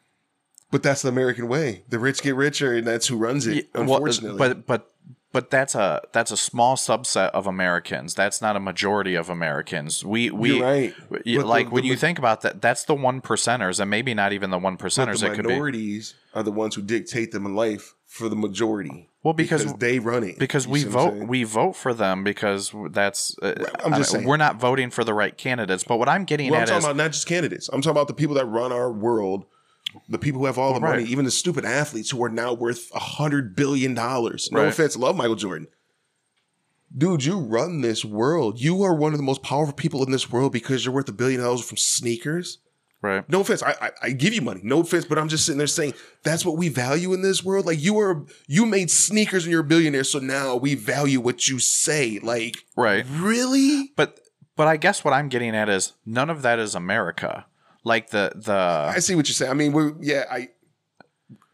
But 0.69 0.83
that's 0.83 1.01
the 1.01 1.07
American 1.09 1.47
way. 1.47 1.83
The 1.87 1.97
rich 1.97 2.21
get 2.21 2.35
richer, 2.35 2.73
and 2.75 2.85
that's 2.85 3.07
who 3.07 3.15
runs 3.15 3.47
it. 3.47 3.55
Yeah, 3.55 3.61
well, 3.73 3.81
unfortunately, 3.95 4.37
but 4.37 4.67
but 4.67 4.89
but 5.37 5.51
that's 5.51 5.75
a 5.75 6.01
that's 6.13 6.31
a 6.31 6.37
small 6.37 6.75
subset 6.75 7.29
of 7.29 7.45
Americans. 7.45 8.15
That's 8.15 8.41
not 8.41 8.55
a 8.55 8.59
majority 8.59 9.13
of 9.13 9.29
Americans. 9.29 10.03
We 10.03 10.31
we 10.31 10.55
you're 10.55 10.63
right. 10.63 10.95
But 11.11 11.25
the- 11.25 11.37
like 11.43 11.71
when 11.71 11.83
the- 11.83 11.89
you 11.89 11.95
think 11.95 12.17
about 12.17 12.41
that, 12.41 12.59
that's 12.59 12.85
the 12.85 12.95
one 12.95 13.21
percenters, 13.21 13.79
and 13.79 13.87
maybe 13.87 14.15
not 14.15 14.33
even 14.33 14.49
the 14.49 14.57
one 14.57 14.77
percenters. 14.77 15.19
the 15.19 15.27
It 15.31 15.35
could 15.35 15.43
be 15.45 15.49
minorities 15.53 16.15
are 16.33 16.41
the 16.41 16.51
ones 16.51 16.73
who 16.73 16.81
dictate 16.81 17.31
them 17.33 17.45
in 17.45 17.53
life 17.55 17.93
for 18.07 18.29
the 18.29 18.35
majority. 18.35 19.09
well 19.21 19.35
because 19.35 19.71
they 19.75 19.99
run 19.99 20.23
it. 20.23 20.39
because 20.39 20.65
You 20.65 20.71
we 20.71 20.83
I'm 20.85 20.89
vote 20.89 21.13
we 21.27 21.43
vote 21.43 21.75
for 21.75 21.93
them 21.93 22.23
because 22.23 22.73
that's 22.89 23.35
uh, 23.43 23.53
I'm 23.85 23.93
just 23.93 24.13
saying. 24.13 24.25
we're 24.25 24.37
not 24.37 24.59
voting 24.59 24.89
for 24.89 25.03
the 25.03 25.13
right 25.13 25.37
candidates. 25.37 25.83
But 25.83 25.97
what 25.99 26.09
I'm 26.09 26.25
getting 26.25 26.49
Well, 26.49 26.57
I'm 26.57 26.63
at 26.63 26.67
talking 26.69 26.79
is 26.79 26.85
about 26.85 26.95
not 26.95 27.11
just 27.11 27.27
candidates. 27.27 27.69
I'm 27.71 27.81
talking 27.83 27.91
about 27.91 28.07
the 28.07 28.15
people 28.15 28.33
that 28.37 28.45
run 28.45 28.71
our 28.71 28.91
world, 28.91 29.45
the 30.09 30.17
people 30.17 30.39
who 30.39 30.45
have 30.45 30.57
all 30.57 30.73
the 30.73 30.79
Right. 30.79 30.97
money, 30.99 31.09
even 31.09 31.25
the 31.25 31.31
stupid 31.31 31.65
athletes 31.65 32.09
who 32.11 32.23
are 32.23 32.29
now 32.29 32.53
worth 32.53 32.89
a 32.93 32.99
hundred 32.99 33.55
billion 33.55 33.93
dollars. 33.93 34.49
No 34.51 34.61
Right. 34.61 34.67
offense, 34.67 34.95
love 34.97 35.15
Michael 35.15 35.35
Jordan. 35.35 35.67
Dude, 36.95 37.25
you 37.25 37.37
run 37.37 37.81
this 37.81 38.05
world. 38.05 38.59
You 38.61 38.81
are 38.83 38.95
one 38.95 39.13
of 39.13 39.17
the 39.19 39.23
most 39.23 39.43
powerful 39.43 39.73
people 39.73 40.03
in 40.03 40.11
this 40.11 40.31
world 40.31 40.53
because 40.53 40.85
you're 40.85 40.93
worth 40.93 41.09
a 41.09 41.13
billion 41.13 41.41
dollars 41.41 41.63
from 41.63 41.77
sneakers. 41.77 42.59
right. 43.01 43.29
No 43.29 43.41
offense, 43.41 43.61
I, 43.61 43.75
I 43.81 43.91
I 44.03 44.09
give 44.11 44.33
you 44.33 44.41
money. 44.41 44.61
No 44.63 44.79
offense, 44.79 45.05
but 45.05 45.19
I'm 45.19 45.27
just 45.27 45.45
sitting 45.45 45.57
there 45.59 45.67
saying 45.67 45.93
that's 46.23 46.43
what 46.45 46.57
we 46.57 46.67
value 46.69 47.13
in 47.13 47.21
this 47.21 47.43
world. 47.43 47.65
Like 47.65 47.79
you 47.79 47.99
are, 47.99 48.25
you 48.47 48.65
made 48.65 48.89
sneakers 48.89 49.43
and 49.43 49.51
you're 49.51 49.61
a 49.61 49.65
billionaire, 49.65 50.03
so 50.03 50.17
now 50.19 50.55
we 50.55 50.73
value 50.75 51.19
what 51.19 51.47
you 51.47 51.59
say. 51.59 52.19
Like, 52.23 52.55
Right. 52.75 53.05
really? 53.09 53.91
But 53.95 54.19
but 54.55 54.67
I 54.67 54.77
guess 54.77 55.03
what 55.03 55.13
I'm 55.13 55.29
getting 55.29 55.55
at 55.55 55.69
is 55.69 55.93
none 56.05 56.29
of 56.31 56.41
that 56.41 56.57
is 56.57 56.73
America. 56.73 57.45
Like 57.87 58.09
the 58.09 58.33
the 58.35 58.91
I 58.95 58.99
see 58.99 59.15
what 59.15 59.27
you're 59.27 59.33
saying. 59.33 59.51
I 59.51 59.53
mean, 59.53 59.71
we're 59.71 59.93
yeah, 60.01 60.25
I 60.29 60.49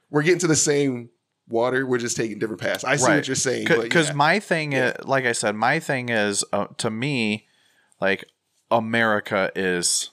we're 0.10 0.24
getting 0.24 0.40
to 0.40 0.48
the 0.48 0.56
same 0.56 1.10
water. 1.48 1.86
We're 1.86 1.98
just 1.98 2.18
taking 2.18 2.40
different 2.40 2.62
paths. 2.62 2.84
I 2.84 2.96
see 2.96 3.12
what 3.12 3.28
you're 3.28 3.36
saying, 3.36 3.68
because 3.68 4.08
yeah. 4.08 4.14
my 4.14 4.40
thing 4.40 4.74
is 4.74 4.94
like 5.06 5.26
i 5.26 5.32
said 5.32 5.56
my 5.56 5.80
thing 5.80 6.10
is 6.10 6.44
uh, 6.54 6.68
to 6.78 6.90
me 6.90 7.48
like 8.02 8.26
america 8.72 9.52
is 9.56 10.10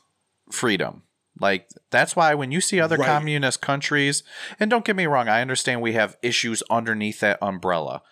freedom 0.50 1.02
like 1.40 1.68
that's 1.90 2.14
why 2.14 2.34
when 2.34 2.50
you 2.52 2.60
see 2.60 2.80
other 2.80 2.96
Right. 2.96 3.06
communist 3.06 3.62
countries 3.62 4.22
and 4.58 4.68
don't 4.70 4.84
get 4.84 4.96
me 4.96 5.06
wrong 5.06 5.28
i 5.28 5.40
understand 5.40 5.80
we 5.80 5.92
have 5.94 6.16
issues 6.22 6.62
underneath 6.68 7.20
that 7.20 7.38
umbrella 7.40 8.02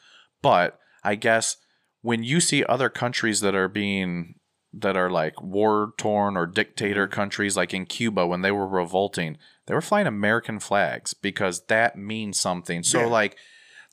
but 0.41 0.79
i 1.03 1.15
guess 1.15 1.57
when 2.01 2.23
you 2.23 2.41
see 2.41 2.65
other 2.65 2.89
countries 2.89 3.41
that 3.41 3.55
are 3.55 3.69
being 3.69 4.37
that 4.83 4.97
are 4.97 5.11
like 5.11 5.41
war 5.43 5.93
torn 5.97 6.37
or 6.37 6.47
dictator 6.47 7.07
countries 7.07 7.57
like 7.57 7.73
in 7.75 7.87
cuba 7.87 8.27
when 8.27 8.43
they 8.43 8.51
were 8.51 8.67
revolting 8.69 9.37
they 9.67 9.75
were 9.75 9.81
flying 9.81 10.07
american 10.07 10.59
flags 10.59 11.15
because 11.15 11.65
that 11.67 11.97
means 11.97 12.39
something 12.41 12.83
so 12.83 13.01
Yeah. 13.01 13.07
like 13.07 13.37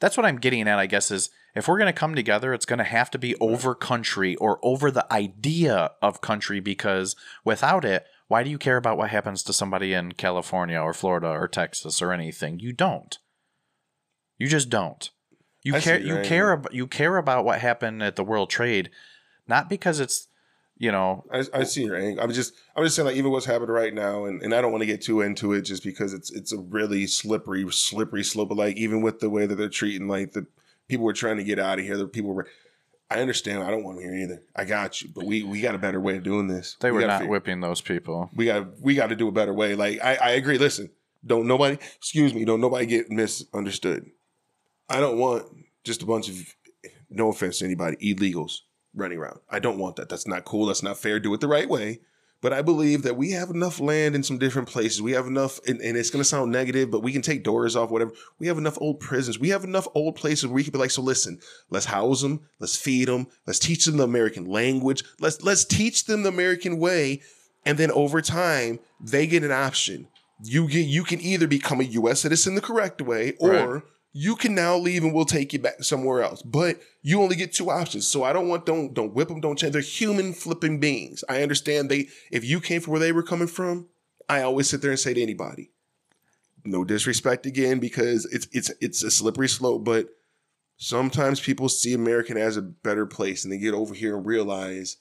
that's 0.02 0.18
what 0.18 0.26
I'm 0.26 0.40
getting 0.40 0.68
at, 0.68 0.78
I 0.78 0.88
guess, 0.88 1.10
is 1.10 1.30
if 1.56 1.70
we're 1.70 1.78
going 1.78 1.92
to 1.92 1.98
come 1.98 2.16
together, 2.16 2.54
it's 2.54 2.66
going 2.66 2.80
to 2.80 2.84
have 2.84 3.10
to 3.12 3.18
be 3.18 3.34
over 3.38 3.74
country 3.74 4.36
or 4.36 4.60
over 4.62 4.92
the 4.92 5.12
idea 5.12 5.92
of 6.02 6.20
country 6.20 6.60
because 6.60 7.16
without 7.46 7.86
it, 7.86 8.06
why 8.28 8.44
do 8.44 8.50
you 8.50 8.58
care 8.58 8.76
about 8.76 8.98
what 8.98 9.10
happens 9.12 9.42
to 9.44 9.54
somebody 9.54 9.94
in 9.94 10.12
California 10.12 10.78
or 10.78 10.94
Florida 10.94 11.28
or 11.30 11.48
Texas 11.48 12.02
or 12.02 12.12
anything? 12.12 12.60
You 12.60 12.74
don't. 12.74 13.18
You 14.38 14.48
just 14.50 14.70
don't. 14.70 15.10
You 15.64 15.76
I 15.78 15.80
care 15.80 16.00
you 16.00 16.22
care 16.24 16.52
about 16.52 16.74
you 16.74 16.88
care 16.88 17.16
about 17.16 17.46
what 17.46 17.62
happened 17.62 18.04
at 18.04 18.18
the 18.18 18.24
World 18.24 18.50
Trade 18.50 18.92
not 19.48 19.70
because 19.70 20.02
it's 20.02 20.28
you 20.78 20.92
know, 20.92 21.24
I, 21.32 21.44
I 21.54 21.64
see 21.64 21.84
your 21.84 21.96
angle. 21.96 22.24
I'm 22.24 22.32
just 22.32 22.54
I'm 22.76 22.84
just 22.84 22.96
saying 22.96 23.06
like 23.08 23.16
even 23.16 23.32
what's 23.32 23.46
happening 23.46 23.70
right 23.70 23.94
now, 23.94 24.26
and, 24.26 24.42
and 24.42 24.54
I 24.54 24.62
don't 24.62 24.72
want 24.72 24.82
to 24.82 24.86
get 24.88 25.02
too 25.02 25.22
into 25.22 25.54
it 25.54 25.62
just 25.62 25.84
because 25.84 26.14
it's 26.14 26.32
it's 26.32 26.52
a 26.52 26.58
really 26.60 27.08
slippery 27.08 27.66
slippery 27.72 28.24
slope. 28.24 28.50
But 28.50 28.58
like 28.58 28.76
even 28.78 29.02
with 29.02 29.20
the 29.20 29.30
way 29.30 29.46
that 29.46 29.56
they're 29.56 29.70
treating 29.70 30.08
like 30.08 30.34
the 30.34 30.46
people 30.88 31.06
were 31.06 31.14
trying 31.14 31.38
to 31.38 31.44
get 31.44 31.60
out 31.60 31.80
of 31.80 31.86
here, 31.86 31.98
the 31.98 32.08
people 32.08 32.34
were. 32.34 32.48
I 33.10 33.22
understand. 33.22 33.62
I 33.62 33.70
don't 33.70 33.84
want 33.84 33.98
them 34.00 34.06
here 34.10 34.16
either. 34.24 34.42
I 34.56 34.66
got 34.66 35.02
you, 35.02 35.10
but 35.14 35.26
we 35.26 35.44
we 35.44 35.62
got 35.62 35.76
a 35.76 35.78
better 35.78 36.02
way 36.02 36.18
of 36.18 36.24
doing 36.24 36.48
this. 36.48 36.76
they 36.80 36.92
We 36.92 37.02
were 37.02 37.08
not 37.08 37.20
figure- 37.20 37.32
whipping 37.32 37.62
those 37.62 37.80
people. 37.80 38.32
We 38.36 38.46
got 38.46 38.80
we 38.82 38.96
got 38.96 39.08
to 39.10 39.16
do 39.16 39.28
a 39.28 39.32
better 39.32 39.54
way. 39.54 39.76
Like 39.76 40.04
I 40.04 40.16
I 40.16 40.30
agree. 40.32 40.58
Listen, 40.58 40.90
don't 41.26 41.48
nobody 41.48 41.78
excuse 41.98 42.34
me. 42.34 42.46
Don't 42.46 42.60
nobody 42.62 42.88
get 42.88 43.10
misunderstood. 43.12 44.10
I 44.90 45.00
don't 45.00 45.20
want 45.20 45.46
just 45.84 46.02
a 46.02 46.06
bunch 46.06 46.30
of 46.30 46.36
no 47.10 47.30
offense 47.30 47.60
to 47.60 47.66
anybody 47.66 47.96
illegals 47.98 48.62
running 48.96 49.18
around. 49.18 49.40
I 49.50 49.60
don't 49.60 49.78
want 49.78 49.98
that. 49.98 50.10
That's 50.10 50.28
not 50.28 50.46
cool. 50.46 50.68
That's 50.68 50.84
not 50.84 50.98
fair. 50.98 51.20
Do 51.20 51.34
it 51.34 51.42
the 51.42 51.48
right 51.48 51.70
way. 51.70 52.00
But 52.42 52.54
I 52.54 52.62
believe 52.62 53.02
that 53.04 53.18
we 53.18 53.32
have 53.32 53.50
enough 53.50 53.80
land 53.80 54.14
in 54.14 54.22
some 54.22 54.38
different 54.38 54.68
places. 54.68 55.02
We 55.02 55.14
have 55.14 55.26
enough, 55.26 55.60
and, 55.68 55.82
and 55.82 55.98
it's 55.98 56.12
going 56.12 56.22
to 56.22 56.30
sound 56.30 56.52
negative, 56.52 56.92
but 56.92 57.02
we 57.02 57.12
can 57.12 57.24
take 57.24 57.44
doors 57.44 57.76
off, 57.76 57.90
whatever. 57.90 58.12
We 58.38 58.46
have 58.48 58.60
enough 58.60 58.78
old 58.80 59.00
prisons. 59.00 59.40
We 59.40 59.50
have 59.50 59.64
enough 59.64 59.88
old 59.96 60.16
places 60.16 60.46
where 60.46 60.54
we 60.54 60.64
can 60.64 60.72
be 60.72 60.78
like, 60.78 60.92
so 60.92 61.02
listen, 61.02 61.40
let's 61.72 61.86
house 61.86 62.22
them, 62.22 62.42
let's 62.60 62.76
feed 62.76 63.08
them, 63.08 63.28
let's 63.48 63.58
teach 63.58 63.86
them 63.86 63.98
the 63.98 64.04
American 64.04 64.46
language, 64.46 65.04
let's 65.20 65.42
let's 65.42 65.66
teach 65.66 66.06
them 66.06 66.22
the 66.22 66.30
American 66.30 66.78
way, 66.78 67.22
and 67.66 67.80
then 67.80 67.90
over 67.92 68.22
time 68.22 68.80
they 69.02 69.26
get 69.26 69.44
an 69.44 69.52
option. 69.52 70.08
You 70.44 70.68
get 70.68 70.86
you 70.86 71.04
can 71.04 71.22
either 71.22 71.48
become 71.48 71.80
a 71.80 71.86
U.S. 71.86 72.20
citizen 72.20 72.54
the 72.54 72.62
correct 72.62 73.02
way, 73.02 73.34
or 73.40 73.50
Right. 73.50 73.84
You 74.18 74.38
can 74.38 74.56
now 74.56 74.78
leave 74.78 75.04
and 75.04 75.14
we'll 75.14 75.26
take 75.26 75.52
you 75.52 75.60
back 75.60 75.84
somewhere 75.84 76.24
else. 76.24 76.42
But 76.42 76.80
you 77.02 77.22
only 77.22 77.36
get 77.36 77.52
two 77.52 77.70
options. 77.70 78.08
So 78.08 78.24
I 78.24 78.32
don't 78.32 78.48
want 78.48 78.66
don't 78.66 78.94
don't 78.94 79.14
whip 79.14 79.28
them, 79.28 79.42
don't 79.42 79.60
change. 79.60 79.74
They're 79.74 79.82
human 79.82 80.32
flipping 80.32 80.80
beings. 80.80 81.26
I 81.28 81.44
understand 81.44 81.90
they 81.90 82.08
if 82.32 82.46
you 82.46 82.62
came 82.62 82.80
from 82.80 82.92
where 82.92 83.02
they 83.02 83.12
were 83.12 83.24
coming 83.24 83.50
from, 83.50 83.90
I 84.30 84.42
always 84.42 84.70
sit 84.70 84.82
there 84.82 84.92
and 84.92 85.00
say 85.00 85.14
to 85.14 85.22
anybody, 85.22 85.72
no 86.64 86.86
disrespect 86.86 87.46
again 87.46 87.80
because 87.80 88.24
it's 88.28 88.48
it's 88.54 88.72
it's 88.80 89.04
a 89.04 89.12
slippery 89.12 89.50
slope, 89.50 89.84
but 89.84 90.08
sometimes 90.78 91.42
people 91.42 91.68
see 91.68 91.94
American 91.94 92.38
as 92.38 92.56
a 92.56 92.62
better 92.62 93.06
place 93.06 93.44
and 93.44 93.52
they 93.52 93.58
get 93.58 93.74
over 93.74 93.94
here 93.94 94.16
and 94.16 94.26
realize 94.26 94.96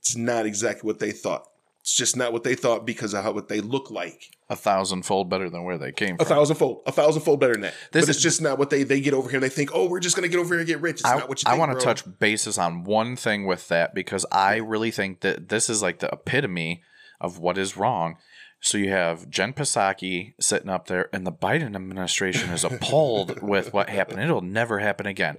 it's 0.00 0.16
not 0.16 0.46
exactly 0.46 0.84
what 0.84 0.98
they 0.98 1.12
thought. 1.12 1.46
It's 1.80 1.94
just 1.94 2.16
not 2.16 2.32
what 2.32 2.42
they 2.44 2.54
thought 2.54 2.84
because 2.84 3.14
of 3.14 3.24
how 3.24 3.32
what 3.32 3.48
they 3.48 3.60
look 3.60 3.90
like. 3.90 4.30
A 4.50 4.56
thousandfold 4.56 5.30
better 5.30 5.48
than 5.48 5.64
where 5.64 5.78
they 5.78 5.92
came 5.92 6.16
from. 6.16 6.26
A 6.26 6.28
thousandfold, 6.28 6.82
a 6.86 6.92
thousandfold 6.92 7.40
better 7.40 7.54
than 7.54 7.62
that. 7.62 7.74
This 7.92 8.04
but 8.04 8.08
it's 8.10 8.18
is- 8.18 8.22
just 8.22 8.42
not 8.42 8.58
what 8.58 8.70
they 8.70 8.82
they 8.82 9.00
get 9.00 9.14
over 9.14 9.28
here 9.30 9.36
and 9.38 9.44
they 9.44 9.48
think, 9.48 9.70
oh, 9.72 9.88
we're 9.88 10.00
just 10.00 10.14
gonna 10.16 10.28
get 10.28 10.38
over 10.40 10.54
here 10.54 10.58
and 10.60 10.66
get 10.66 10.80
rich. 10.80 10.96
It's 11.00 11.04
I, 11.06 11.18
not 11.18 11.28
what 11.28 11.42
you 11.42 11.48
I 11.48 11.52
think. 11.52 11.60
want 11.60 11.72
bro. 11.72 11.80
to 11.80 11.84
touch 11.84 12.18
bases 12.18 12.58
on 12.58 12.84
one 12.84 13.16
thing 13.16 13.46
with 13.46 13.68
that 13.68 13.94
because 13.94 14.26
I 14.30 14.56
really 14.56 14.90
think 14.90 15.20
that 15.20 15.48
this 15.48 15.70
is 15.70 15.82
like 15.82 16.00
the 16.00 16.08
epitome 16.12 16.82
of 17.20 17.38
what 17.38 17.56
is 17.58 17.76
wrong. 17.76 18.16
So 18.60 18.76
you 18.76 18.90
have 18.90 19.30
Jen 19.30 19.52
Psaki 19.52 20.34
sitting 20.40 20.68
up 20.68 20.88
there, 20.88 21.08
and 21.12 21.24
the 21.24 21.30
Biden 21.32 21.76
administration 21.76 22.50
is 22.50 22.64
appalled 22.64 23.40
with 23.42 23.72
what 23.72 23.88
happened. 23.88 24.20
It'll 24.20 24.40
never 24.42 24.80
happen 24.80 25.06
again. 25.06 25.36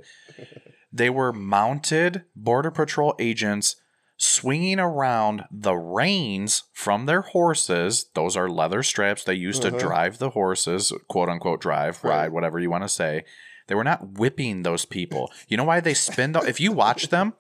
They 0.92 1.10
were 1.10 1.34
mounted 1.34 2.24
Border 2.36 2.72
Patrol 2.72 3.16
agents 3.20 3.76
swinging 4.22 4.80
around 4.80 5.46
the 5.50 5.74
reins 5.76 6.64
from 6.74 7.06
their 7.06 7.22
horses. 7.22 8.08
Those 8.14 8.36
are 8.36 8.50
leather 8.50 8.84
straps 8.84 9.24
they 9.24 9.34
used 9.34 9.66
Uh-huh. 9.66 9.78
to 9.78 9.84
drive 9.84 10.18
the 10.18 10.32
horses, 10.32 10.92
quote 11.08 11.30
unquote, 11.30 11.62
drive, 11.62 12.04
Right. 12.04 12.10
ride, 12.24 12.32
whatever 12.34 12.60
you 12.60 12.70
want 12.70 12.84
to 12.84 12.90
say. 12.90 13.24
They 13.68 13.76
were 13.76 13.84
not 13.84 14.18
whipping 14.20 14.64
those 14.64 14.84
people. 14.84 15.32
You 15.48 15.56
know 15.56 15.64
why 15.64 15.80
they 15.80 15.94
spin? 15.94 16.34
The, 16.34 16.42
if 16.42 16.60
you 16.60 16.72
watch 16.74 17.08
them, 17.10 17.34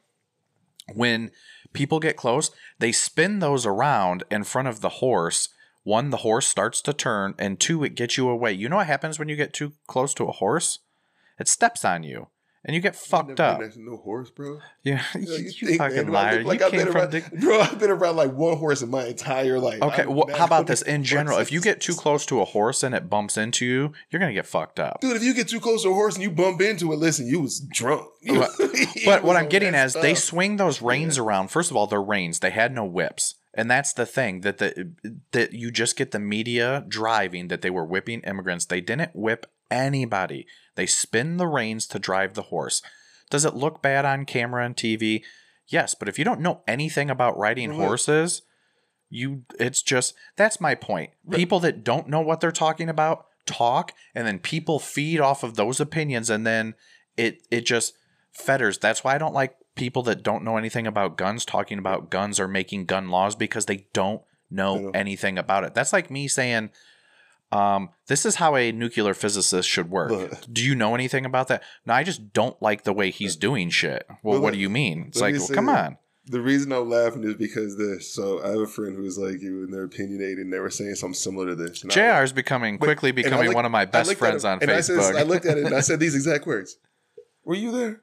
when 0.94 1.32
people 1.74 2.00
get 2.00 2.16
close, 2.16 2.50
they 2.80 2.92
spin 2.94 3.40
those 3.40 3.66
around 3.66 4.24
in 4.32 4.44
front 4.46 4.68
of 4.70 4.80
the 4.82 4.90
horse. 4.90 5.50
One, 5.84 6.12
the 6.12 6.18
horse 6.18 6.48
starts 6.48 6.82
to 6.84 6.94
turn, 6.94 7.36
and 7.38 7.60
two, 7.60 7.84
it 7.84 7.96
gets 7.96 8.16
you 8.18 8.30
away. 8.30 8.54
You 8.54 8.70
know 8.70 8.78
what 8.78 8.88
happens 8.88 9.20
when 9.20 9.28
you 9.28 9.36
get 9.36 9.54
too 9.54 9.74
close 9.88 10.14
to 10.16 10.26
a 10.26 10.32
horse? 10.32 10.80
It 11.40 11.48
steps 11.48 11.84
on 11.84 12.04
you, 12.04 12.28
and 12.66 12.76
you 12.76 12.82
get 12.82 12.95
fucked 12.95 13.39
up. 13.39 13.62
no 13.78 13.97
horse, 13.97 14.30
bro. 14.30 14.60
Yeah, 14.84 15.03
You, 15.16 15.22
you, 15.22 15.28
know, 15.28 15.36
you 15.36 15.43
you 15.43 15.68
think, 15.68 15.78
fucking 15.80 15.95
man, 15.95 16.05
do 16.07 16.16
I 16.16 16.32
liar. 16.32 16.43
like 16.43 16.60
you 16.60 16.66
I've 16.66 16.72
came 16.72 16.88
from 16.88 16.95
around, 16.97 17.12
Dick- 17.12 17.32
bro. 17.39 17.60
I've 17.60 17.80
been 17.80 17.89
around 17.91 18.16
like 18.18 18.34
one 18.34 18.57
horse 18.57 18.82
in 18.82 18.89
my 18.89 19.05
entire 19.05 19.60
life. 19.60 19.82
Okay, 19.82 20.05
well, 20.05 20.30
how 20.36 20.45
about 20.45 20.68
this 20.68 20.82
in 20.82 21.03
general? 21.16 21.38
If 21.39 21.51
you 21.51 21.62
get 21.62 21.82
too 21.82 21.93
close 21.95 22.26
to 22.28 22.41
a 22.41 22.45
horse 22.45 22.84
and 22.84 22.93
it 22.93 23.10
bumps 23.10 23.38
into 23.38 23.66
you, 23.66 23.93
you're 24.12 24.20
gonna 24.20 24.34
get 24.34 24.45
fucked 24.45 24.80
up. 24.80 24.99
Dude, 25.01 25.16
if 25.16 25.24
you 25.24 25.34
get 25.34 25.47
too 25.47 25.60
close 25.60 25.84
to 25.84 25.89
a 25.89 25.93
horse 25.93 26.16
and 26.16 26.24
you 26.24 26.32
bump 26.32 26.62
into 26.62 26.91
it, 26.91 26.97
listen, 26.97 27.28
you 27.28 27.39
was 27.41 27.60
drunk. 27.60 28.07
You 28.22 28.39
But- 28.39 28.51
But 29.05 29.24
what 29.24 29.36
I'm 29.38 29.47
getting 29.49 29.74
at 29.76 29.86
is 29.88 29.93
they 29.93 30.14
swing 30.16 30.57
those 30.57 30.82
reins 30.82 31.18
around. 31.18 31.49
First 31.49 31.72
of 31.72 31.78
all, 31.78 31.88
they're 31.88 32.01
reins. 32.01 32.39
They 32.39 32.49
had 32.51 32.74
no 32.74 32.84
whips. 32.86 33.36
And 33.53 33.70
that's 33.70 33.93
the 33.93 34.05
thing 34.05 34.41
that 34.41 34.60
the 34.60 34.91
that 35.32 35.53
you 35.53 35.72
just 35.72 35.95
get 35.97 36.12
the 36.12 36.20
media 36.20 36.86
driving 36.88 37.47
that 37.47 37.62
they 37.62 37.70
were 37.72 37.84
whipping 37.84 38.22
immigrants. 38.22 38.66
They 38.66 38.80
didn't 38.80 39.12
whip 39.16 39.47
anybody. 39.72 40.46
They 40.76 40.86
spin 40.86 41.38
the 41.38 41.48
reins 41.48 41.86
to 41.88 42.00
drive 42.00 42.34
the 42.34 42.44
horse. 42.44 42.82
Does 43.30 43.46
it 43.46 43.56
look 43.56 43.82
bad 43.82 44.06
on 44.06 44.26
camera 44.26 44.66
and 44.66 44.76
TV? 44.76 45.24
Yes, 45.68 45.94
but 45.94 46.10
if 46.10 46.18
you 46.18 46.26
don't 46.26 46.42
know 46.42 46.62
anything 46.68 47.10
about 47.10 47.38
riding 47.38 47.70
Right. 47.70 47.78
horses, 47.78 48.42
you 49.10 49.44
it's 49.60 49.82
just 49.82 50.14
that's 50.36 50.62
my 50.62 50.76
point. 50.76 51.12
People 51.32 51.60
that 51.62 51.84
don't 51.84 52.08
know 52.10 52.22
what 52.22 52.40
they're 52.42 52.52
talking 52.52 52.90
about 52.90 53.26
talk 53.46 53.92
and 54.14 54.28
then 54.28 54.38
people 54.40 54.80
feed 54.80 55.20
off 55.20 55.44
of 55.44 55.56
those 55.56 55.80
opinions 55.80 56.30
and 56.30 56.46
then 56.46 56.76
it 57.18 57.42
it 57.50 57.66
just 57.66 57.94
fetters. 58.32 58.78
That's 58.78 59.04
why 59.04 59.16
I 59.16 59.18
don't 59.18 59.34
like 59.34 59.56
people 59.76 60.04
that 60.04 60.24
don't 60.24 60.44
know 60.44 60.58
anything 60.58 60.86
about 60.86 61.18
guns 61.18 61.46
talking 61.46 61.80
about 61.80 62.10
guns 62.10 62.40
or 62.40 62.48
making 62.48 62.86
gun 62.86 63.10
laws 63.10 63.36
because 63.36 63.66
they 63.66 63.88
don't 63.94 64.22
know 64.52 64.90
anything 64.94 65.38
about 65.38 65.64
it. 65.64 65.74
That's 65.74 65.94
like 65.94 66.10
me 66.12 66.28
saying 66.28 66.70
um, 67.52 67.89
this 68.08 68.26
is 68.26 68.36
how 68.36 68.56
a 68.56 68.72
nuclear 68.72 69.14
physicist 69.14 69.68
should 69.68 69.89
work. 69.89 70.12
Look. 70.12 70.32
Do 70.52 70.64
you 70.64 70.76
know 70.76 70.93
anything 70.95 71.26
about 71.26 71.47
that? 71.47 71.64
No, 71.86 71.93
I 71.93 72.04
just 72.04 72.32
don't 72.34 72.60
like 72.62 72.84
the 72.84 72.93
way 72.93 73.10
he's 73.12 73.36
doing 73.36 73.70
shit. 73.70 74.06
Well, 74.24 74.39
what 74.39 74.54
do 74.54 74.60
you 74.60 74.70
mean? 74.70 75.06
It's 75.08 75.20
like, 75.22 75.36
well, 75.36 75.47
come 75.47 75.66
that. 75.68 75.86
on. 75.86 75.97
The 76.26 76.41
reason 76.41 76.72
I'm 76.72 76.88
laughing 76.88 77.24
is 77.24 77.34
because 77.36 77.76
this. 77.76 78.14
So 78.14 78.43
I 78.43 78.50
have 78.50 78.60
a 78.60 78.68
friend 78.68 78.95
who's 78.95 79.18
like 79.18 79.41
you, 79.41 79.64
and 79.64 79.74
they're 79.74 79.86
opinionated, 79.86 80.39
and 80.39 80.54
they 80.54 80.60
were 80.60 80.70
saying 80.70 80.93
something 80.95 81.16
similar 81.16 81.47
to 81.47 81.56
this. 81.56 81.82
And 81.82 81.91
JR 81.91 82.22
is 82.24 82.34
becoming 82.34 82.78
But- 82.78 82.86
quickly 82.86 83.12
becoming 83.12 83.45
looked- 83.47 83.56
one 83.56 83.66
of 83.66 83.72
my 83.72 83.86
best 83.86 84.14
friends 84.16 84.43
him, 84.43 84.52
on 84.52 84.60
and 84.62 84.70
I, 84.70 84.82
said, 84.82 85.00
I 85.16 85.24
looked 85.24 85.45
at 85.47 85.58
it 85.58 85.66
and 85.66 85.74
I 85.76 85.80
said 85.80 86.00
these 86.00 86.14
exact 86.16 86.45
words. 86.45 86.78
Were 87.43 87.56
you 87.56 87.72
there? 87.72 88.02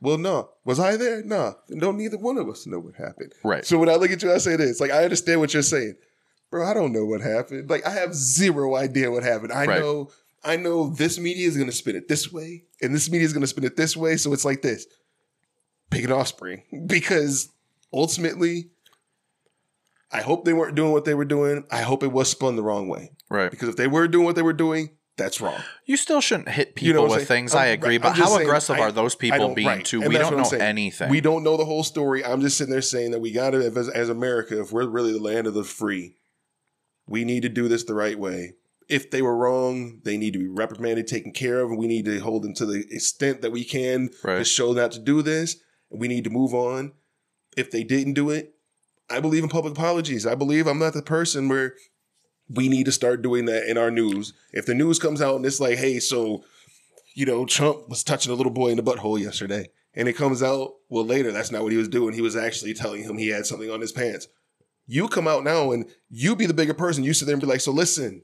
Well, 0.00 0.16
no. 0.16 0.48
Was 0.64 0.80
I 0.80 0.96
there? 0.96 1.22
No. 1.22 1.56
Don't 1.78 1.98
neither 1.98 2.16
one 2.16 2.38
of 2.38 2.48
us 2.48 2.66
know 2.66 2.78
what 2.78 2.94
happened. 2.94 3.34
Right. 3.44 3.66
So 3.66 3.76
when 3.76 3.90
I 3.90 3.96
look 3.96 4.10
at 4.10 4.22
you, 4.22 4.32
I 4.32 4.38
say 4.38 4.56
this. 4.56 4.80
Like, 4.80 4.90
I 4.90 5.04
understand 5.04 5.40
what 5.40 5.52
you're 5.52 5.62
saying. 5.62 5.96
Bro, 6.50 6.66
I 6.68 6.74
don't 6.74 6.92
know 6.92 7.04
what 7.04 7.20
happened. 7.20 7.70
Like, 7.70 7.86
I 7.86 7.90
have 7.90 8.14
zero 8.14 8.74
idea 8.74 9.10
what 9.10 9.22
happened. 9.22 9.52
I 9.52 9.66
Right. 9.66 9.80
know 9.80 10.10
I 10.42 10.56
know 10.56 10.88
this 10.88 11.18
media 11.18 11.46
is 11.46 11.56
gonna 11.58 11.70
spin 11.70 11.96
it 11.96 12.08
this 12.08 12.32
way, 12.32 12.64
and 12.80 12.94
this 12.94 13.10
media 13.10 13.26
is 13.26 13.34
gonna 13.34 13.46
spin 13.46 13.64
it 13.64 13.76
this 13.76 13.94
way. 13.94 14.16
So 14.16 14.32
it's 14.32 14.44
like 14.44 14.62
this. 14.62 14.86
Pick 15.90 16.04
an 16.04 16.12
offspring. 16.12 16.62
Because 16.86 17.50
ultimately, 17.92 18.70
I 20.12 20.22
hope 20.22 20.44
they 20.46 20.52
weren't 20.54 20.74
doing 20.74 20.92
what 20.92 21.04
they 21.04 21.12
were 21.14 21.24
doing. 21.26 21.64
I 21.70 21.82
hope 21.82 22.02
it 22.02 22.10
was 22.12 22.30
spun 22.30 22.56
the 22.56 22.62
wrong 22.62 22.88
way. 22.88 23.12
right. 23.28 23.50
Because 23.50 23.68
if 23.68 23.76
they 23.76 23.86
were 23.86 24.08
doing 24.08 24.24
what 24.24 24.34
they 24.34 24.42
were 24.42 24.52
doing, 24.54 24.90
that's 25.16 25.40
wrong. 25.42 25.60
You 25.84 25.96
still 25.98 26.20
shouldn't 26.22 26.48
hit 26.48 26.74
people 26.74 26.86
You 26.88 26.94
know 26.94 27.02
with 27.02 27.12
saying? 27.12 27.26
things. 27.26 27.54
I'm- 27.54 27.64
I 27.64 27.66
agree, 27.68 27.96
right, 27.98 28.02
but 28.02 28.16
how 28.16 28.26
saying, 28.28 28.40
aggressive 28.42 28.76
I- 28.76 28.80
are 28.80 28.92
those 28.92 29.14
people 29.14 29.54
being 29.54 29.68
right. 29.68 29.84
too? 29.84 30.00
And 30.00 30.08
We 30.08 30.16
don't 30.18 30.36
know 30.36 30.42
saying. 30.44 30.62
anything. 30.62 31.10
We 31.10 31.20
don't 31.20 31.42
know 31.44 31.56
the 31.58 31.66
whole 31.66 31.84
story. 31.84 32.24
I'm 32.24 32.40
just 32.40 32.56
sitting 32.56 32.72
there 32.72 32.80
saying 32.82 33.10
that 33.10 33.20
we 33.20 33.30
got 33.30 33.50
to, 33.50 33.58
as, 33.58 33.88
as 33.90 34.08
America, 34.08 34.58
if 34.58 34.72
we're 34.72 34.86
really 34.88 35.12
the 35.12 35.20
land 35.20 35.46
of 35.46 35.52
the 35.54 35.64
free, 35.64 36.16
we 37.10 37.24
need 37.24 37.42
to 37.42 37.50
do 37.50 37.68
this 37.68 37.84
the 37.84 37.94
right 37.94 38.18
way. 38.18 38.54
If 38.88 39.10
they 39.10 39.20
were 39.20 39.36
wrong, 39.36 40.00
they 40.04 40.16
need 40.16 40.32
to 40.32 40.38
be 40.38 40.48
reprimanded, 40.48 41.06
taken 41.06 41.32
care 41.32 41.60
of, 41.60 41.70
and 41.70 41.78
we 41.78 41.86
need 41.86 42.06
to 42.06 42.18
hold 42.20 42.42
them 42.42 42.54
to 42.54 42.64
the 42.64 42.86
extent 42.90 43.42
that 43.42 43.52
we 43.52 43.64
can 43.64 44.08
to 44.38 44.44
show 44.44 44.72
not 44.72 44.92
to 44.92 44.98
do 44.98 45.20
this. 45.20 45.56
And 45.90 46.00
we 46.00 46.08
need 46.08 46.24
to 46.24 46.30
move 46.30 46.54
on. 46.54 46.92
If 47.56 47.70
they 47.70 47.84
didn't 47.84 48.14
do 48.14 48.30
it, 48.30 48.54
I 49.10 49.20
believe 49.20 49.42
in 49.42 49.48
public 49.48 49.74
apologies. 49.74 50.26
I 50.26 50.34
believe 50.34 50.66
I'm 50.66 50.78
not 50.78 50.94
the 50.94 51.02
person 51.02 51.48
where 51.48 51.74
we 52.48 52.68
need 52.68 52.86
to 52.86 52.92
start 52.92 53.22
doing 53.22 53.44
that 53.44 53.68
in 53.68 53.76
our 53.76 53.90
news. 53.90 54.32
If 54.52 54.66
the 54.66 54.74
news 54.74 54.98
comes 54.98 55.20
out 55.20 55.36
and 55.36 55.44
it's 55.44 55.60
like, 55.60 55.78
hey, 55.78 55.98
so 55.98 56.44
you 57.14 57.26
know, 57.26 57.44
Trump 57.44 57.88
was 57.88 58.04
touching 58.04 58.32
a 58.32 58.34
little 58.34 58.52
boy 58.52 58.68
in 58.68 58.76
the 58.76 58.82
butthole 58.82 59.20
yesterday. 59.20 59.68
And 59.94 60.08
it 60.08 60.12
comes 60.14 60.42
out, 60.42 60.74
well, 60.88 61.04
later, 61.04 61.32
that's 61.32 61.50
not 61.50 61.62
what 61.62 61.72
he 61.72 61.78
was 61.78 61.88
doing. 61.88 62.14
He 62.14 62.22
was 62.22 62.36
actually 62.36 62.74
telling 62.74 63.02
him 63.02 63.18
he 63.18 63.28
had 63.28 63.46
something 63.46 63.70
on 63.70 63.80
his 63.80 63.92
pants. 63.92 64.28
You 64.92 65.06
come 65.06 65.28
out 65.28 65.44
now 65.44 65.70
and 65.70 65.86
you 66.08 66.34
be 66.34 66.46
the 66.46 66.54
bigger 66.54 66.74
person. 66.74 67.04
You 67.04 67.14
sit 67.14 67.26
there 67.26 67.34
and 67.34 67.40
be 67.40 67.46
like, 67.46 67.60
so 67.60 67.70
listen, 67.70 68.22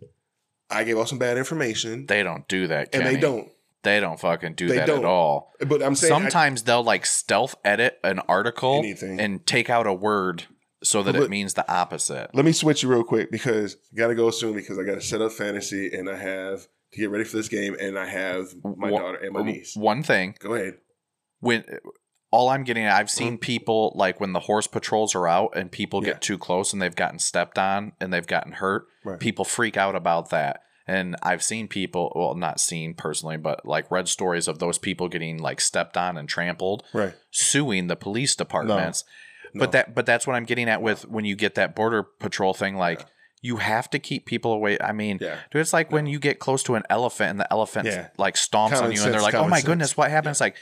I 0.69 0.83
gave 0.83 0.99
out 0.99 1.09
some 1.09 1.19
bad 1.19 1.39
information. 1.39 2.07
They 2.07 2.25
don't 2.25 2.49
do 2.49 2.67
that, 2.67 2.93
and 2.93 3.07
they 3.07 3.17
don't. 3.17 3.49
They 3.85 4.01
don't 4.01 4.19
fucking 4.19 4.55
do 4.55 4.67
They 4.67 4.79
that 4.79 4.87
don't. 4.89 4.99
at 4.99 5.05
all. 5.05 5.53
But 5.65 5.81
I'm 5.81 5.95
saying, 5.95 6.13
I- 6.13 6.19
Sometimes 6.19 6.65
they'll 6.65 6.83
like 6.83 7.07
stealth 7.07 7.55
edit 7.65 8.01
an 8.03 8.19
article 8.21 8.79
Anything. 8.79 9.21
and 9.21 9.47
take 9.47 9.71
out 9.71 9.87
a 9.87 9.93
word 9.95 10.47
so 10.83 11.05
that 11.05 11.13
But- 11.15 11.23
it 11.23 11.31
means 11.31 11.55
the 11.55 11.71
opposite. 11.73 12.31
let 12.35 12.45
me 12.45 12.51
switch 12.51 12.83
you 12.83 12.89
real 12.89 13.05
quick 13.05 13.31
because 13.31 13.77
I 13.93 13.97
got 13.97 14.09
to 14.09 14.17
go 14.17 14.31
soon 14.31 14.55
because 14.55 14.77
I 14.77 14.83
got 14.83 14.95
to 14.97 15.01
set 15.01 15.23
up 15.23 15.31
fantasy 15.31 15.93
and 15.93 16.11
I 16.11 16.17
have 16.17 16.63
to 16.95 16.99
get 16.99 17.11
ready 17.11 17.23
for 17.25 17.37
this 17.37 17.49
game 17.49 17.77
and 17.81 17.97
I 17.97 18.09
have 18.09 18.49
my 18.65 18.91
Wha- 18.91 18.99
daughter 18.99 19.19
and 19.19 19.33
my 19.33 19.43
niece. 19.45 19.77
One 19.77 20.03
thing 20.03 20.35
Go 20.41 20.55
ahead. 20.55 20.79
when 21.39 21.63
all 22.31 22.49
I'm 22.49 22.65
getting 22.65 22.87
I've 22.87 23.11
seen 23.11 23.39
mm. 23.39 23.41
people 23.41 23.93
like 23.95 24.21
when 24.21 24.33
the 24.33 24.41
horse 24.41 24.67
patrols 24.67 25.15
are 25.15 25.29
out 25.29 25.53
and 25.57 25.71
people 25.71 26.03
Yeah. 26.05 26.13
get 26.15 26.23
too 26.23 26.39
close 26.39 26.73
and 26.73 26.83
they've 26.83 26.95
gotten 26.95 27.19
stepped 27.19 27.59
on 27.59 27.93
and 28.01 28.13
they've 28.13 28.27
gotten 28.27 28.53
hurt. 28.53 28.87
Right. 29.05 29.19
People 29.21 29.45
freak 29.45 29.77
out 29.77 29.95
about 29.95 30.31
that. 30.31 30.61
And 30.89 31.17
I've 31.23 31.43
seen 31.43 31.67
people, 31.67 32.13
well, 32.15 32.35
not 32.35 32.61
seen 32.61 32.95
personally, 32.95 33.37
but 33.37 33.67
like 33.67 33.91
read 33.91 34.09
stories 34.09 34.47
of 34.49 34.59
those 34.59 34.79
people 34.79 35.09
getting 35.09 35.39
like 35.39 35.61
stepped 35.61 35.97
on 35.97 36.17
and 36.17 36.29
trampled, 36.29 36.85
Right. 36.93 37.15
suing 37.31 37.87
the 37.87 37.97
police 37.97 38.35
departments. 38.37 39.05
No. 39.55 39.61
But 39.61 39.73
that, 39.73 39.95
but 39.95 40.07
that's 40.07 40.27
what 40.27 40.37
I'm 40.37 40.45
getting 40.45 40.69
at 40.69 40.83
with 40.83 41.09
when 41.09 41.25
you 41.25 41.35
get 41.37 41.55
that 41.55 41.75
border 41.75 42.03
patrol 42.03 42.55
thing. 42.55 42.77
Like 42.77 43.01
Yeah. 43.01 43.07
you 43.43 43.57
have 43.57 43.89
to 43.91 43.99
keep 43.99 44.27
people 44.27 44.53
away. 44.53 44.79
I 44.81 44.93
mean, 44.93 45.19
Yeah. 45.21 45.39
dude, 45.51 45.61
it's 45.61 45.73
like 45.73 45.91
when 45.91 46.07
you 46.07 46.19
get 46.19 46.39
close 46.41 46.63
to 46.65 46.75
an 46.75 46.83
elephant 46.91 47.31
and 47.31 47.41
the 47.41 47.51
elephant 47.53 47.87
Yeah. 47.87 48.09
like 48.19 48.35
stomps 48.35 48.71
Common 48.71 48.85
on 48.85 48.93
you, 48.93 49.03
and 49.03 49.15
they're 49.15 49.21
like, 49.21 49.35
"Oh 49.35 49.49
my 49.49 49.57
sense. 49.59 49.67
goodness, 49.67 49.97
what 49.97 50.11
happened?" 50.11 50.33
It's 50.33 50.41
like, 50.41 50.57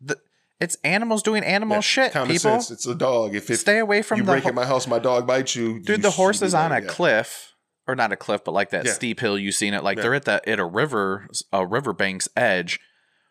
the, 0.00 0.16
it's 0.60 0.76
animals 0.84 1.22
doing 1.22 1.42
animal 1.42 1.78
Yeah. 1.78 1.80
shit. 1.80 2.12
Common 2.12 2.28
people, 2.28 2.60
sense. 2.60 2.70
It's 2.70 2.86
a 2.86 2.94
dog. 2.94 3.34
If, 3.34 3.50
if 3.50 3.58
stay 3.60 3.78
away 3.78 4.02
from 4.02 4.18
you 4.18 4.24
the 4.24 4.32
break 4.32 4.42
ho- 4.44 4.50
in 4.50 4.54
my 4.54 4.66
house, 4.66 4.86
my 4.86 4.98
dog 4.98 5.26
bites 5.26 5.56
you. 5.56 5.74
you 5.74 5.80
dude. 5.80 6.02
The 6.02 6.10
horse 6.12 6.42
is 6.42 6.54
on 6.54 6.70
a 6.72 6.80
yeah. 6.80 6.86
cliff, 6.86 7.54
or 7.88 7.96
not 7.96 8.12
a 8.12 8.16
cliff, 8.16 8.44
but 8.44 8.52
like 8.52 8.70
that 8.70 8.84
Yeah. 8.84 8.92
steep 8.92 9.20
hill. 9.20 9.38
You've 9.38 9.54
seen 9.54 9.74
it? 9.74 9.82
Like 9.82 9.98
they're 10.00 10.14
at 10.14 10.24
the 10.26 10.46
at 10.48 10.58
a 10.60 10.64
river, 10.66 11.26
a 11.52 11.60
riverbank's 11.66 12.28
edge, 12.36 12.78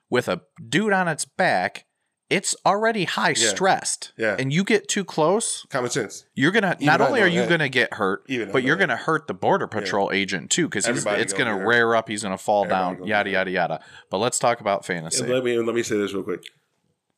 with 0.10 0.28
a 0.28 0.42
dude 0.68 0.94
on 0.94 1.08
its 1.08 1.26
back. 1.26 1.86
It's 2.32 2.56
already 2.64 3.06
high 3.06 3.34
stressed, 3.34 4.14
Yeah. 4.16 4.36
and 4.38 4.54
you 4.54 4.64
get 4.64 4.88
too 4.88 5.04
close, 5.04 5.66
Common 5.72 5.90
sense. 5.90 6.26
you're 6.36 6.52
gonna. 6.52 6.76
Even 6.80 6.86
not 6.86 7.02
only 7.02 7.22
are 7.24 7.28
you 7.28 7.40
that. 7.42 7.50
gonna 7.50 7.70
get 7.70 7.96
hurt, 7.96 8.22
Even 8.28 8.52
but 8.52 8.62
you're 8.62 8.76
that. 8.76 8.86
gonna 8.88 8.98
hurt 8.98 9.26
the 9.26 9.34
border 9.34 9.66
patrol 9.66 10.12
agent 10.12 10.52
too, 10.52 10.68
because 10.68 10.88
it's 10.88 11.04
gonna 11.04 11.54
gonna 11.56 11.66
rear 11.66 11.96
up. 11.96 12.08
He's 12.08 12.22
gonna 12.22 12.38
fall 12.38 12.66
Everybody 12.66 12.84
down. 12.84 12.96
gonna 13.00 13.10
Yada 13.10 13.30
yada 13.32 13.50
yada. 13.52 13.80
But 14.12 14.20
let's 14.20 14.38
talk 14.38 14.62
about 14.62 14.86
fantasy. 14.86 15.24
And 15.24 15.34
let 15.34 15.44
me 15.44 15.58
let 15.58 15.74
me 15.74 15.82
say 15.82 15.98
this 15.98 16.14
real 16.14 16.22
quick. 16.22 16.44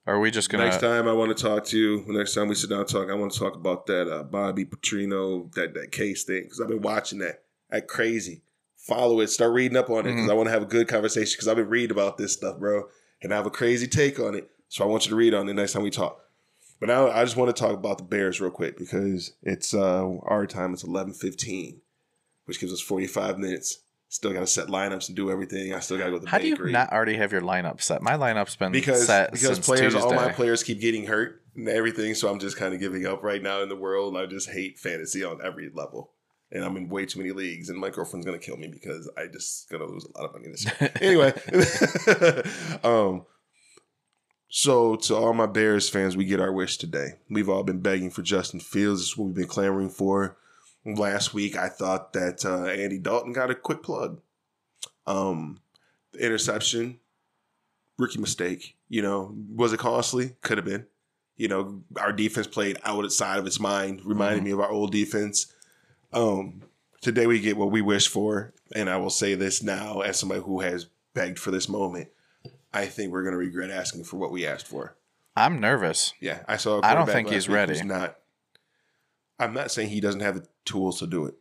Are 0.08 0.20
we 0.20 0.32
just 0.32 0.50
gonna? 0.50 0.64
Next 0.66 0.82
time 0.82 1.08
I 1.08 1.14
want 1.14 1.36
to 1.36 1.44
talk 1.44 1.66
to 1.68 1.78
you. 1.78 2.04
Next 2.08 2.34
time 2.34 2.48
we 2.48 2.56
sit 2.56 2.70
down 2.70 2.80
and 2.82 2.90
talk, 2.90 3.10
I 3.10 3.14
want 3.14 3.32
to 3.34 3.40
talk 3.40 3.56
about 3.56 3.86
that 3.88 4.12
uh, 4.12 4.24
Gabby 4.24 4.66
Petito 4.66 5.50
that 5.56 5.74
that 5.76 5.92
case 5.92 6.24
thing 6.24 6.44
because 6.44 6.60
I've 6.60 6.68
been 6.70 6.82
watching 6.82 7.20
that. 7.20 7.44
That 7.70 7.88
crazy. 7.88 8.42
Follow 8.78 9.20
it. 9.20 9.28
Start 9.28 9.54
reading 9.54 9.78
up 9.78 9.90
on 9.92 10.00
it 10.00 10.14
because 10.14 10.26
Mhm. 10.28 10.32
I 10.32 10.34
want 10.34 10.48
to 10.48 10.52
have 10.54 10.64
a 10.64 10.66
good 10.68 10.88
conversation 10.88 11.34
because 11.38 11.48
I've 11.48 11.56
been 11.56 11.70
reading 11.70 11.92
about 11.92 12.18
this 12.18 12.34
stuff, 12.34 12.58
bro, 12.60 12.90
and 13.22 13.32
I 13.32 13.36
have 13.36 13.46
a 13.46 13.52
crazy 13.52 13.88
take 13.88 14.20
on 14.20 14.34
it. 14.34 14.50
So 14.70 14.84
I 14.84 14.88
want 14.88 15.06
you 15.06 15.12
to 15.12 15.16
read 15.16 15.34
on 15.36 15.48
it 15.48 15.54
next 15.54 15.74
time 15.74 15.84
we 15.84 15.92
talk. 15.92 16.20
But 16.80 16.88
now 16.88 17.12
I 17.12 17.24
just 17.24 17.38
want 17.38 17.56
to 17.56 17.62
talk 17.62 17.74
about 17.76 18.00
the 18.00 18.04
Bears 18.04 18.42
real 18.42 18.50
quick 18.50 18.78
because 18.80 19.34
it's 19.44 19.74
uh, 19.76 20.04
our 20.24 20.48
time. 20.48 20.74
It's 20.74 20.84
eleven 20.84 21.14
fifteen, 21.14 21.82
which 22.46 22.60
gives 22.60 22.74
us 22.74 22.82
forty 22.82 23.06
five 23.06 23.38
minutes. 23.38 23.78
Still 24.12 24.34
got 24.34 24.42
to 24.42 24.48
set 24.48 24.68
lineups 24.68 25.08
and 25.08 25.16
do 25.16 25.32
everything. 25.32 25.74
I 25.74 25.80
still 25.80 25.98
got 25.98 26.04
to 26.04 26.12
go 26.12 26.18
to 26.18 26.26
the 26.26 26.30
How 26.30 26.38
do 26.38 26.46
you 26.46 26.58
not 26.66 26.92
already 26.92 27.16
have 27.16 27.32
your 27.32 27.40
lineup 27.40 27.80
set? 27.82 28.02
My 28.02 28.16
lineup's 28.16 28.58
been 28.58 28.74
because 28.74 29.06
set 29.06 29.32
because 29.32 29.56
since 29.56 29.66
players, 29.66 29.94
Tuesday. 29.94 30.02
all 30.02 30.14
my 30.14 30.34
players 30.34 30.64
keep 30.64 30.82
getting 30.82 31.06
hurt 31.06 31.42
and 31.56 31.70
everything. 31.70 32.14
So 32.14 32.30
I'm 32.30 32.38
just 32.38 32.58
kind 32.58 32.74
of 32.74 32.82
giving 32.82 33.06
up 33.06 33.24
right 33.24 33.42
now 33.42 33.62
in 33.62 33.70
the 33.70 33.76
world. 33.78 34.18
I 34.18 34.26
just 34.26 34.50
hate 34.50 34.78
fantasy 34.78 35.24
on 35.24 35.40
every 35.42 35.72
level, 35.74 36.12
and 36.52 36.66
I'm 36.66 36.76
in 36.76 36.90
way 36.90 37.06
too 37.06 37.20
many 37.20 37.32
leagues. 37.32 37.70
And 37.70 37.80
my 37.80 37.90
girlfriend's 37.90 38.26
gonna 38.26 38.38
kill 38.38 38.58
me 38.58 38.68
because 38.68 39.10
I 39.18 39.28
just 39.28 39.70
gonna 39.70 39.86
lose 39.86 40.04
a 40.04 40.20
lot 40.20 40.28
of 40.28 40.34
money 40.34 40.50
this 40.50 40.66
year. 40.66 40.92
anyway, 41.00 41.34
um, 42.84 43.26
so 44.50 44.98
to 44.98 45.16
all 45.16 45.32
my 45.32 45.48
Bears 45.48 45.88
fans, 45.88 46.18
we 46.18 46.26
get 46.26 46.42
our 46.42 46.52
wish 46.52 46.76
today. 46.76 47.12
We've 47.30 47.48
all 47.48 47.64
been 47.64 47.80
begging 47.80 48.12
for 48.12 48.24
Justin 48.24 48.60
Fields. 48.60 49.00
This 49.00 49.12
is 49.12 49.18
what 49.18 49.28
we've 49.28 49.36
been 49.36 49.48
clamoring 49.48 49.90
for. 49.90 50.36
Last 50.86 51.34
week, 51.34 51.56
I 51.56 51.70
thought 51.70 52.14
that 52.14 52.44
uh, 52.46 52.66
Andy 52.66 52.98
Dalton 52.98 53.34
got 53.34 53.52
a 53.52 53.56
quick 53.56 53.84
plug. 53.84 54.20
Um, 55.06 55.60
the 56.12 56.26
interception, 56.26 57.00
rookie 58.00 58.20
mistake. 58.20 58.76
You 58.90 59.02
know, 59.04 59.36
was 59.56 59.74
it 59.74 59.80
costly? 59.80 60.36
Could 60.42 60.58
have 60.58 60.66
been. 60.66 60.88
You 61.38 61.48
know, 61.48 61.82
our 61.98 62.12
defense 62.12 62.48
played 62.48 62.78
outside 62.84 63.38
of 63.40 63.46
its 63.48 63.60
mind, 63.60 64.02
reminded 64.06 64.42
Mhm. 64.42 64.46
me 64.46 64.52
of 64.52 64.60
our 64.60 64.70
old 64.70 64.92
defense. 64.92 65.54
Um, 66.14 66.64
today 67.00 67.26
we 67.28 67.40
get 67.40 67.58
what 67.58 67.72
we 67.72 67.82
wish 67.82 68.08
for, 68.08 68.54
and 68.76 68.90
I 68.90 68.98
will 68.98 69.10
say 69.12 69.36
this 69.36 69.62
now 69.64 70.02
as 70.02 70.18
somebody 70.20 70.42
who 70.42 70.62
has 70.62 70.88
begged 71.14 71.40
for 71.40 71.52
this 71.52 71.70
moment. 71.70 72.10
I 72.74 72.86
think 72.88 73.12
we're 73.12 73.24
going 73.24 73.34
to 73.34 73.38
regret 73.38 73.70
asking 73.70 74.04
for 74.06 74.18
what 74.18 74.32
we 74.32 74.46
asked 74.48 74.68
for. 74.68 74.96
I'm 75.36 75.60
nervous. 75.60 76.14
Yeah, 76.20 76.40
I 76.48 76.58
saw. 76.58 76.80
a 76.80 76.82
I 76.86 76.94
don't 76.96 77.08
think 77.08 77.30
he's 77.30 77.48
ready. 77.48 77.74
who's 77.74 77.84
Not. 77.86 78.18
I'm 79.40 79.54
not 79.54 79.72
saying 79.72 79.90
he 79.90 80.00
doesn't 80.02 80.22
have 80.22 80.36
the 80.36 80.48
tools 80.66 81.00
to 81.00 81.08
do 81.08 81.26
it. 81.26 81.36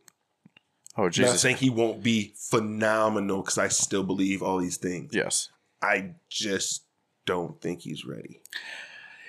Oh 0.97 1.03
I'm 1.03 1.05
not 1.05 1.13
Jesus! 1.13 1.41
saying 1.41 1.57
he 1.57 1.69
won't 1.69 2.03
be 2.03 2.33
phenomenal 2.35 3.41
because 3.41 3.57
I 3.57 3.69
still 3.69 4.03
believe 4.03 4.41
all 4.43 4.59
these 4.59 4.77
things. 4.77 5.13
yes, 5.13 5.49
I 5.81 6.15
just 6.29 6.83
don't 7.25 7.61
think 7.61 7.81
he's 7.81 8.03
ready. 8.05 8.41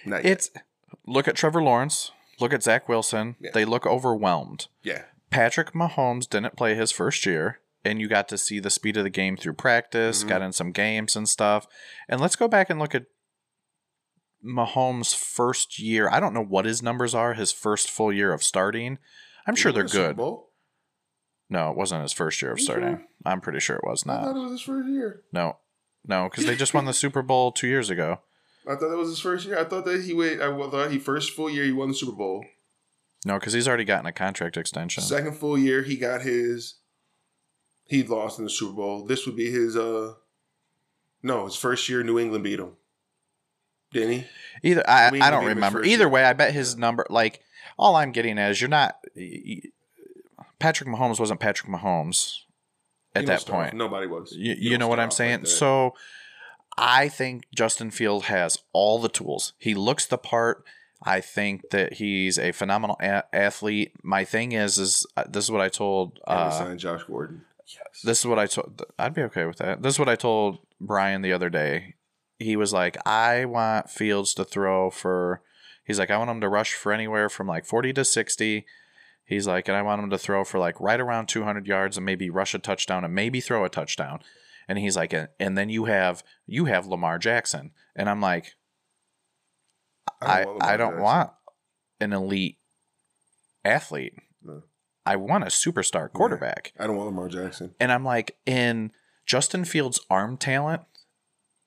Not 0.05 0.25
yet. 0.25 0.33
it's 0.33 0.51
look 1.07 1.29
at 1.29 1.37
Trevor 1.37 1.63
Lawrence. 1.63 2.11
Look 2.41 2.53
at 2.53 2.63
Zach 2.65 2.89
Wilson. 2.89 3.37
Yeah. 3.41 3.51
They 3.55 3.65
look 3.65 3.87
overwhelmed. 3.87 4.67
yeah, 4.83 5.03
Patrick 5.31 5.73
Mahomes 5.73 6.29
didn't 6.29 6.57
play 6.57 6.75
his 6.75 6.91
first 6.91 7.25
year, 7.25 7.61
and 7.85 8.01
you 8.01 8.09
got 8.09 8.29
to 8.31 8.39
see 8.39 8.59
the 8.59 8.71
speed 8.71 8.97
of 8.97 9.05
the 9.05 9.11
game 9.11 9.37
through 9.37 9.53
practice. 9.55 10.25
Mhm. 10.25 10.29
Got 10.29 10.43
in 10.43 10.53
some 10.53 10.73
games 10.73 11.15
and 11.15 11.29
stuff. 11.29 11.69
And 12.09 12.21
let's 12.21 12.35
go 12.35 12.49
back 12.49 12.71
and 12.71 12.81
look 12.81 12.95
at 12.97 13.05
Mahomes' 14.45 15.15
first 15.15 15.79
year. 15.79 16.09
I 16.11 16.19
don't 16.19 16.35
know 16.35 16.45
what 16.45 16.65
his 16.65 16.83
numbers 16.83 17.15
are. 17.15 17.35
His 17.35 17.53
first 17.53 17.89
full 17.89 18.13
year 18.13 18.33
of 18.33 18.43
starting. 18.43 18.99
I'm 19.47 19.57
sure 19.57 19.73
they're 19.73 19.83
won 19.83 19.87
a 19.87 19.89
Super 19.89 20.15
good. 20.15 20.17
No, 21.51 21.71
it 21.71 21.77
wasn't 21.77 22.03
his 22.03 22.13
first 22.13 22.41
year 22.41 22.53
of 22.53 22.61
starting. 22.61 22.97
sure? 22.97 23.07
I'm 23.27 23.41
pretty 23.41 23.61
sure 23.61 23.77
it 23.77 23.85
was 23.85 24.07
not. 24.07 24.21
I 24.21 24.25
thought 24.25 24.37
it 24.37 24.43
was 24.43 24.53
his 24.53 24.63
first 24.63 24.89
year. 24.89 25.23
No, 25.33 25.59
no, 26.07 26.29
because 26.31 26.47
they 26.47 26.57
just 26.57 26.73
won 26.75 26.87
the 26.87 26.93
Super 26.95 27.23
Bowl 27.23 27.53
two 27.53 27.69
years 27.69 27.91
ago. 27.91 28.21
I 28.67 28.75
thought 28.77 28.91
that 28.91 28.97
was 28.97 29.09
his 29.11 29.21
first 29.21 29.47
year. 29.47 29.59
I 29.59 29.65
thought 29.65 29.85
that 29.85 30.03
he 30.03 30.15
wait. 30.15 30.41
I 30.41 30.51
thought 30.71 30.91
he 30.91 30.99
first 30.99 31.33
full 31.33 31.51
year 31.51 31.65
he 31.65 31.73
won 31.73 31.89
the 31.89 31.95
Super 31.95 32.17
Bowl. 32.17 32.45
No, 33.25 33.39
because 33.39 33.53
he's 33.53 33.69
already 33.69 33.85
gotten 33.85 34.07
a 34.07 34.13
contract 34.13 34.57
extension. 34.57 35.03
Second 35.03 35.37
full 35.37 35.59
year 35.59 35.83
he 35.83 35.97
got 35.97 36.23
his. 36.23 36.77
He 37.85 38.03
lost 38.03 38.39
in 38.39 38.45
the 38.45 38.51
Super 38.51 38.75
Bowl. 38.75 39.05
This 39.05 39.27
would 39.27 39.37
be 39.37 39.51
his. 39.51 39.77
uh 39.77 40.15
No, 41.23 41.45
his 41.45 41.57
first 41.57 41.89
year. 41.89 42.03
New 42.03 42.19
England 42.19 42.45
beat 42.45 42.61
him. 42.61 42.73
Didn't 43.93 44.11
he? 44.13 44.27
Either 44.71 44.89
I, 44.89 45.11
I 45.21 45.31
don't 45.31 45.45
remember. 45.45 45.85
Either 45.85 46.05
year. 46.05 46.09
way, 46.09 46.25
I 46.25 46.33
bet 46.33 46.55
his 46.55 46.77
number. 46.77 47.07
Like 47.11 47.41
all 47.79 47.97
I'm 47.97 48.13
getting 48.13 48.39
is 48.39 48.61
you're 48.61 48.71
not. 48.71 48.97
Patrick 50.59 50.89
Mahomes 50.89 51.19
wasn't 51.19 51.41
Patrick 51.41 51.71
Mahomes 51.71 52.41
at 53.15 53.23
He 53.23 53.27
that 53.27 53.47
point. 53.47 53.75
nobody 53.75 54.07
was. 54.07 54.33
You, 54.37 54.55
you 54.59 54.79
know 54.79 54.89
what 54.89 55.01
I'm 55.01 55.11
saying? 55.11 55.41
like 55.41 55.47
so 55.49 55.95
I 56.79 57.09
think 57.09 57.45
Justin 57.55 57.91
Field 57.91 58.25
has 58.25 58.59
all 58.73 58.99
the 58.99 59.09
tools. 59.09 59.53
He 59.59 59.75
looks 59.75 60.07
the 60.07 60.19
part. 60.19 60.65
I 61.05 61.21
think 61.21 61.71
that 61.71 61.95
he's 61.95 62.39
a 62.39 62.53
phenomenal 62.53 62.97
a- 63.01 63.25
athlete. 63.35 63.93
My 64.05 64.25
thing 64.25 64.53
is, 64.53 64.79
is 64.79 65.05
uh, 65.17 65.25
this 65.29 65.45
is 65.45 65.51
what 65.51 65.61
I 65.61 65.69
told. 65.69 66.21
Uh, 66.27 66.51
signed 66.51 66.79
Josh 66.79 67.03
Gordon. 67.05 67.43
Yes. 67.67 68.03
this 68.05 68.21
is 68.21 68.27
what 68.27 68.39
I 68.39 68.47
told. 68.47 68.83
I'd 68.99 69.15
be 69.15 69.23
okay 69.23 69.45
with 69.45 69.57
that. 69.57 69.83
This 69.83 69.95
is 69.95 69.99
what 69.99 70.09
I 70.09 70.15
told 70.17 70.59
Brian 70.81 71.23
the 71.23 71.33
other 71.33 71.51
day. 71.51 71.95
He 72.39 72.55
was 72.57 72.73
like, 72.73 72.97
I 73.07 73.45
want 73.47 73.91
Fields 73.91 74.33
to 74.35 74.45
throw 74.45 74.91
for. 74.91 75.43
He's 75.85 75.99
like, 75.99 76.11
I 76.11 76.17
want 76.17 76.31
him 76.31 76.41
to 76.41 76.49
rush 76.49 76.75
for 76.75 76.93
anywhere 76.93 77.29
from 77.29 77.47
like 77.47 77.65
40 77.65 77.93
to 77.95 78.05
60. 78.05 78.65
He's 79.25 79.47
like, 79.47 79.69
and 79.69 79.77
I 79.77 79.83
want 79.83 80.03
him 80.03 80.11
to 80.11 80.19
throw 80.19 80.45
for 80.45 80.59
like 80.59 80.81
right 80.81 81.01
around 81.01 81.27
200 81.29 81.67
yards 81.67 81.97
and 81.97 82.07
maybe 82.07 82.31
rush 82.31 82.55
a 82.55 82.59
touchdown 82.59 83.05
and 83.05 83.15
maybe 83.15 83.41
throw 83.41 83.65
a 83.65 83.69
touchdown. 83.69 84.21
And 84.69 84.79
he's 84.79 84.97
like, 84.97 85.13
and, 85.13 85.59
then 85.59 85.69
you 85.71 85.87
have 85.87 86.23
you 86.47 86.67
have 86.67 86.87
Lamar 86.87 87.19
Jackson, 87.19 87.73
and 87.97 88.09
I'm 88.09 88.21
like, 88.21 88.55
I 90.21 90.45
want 90.45 90.63
I 90.63 90.73
Lamar 90.73 90.79
don't 90.79 90.91
Jackson. 90.91 91.03
want 91.03 91.31
an 92.01 92.13
elite 92.13 92.59
athlete. 93.65 94.15
No. 94.43 94.63
I 95.05 95.17
want 95.17 95.45
a 95.45 95.49
superstar 95.49 96.11
quarterback. 96.13 96.73
I 96.79 96.87
don't 96.87 96.97
want 96.97 97.09
Lamar 97.09 97.29
Jackson. 97.29 97.75
And 97.81 97.91
I'm 97.91 98.05
like, 98.05 98.37
in 98.47 98.93
Justin 99.27 99.65
Fields' 99.65 100.01
arm 100.09 100.37
talent 100.37 100.83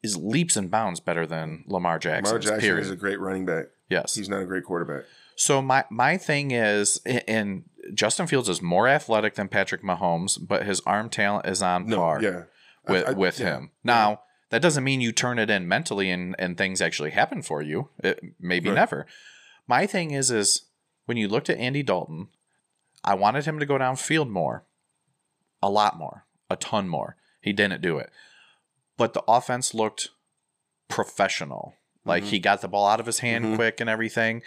is 0.01 0.15
leaps 0.15 0.55
and 0.55 0.71
bounds 0.71 0.99
better 1.01 1.27
than 1.27 1.65
Lamar 1.67 1.99
Jackson's. 1.99 2.27
Lamar 2.27 2.39
Jackson 2.39 2.59
period. 2.59 2.81
is 2.81 2.91
a 2.91 2.95
great 2.95 3.19
running 3.19 3.45
back. 3.45 3.65
Yes. 3.89 4.15
He's 4.15 4.29
not 4.29 4.41
a 4.41 4.45
great 4.45 4.63
quarterback. 4.65 5.05
So 5.35 5.61
my 5.61 5.83
my 5.89 6.17
thing 6.17 6.51
is, 6.51 6.97
and 7.05 7.63
Justin 7.93 8.25
Fields 8.27 8.47
is 8.49 8.61
more 8.61 8.87
athletic 8.87 9.35
than 9.35 9.47
Patrick 9.49 9.83
Mahomes, 9.83 10.37
but 10.39 10.65
his 10.65 10.81
arm 10.81 11.09
talent 11.09 11.45
is 11.45 11.61
on 11.61 11.87
No, 11.87 11.97
par 11.97 12.21
yeah. 12.21 12.43
I- 12.87 12.91
with 12.91 13.07
I- 13.09 13.11
with 13.13 13.39
yeah. 13.39 13.45
him. 13.57 13.71
Now 13.83 14.21
that 14.49 14.61
doesn't 14.61 14.83
mean 14.83 15.01
you 15.01 15.11
turn 15.11 15.37
it 15.39 15.49
in 15.49 15.67
mentally 15.67 16.09
and 16.09 16.35
and 16.39 16.57
things 16.57 16.81
actually 16.81 17.11
happen 17.11 17.41
for 17.41 17.61
you. 17.61 17.89
It, 18.03 18.21
maybe 18.39 18.69
Right. 18.69 18.75
never. 18.75 19.05
My 19.67 19.85
thing 19.87 20.11
is 20.11 20.31
is 20.31 20.65
when 21.05 21.17
you 21.17 21.27
looked 21.27 21.49
at 21.49 21.57
Andy 21.57 21.83
Dalton, 21.83 22.29
I 23.03 23.13
wanted 23.15 23.45
him 23.45 23.59
to 23.59 23.65
go 23.65 23.77
downfield 23.77 24.29
more, 24.29 24.63
a 25.61 25.69
lot 25.69 25.97
more, 25.97 26.25
a 26.49 26.55
ton 26.55 26.87
more. 26.87 27.17
He 27.41 27.51
didn't 27.53 27.81
do 27.81 27.97
it, 27.97 28.09
but 28.97 29.13
the 29.13 29.23
offense 29.27 29.73
looked 29.73 30.09
professional. 30.87 31.75
Like 32.05 32.23
Mhm. 32.23 32.27
he 32.27 32.39
got 32.39 32.61
the 32.61 32.67
ball 32.67 32.87
out 32.87 32.99
of 32.99 33.05
his 33.05 33.19
hand 33.19 33.45
Mhm. 33.45 33.55
quick 33.55 33.81
and 33.81 33.89
everything. 33.89 34.41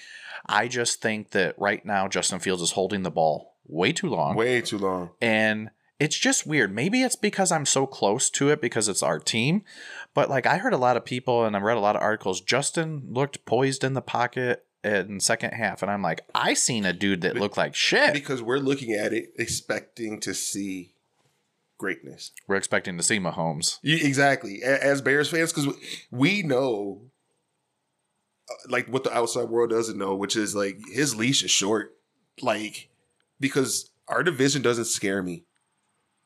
I 0.47 0.69
just 0.69 1.01
think 1.03 1.31
that 1.31 1.59
right 1.59 1.85
now 1.85 2.09
Justin 2.09 2.39
Fields 2.39 2.63
is 2.63 2.73
holding 2.73 3.03
the 3.03 3.11
ball 3.11 3.55
way 3.67 3.93
too 3.93 4.09
long 4.09 4.37
Way 4.37 4.61
too 4.63 4.79
long. 4.79 5.11
and 5.21 5.71
it's 6.01 6.17
just 6.17 6.47
weird. 6.47 6.73
Maybe 6.73 7.03
it's 7.03 7.17
because 7.17 7.51
I'm 7.51 7.67
so 7.67 7.85
close 7.87 8.31
to 8.31 8.51
it 8.51 8.61
because 8.61 8.89
it's 8.89 9.03
our 9.03 9.19
team. 9.19 9.65
But 10.15 10.31
like 10.31 10.47
I 10.47 10.59
heard 10.59 10.73
a 10.73 10.79
lot 10.79 10.97
of 10.97 11.05
people 11.05 11.45
and 11.45 11.57
I 11.57 11.61
read 11.61 11.77
a 11.77 11.81
lot 11.81 11.97
of 11.97 12.03
articles. 12.03 12.41
Justin 12.41 13.03
looked 13.11 13.45
poised 13.45 13.83
in 13.83 13.95
the 13.95 14.01
pocket 14.01 14.65
in 14.85 15.19
second 15.19 15.51
half, 15.51 15.83
and 15.83 15.91
I'm 15.91 16.03
like, 16.03 16.21
I 16.37 16.55
seen 16.55 16.85
a 16.87 16.93
dude 16.93 17.23
that 17.23 17.35
looked 17.37 17.57
like 17.57 17.75
shit. 17.75 18.13
Because 18.13 18.41
we're 18.41 18.59
looking 18.59 18.93
at 18.93 19.13
it 19.13 19.33
expecting 19.37 20.21
to 20.21 20.33
see 20.33 20.95
greatness. 21.79 22.31
We're 22.47 22.57
expecting 22.57 22.97
to 22.97 23.03
see 23.03 23.19
Mahomes. 23.19 23.79
Exactly. 23.83 24.63
As 24.63 25.03
Bears 25.03 25.31
fans, 25.31 25.53
because 25.53 25.75
we 26.13 26.43
know 26.43 27.03
like 28.69 28.87
what 28.89 29.05
the 29.05 29.13
outside 29.17 29.49
world 29.49 29.71
doesn't 29.71 29.99
know, 29.99 30.15
which 30.15 30.37
is 30.37 30.55
like 30.55 30.79
his 30.93 31.15
leash 31.17 31.43
is 31.43 31.51
short. 31.51 31.95
Like, 32.41 32.89
because 33.41 33.91
our 34.07 34.23
division 34.23 34.63
doesn't 34.63 34.87
scare 34.87 35.23
me. 35.23 35.45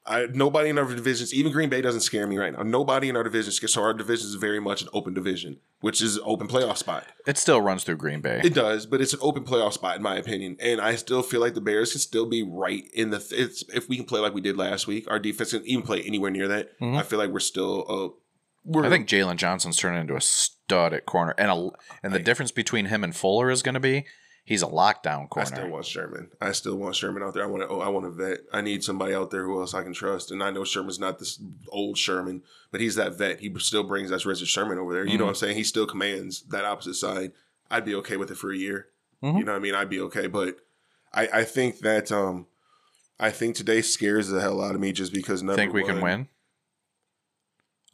I, 0.05 0.27
nobody 0.33 0.69
in 0.69 0.79
our 0.79 0.85
divisions, 0.93 1.33
even 1.33 1.53
Green 1.53 1.69
Bay 1.69 1.81
doesn't 1.81 2.01
scare 2.01 2.27
me 2.27 2.37
right 2.37 2.53
now. 2.53 2.65
Nobody 2.65 3.09
in 3.09 3.17
our 3.17 3.23
division 3.23 3.53
scares. 3.53 3.73
So 3.73 3.83
our 3.83 3.95
division 3.95 4.27
is 4.27 4.35
very 4.35 4.59
much 4.59 4.83
an 4.83 4.89
open 4.93 5.15
division, 5.15 5.61
which 5.81 6.03
is 6.03 6.17
an 6.17 6.23
open 6.27 6.49
playoff 6.49 6.77
spot. 6.77 7.05
It 7.25 7.39
still 7.39 7.61
runs 7.61 7.85
through 7.85 7.99
Green 7.99 8.21
Bay. 8.21 8.41
It 8.43 8.53
does, 8.53 8.85
but 8.85 9.01
it's 9.01 9.13
an 9.13 9.21
open 9.23 9.45
playoff 9.45 9.75
spot 9.75 9.95
in 9.97 10.03
my 10.03 10.17
opinion, 10.17 10.57
and 10.59 10.81
I 10.81 10.97
still 10.97 11.23
feel 11.23 11.41
like 11.41 11.55
the 11.55 11.61
Bears 11.61 11.93
can 11.93 12.01
still 12.01 12.27
be 12.27 12.43
right 12.43 12.83
in 12.93 13.11
the. 13.11 13.21
Th- 13.21 13.41
it's, 13.43 13.63
if 13.73 13.89
we 13.89 13.95
can 13.97 14.05
play 14.05 14.19
like 14.19 14.35
we 14.35 14.41
did 14.41 14.57
last 14.57 14.89
week, 14.89 15.09
our 15.09 15.21
defense 15.21 15.53
can 15.53 15.65
even 15.67 15.85
play 15.85 16.03
anywhere 16.03 16.33
near 16.33 16.49
that. 16.49 16.81
Mhm. 16.81 16.97
I 16.99 17.05
feel 17.05 17.21
like 17.21 17.31
we're 17.31 17.39
still. 17.39 18.17
I 18.75 18.89
think 18.89 19.09
Jaylon 19.09 19.37
Johnson's 19.37 19.77
turning 19.77 20.01
into 20.03 20.15
a 20.17 20.21
stud 20.21 20.93
at 20.93 21.07
corner, 21.07 21.35
and 21.39 21.51
a 21.51 21.71
and 22.03 22.13
the 22.15 22.19
I- 22.21 22.23
difference 22.23 22.53
between 22.53 22.87
him 22.87 23.03
and 23.05 23.15
Fuller 23.15 23.51
is 23.51 23.63
going 23.63 23.75
to 23.75 23.81
be 23.81 24.05
he's 24.45 24.63
a 24.63 24.67
lockdown 24.67 25.29
corner. 25.29 25.49
I 25.51 25.55
still 25.57 25.69
want 25.69 25.87
Sherman. 25.87 26.31
I 26.41 26.53
still 26.53 26.77
want 26.77 26.97
Sherman 26.97 27.23
out 27.23 27.35
there. 27.35 27.43
I 27.45 27.47
want 27.47 27.63
to. 27.63 27.69
Oh, 27.69 27.81
I 27.81 27.89
want 27.89 28.07
a 28.07 28.11
vet. 28.11 28.39
I 28.53 28.61
need 28.61 28.83
somebody 28.85 29.15
out 29.15 29.31
there 29.31 29.45
who 29.45 29.61
else 29.61 29.75
I 29.75 29.83
can 29.83 29.93
trust. 29.93 30.31
And 30.31 30.43
I 30.43 30.51
know 30.51 30.65
Sherman's 30.65 30.99
not 31.01 31.19
this 31.19 31.41
old 31.69 31.99
Sherman, 31.99 32.43
but 32.71 32.81
he's 32.81 32.95
that 32.97 33.19
vet. 33.19 33.41
He 33.41 33.53
still 33.59 33.85
brings 33.85 34.11
that 34.11 34.25
Richard 34.25 34.49
Sherman 34.49 34.79
over 34.79 34.93
there. 34.93 35.07
You 35.07 35.19
know 35.19 35.25
what 35.25 35.31
I'm 35.31 35.37
saying? 35.37 35.57
He 35.57 35.65
still 35.65 35.87
commands 35.87 36.43
that 36.51 36.65
opposite 36.65 36.95
side. 36.95 37.33
I'd 37.71 37.85
be 37.85 37.95
okay 37.97 38.17
with 38.17 38.31
it 38.31 38.37
for 38.37 38.53
a 38.53 38.57
year. 38.57 38.89
Mhm. 39.23 39.39
You 39.39 39.45
know 39.45 39.53
what 39.53 39.59
I 39.59 39.63
mean? 39.63 39.75
I'd 39.75 39.89
be 39.91 40.01
okay. 40.01 40.27
But 40.27 40.57
I, 41.15 41.29
I 41.33 41.45
think 41.45 41.79
that 41.81 42.11
um, 42.13 42.47
I 43.19 43.31
think 43.31 43.55
today 43.57 43.83
scares 43.83 44.29
the 44.29 44.41
hell 44.41 44.61
out 44.63 44.75
of 44.75 44.81
me 44.81 44.93
just 44.93 45.13
because 45.13 45.43
number 45.43 45.57
Think 45.57 45.73
we 45.73 45.85
can 45.85 46.01
win? 46.01 46.29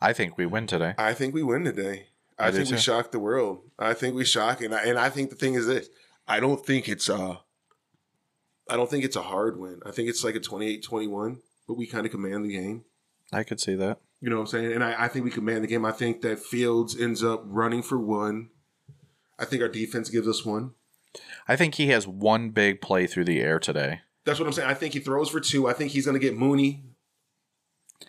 I 0.01 0.13
think 0.13 0.39
we 0.39 0.47
win 0.47 0.67
today. 0.67 0.95
I 0.99 1.13
think 1.15 1.35
we 1.35 1.43
win 1.43 1.65
today. 1.65 2.09
I, 2.39 2.49
I 2.49 2.51
think 2.53 2.67
we 2.67 2.77
too. 2.77 2.79
shock 2.79 3.11
the 3.11 3.19
world. 3.19 3.63
I 3.79 3.95
think 3.95 4.15
we 4.15 4.25
shock, 4.25 4.61
and 4.61 4.75
I, 4.75 4.85
and 4.85 4.99
I 4.99 5.11
think 5.11 5.31
the 5.31 5.37
thing 5.37 5.55
is 5.55 5.67
this: 5.67 5.89
I 6.27 6.39
don't 6.41 6.65
think 6.65 6.89
it's 6.89 7.11
uh, 7.11 7.37
I 8.69 8.77
don't 8.77 8.91
think 8.91 9.05
it's 9.05 9.17
a 9.17 9.23
hard 9.23 9.59
win. 9.59 9.81
I 9.85 9.91
think 9.91 10.09
it's 10.09 10.23
like 10.23 10.35
a 10.35 10.41
28-21, 10.41 11.39
but 11.67 11.77
we 11.77 11.87
kind 11.87 12.05
of 12.05 12.13
command 12.13 12.45
the 12.45 12.53
game. 12.53 12.85
I 13.33 13.43
could 13.43 13.61
see 13.61 13.75
that. 13.77 13.99
You 14.21 14.31
know 14.31 14.37
what 14.37 14.43
I'm 14.43 14.47
saying? 14.49 14.73
And 14.73 14.85
I, 14.85 15.05
I 15.05 15.09
think 15.09 15.25
we 15.25 15.31
command 15.31 15.65
the 15.65 15.69
game. 15.69 15.85
I 15.85 15.93
think 15.93 16.23
that 16.23 16.39
Fields 16.39 17.01
ends 17.01 17.25
up 17.25 17.43
running 17.47 17.83
for 17.83 17.99
one. 17.99 18.51
I 19.39 19.45
think 19.45 19.63
our 19.63 19.69
defense 19.69 20.11
gives 20.11 20.29
us 20.29 20.45
one. 20.45 20.73
I 21.47 21.57
think 21.57 21.77
he 21.77 21.89
has 21.89 22.07
one 22.07 22.51
big 22.51 22.81
play 22.81 23.07
through 23.07 23.25
the 23.25 23.41
air 23.41 23.59
today. 23.59 24.01
That's 24.25 24.39
what 24.39 24.47
I'm 24.47 24.53
saying. 24.53 24.69
I 24.69 24.75
think 24.75 24.95
he 24.95 25.01
throws 25.01 25.31
for 25.31 25.41
two. 25.41 25.69
I 25.69 25.73
think 25.73 25.93
he's 25.93 26.05
going 26.05 26.19
to 26.19 26.25
get 26.25 26.37
Mooney. 26.37 26.85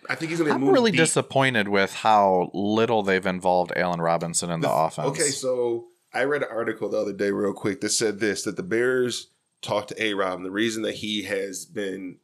I 0.07 0.16
think 0.16 0.32
he's 0.32 0.40
going 0.40 0.49
to 0.49 0.56
I'm 0.56 0.70
really 0.70 0.91
beat. 0.91 0.98
disappointed 0.98 1.68
with 1.68 1.94
how 1.94 2.49
little 2.53 3.03
they've 3.03 3.26
involved 3.26 3.72
Allen 3.76 4.02
Robinson 4.02 4.49
in 4.49 4.61
the, 4.61 4.72
offense. 4.72 5.07
Okay, 5.10 5.30
so 5.30 5.86
I 6.14 6.24
read 6.24 6.41
an 6.41 6.49
article 6.52 6.90
the 6.90 6.98
other 6.98 7.14
day, 7.14 7.32
real 7.32 7.53
quick, 7.53 7.82
that 7.82 7.90
said 7.90 8.20
this: 8.20 8.44
that 8.44 8.56
the 8.56 8.64
Bears 8.64 9.28
talked 9.61 9.90
to 9.90 10.03
A. 10.03 10.14
Rob, 10.14 10.38
and 10.38 10.45
the 10.45 10.52
reason 10.52 10.84
that 10.84 10.95
he 10.95 11.24
has 11.24 11.66
been 11.66 12.18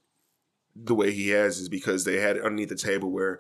the 0.75 0.95
way 0.95 1.11
he 1.11 1.29
has 1.29 1.59
is 1.59 1.69
because 1.69 2.03
they 2.03 2.17
had 2.17 2.37
it 2.37 2.43
underneath 2.43 2.69
the 2.69 2.75
table 2.75 3.11
where 3.11 3.39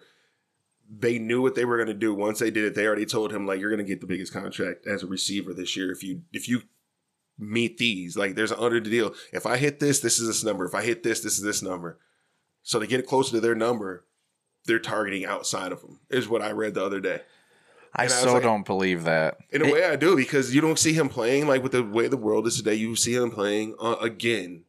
they 0.89 1.17
knew 1.17 1.41
what 1.41 1.55
they 1.55 1.65
were 1.65 1.77
going 1.77 1.87
to 1.87 1.93
do. 1.93 2.13
Once 2.13 2.39
they 2.39 2.51
did 2.51 2.63
it, 2.63 2.75
they 2.75 2.85
already 2.85 3.05
told 3.05 3.31
him 3.33 3.45
like, 3.47 3.59
"You're 3.59 3.71
going 3.71 3.85
to 3.85 3.89
get 3.89 4.01
the 4.01 4.07
biggest 4.07 4.33
contract 4.33 4.85
as 4.87 5.03
a 5.03 5.07
receiver 5.07 5.53
this 5.53 5.75
year 5.75 5.91
if 5.91 6.03
you 6.03 6.21
if 6.31 6.47
you 6.47 6.63
meet 7.37 7.77
these. 7.77 8.15
Like, 8.15 8.35
there's 8.35 8.51
an 8.51 8.59
under 8.59 8.79
the 8.79 8.89
deal. 8.89 9.13
If 9.33 9.45
I 9.45 9.57
hit 9.57 9.79
this, 9.79 9.99
this 9.99 10.19
is 10.19 10.27
this 10.27 10.43
number. 10.43 10.65
If 10.65 10.75
I 10.75 10.83
hit 10.83 11.03
this, 11.03 11.19
this 11.21 11.37
is 11.37 11.43
this 11.43 11.61
number. 11.61 11.99
So 12.63 12.79
to 12.79 12.87
get 12.87 12.99
it 12.99 13.07
closer 13.07 13.31
to 13.31 13.41
their 13.41 13.55
number." 13.55 14.05
They're 14.65 14.79
targeting 14.79 15.25
outside 15.25 15.71
of 15.71 15.81
them, 15.81 15.99
is 16.09 16.27
what 16.27 16.41
I 16.41 16.51
read 16.51 16.73
the 16.73 16.83
other 16.83 16.99
day. 16.99 17.21
I 17.95 18.03
I 18.03 18.07
so 18.07 18.33
like- 18.33 18.43
don't 18.43 18.65
believe 18.65 19.03
that. 19.05 19.37
In 19.51 19.61
a 19.61 19.65
It- 19.65 19.73
way, 19.73 19.85
I 19.85 19.95
do 19.95 20.15
because 20.15 20.53
you 20.53 20.59
don't 20.61 20.79
see 20.79 20.93
him 20.93 21.07
playing 21.09 21.47
like 21.47 21.63
with 21.63 21.71
the 21.71 21.83
way 21.83 22.07
the 22.07 22.17
world 22.17 22.45
is 22.47 22.57
today. 22.57 22.75
You 22.75 22.95
see 22.95 23.15
him 23.15 23.31
playing 23.31 23.75
uh, 23.79 23.95
again, 24.01 24.65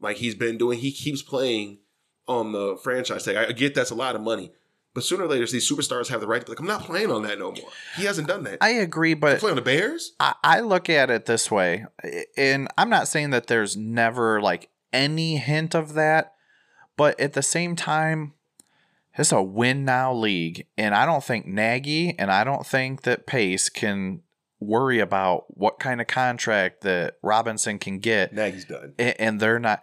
like 0.00 0.16
he's 0.18 0.34
been 0.34 0.58
doing. 0.58 0.78
He 0.78 0.92
keeps 0.92 1.22
playing 1.22 1.78
on 2.26 2.52
the 2.52 2.76
franchise 2.82 3.24
tag. 3.24 3.36
I 3.36 3.52
get 3.52 3.74
that's 3.74 3.90
a 3.90 3.94
lot 3.94 4.14
of 4.16 4.20
money, 4.20 4.52
but 4.92 5.02
sooner 5.02 5.24
or 5.24 5.28
later, 5.28 5.46
these 5.46 5.70
superstars 5.70 6.08
have 6.08 6.20
the 6.20 6.26
right 6.26 6.40
to 6.40 6.44
be 6.44 6.52
like, 6.52 6.60
I'm 6.60 6.66
not 6.66 6.82
playing 6.82 7.10
on 7.10 7.22
that 7.22 7.38
no 7.38 7.52
more. 7.52 7.70
He 7.96 8.04
hasn't 8.04 8.28
done 8.28 8.42
that. 8.44 8.58
I 8.60 8.70
agree, 8.70 9.14
but 9.14 9.38
play 9.38 9.48
on 9.50 9.56
the 9.56 9.62
Bears. 9.62 10.12
I, 10.20 10.34
I 10.44 10.60
look 10.60 10.90
at 10.90 11.08
it 11.10 11.24
this 11.24 11.50
way, 11.50 11.86
and 12.36 12.68
I'm 12.76 12.90
not 12.90 13.08
saying 13.08 13.30
that 13.30 13.46
there's 13.46 13.78
never 13.78 14.42
like 14.42 14.68
any 14.92 15.38
hint 15.38 15.74
of 15.74 15.94
that, 15.94 16.34
but 16.98 17.18
at 17.18 17.32
the 17.32 17.42
same 17.42 17.76
time, 17.76 18.34
it's 19.18 19.32
a 19.32 19.42
win 19.42 19.84
now 19.84 20.12
league, 20.14 20.66
and 20.76 20.94
I 20.94 21.06
don't 21.06 21.24
think 21.24 21.46
Nagy 21.46 22.14
and 22.18 22.30
I 22.30 22.44
don't 22.44 22.66
think 22.66 23.02
that 23.02 23.26
Pace 23.26 23.68
can 23.68 24.22
worry 24.60 24.98
about 24.98 25.44
what 25.48 25.78
kind 25.78 26.00
of 26.00 26.06
contract 26.06 26.80
that 26.82 27.14
Robinson 27.22 27.78
can 27.78 27.98
get, 28.00 28.32
Nagy's 28.32 28.64
done. 28.64 28.94
and 28.98 29.38
they're 29.40 29.58
not. 29.60 29.82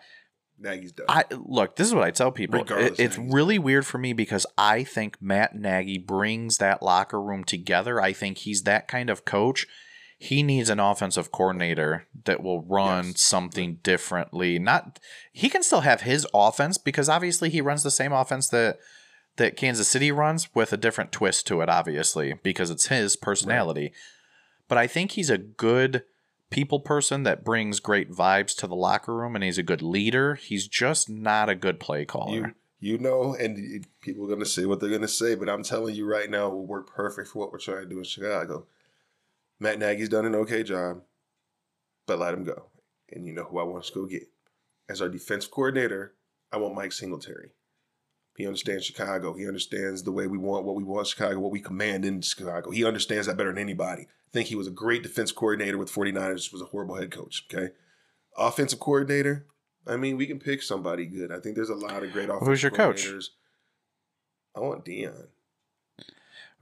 Nagy's 0.59 0.91
done. 0.93 1.05
I 1.09 1.25
look. 1.31 1.75
This 1.75 1.87
is 1.87 1.93
what 1.93 2.03
I 2.05 2.11
tell 2.11 2.31
people. 2.31 2.61
It- 2.71 2.99
it's 2.99 3.17
really 3.17 3.59
weird 3.59 3.85
for 3.85 3.97
me 3.97 4.13
because 4.13 4.45
I 4.57 4.83
think 4.83 5.17
Matt 5.21 5.55
Nagy 5.55 5.97
brings 5.97 6.57
that 6.57 6.81
locker 6.81 7.21
room 7.21 7.43
together. 7.43 8.01
I 8.01 8.13
think 8.13 8.39
he's 8.39 8.63
that 8.63 8.87
kind 8.87 9.09
of 9.09 9.25
coach. 9.25 9.65
He 10.17 10.43
needs 10.43 10.69
an 10.69 10.79
offensive 10.79 11.29
coordinator 11.33 12.07
that 12.23 12.41
will 12.41 12.61
run 12.63 13.07
Yes. 13.07 13.21
something 13.21 13.79
differently. 13.83 14.57
Not 14.59 14.99
he 15.33 15.49
can 15.49 15.61
still 15.61 15.81
have 15.81 16.01
his 16.01 16.25
offense 16.33 16.77
because 16.77 17.09
obviously 17.09 17.49
he 17.49 17.59
runs 17.59 17.83
the 17.83 17.91
same 17.91 18.13
offense 18.13 18.47
that 18.49 18.77
that 19.37 19.57
Kansas 19.57 19.87
City 19.87 20.11
runs 20.11 20.53
with 20.55 20.71
a 20.73 20.77
different 20.77 21.11
twist 21.11 21.47
to 21.47 21.61
it. 21.61 21.69
Obviously 21.69 22.35
because 22.43 22.69
it's 22.69 22.87
his 22.87 23.15
personality. 23.15 23.93
But 24.67 24.77
I 24.77 24.87
think 24.87 25.11
he's 25.11 25.29
a 25.29 25.37
good 25.37 26.03
people 26.49 26.79
person 26.79 27.23
that 27.23 27.43
brings 27.43 27.79
great 27.79 28.11
vibes 28.11 28.55
to 28.57 28.67
the 28.67 28.75
locker 28.75 29.13
room 29.13 29.35
and 29.35 29.43
he's 29.43 29.57
a 29.57 29.63
good 29.63 29.81
leader. 29.81 30.35
He's 30.35 30.67
just 30.67 31.09
not 31.09 31.49
a 31.49 31.55
good 31.55 31.79
play 31.79 32.05
caller. 32.05 32.35
you 32.35 32.53
you 32.79 32.97
know, 32.99 33.33
and 33.33 33.85
people 34.01 34.25
are 34.25 34.29
gonna 34.29 34.45
say 34.45 34.65
what 34.65 34.79
they're 34.79 34.89
gonna 34.89 35.07
say, 35.07 35.33
but 35.33 35.49
I'm 35.49 35.63
telling 35.63 35.95
you 35.95 36.05
right 36.05 36.29
now, 36.29 36.47
it 36.47 36.53
will 36.53 36.67
work 36.67 36.93
perfect 36.93 37.29
for 37.29 37.39
what 37.39 37.51
we're 37.51 37.57
trying 37.57 37.81
to 37.81 37.89
do 37.89 37.97
in 37.97 38.03
Chicago. 38.03 38.67
Matt 39.59 39.79
Nagy's 39.79 40.09
done 40.09 40.25
an 40.25 40.35
okay 40.35 40.61
job, 40.61 41.01
but 42.05 42.19
let 42.19 42.33
him 42.33 42.43
go. 42.43 42.67
And 43.11 43.25
you 43.25 43.33
know 43.33 43.45
who 43.45 43.59
I 43.59 43.63
want 43.63 43.85
to 43.85 43.93
go 43.93 44.05
get 44.05 44.29
as 44.89 45.01
our 45.01 45.09
defensive 45.09 45.51
coordinator. 45.51 46.13
I 46.51 46.57
want 46.57 46.75
Mike 46.75 46.91
Singletary. 46.91 47.51
He 48.35 48.45
understands 48.45 48.85
Chicago. 48.85 49.33
He 49.33 49.47
understands 49.47 50.03
the 50.03 50.11
way 50.11 50.27
we 50.27 50.37
want 50.37 50.65
what 50.65 50.75
we 50.75 50.83
want 50.83 51.07
Chicago, 51.07 51.39
what 51.39 51.51
we 51.51 51.61
command 51.61 52.03
in 52.03 52.21
Chicago. 52.21 52.69
He 52.71 52.83
understands 52.83 53.27
that 53.27 53.37
better 53.37 53.53
than 53.53 53.61
anybody. 53.61 54.03
I 54.03 54.31
think 54.33 54.49
he 54.49 54.55
was 54.55 54.67
a 54.67 54.71
great 54.71 55.03
defense 55.03 55.31
coordinator 55.31 55.77
with 55.77 55.91
49ers, 55.91 56.51
was 56.51 56.61
a 56.61 56.65
horrible 56.65 56.95
head 56.95 57.11
coach. 57.11 57.45
Okay. 57.49 57.69
Offensive 58.37 58.81
coordinator, 58.81 59.45
I 59.87 59.97
mean, 59.97 60.17
we 60.17 60.25
can 60.25 60.39
pick 60.39 60.61
somebody 60.61 61.05
good. 61.05 61.31
I 61.31 61.39
think 61.39 61.55
there's 61.55 61.69
a 61.69 61.75
lot 61.75 62.03
of 62.03 62.11
great 62.11 62.25
offensive 62.25 62.47
Who's 62.47 62.63
your 62.63 62.71
coach? 62.71 63.07
I 64.55 64.59
want 64.59 64.85
Deion. 64.85 65.27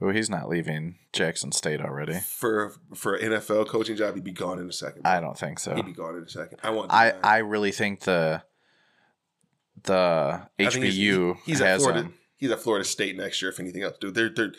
Oh, 0.00 0.10
he's 0.10 0.28
not 0.28 0.48
leaving 0.48 0.96
Jackson 1.12 1.52
State 1.52 1.80
already. 1.80 2.18
For 2.20 2.74
for 2.94 3.14
an 3.14 3.32
NFL 3.32 3.68
coaching 3.68 3.96
job, 3.96 4.14
he'd 4.14 4.24
be 4.24 4.32
gone 4.32 4.58
in 4.58 4.68
a 4.68 4.72
second. 4.72 5.06
I 5.06 5.20
don't 5.20 5.38
think 5.38 5.58
so. 5.58 5.74
He'd 5.74 5.86
be 5.86 5.92
gone 5.92 6.16
in 6.16 6.24
a 6.24 6.28
second. 6.28 6.58
I 6.62 6.70
want 6.70 6.92
I, 6.92 7.14
I 7.22 7.38
really 7.38 7.70
think 7.70 8.00
the 8.00 8.42
the 9.82 9.92
I 10.58 10.70
think 10.70 10.84
he's- 10.84 10.94
HBCU 10.94 11.36
he's, 11.44 11.60
at 11.60 11.78
Florida. 11.78 12.02
him. 12.02 12.14
He's 12.36 12.50
at 12.50 12.60
Florida 12.60 12.84
State 12.84 13.16
next 13.16 13.40
year. 13.42 13.50
If 13.50 13.60
anything 13.60 13.82
else, 13.82 13.96
dude, 14.00 14.14
they're 14.14 14.28
they're. 14.30 14.52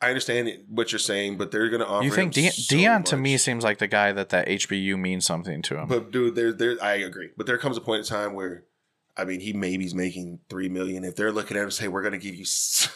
I 0.00 0.08
understand 0.08 0.50
what 0.68 0.92
you're 0.92 0.98
saying, 0.98 1.38
but 1.38 1.50
they're 1.50 1.70
going 1.70 1.80
to 1.80 1.86
offer. 1.86 2.04
You 2.04 2.10
think 2.10 2.34
De- 2.34 2.50
so 2.50 2.74
Deion 2.76 3.04
to 3.06 3.16
me 3.16 3.38
seems 3.38 3.64
like 3.64 3.78
the 3.78 3.86
guy 3.86 4.12
that 4.12 4.28
that 4.30 4.46
HBCU 4.48 4.98
means 4.98 5.24
something 5.24 5.62
to 5.62 5.78
him. 5.78 5.88
But 5.88 6.10
dude, 6.10 6.34
there, 6.34 6.52
there, 6.52 6.76
I 6.82 6.94
agree. 6.96 7.30
But 7.36 7.46
there 7.46 7.56
comes 7.56 7.76
a 7.78 7.80
point 7.80 8.00
in 8.00 8.04
time 8.04 8.34
where, 8.34 8.64
I 9.16 9.24
mean, 9.24 9.40
he 9.40 9.52
maybe's 9.54 9.94
making 9.94 10.40
three 10.50 10.68
million. 10.68 11.04
If 11.04 11.16
they're 11.16 11.32
looking 11.32 11.56
at 11.56 11.60
him 11.60 11.64
and 11.66 11.72
say, 11.72 11.88
"We're 11.88 12.02
going 12.02 12.12
to 12.12 12.18
give 12.18 12.34
you," 12.34 12.42
s-" 12.42 12.88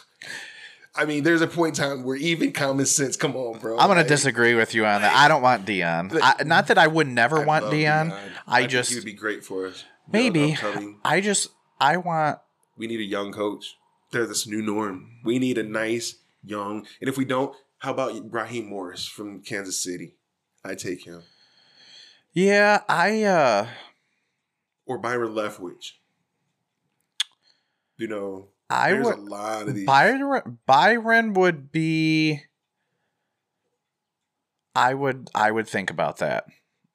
I 0.95 1.05
mean, 1.05 1.23
there's 1.23 1.41
a 1.41 1.47
point 1.47 1.79
in 1.79 1.85
time 1.85 2.03
where 2.03 2.17
even 2.17 2.53
common 2.53 2.85
sense. 2.85 3.17
Come 3.17 3.37
on, 3.37 3.59
bro. 3.59 3.79
I'm 3.79 3.87
gonna 3.89 4.01
Like, 4.01 4.09
disagree 4.09 4.55
with 4.55 4.75
you 4.75 4.85
on 4.85 5.01
that. 5.03 5.15
I 5.15 5.29
don't 5.29 5.43
want 5.43 5.65
Deion. 5.65 6.19
I, 6.21 6.43
not 6.43 6.67
that 6.67 6.77
I 6.77 6.89
would 6.89 7.07
never 7.07 7.43
I 7.43 7.45
want 7.45 7.67
Deion. 7.67 8.13
I 8.47 8.61
think 8.61 8.71
just 8.73 8.91
he 8.91 8.97
would 8.97 9.05
be 9.05 9.13
great 9.15 9.45
for 9.45 9.67
us. 9.67 9.85
Maybe. 10.11 10.57
I 11.05 11.21
just 11.21 11.51
I 11.81 11.97
want 11.97 12.39
we 12.77 12.87
need 12.87 13.01
a 13.01 13.05
young 13.05 13.33
coach. 13.33 13.77
They're 14.11 14.27
this 14.27 14.47
new 14.47 14.63
norm. 14.63 15.21
We 15.25 15.39
need 15.39 15.59
a 15.59 15.63
nice 15.63 16.17
young, 16.43 16.87
and 17.01 17.09
if 17.09 17.17
we 17.17 17.25
don't, 17.25 17.55
how 17.79 17.93
about 17.93 18.33
Raheem 18.33 18.67
Morris 18.67 19.07
from 19.07 19.43
Kansas 19.43 19.83
City? 19.83 20.15
I 20.65 20.75
take 20.75 21.05
him 21.05 21.23
yeah, 22.39 22.83
I 22.89 23.25
uh 23.25 23.67
or 24.87 24.99
Byron 24.99 25.33
Leftwich. 25.33 25.93
You 27.97 28.07
know, 28.07 28.49
I 28.71 28.93
there's 28.93 29.07
would 29.07 29.19
a 29.19 29.21
lot 29.21 29.69
of 29.69 29.75
these. 29.75 29.87
Byron 29.87 30.59
Byron 30.67 31.35
would 31.35 31.73
be 31.73 32.43
I 34.75 34.95
would 34.95 35.31
I 35.35 35.51
would 35.51 35.69
think 35.69 35.91
about 35.91 36.19
that. 36.19 36.45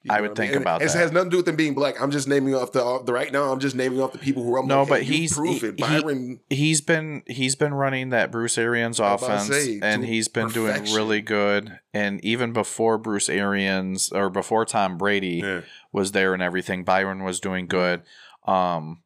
You 0.03 0.13
I 0.13 0.19
would 0.19 0.35
think 0.35 0.51
mean? 0.51 0.61
about 0.61 0.81
it 0.81 0.89
that. 0.89 0.95
It 0.95 0.99
has 0.99 1.11
nothing 1.13 1.30
to 1.30 1.31
do 1.31 1.38
with 1.38 1.45
them 1.45 1.55
being 1.55 1.73
black. 1.73 2.01
I'm 2.01 2.11
just 2.11 2.27
naming 2.27 2.53
off 2.53 2.73
the, 2.73 3.01
the 3.05 3.13
right 3.13 3.31
now. 3.31 3.53
I'm 3.53 3.61
just 3.61 3.73
naming 3.73 4.01
off 4.01 4.11
the 4.11 4.17
people 4.17 4.43
who 4.43 4.53
are. 4.53 4.65
No, 4.65 4.81
like, 4.81 4.89
but 4.89 5.03
hey, 5.03 5.13
he's- 5.13 5.34
prove 5.34 5.61
he- 5.61 5.67
it. 5.67 5.77
Byron. 5.77 6.41
He's 6.49 6.81
been 6.81 7.23
he's 7.25 7.55
been 7.55 7.73
running 7.73 8.09
that 8.09 8.30
Bruce 8.30 8.57
Arians 8.57 8.99
I 8.99 9.13
was 9.13 9.21
about 9.23 9.27
to 9.27 9.34
offense 9.43 9.65
say, 9.65 9.80
and 9.81 10.03
he's 10.03 10.27
been 10.27 10.49
doing 10.49 10.84
really 10.93 11.21
good 11.21 11.80
and 11.93 12.23
even 12.25 12.51
before 12.51 12.97
Bruce 12.97 13.30
Arians 13.30 14.11
or 14.11 14.30
before 14.30 14.65
Tom 14.65 14.97
Brady 14.97 15.41
yeah. 15.43 15.61
was 15.93 16.11
there 16.11 16.34
and 16.34 16.43
everything 16.43 16.84
Byron 16.84 17.23
was 17.23 17.39
doing 17.39 17.67
good. 17.67 18.01
Um 18.45 19.03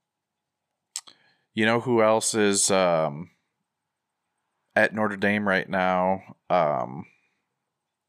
you 1.54 1.66
know 1.68 1.80
who 1.80 2.02
else 2.02 2.34
is 2.34 2.72
um 2.72 3.30
at 4.76 4.96
Notre 4.96 5.16
Dame 5.16 5.48
right 5.48 5.70
now? 5.70 6.24
Um 6.50 7.06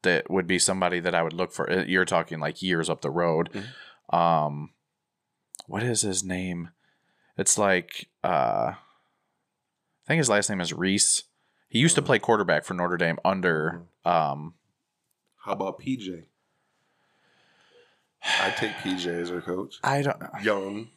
that 0.03 0.29
would 0.29 0.47
be 0.47 0.59
somebody 0.59 0.99
that 0.99 1.13
I 1.15 1.23
would 1.23 1.33
look 1.33 1.51
for. 1.51 1.69
Uh, 1.69 1.83
You're 1.85 2.05
talking 2.05 2.39
like 2.39 2.61
years 2.61 2.89
up 2.89 3.01
the 3.01 3.09
road. 3.11 3.49
Mm-hmm. 3.53 4.15
Um, 4.15 4.69
what 5.67 5.83
is 5.83 6.01
his 6.01 6.23
name? 6.23 6.69
It's 7.37 7.57
like 7.57 8.07
uh, 8.23 8.73
I 8.73 8.77
think 10.07 10.17
his 10.19 10.29
last 10.29 10.49
name 10.49 10.61
is 10.61 10.73
Reese. 10.73 11.23
He 11.69 11.79
used 11.79 11.95
to 11.95 12.01
Uh-huh. 12.01 12.07
play 12.07 12.19
quarterback 12.19 12.65
for 12.65 12.73
Notre 12.73 12.97
Dame 12.97 13.19
under. 13.23 13.83
Um, 14.05 14.55
How 15.45 15.51
about 15.53 15.79
PJ? 15.79 16.23
I 18.41 18.49
take 18.51 18.71
PJ 18.71 19.05
as 19.07 19.31
our 19.31 19.41
coach. 19.41 19.79
I 19.83 20.01
don't. 20.01 20.21
Young. 20.43 20.89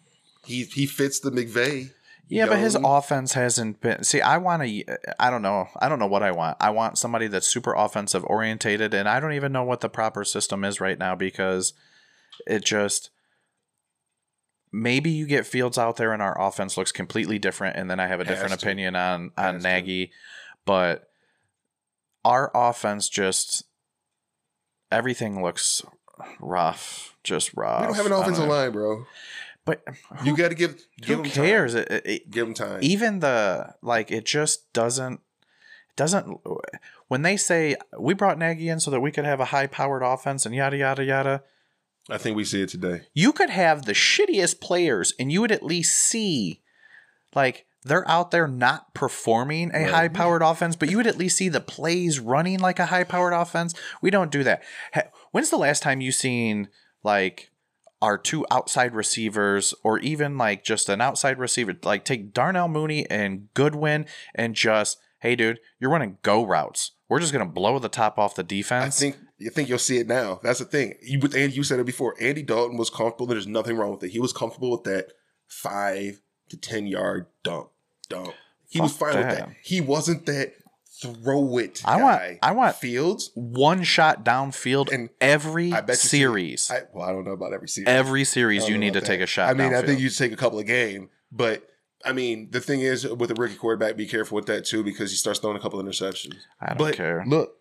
He 0.44 0.64
he 0.64 0.86
fits 0.86 1.20
the 1.20 1.30
McVay. 1.30 1.90
Yeah, 2.32 2.46
but 2.46 2.58
his 2.58 2.76
offense 2.82 3.34
hasn't 3.34 3.82
been. 3.82 4.04
See, 4.04 4.22
I 4.22 4.38
want 4.38 4.62
to. 4.62 4.84
I 5.20 5.28
don't 5.28 5.42
know. 5.42 5.68
I 5.78 5.88
don't 5.90 5.98
know 5.98 6.06
what 6.06 6.22
I 6.22 6.30
want. 6.32 6.56
I 6.60 6.70
want 6.70 6.96
somebody 6.96 7.26
that's 7.26 7.46
super 7.46 7.74
offensive 7.74 8.24
orientated, 8.24 8.94
and 8.94 9.06
I 9.06 9.20
don't 9.20 9.34
even 9.34 9.52
know 9.52 9.64
what 9.64 9.80
the 9.80 9.90
proper 9.90 10.24
system 10.24 10.64
is 10.64 10.80
right 10.80 10.98
now 10.98 11.14
because 11.14 11.74
it 12.46 12.64
just. 12.64 13.10
Maybe 14.74 15.10
you 15.10 15.26
get 15.26 15.46
Fields 15.46 15.76
out 15.76 15.96
there 15.96 16.14
and 16.14 16.22
our 16.22 16.40
offense 16.40 16.78
looks 16.78 16.92
completely 16.92 17.38
different, 17.38 17.76
and 17.76 17.90
then 17.90 18.00
I 18.00 18.06
have 18.06 18.20
a 18.20 18.24
Has 18.24 18.34
different 18.34 18.58
to. 18.58 18.66
opinion 18.66 18.96
on 18.96 19.32
on 19.36 19.54
Has 19.54 19.62
to. 19.62 19.68
Nagy, 19.68 20.12
but 20.64 21.10
our 22.24 22.50
offense 22.54 23.10
just 23.10 23.64
everything 24.90 25.42
looks 25.42 25.82
rough, 26.40 27.14
just 27.22 27.54
rough. 27.54 27.80
We 27.82 27.86
don't 27.88 27.96
have 27.96 28.06
an 28.06 28.12
offensive 28.12 28.48
line, 28.48 28.72
bro. 28.72 29.04
But 29.64 29.82
You 30.24 30.36
got 30.36 30.48
to 30.48 30.54
give 30.54 30.80
give 31.00 31.18
who 31.18 31.24
cares? 31.24 31.74
Time. 31.74 31.84
It, 31.90 32.02
it, 32.06 32.30
Give 32.30 32.46
him 32.48 32.54
time. 32.54 32.78
even 32.82 33.20
the 33.20 33.74
like 33.82 34.10
it 34.10 34.24
just 34.24 34.72
doesn't 34.72 35.20
doesn't 35.96 36.38
when 37.08 37.22
they 37.22 37.36
say 37.36 37.76
we 37.98 38.14
brought 38.14 38.38
Nagy 38.38 38.68
in 38.68 38.80
so 38.80 38.90
that 38.90 39.00
we 39.00 39.12
could 39.12 39.24
have 39.24 39.40
a 39.40 39.46
high 39.46 39.66
powered 39.66 40.02
offense 40.02 40.46
and 40.46 40.54
yada 40.54 40.76
yada 40.76 41.04
yada 41.04 41.42
I 42.10 42.18
think 42.18 42.36
we 42.36 42.44
see 42.44 42.62
it 42.62 42.68
today. 42.70 43.02
you 43.14 43.32
could 43.32 43.50
have 43.50 43.84
the 43.84 43.92
shittiest 43.92 44.60
players 44.60 45.12
and 45.18 45.30
you 45.30 45.40
would 45.42 45.52
at 45.52 45.62
least 45.62 45.94
see 45.96 46.60
like 47.34 47.66
they're 47.84 48.08
out 48.08 48.30
there 48.30 48.48
not 48.48 48.92
performing 48.94 49.70
a 49.74 49.80
Right. 49.82 49.90
high 49.90 50.08
powered 50.08 50.42
offense 50.42 50.74
but 50.74 50.90
you 50.90 50.96
would 50.96 51.06
at 51.06 51.18
least 51.18 51.36
see 51.36 51.48
the 51.48 51.60
plays 51.60 52.18
running 52.18 52.58
like 52.58 52.78
a 52.80 52.86
high 52.86 53.04
powered 53.04 53.32
offense 53.34 53.72
we 54.00 54.10
don't 54.10 54.32
do 54.32 54.42
that 54.42 54.62
when's 55.30 55.50
the 55.50 55.56
last 55.56 55.82
time 55.82 56.00
you 56.00 56.10
seen 56.10 56.68
like 57.04 57.50
our 58.02 58.18
two 58.18 58.44
outside 58.50 58.94
receivers 58.94 59.72
or 59.82 59.98
even 60.00 60.36
like 60.36 60.64
just 60.64 60.90
an 60.90 61.00
outside 61.00 61.38
receiver 61.38 61.74
like 61.84 62.04
take 62.04 62.34
Darnell 62.34 62.68
Mooney 62.68 63.08
and 63.08 63.48
Goodwin 63.54 64.04
and 64.34 64.54
just 64.54 64.98
hey 65.20 65.36
dude 65.36 65.60
you're 65.80 65.90
running 65.90 66.18
go 66.22 66.44
routes 66.44 66.90
we're 67.12 67.20
just 67.20 67.34
gonna 67.34 67.44
blow 67.44 67.78
the 67.78 67.90
top 67.90 68.18
off 68.18 68.36
the 68.36 68.42
defense. 68.42 68.96
I 68.96 68.98
think 68.98 69.16
you 69.36 69.50
think 69.50 69.68
you'll 69.68 69.76
see 69.76 69.98
it 69.98 70.06
now. 70.06 70.40
That's 70.42 70.60
the 70.60 70.64
thing. 70.64 70.94
You 71.02 71.18
but 71.18 71.34
and 71.34 71.54
you 71.54 71.62
said 71.62 71.78
it 71.78 71.84
before. 71.84 72.14
Andy 72.18 72.42
Dalton 72.42 72.78
was 72.78 72.88
comfortable. 72.88 73.26
There's 73.26 73.46
nothing 73.46 73.76
wrong 73.76 73.90
with 73.90 74.04
it. 74.04 74.12
He 74.12 74.18
was 74.18 74.32
comfortable 74.32 74.70
with 74.70 74.84
that 74.84 75.12
five 75.46 76.22
to 76.48 76.56
ten 76.56 76.86
yard 76.86 77.26
dump. 77.44 77.68
Dump. 78.08 78.32
He 78.66 78.80
was 78.80 78.96
Fuck 78.96 79.10
fine 79.12 79.18
with 79.18 79.36
that. 79.36 79.50
He 79.62 79.82
wasn't 79.82 80.24
that 80.24 80.54
throw 81.02 81.58
it. 81.58 81.82
I 81.84 82.02
want- 82.02 82.38
I 82.42 82.52
want- 82.52 82.76
Fields. 82.76 83.30
one 83.34 83.82
shot 83.82 84.24
downfield 84.24 84.90
And 84.92 85.10
every 85.20 85.72
I 85.72 85.80
bet 85.80 85.96
you 85.96 86.08
see- 86.08 86.08
series. 86.18 86.70
I, 86.70 86.82
well, 86.92 87.08
I 87.08 87.12
don't 87.12 87.24
know 87.24 87.32
about 87.32 87.52
every 87.52 87.68
series. 87.68 87.88
every 87.88 88.24
series 88.24 88.68
you 88.68 88.78
need 88.78 88.92
to 88.94 89.00
about 89.00 89.06
take 89.08 89.20
a 89.20 89.26
shot. 89.26 89.50
I 89.50 89.54
mean, 89.54 89.74
I 89.74 89.82
think 89.82 90.00
you 90.00 90.08
take 90.10 90.32
a 90.32 90.36
couple 90.36 90.58
of 90.58 90.66
game, 90.66 91.10
but 91.30 91.68
I 92.04 92.12
mean, 92.12 92.48
the 92.50 92.60
thing 92.60 92.80
is 92.80 93.06
with 93.06 93.30
a 93.30 93.34
rookie 93.34 93.54
quarterback, 93.54 93.96
be 93.96 94.06
careful 94.06 94.34
with 94.36 94.46
that 94.46 94.64
too 94.64 94.82
because 94.82 95.10
he 95.10 95.16
starts 95.16 95.38
throwing 95.38 95.56
a 95.56 95.60
couple 95.60 95.78
of 95.78 95.86
interceptions. 95.86 96.34
I 96.60 96.68
don't 96.70 96.78
but 96.78 96.94
care. 96.96 97.22
look, 97.26 97.54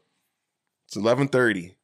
it's 0.87 0.95
eleven 0.95 1.27
thirty, 1.27 1.77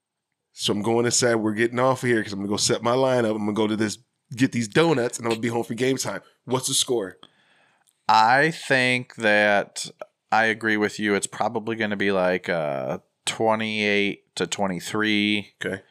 so 0.54 0.74
I'm 0.74 0.82
going 0.82 1.06
to 1.06 1.12
say 1.12 1.36
we're 1.36 1.54
getting 1.54 1.80
off 1.80 2.02
here 2.02 2.18
because 2.18 2.34
I'm 2.34 2.40
gonna 2.40 2.50
go 2.50 2.58
set 2.58 2.82
my 2.82 2.96
lineup. 2.96 3.32
I'm 3.32 3.40
gonna 3.40 3.54
go 3.54 3.68
to 3.68 3.76
this, 3.76 4.00
get 4.36 4.52
these 4.54 4.68
donuts, 4.68 5.18
and 5.20 5.28
I'm 5.28 5.32
gonna 5.32 5.42
be 5.42 5.50
home 5.50 5.64
for 5.66 5.76
game 5.76 5.98
time. 5.98 6.22
What's 6.46 6.68
the 6.68 6.74
score? 6.74 7.18
I 8.10 8.52
think 8.52 9.16
that 9.16 9.90
I 10.32 10.46
agree 10.46 10.78
with 10.78 11.00
you. 11.00 11.16
It's 11.16 11.28
probably 11.28 11.76
going 11.76 11.92
to 11.92 11.96
be 11.98 12.12
like 12.12 12.50
uh, 12.50 13.00
28 13.26 14.36
to 14.36 14.48
23, 14.48 15.54
Okay, 15.66 15.82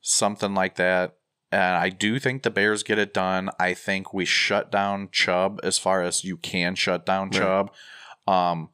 something 0.00 0.54
like 0.54 0.76
that. 0.76 1.16
And 1.52 1.76
I 1.76 1.88
do 1.88 2.18
think 2.20 2.42
the 2.42 2.50
Bears 2.50 2.82
get 2.84 2.98
it 2.98 3.12
done. 3.12 3.50
I 3.58 3.74
think 3.74 4.14
we 4.14 4.24
shut 4.24 4.70
down 4.70 5.08
Chubb 5.10 5.58
as 5.64 5.78
far 5.78 6.02
as 6.02 6.22
you 6.24 6.36
can 6.36 6.74
shut 6.76 7.04
down 7.04 7.30
Right. 7.30 7.32
Chubb. 7.40 7.72
Um, 8.28 8.68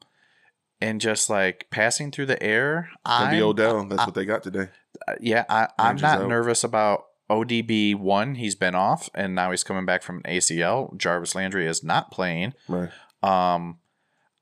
and 0.79 1.01
just 1.01 1.27
like 1.29 1.67
passing 1.71 2.11
through 2.11 2.27
the 2.27 2.41
air, 2.43 2.89
gonna 3.03 3.31
be 3.31 3.41
Odell. 3.41 3.83
That's 3.85 4.01
I- 4.01 4.05
what 4.05 4.13
they 4.13 4.25
got 4.25 4.43
today. 4.43 4.67
Uh, 5.07 5.13
yeah, 5.19 5.45
I, 5.49 5.67
I'm 5.79 5.95
not 5.95 6.21
out. 6.21 6.27
nervous 6.29 6.63
about 6.63 7.05
ODB 7.29 7.95
one. 7.95 8.35
He's 8.35 8.55
been 8.55 8.75
off, 8.75 9.09
and 9.15 9.33
now 9.33 9.49
he's 9.51 9.63
coming 9.63 9.85
back 9.85 10.03
from 10.03 10.17
an 10.17 10.23
ACL. 10.31 10.95
Jarvis 10.97 11.33
Landry 11.35 11.65
is 11.65 11.83
not 11.83 12.11
playing. 12.11 12.53
Right. 12.67 12.89
Um, 13.23 13.77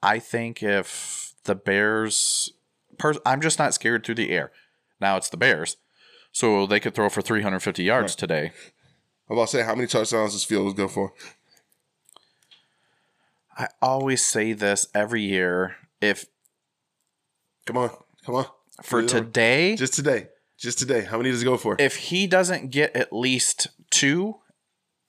I 0.06 0.20
think 0.20 0.62
if 0.62 1.34
the 1.46 1.56
Bears, 1.56 2.52
pers- 3.00 3.18
I'm 3.26 3.42
just 3.42 3.58
not 3.58 3.74
scared 3.74 4.06
through 4.06 4.16
the 4.16 4.30
air. 4.32 4.52
Now 5.02 5.18
it's 5.18 5.30
the 5.30 5.38
Bears, 5.38 5.78
so 6.32 6.68
they 6.68 6.80
could 6.80 6.94
throw 6.94 7.10
for 7.10 7.22
350 7.22 7.84
yards 7.84 8.12
Right. 8.14 8.18
today. 8.20 8.52
I'm 9.30 9.36
about 9.36 9.48
to 9.50 9.58
say 9.58 9.64
how 9.64 9.74
many 9.74 9.88
touchdowns 9.88 10.34
does 10.34 10.44
Fields 10.44 10.76
go 10.76 10.88
for? 10.88 11.14
I 13.58 13.68
always 13.82 14.24
say 14.26 14.54
this 14.54 14.88
every 14.94 15.22
year. 15.24 15.76
If 16.02 16.26
Come 17.66 17.78
on, 17.78 17.90
come 18.24 18.36
on. 18.36 18.46
for 18.84 19.02
today, 19.02 19.76
just 19.76 19.94
today, 19.96 20.28
just 20.58 20.78
today, 20.78 21.02
how 21.02 21.18
many 21.18 21.32
does 21.32 21.42
it 21.42 21.46
go 21.46 21.58
for? 21.58 21.76
if 21.80 21.96
he 21.96 22.28
doesn't 22.28 22.70
get 22.70 22.96
at 22.96 23.12
least 23.12 23.68
two, 23.90 24.36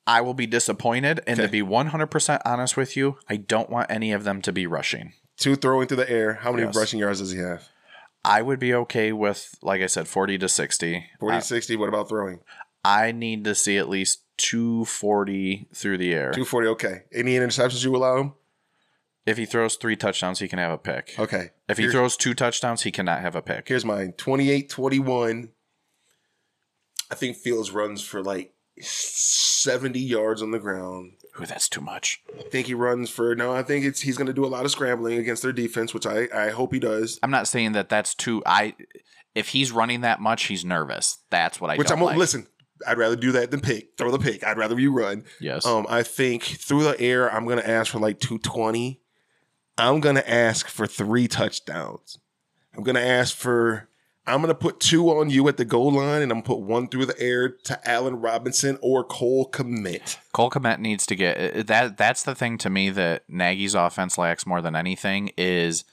I 0.07 0.21
will 0.21 0.35
be 0.35 0.47
disappointed. 0.47 1.21
And 1.27 1.39
to 1.39 1.49
be 1.49 1.63
100% 1.63 2.41
honest 2.45 2.77
with 2.77 2.97
you, 2.97 3.19
I 3.29 3.37
don't 3.37 3.71
want 3.71 3.91
any 3.91 4.13
of 4.13 4.25
them 4.25 4.41
to 4.43 4.53
be 4.53 4.67
rushing. 4.67 5.13
Two 5.37 5.57
throwing 5.57 5.89
through 5.89 5.99
the 5.99 6.11
air. 6.11 6.35
How 6.35 6.53
many 6.53 6.65
Yes. 6.65 6.77
rushing 6.77 7.01
yards 7.01 7.19
does 7.21 7.33
he 7.33 7.39
have? 7.39 7.69
I 8.25 8.43
would 8.43 8.59
be 8.59 8.75
okay 8.75 9.13
with, 9.13 9.55
like 9.63 9.83
I 9.83 9.87
said, 9.87 10.09
40 10.09 10.39
to 10.39 10.49
60. 10.49 11.07
40, 11.21 11.37
I, 11.37 11.41
60. 11.41 11.77
What 11.77 11.89
about 11.89 12.09
throwing? 12.09 12.41
I 12.85 13.13
need 13.13 13.45
to 13.45 13.55
see 13.55 13.77
at 13.79 13.89
least 13.89 14.23
240 14.39 15.69
through 15.75 15.99
the 15.99 16.13
air. 16.15 16.31
240. 16.33 16.69
Okay. 16.69 17.03
Any 17.13 17.37
interceptions 17.37 17.85
you 17.85 17.95
allow 17.95 18.19
him? 18.19 18.33
If 19.27 19.39
he 19.39 19.45
throws 19.45 19.75
three 19.75 19.97
touchdowns, 19.97 20.39
he 20.39 20.47
can 20.47 20.61
have 20.61 20.71
a 20.71 20.79
pick. 20.79 21.15
Okay. 21.19 21.51
If 21.69 21.79
he 21.79 21.89
throws 21.89 22.17
two 22.17 22.33
touchdowns, 22.33 22.83
he 22.83 22.93
cannot 22.93 23.21
have 23.23 23.35
a 23.35 23.43
pick. 23.43 23.67
Here's 23.69 23.85
mine 23.85 24.13
28 24.13 24.71
21. 24.71 25.51
I 27.11 27.15
think 27.17 27.37
Fields 27.37 27.73
runs 27.73 28.03
for 28.03 28.23
like 28.23 28.53
70 28.81 29.99
yards 29.99 30.43
on 30.43 30.51
the 30.51 30.59
ground. 30.59 31.13
Ooh, 31.41 31.47
that's 31.47 31.69
too 31.69 31.81
much. 31.81 32.23
I 32.39 32.43
think 32.43 32.67
he 32.67 32.75
runs 32.75 33.11
for 33.11 33.35
no. 33.35 33.53
I 33.53 33.63
think 33.63 33.85
it's 33.85 34.01
he's 34.01 34.17
going 34.17 34.27
to 34.27 34.33
do 34.33 34.45
a 34.45 34.49
lot 34.49 34.65
of 34.65 34.71
scrambling 34.71 35.19
against 35.19 35.43
their 35.43 35.53
defense, 35.53 35.93
which 35.93 36.07
I 36.07 36.29
I 36.35 36.51
hope 36.51 36.73
he 36.73 36.79
does. 36.79 37.19
I'm 37.23 37.31
not 37.31 37.49
saying 37.49 37.73
that 37.73 37.89
that's 37.89 38.15
too. 38.15 38.43
I 38.47 38.75
if 39.35 39.49
he's 39.49 39.71
running 39.71 40.01
that 40.01 40.21
much, 40.21 40.45
he's 40.45 40.65
nervous. 40.65 41.19
That's 41.31 41.61
what 41.61 41.71
I. 41.71 41.77
Which 41.77 41.91
I'm 41.91 42.01
like. 42.01 42.17
listen. 42.17 42.47
I'd 42.87 42.99
rather 42.99 43.17
do 43.17 43.33
that 43.33 43.51
than 43.51 43.61
pick. 43.61 43.97
Throw 43.97 44.11
the 44.11 44.19
pick. 44.19 44.45
I'd 44.45 44.59
rather 44.59 44.79
you 44.79 44.93
run. 44.93 45.25
Yes. 45.41 45.65
Um, 45.65 45.87
I 45.89 46.03
think 46.03 46.43
through 46.43 46.85
the 46.85 47.01
air, 47.01 47.33
I'm 47.33 47.47
going 47.47 47.59
to 47.59 47.69
ask 47.69 47.91
for 47.91 47.99
like 47.99 48.21
220. 48.21 49.01
I'm 49.79 50.01
going 50.01 50.17
to 50.17 50.31
ask 50.31 50.69
for 50.69 50.87
three 50.87 51.27
touchdowns. 51.27 52.19
I'm 52.77 52.83
going 52.83 52.97
to 52.97 53.05
ask 53.05 53.35
for, 53.35 53.89
I'm 54.27 54.41
going 54.43 54.49
to 54.49 54.55
put 54.55 54.81
two 54.81 55.09
on 55.11 55.31
you 55.31 55.47
at 55.49 55.57
the 55.57 55.65
goal 55.65 55.93
line, 55.93 56.23
and 56.23 56.33
I'm 56.33 56.41
going 56.41 56.43
to 56.43 56.49
put 56.49 56.61
one 56.61 56.89
through 56.89 57.07
the 57.07 57.19
air 57.21 57.49
to 57.65 57.89
Allen 57.89 58.17
Robinson 58.21 58.77
or 58.83 59.05
Cole 59.05 59.49
Kmet. 59.51 60.17
Cole 60.33 60.51
Kmet 60.51 60.81
needs 60.81 61.07
to 61.07 61.15
get 61.15 61.57
uh, 61.57 61.63
that. 61.65 61.97
That's 61.97 62.25
the 62.25 62.35
thing 62.35 62.59
to 62.59 62.71
me 62.71 62.91
that 62.91 63.23
Nagy's 63.29 63.75
offense 63.75 64.19
lacks 64.19 64.45
more 64.47 64.61
than 64.61 64.75
anything 64.75 65.31
is. 65.37 65.85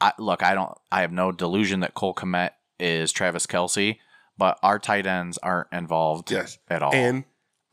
I, 0.00 0.12
look, 0.18 0.42
I 0.42 0.54
don't. 0.54 0.72
I 0.90 1.02
have 1.02 1.12
no 1.12 1.30
delusion 1.30 1.80
that 1.80 1.94
Cole 1.94 2.14
Kmet 2.14 2.50
is 2.78 3.12
Travis 3.12 3.46
Kelce, 3.46 3.98
but 4.38 4.58
our 4.62 4.78
tight 4.78 5.06
ends 5.06 5.36
aren't 5.38 5.68
involved 5.72 6.30
Yes. 6.30 6.58
at 6.68 6.82
all. 6.82 6.94
And 6.94 7.24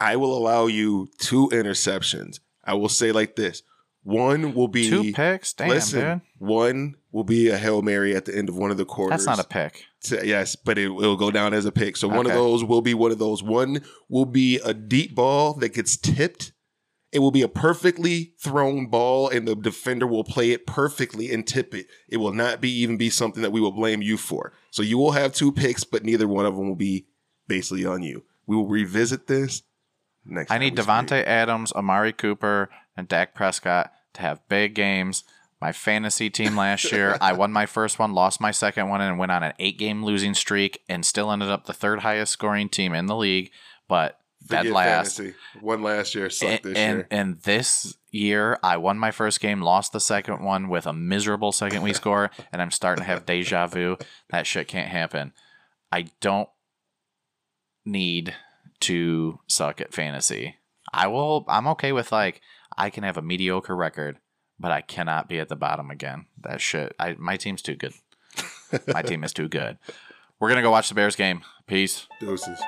I 0.01 0.17
will 0.17 0.37
allow 0.37 0.67
you 0.67 1.07
two 1.19 1.47
interceptions. 1.53 2.39
I 2.65 2.73
will 2.73 2.89
say 2.89 3.13
like 3.13 3.37
this 3.37 3.63
One 4.03 4.53
will 4.53 4.67
be 4.67 4.89
Two 4.89 5.13
picks? 5.13 5.53
Damn, 5.53 5.69
listen, 5.69 6.01
dude. 6.01 6.21
one 6.37 6.95
will 7.17 7.23
be 7.23 7.49
a 7.49 7.57
hail 7.57 7.81
mary 7.81 8.15
at 8.15 8.25
the 8.25 8.37
end 8.37 8.47
of 8.47 8.55
one 8.55 8.69
of 8.69 8.77
the 8.77 8.85
quarters. 8.85 9.25
That's 9.25 9.37
not 9.37 9.43
a 9.43 9.47
pick. 9.47 9.85
So, 10.01 10.21
yes, 10.21 10.55
but 10.55 10.77
it 10.77 10.89
will 10.89 11.15
go 11.15 11.31
down 11.31 11.55
as 11.55 11.65
a 11.65 11.71
pick. 11.71 11.97
So 11.97 12.07
one 12.07 12.27
of 12.27 12.33
those 12.33 12.63
will 12.63 12.83
be 12.83 12.93
one 12.93 13.11
of 13.11 13.17
those. 13.17 13.41
One 13.41 13.81
will 14.07 14.27
be 14.27 14.59
a 14.59 14.71
deep 14.71 15.15
ball 15.15 15.55
that 15.55 15.73
gets 15.73 15.97
tipped. 15.97 16.51
It 17.11 17.17
will 17.17 17.31
be 17.31 17.41
a 17.41 17.47
perfectly 17.47 18.35
thrown 18.39 18.85
ball, 18.91 19.29
and 19.29 19.47
the 19.47 19.55
defender 19.55 20.05
will 20.05 20.23
play 20.23 20.51
it 20.51 20.67
perfectly 20.67 21.33
and 21.33 21.47
tip 21.47 21.73
it. 21.73 21.87
It 22.07 22.17
will 22.17 22.33
not 22.33 22.61
be 22.61 22.69
even 22.81 22.97
be 22.97 23.09
something 23.09 23.41
that 23.41 23.51
we 23.51 23.61
will 23.61 23.71
blame 23.71 24.03
you 24.03 24.15
for. 24.15 24.53
So 24.69 24.83
you 24.83 24.99
will 24.99 25.13
have 25.13 25.33
two 25.33 25.51
picks, 25.51 25.83
but 25.83 26.05
neither 26.05 26.27
one 26.27 26.45
of 26.45 26.55
them 26.55 26.67
will 26.67 26.75
be 26.75 27.07
basically 27.47 27.83
on 27.83 28.03
you. 28.03 28.25
We 28.45 28.55
will 28.55 28.67
revisit 28.67 29.25
this 29.25 29.63
next. 30.23 30.51
I 30.51 30.59
need. 30.59 30.75
Davante 30.75 31.25
Adams, 31.25 31.73
Amari 31.73 32.13
Cooper, 32.13 32.69
and 32.95 33.07
Dak 33.07 33.33
Prescott 33.33 33.91
to 34.13 34.21
have 34.21 34.47
big 34.47 34.75
games. 34.75 35.23
My 35.59 35.71
fantasy 35.71 36.29
team 36.29 36.55
last 36.55 36.91
year, 36.91 37.17
I 37.21 37.33
won 37.33 37.51
my 37.51 37.65
first 37.65 37.97
one, 37.97 38.13
lost 38.13 38.39
my 38.39 38.51
second 38.51 38.89
one, 38.89 39.01
and 39.01 39.17
went 39.17 39.31
on 39.31 39.43
an 39.43 39.53
eight 39.59 39.77
game 39.77 40.03
losing 40.03 40.33
streak 40.33 40.81
and 40.87 41.05
still 41.05 41.31
ended 41.31 41.49
up 41.49 41.65
the 41.65 41.73
third 41.73 41.99
highest 41.99 42.33
scoring 42.33 42.69
team 42.69 42.93
in 42.93 43.07
the 43.07 43.15
league. 43.15 43.51
But 43.87 44.19
that 44.49 44.65
last. 44.67 45.17
fantasy. 45.17 45.35
One 45.59 45.81
last 45.81 46.15
year, 46.15 46.29
sucked 46.29 46.51
And, 46.51 46.63
this 46.63 46.77
and, 46.77 46.97
year. 46.97 47.07
and 47.11 47.39
this 47.41 47.97
year, 48.11 48.57
I 48.63 48.77
won 48.77 48.97
my 48.97 49.11
first 49.11 49.39
game, 49.39 49.61
lost 49.61 49.93
the 49.93 49.99
second 49.99 50.43
one 50.43 50.69
with 50.69 50.85
a 50.85 50.93
miserable 50.93 51.51
second 51.51 51.81
week 51.81 51.95
score, 51.95 52.31
and 52.51 52.61
I'm 52.61 52.71
starting 52.71 53.03
to 53.03 53.07
have 53.07 53.25
deja 53.25 53.67
vu. 53.67 53.97
That 54.29 54.47
shit 54.47 54.67
can't 54.67 54.89
happen. 54.89 55.33
I 55.91 56.07
don't 56.21 56.49
need 57.85 58.35
to 58.81 59.39
suck 59.47 59.81
at 59.81 59.93
fantasy. 59.93 60.55
I 60.93 61.07
will. 61.07 61.45
I'm 61.47 61.67
okay 61.67 61.91
with 61.91 62.11
like 62.11 62.41
I 62.77 62.89
can 62.89 63.03
have 63.03 63.17
a 63.17 63.21
mediocre 63.21 63.75
record, 63.75 64.19
but 64.59 64.71
I 64.71 64.81
cannot 64.81 65.29
be 65.29 65.39
at 65.39 65.49
the 65.49 65.55
bottom 65.55 65.89
again. 65.91 66.25
That 66.41 66.61
shit. 66.61 66.95
I 66.99 67.15
my 67.17 67.37
team's 67.37 67.61
too 67.61 67.75
good. 67.75 67.93
My 68.87 69.01
team 69.03 69.23
is 69.23 69.33
too 69.33 69.47
good. 69.47 69.77
We're 70.39 70.49
gonna 70.49 70.61
go 70.61 70.71
watch 70.71 70.89
the 70.89 70.95
Bears 70.95 71.15
game. 71.15 71.41
Peace. 71.67 72.07
Doses. 72.19 72.59